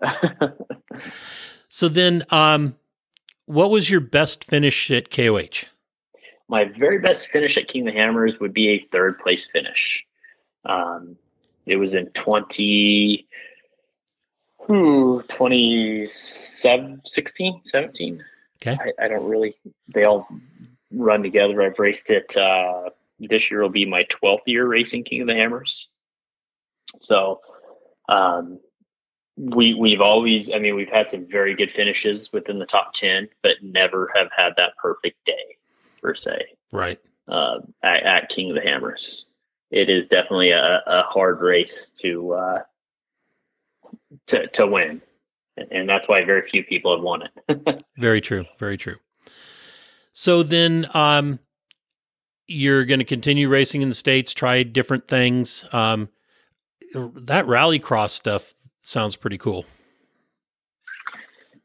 so 1.69 1.89
then, 1.89 2.23
um, 2.29 2.75
what 3.45 3.71
was 3.71 3.89
your 3.89 3.99
best 3.99 4.43
finish 4.43 4.91
at 4.91 5.09
KOH? 5.09 5.65
My 6.47 6.65
very 6.65 6.99
best 6.99 7.29
finish 7.29 7.57
at 7.57 7.67
King 7.67 7.87
of 7.87 7.93
the 7.93 7.99
Hammers 7.99 8.39
would 8.39 8.53
be 8.53 8.69
a 8.69 8.79
third 8.79 9.17
place 9.17 9.45
finish. 9.45 10.05
Um, 10.65 11.17
it 11.65 11.77
was 11.77 11.95
in 11.95 12.07
20, 12.07 13.25
hmm, 14.59 15.19
2016, 15.27 17.61
17. 17.63 18.23
Okay. 18.61 18.77
I, 18.79 18.91
I, 19.03 19.07
don't 19.07 19.27
really, 19.27 19.55
they 19.93 20.03
all 20.03 20.27
run 20.91 21.23
together. 21.23 21.61
I've 21.61 21.79
raced 21.79 22.09
it 22.11 22.35
uh, 22.37 22.89
this 23.27 23.49
year 23.51 23.61
will 23.61 23.69
be 23.69 23.85
my 23.85 24.03
12th 24.05 24.41
year 24.45 24.67
racing 24.67 25.03
King 25.03 25.21
of 25.21 25.27
the 25.27 25.35
Hammers. 25.35 25.87
So, 26.99 27.41
um, 28.09 28.59
we 29.35 29.73
we've 29.73 30.01
always, 30.01 30.51
I 30.51 30.59
mean, 30.59 30.75
we've 30.75 30.89
had 30.89 31.09
some 31.09 31.27
very 31.27 31.55
good 31.55 31.71
finishes 31.71 32.31
within 32.31 32.59
the 32.59 32.65
top 32.65 32.93
10, 32.93 33.29
but 33.41 33.63
never 33.63 34.11
have 34.15 34.29
had 34.35 34.53
that 34.57 34.77
perfect 34.77 35.25
day 35.25 35.57
per 36.01 36.13
se. 36.13 36.39
Right. 36.71 36.99
Uh, 37.27 37.59
at, 37.81 38.03
at, 38.03 38.29
King 38.29 38.49
of 38.49 38.55
the 38.55 38.61
Hammers, 38.61 39.25
it 39.71 39.89
is 39.89 40.05
definitely 40.07 40.51
a, 40.51 40.81
a 40.85 41.03
hard 41.03 41.39
race 41.39 41.91
to 41.99 42.33
uh, 42.33 42.61
to 44.27 44.47
to 44.47 44.67
win, 44.67 45.01
and 45.71 45.87
that's 45.87 46.09
why 46.09 46.23
very 46.25 46.47
few 46.47 46.63
people 46.63 46.95
have 46.95 47.03
won 47.03 47.23
it. 47.23 47.85
very 47.97 48.19
true. 48.19 48.45
Very 48.59 48.77
true. 48.77 48.97
So 50.11 50.43
then, 50.43 50.85
um, 50.93 51.39
you're 52.47 52.85
going 52.85 52.99
to 52.99 53.05
continue 53.05 53.49
racing 53.49 53.81
in 53.81 53.89
the 53.89 53.95
states, 53.95 54.33
try 54.33 54.63
different 54.63 55.07
things. 55.07 55.65
Um, 55.71 56.09
that 56.93 57.45
rallycross 57.45 58.11
stuff 58.11 58.53
sounds 58.81 59.15
pretty 59.15 59.37
cool. 59.37 59.65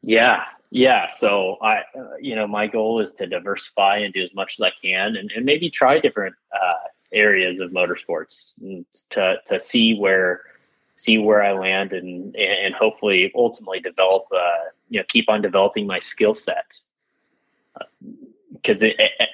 Yeah, 0.01 0.43
yeah. 0.71 1.07
So 1.09 1.57
I, 1.61 1.79
uh, 1.97 2.15
you 2.19 2.35
know, 2.35 2.47
my 2.47 2.67
goal 2.67 3.01
is 3.01 3.11
to 3.13 3.27
diversify 3.27 3.97
and 3.97 4.13
do 4.13 4.23
as 4.23 4.33
much 4.33 4.55
as 4.59 4.61
I 4.61 4.71
can, 4.81 5.17
and, 5.17 5.31
and 5.35 5.45
maybe 5.45 5.69
try 5.69 5.99
different 5.99 6.35
uh, 6.53 6.87
areas 7.11 7.59
of 7.59 7.71
motorsports 7.71 8.51
to 9.09 9.35
to 9.45 9.59
see 9.59 9.95
where 9.95 10.41
see 10.95 11.17
where 11.17 11.43
I 11.43 11.53
land 11.53 11.91
and 11.91 12.35
and 12.35 12.73
hopefully 12.73 13.31
ultimately 13.35 13.79
develop 13.79 14.25
uh, 14.33 14.69
you 14.89 14.99
know 14.99 15.05
keep 15.07 15.29
on 15.29 15.41
developing 15.41 15.85
my 15.85 15.99
skill 15.99 16.33
set 16.33 16.79
because 18.61 18.83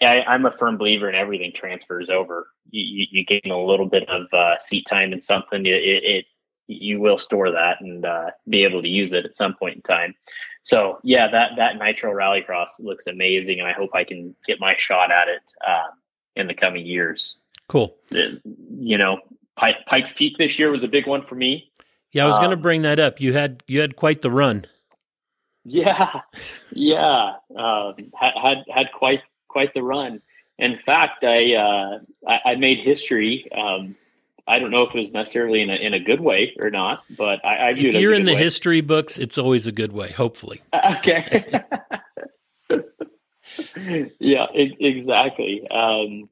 I'm 0.01 0.45
a 0.45 0.51
firm 0.57 0.77
believer 0.77 1.09
in 1.09 1.15
everything 1.15 1.51
transfers 1.53 2.09
over. 2.09 2.47
You, 2.69 3.05
you, 3.11 3.25
gain 3.25 3.51
a 3.51 3.63
little 3.63 3.87
bit 3.87 4.07
of 4.09 4.27
uh, 4.33 4.59
seat 4.59 4.85
time 4.87 5.13
in 5.13 5.21
something, 5.21 5.65
it, 5.65 5.69
it, 5.69 6.25
you 6.67 6.99
will 6.99 7.17
store 7.17 7.51
that 7.51 7.81
and 7.81 8.05
uh, 8.05 8.31
be 8.49 8.63
able 8.63 8.81
to 8.81 8.87
use 8.87 9.13
it 9.13 9.25
at 9.25 9.35
some 9.35 9.55
point 9.55 9.75
in 9.75 9.81
time. 9.81 10.15
So 10.63 10.99
yeah, 11.03 11.29
that 11.29 11.51
that 11.57 11.77
Nitro 11.77 12.11
Rallycross 12.11 12.79
looks 12.79 13.05
amazing, 13.05 13.59
and 13.59 13.67
I 13.67 13.73
hope 13.73 13.91
I 13.93 14.03
can 14.03 14.35
get 14.47 14.59
my 14.59 14.75
shot 14.75 15.11
at 15.11 15.27
it 15.27 15.43
uh, 15.65 15.91
in 16.35 16.47
the 16.47 16.55
coming 16.55 16.85
years. 16.85 17.37
Cool. 17.67 17.95
You 18.11 18.97
know, 18.97 19.19
Pikes 19.57 20.13
Peak 20.13 20.37
this 20.37 20.57
year 20.57 20.71
was 20.71 20.83
a 20.83 20.87
big 20.87 21.07
one 21.07 21.23
for 21.23 21.35
me. 21.35 21.71
Yeah, 22.11 22.23
I 22.23 22.27
was 22.27 22.35
um, 22.35 22.41
going 22.41 22.51
to 22.51 22.57
bring 22.57 22.81
that 22.81 22.99
up. 22.99 23.21
You 23.21 23.33
had 23.33 23.61
you 23.67 23.81
had 23.81 23.95
quite 23.95 24.21
the 24.21 24.31
run. 24.31 24.65
Yeah, 25.65 26.21
yeah, 26.71 27.37
um, 27.57 27.95
had 28.13 28.63
had 28.71 28.91
quite 28.93 29.21
quite 29.47 29.73
the 29.73 29.81
run. 29.81 30.21
In 30.59 30.77
fact, 30.85 31.23
I 31.23 31.55
uh, 31.55 31.99
I, 32.27 32.51
I, 32.51 32.55
made 32.55 32.79
history. 32.79 33.51
Um, 33.51 33.95
I 34.47 34.59
don't 34.59 34.69
know 34.69 34.83
if 34.83 34.93
it 34.93 34.99
was 34.99 35.11
necessarily 35.11 35.61
in 35.61 35.71
a 35.71 35.75
in 35.75 35.95
a 35.95 35.99
good 35.99 36.21
way 36.21 36.55
or 36.59 36.69
not, 36.69 37.03
but 37.17 37.43
I, 37.43 37.69
I 37.69 37.73
viewed 37.73 37.95
if 37.95 38.01
you're 38.01 38.13
in 38.13 38.25
the 38.25 38.35
way. 38.35 38.43
history 38.43 38.81
books, 38.81 39.17
it's 39.17 39.39
always 39.39 39.65
a 39.65 39.71
good 39.71 39.91
way. 39.91 40.11
Hopefully, 40.11 40.61
okay. 40.97 41.63
yeah, 44.19 44.45
exactly. 44.53 45.67
Um, 45.67 46.29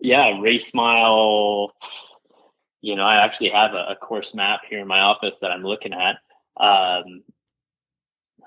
yeah, 0.00 0.40
race 0.40 0.72
mile. 0.72 1.74
You 2.80 2.96
know, 2.96 3.02
I 3.02 3.22
actually 3.22 3.50
have 3.50 3.74
a, 3.74 3.88
a, 3.90 3.96
course 3.96 4.34
map 4.34 4.60
here 4.70 4.78
in 4.78 4.86
my 4.86 5.00
office 5.00 5.38
that 5.40 5.50
I'm 5.50 5.64
looking 5.64 5.92
at. 5.92 6.16
Um, 6.56 7.22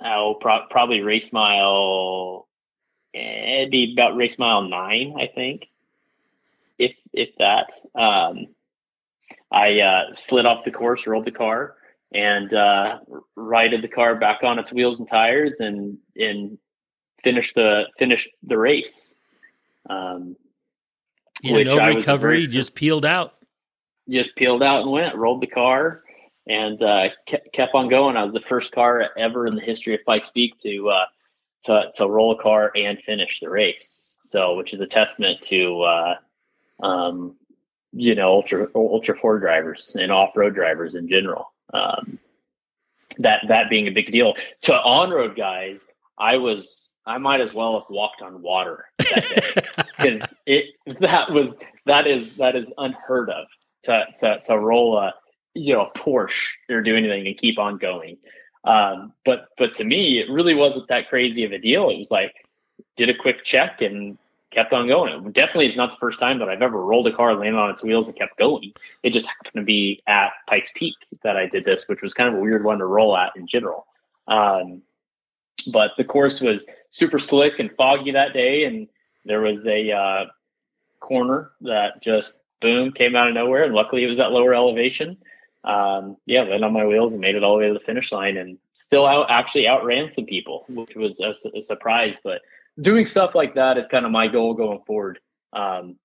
oh, 0.03 0.35
pro- 0.39 0.65
probably 0.69 1.01
race 1.01 1.33
mile. 1.33 2.47
Eh, 3.13 3.61
it'd 3.61 3.71
be 3.71 3.93
about 3.93 4.15
race 4.15 4.39
mile 4.39 4.63
nine, 4.63 5.15
I 5.19 5.27
think, 5.27 5.67
if 6.77 6.95
if 7.13 7.29
that. 7.37 7.73
Um, 7.95 8.47
I 9.51 9.79
uh, 9.79 10.15
slid 10.15 10.45
off 10.45 10.65
the 10.65 10.71
course, 10.71 11.05
rolled 11.05 11.25
the 11.25 11.31
car, 11.31 11.75
and 12.13 12.53
uh, 12.53 12.99
righted 13.35 13.81
the 13.81 13.87
car 13.87 14.15
back 14.15 14.43
on 14.43 14.59
its 14.59 14.71
wheels 14.71 14.99
and 14.99 15.07
tires, 15.07 15.59
and 15.59 15.97
and 16.15 16.57
finished 17.23 17.55
the 17.55 17.85
finished 17.97 18.29
the 18.43 18.57
race. 18.57 19.15
Um, 19.89 20.35
yeah, 21.41 21.63
no 21.63 21.87
recovery, 21.87 22.47
just 22.47 22.75
peeled 22.75 23.05
out. 23.05 23.35
Just 24.09 24.35
peeled 24.35 24.63
out 24.63 24.83
and 24.83 24.91
went. 24.91 25.15
Rolled 25.15 25.41
the 25.41 25.47
car, 25.47 26.03
and 26.51 26.83
uh, 26.83 27.09
kept, 27.25 27.53
kept 27.53 27.75
on 27.75 27.87
going. 27.87 28.17
I 28.17 28.23
was 28.25 28.33
the 28.33 28.41
first 28.41 28.73
car 28.73 29.09
ever 29.17 29.47
in 29.47 29.55
the 29.55 29.61
history 29.61 29.95
of 29.95 30.01
Pikes 30.05 30.31
Peak 30.31 30.57
to 30.59 30.89
uh, 30.89 31.05
to 31.63 31.91
to 31.95 32.09
roll 32.09 32.31
a 32.37 32.41
car 32.41 32.71
and 32.75 32.99
finish 32.99 33.39
the 33.39 33.49
race. 33.49 34.17
So, 34.21 34.55
which 34.55 34.73
is 34.73 34.81
a 34.81 34.87
testament 34.87 35.41
to 35.43 35.81
uh, 35.81 36.15
um, 36.83 37.35
you 37.93 38.15
know 38.15 38.31
ultra 38.33 38.67
ultra 38.75 39.17
four 39.17 39.39
drivers 39.39 39.95
and 39.97 40.11
off 40.11 40.35
road 40.35 40.53
drivers 40.53 40.95
in 40.95 41.07
general. 41.07 41.53
Um, 41.73 42.19
that 43.19 43.43
that 43.47 43.69
being 43.69 43.87
a 43.87 43.91
big 43.91 44.11
deal 44.11 44.35
to 44.61 44.75
on 44.75 45.09
road 45.11 45.37
guys. 45.37 45.87
I 46.17 46.37
was 46.37 46.91
I 47.05 47.17
might 47.17 47.39
as 47.39 47.53
well 47.53 47.79
have 47.79 47.89
walked 47.89 48.21
on 48.21 48.41
water 48.41 48.85
that 48.99 49.29
day 49.29 49.83
because 49.97 50.21
it 50.45 50.65
that 50.99 51.31
was 51.31 51.57
that 51.85 52.07
is 52.07 52.35
that 52.35 52.57
is 52.57 52.67
unheard 52.77 53.29
of 53.29 53.45
to 53.83 54.05
to, 54.19 54.41
to 54.45 54.59
roll 54.59 54.97
a 54.97 55.13
you 55.53 55.73
know, 55.73 55.89
Porsche 55.95 56.53
or 56.69 56.81
do 56.81 56.95
anything 56.95 57.27
and 57.27 57.37
keep 57.37 57.59
on 57.59 57.77
going. 57.77 58.17
Um, 58.63 59.13
but 59.25 59.47
but 59.57 59.73
to 59.75 59.83
me, 59.83 60.19
it 60.19 60.29
really 60.29 60.53
wasn't 60.53 60.87
that 60.89 61.09
crazy 61.09 61.43
of 61.43 61.51
a 61.51 61.57
deal. 61.57 61.89
It 61.89 61.97
was 61.97 62.11
like 62.11 62.33
did 62.95 63.09
a 63.09 63.15
quick 63.15 63.43
check 63.43 63.81
and 63.81 64.17
kept 64.51 64.73
on 64.73 64.87
going. 64.87 65.31
Definitely, 65.31 65.67
it's 65.67 65.77
not 65.77 65.91
the 65.91 65.97
first 65.97 66.19
time 66.19 66.39
that 66.39 66.49
I've 66.49 66.61
ever 66.61 66.83
rolled 66.83 67.07
a 67.07 67.15
car, 67.15 67.33
landed 67.33 67.57
on 67.57 67.71
its 67.71 67.83
wheels, 67.83 68.07
and 68.07 68.17
kept 68.17 68.37
going. 68.37 68.73
It 69.03 69.11
just 69.11 69.27
happened 69.27 69.61
to 69.61 69.63
be 69.63 70.01
at 70.07 70.31
Pikes 70.47 70.71
Peak 70.75 70.95
that 71.23 71.37
I 71.37 71.47
did 71.47 71.65
this, 71.65 71.87
which 71.87 72.01
was 72.01 72.13
kind 72.13 72.29
of 72.29 72.35
a 72.35 72.41
weird 72.41 72.63
one 72.63 72.79
to 72.79 72.85
roll 72.85 73.17
at 73.17 73.31
in 73.35 73.47
general. 73.47 73.87
Um, 74.27 74.81
but 75.71 75.91
the 75.97 76.03
course 76.03 76.41
was 76.41 76.67
super 76.91 77.19
slick 77.19 77.59
and 77.59 77.71
foggy 77.75 78.11
that 78.11 78.33
day, 78.33 78.65
and 78.65 78.87
there 79.25 79.41
was 79.41 79.65
a 79.67 79.91
uh, 79.91 80.25
corner 80.99 81.51
that 81.61 82.01
just 82.03 82.39
boom 82.61 82.91
came 82.91 83.15
out 83.15 83.27
of 83.27 83.33
nowhere, 83.33 83.63
and 83.63 83.73
luckily 83.73 84.03
it 84.03 84.07
was 84.07 84.19
at 84.19 84.31
lower 84.31 84.53
elevation 84.53 85.17
um, 85.63 86.17
yeah, 86.25 86.41
landed 86.41 86.63
on 86.63 86.73
my 86.73 86.85
wheels 86.85 87.13
and 87.13 87.21
made 87.21 87.35
it 87.35 87.43
all 87.43 87.55
the 87.55 87.59
way 87.61 87.67
to 87.67 87.73
the 87.73 87.79
finish 87.79 88.11
line 88.11 88.37
and 88.37 88.57
still 88.73 89.05
out 89.05 89.29
actually 89.29 89.67
outran 89.67 90.11
some 90.11 90.25
people, 90.25 90.65
which 90.69 90.95
was 90.95 91.19
a, 91.19 91.33
a 91.55 91.61
surprise. 91.61 92.19
But 92.23 92.41
doing 92.79 93.05
stuff 93.05 93.35
like 93.35 93.55
that 93.55 93.77
is 93.77 93.87
kind 93.87 94.05
of 94.05 94.11
my 94.11 94.27
goal 94.27 94.53
going 94.53 94.81
forward. 94.85 95.19
Um, 95.53 95.97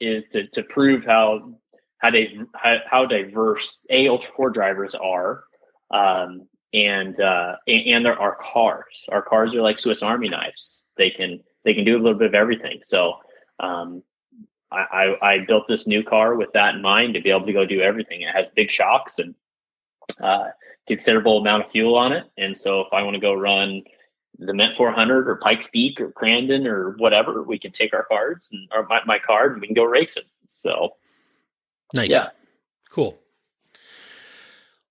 is 0.00 0.26
to, 0.28 0.46
to 0.48 0.62
prove 0.62 1.04
how 1.04 1.54
how 1.98 2.10
they 2.10 2.38
how, 2.54 2.76
how 2.86 3.06
diverse 3.06 3.84
a 3.90 4.08
ultra 4.08 4.52
drivers 4.52 4.94
are, 4.94 5.44
um, 5.90 6.46
and 6.74 7.20
uh, 7.20 7.56
and, 7.66 7.86
and 7.86 8.06
there 8.06 8.18
are 8.18 8.36
cars. 8.36 9.06
Our 9.10 9.22
cars 9.22 9.54
are 9.54 9.62
like 9.62 9.78
Swiss 9.78 10.02
Army 10.02 10.28
knives. 10.28 10.82
They 10.96 11.10
can 11.10 11.40
they 11.64 11.74
can 11.74 11.84
do 11.84 11.96
a 11.96 12.02
little 12.02 12.18
bit 12.18 12.28
of 12.28 12.34
everything. 12.34 12.80
So 12.84 13.14
um, 13.60 14.02
I, 14.82 15.16
I, 15.22 15.38
built 15.40 15.68
this 15.68 15.86
new 15.86 16.02
car 16.02 16.34
with 16.34 16.52
that 16.52 16.74
in 16.74 16.82
mind 16.82 17.14
to 17.14 17.20
be 17.20 17.30
able 17.30 17.46
to 17.46 17.52
go 17.52 17.64
do 17.64 17.80
everything. 17.80 18.22
It 18.22 18.34
has 18.34 18.50
big 18.50 18.70
shocks 18.70 19.18
and 19.18 19.34
uh, 20.20 20.50
considerable 20.86 21.38
amount 21.38 21.64
of 21.64 21.70
fuel 21.70 21.96
on 21.96 22.12
it. 22.12 22.24
And 22.36 22.56
so 22.56 22.80
if 22.80 22.88
I 22.92 23.02
want 23.02 23.14
to 23.14 23.20
go 23.20 23.34
run 23.34 23.82
the 24.38 24.54
Mint 24.54 24.76
400 24.76 25.28
or 25.28 25.36
Pikes 25.36 25.68
Peak 25.68 26.00
or 26.00 26.10
Crandon 26.12 26.66
or 26.66 26.96
whatever, 26.98 27.42
we 27.42 27.58
can 27.58 27.72
take 27.72 27.94
our 27.94 28.04
cards 28.04 28.48
and 28.52 28.68
or 28.74 28.86
my, 28.86 29.00
my 29.06 29.18
card 29.18 29.52
and 29.52 29.60
we 29.60 29.66
can 29.66 29.74
go 29.74 29.84
racing. 29.84 30.24
So 30.48 30.90
nice. 31.94 32.10
Yeah. 32.10 32.28
Cool. 32.90 33.18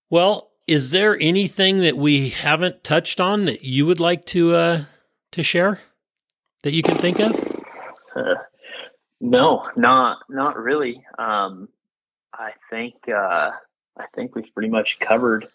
Well, 0.10 0.52
is 0.68 0.92
there 0.92 1.18
anything 1.20 1.80
that 1.82 1.98
we 1.98 2.30
haven't 2.30 2.84
touched 2.84 3.20
on 3.20 3.46
that 3.46 3.64
you 3.64 3.86
would 3.86 4.00
like 4.00 4.26
to 4.28 4.56
uh, 4.56 4.86
to 5.32 5.44
share 5.44 5.82
that 6.64 6.74
you 6.74 6.82
can 6.82 7.00
think 7.00 7.20
of? 7.20 7.40
Uh, 8.16 8.36
no, 9.26 9.68
not 9.76 10.20
not 10.30 10.56
really. 10.58 11.04
Um, 11.18 11.68
I 12.32 12.52
think 12.70 12.94
uh, 13.08 13.52
I 13.98 14.06
think 14.14 14.36
we've 14.36 14.54
pretty 14.54 14.70
much 14.70 15.00
covered 15.00 15.48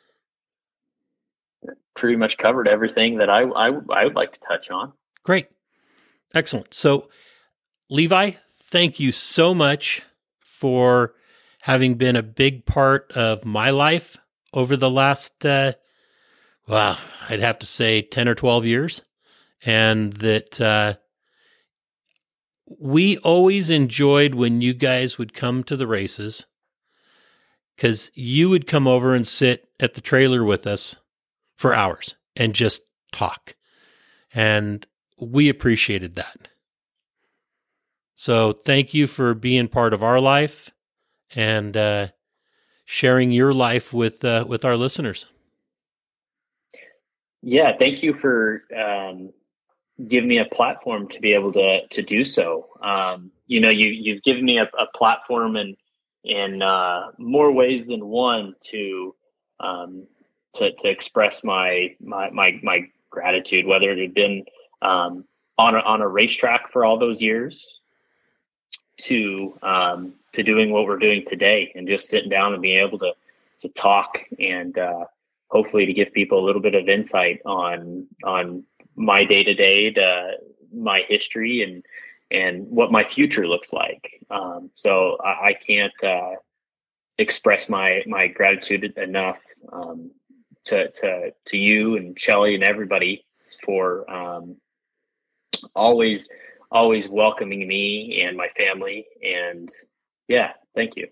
pretty 1.95 2.17
much 2.17 2.37
covered 2.37 2.67
everything 2.67 3.19
that 3.19 3.31
I, 3.31 3.43
I 3.43 3.71
I 3.91 4.05
would 4.05 4.17
like 4.17 4.33
to 4.33 4.41
touch 4.41 4.71
on. 4.71 4.93
Great, 5.23 5.47
excellent. 6.35 6.75
So, 6.75 7.11
Levi, 7.89 8.33
thank 8.59 8.99
you 8.99 9.13
so 9.13 9.55
much 9.55 10.03
for 10.41 11.15
having 11.61 11.95
been 11.95 12.17
a 12.17 12.23
big 12.25 12.67
part 12.67 13.13
of 13.13 13.45
my 13.45 13.71
life 13.71 14.17
over 14.53 14.77
the 14.77 14.91
last 14.91 15.47
uh, 15.47 15.75
well, 16.67 16.99
I'd 17.29 17.41
have 17.41 17.61
to 17.61 17.67
say 17.67 18.03
ten 18.03 18.29
or 18.29 18.35
twelve 18.35 18.67
years, 18.67 19.03
and 19.65 20.13
that. 20.15 20.61
Uh, 20.61 20.95
we 22.79 23.19
always 23.19 23.71
enjoyed 23.71 24.35
when 24.35 24.61
you 24.61 24.73
guys 24.73 25.19
would 25.19 25.35
come 25.35 25.65
to 25.65 25.77
the 25.77 25.87
races 25.87 26.47
because 27.75 28.13
you 28.15 28.49
would 28.51 28.67
come 28.67 28.87
over 28.87 29.15
and 29.15 29.27
sit 29.27 29.69
at 29.81 29.95
the 29.95 30.01
trailer 30.01 30.45
with 30.45 30.67
us 30.67 30.97
for 31.57 31.75
hours 31.75 32.15
and 32.37 32.55
just 32.55 32.83
talk. 33.13 33.57
And 34.33 34.87
we 35.21 35.49
appreciated 35.49 36.15
that. 36.15 36.49
So 38.15 38.53
thank 38.53 38.95
you 38.95 39.07
for 39.07 39.35
being 39.35 39.67
part 39.67 39.93
of 39.93 40.03
our 40.03 40.21
life 40.21 40.71
and 41.35 41.77
uh, 41.77 42.09
sharing 42.85 43.33
your 43.33 43.55
life 43.55 43.93
with 43.93 44.25
uh, 44.25 44.45
with 44.47 44.65
our 44.65 44.77
listeners. 44.77 45.27
Yeah, 47.43 47.77
thank 47.79 48.03
you 48.03 48.13
for 48.13 48.63
um, 48.77 49.33
give 50.09 50.25
me 50.25 50.39
a 50.39 50.45
platform 50.45 51.09
to 51.09 51.21
be 51.21 51.35
able 51.35 51.53
to 51.53 51.87
to 51.89 52.03
do 52.03 52.25
so. 52.25 52.69
Um, 52.83 53.31
you 53.47 53.61
know, 53.61 53.71
you 53.71 53.89
you've 53.89 54.23
given 54.23 54.45
me 54.45 54.59
a, 54.59 54.65
a 54.79 54.87
platform 54.95 55.57
in 55.57 55.77
in 56.25 56.63
uh, 56.63 57.13
more 57.19 57.51
ways 57.53 57.87
than 57.87 58.07
one 58.07 58.55
to 58.71 59.15
um, 59.59 60.07
to 60.55 60.73
to 60.73 60.89
express 60.89 61.45
my 61.45 61.95
my 62.01 62.31
my 62.31 62.59
my 62.63 62.89
gratitude, 63.11 63.67
whether 63.67 63.91
it 63.91 63.99
had 63.99 64.15
been 64.15 64.45
um, 64.83 65.25
on 65.59 65.75
a, 65.75 65.79
on 65.81 66.01
a 66.01 66.09
racetrack 66.09 66.73
for 66.73 66.85
all 66.85 66.99
those 66.99 67.21
years, 67.21 67.81
to 68.99 69.59
um, 69.63 70.15
to 70.33 70.43
doing 70.43 70.71
what 70.71 70.87
we're 70.87 70.99
doing 70.99 71.25
today, 71.27 71.73
and 71.75 71.89
just 71.89 72.09
sitting 72.09 72.31
down 72.31 72.53
and 72.53 72.63
being 72.63 72.79
able 72.79 72.99
to 72.99 73.13
to 73.61 73.69
talk 73.69 74.19
and 74.39 74.79
uh, 74.79 75.05
hopefully 75.49 75.85
to 75.85 75.93
give 75.93 76.13
people 76.13 76.43
a 76.43 76.45
little 76.45 76.63
bit 76.63 76.75
of 76.75 76.89
insight 76.89 77.41
on 77.45 78.07
on 78.25 78.65
my 78.97 79.25
day 79.25 79.43
to 79.45 79.55
day 79.55 79.91
to 79.91 80.33
my 80.73 81.03
history 81.09 81.63
and 81.63 81.85
and 82.31 82.69
what 82.69 82.93
my 82.93 83.03
future 83.03 83.47
looks 83.47 83.73
like. 83.73 84.23
Um, 84.31 84.71
so 84.75 85.19
I, 85.25 85.49
I 85.49 85.53
can't. 85.55 86.05
Uh, 86.05 86.37
express 87.21 87.69
my 87.69 88.03
my 88.07 88.27
gratitude 88.27 88.85
enough 88.97 89.39
um, 89.73 90.11
to 90.65 90.91
to 90.91 91.33
to 91.47 91.57
you 91.57 91.97
and 91.97 92.19
Shelly 92.19 92.55
and 92.55 92.65
everybody 92.65 93.27
for 93.65 94.11
um, 94.11 94.57
always 95.75 96.29
always 96.71 97.09
welcoming 97.09 97.69
me 97.69 98.23
and 98.23 98.37
my 98.37 98.49
family 98.57 99.07
and 99.23 99.71
yeah 100.29 100.53
thank 100.75 100.97
you 100.97 101.09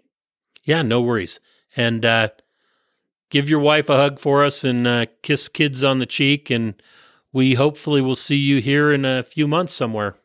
yeah 0.65 0.83
no 0.83 1.01
worries 1.01 1.41
and 1.77 2.05
uh, 2.07 2.29
give 3.29 3.51
your 3.51 3.61
wife 3.61 3.89
a 3.91 3.97
hug 3.97 4.19
for 4.19 4.45
us 4.45 4.65
and 4.65 4.87
uh, 4.87 5.07
kiss 5.23 5.49
kids 5.49 5.85
on 5.85 5.99
the 5.99 6.07
cheek 6.07 6.49
and 6.49 6.81
we 7.33 7.55
hopefully 7.55 8.01
will 8.01 8.17
see 8.17 8.37
you 8.37 8.61
here 8.61 8.93
in 8.93 9.05
a 9.05 9.23
few 9.23 9.47
months 9.47 9.75
somewhere. 9.75 10.17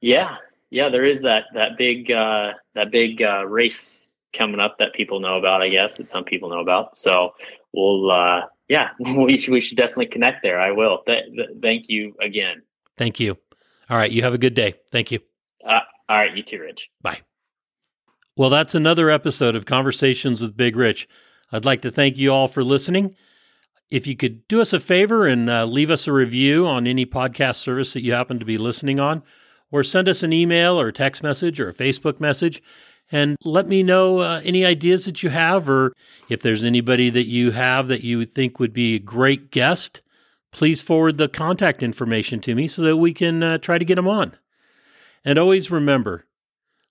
Yeah. 0.00 0.36
Yeah 0.70 0.88
there 0.88 1.04
is 1.04 1.22
that 1.22 1.44
that 1.54 1.76
big 1.76 2.10
uh, 2.10 2.52
that 2.74 2.90
big 2.90 3.22
uh, 3.22 3.46
race 3.46 4.14
coming 4.34 4.60
up 4.60 4.76
that 4.78 4.92
people 4.92 5.20
know 5.20 5.38
about 5.38 5.62
i 5.62 5.68
guess 5.70 5.96
that 5.96 6.10
some 6.10 6.24
people 6.24 6.50
know 6.50 6.60
about. 6.60 6.96
So 6.96 7.34
we'll 7.72 8.10
uh, 8.10 8.42
yeah 8.68 8.90
we 9.00 9.38
should, 9.38 9.52
we 9.52 9.60
should 9.60 9.76
definitely 9.76 10.06
connect 10.06 10.42
there. 10.42 10.60
I 10.60 10.70
will. 10.70 11.02
Th- 11.06 11.24
th- 11.34 11.48
thank 11.62 11.88
you 11.88 12.14
again. 12.20 12.62
Thank 12.96 13.18
you. 13.20 13.36
All 13.90 13.96
right 13.96 14.10
you 14.10 14.22
have 14.22 14.34
a 14.34 14.38
good 14.38 14.54
day. 14.54 14.74
Thank 14.90 15.10
you. 15.10 15.20
Uh, 15.64 15.80
all 16.08 16.18
right 16.18 16.36
you 16.36 16.42
too 16.42 16.60
rich. 16.60 16.88
Bye. 17.00 17.20
Well 18.36 18.50
that's 18.50 18.74
another 18.74 19.10
episode 19.10 19.56
of 19.56 19.66
conversations 19.66 20.40
with 20.42 20.56
big 20.56 20.76
rich. 20.76 21.08
I'd 21.50 21.64
like 21.64 21.80
to 21.82 21.90
thank 21.90 22.18
you 22.18 22.30
all 22.32 22.46
for 22.46 22.62
listening 22.62 23.16
if 23.90 24.06
you 24.06 24.16
could 24.16 24.46
do 24.48 24.60
us 24.60 24.72
a 24.72 24.80
favor 24.80 25.26
and 25.26 25.48
uh, 25.48 25.64
leave 25.64 25.90
us 25.90 26.06
a 26.06 26.12
review 26.12 26.66
on 26.66 26.86
any 26.86 27.06
podcast 27.06 27.56
service 27.56 27.92
that 27.92 28.02
you 28.02 28.12
happen 28.12 28.38
to 28.38 28.44
be 28.44 28.58
listening 28.58 29.00
on 29.00 29.22
or 29.70 29.82
send 29.82 30.08
us 30.08 30.22
an 30.22 30.32
email 30.32 30.78
or 30.78 30.92
text 30.92 31.22
message 31.22 31.58
or 31.60 31.68
a 31.68 31.74
facebook 31.74 32.20
message 32.20 32.62
and 33.10 33.36
let 33.44 33.66
me 33.66 33.82
know 33.82 34.18
uh, 34.18 34.40
any 34.44 34.64
ideas 34.64 35.06
that 35.06 35.22
you 35.22 35.30
have, 35.30 35.68
or 35.68 35.92
if 36.28 36.42
there's 36.42 36.64
anybody 36.64 37.08
that 37.10 37.26
you 37.26 37.52
have 37.52 37.88
that 37.88 38.04
you 38.04 38.24
think 38.26 38.58
would 38.58 38.72
be 38.72 38.96
a 38.96 39.00
great 39.00 39.50
guest, 39.50 40.02
please 40.52 40.82
forward 40.82 41.16
the 41.16 41.28
contact 41.28 41.82
information 41.82 42.40
to 42.40 42.54
me 42.54 42.68
so 42.68 42.82
that 42.82 42.96
we 42.96 43.14
can 43.14 43.42
uh, 43.42 43.58
try 43.58 43.78
to 43.78 43.84
get 43.84 43.94
them 43.94 44.08
on. 44.08 44.36
And 45.24 45.38
always 45.38 45.70
remember 45.70 46.26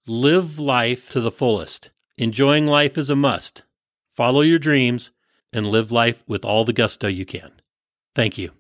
live 0.08 0.58
life 0.60 1.10
to 1.12 1.22
the 1.22 1.32
fullest. 1.32 1.92
Enjoying 2.18 2.66
life 2.66 2.98
is 2.98 3.10
a 3.10 3.16
must. 3.16 3.64
Follow 4.10 4.42
your 4.42 4.58
dreams 4.58 5.12
and 5.54 5.66
live 5.66 5.92
life 5.92 6.24
with 6.28 6.44
all 6.46 6.66
the 6.66 6.74
gusto 6.74 7.08
you 7.08 7.26
can. 7.26 7.52
Thank 8.16 8.38
you. 8.38 8.52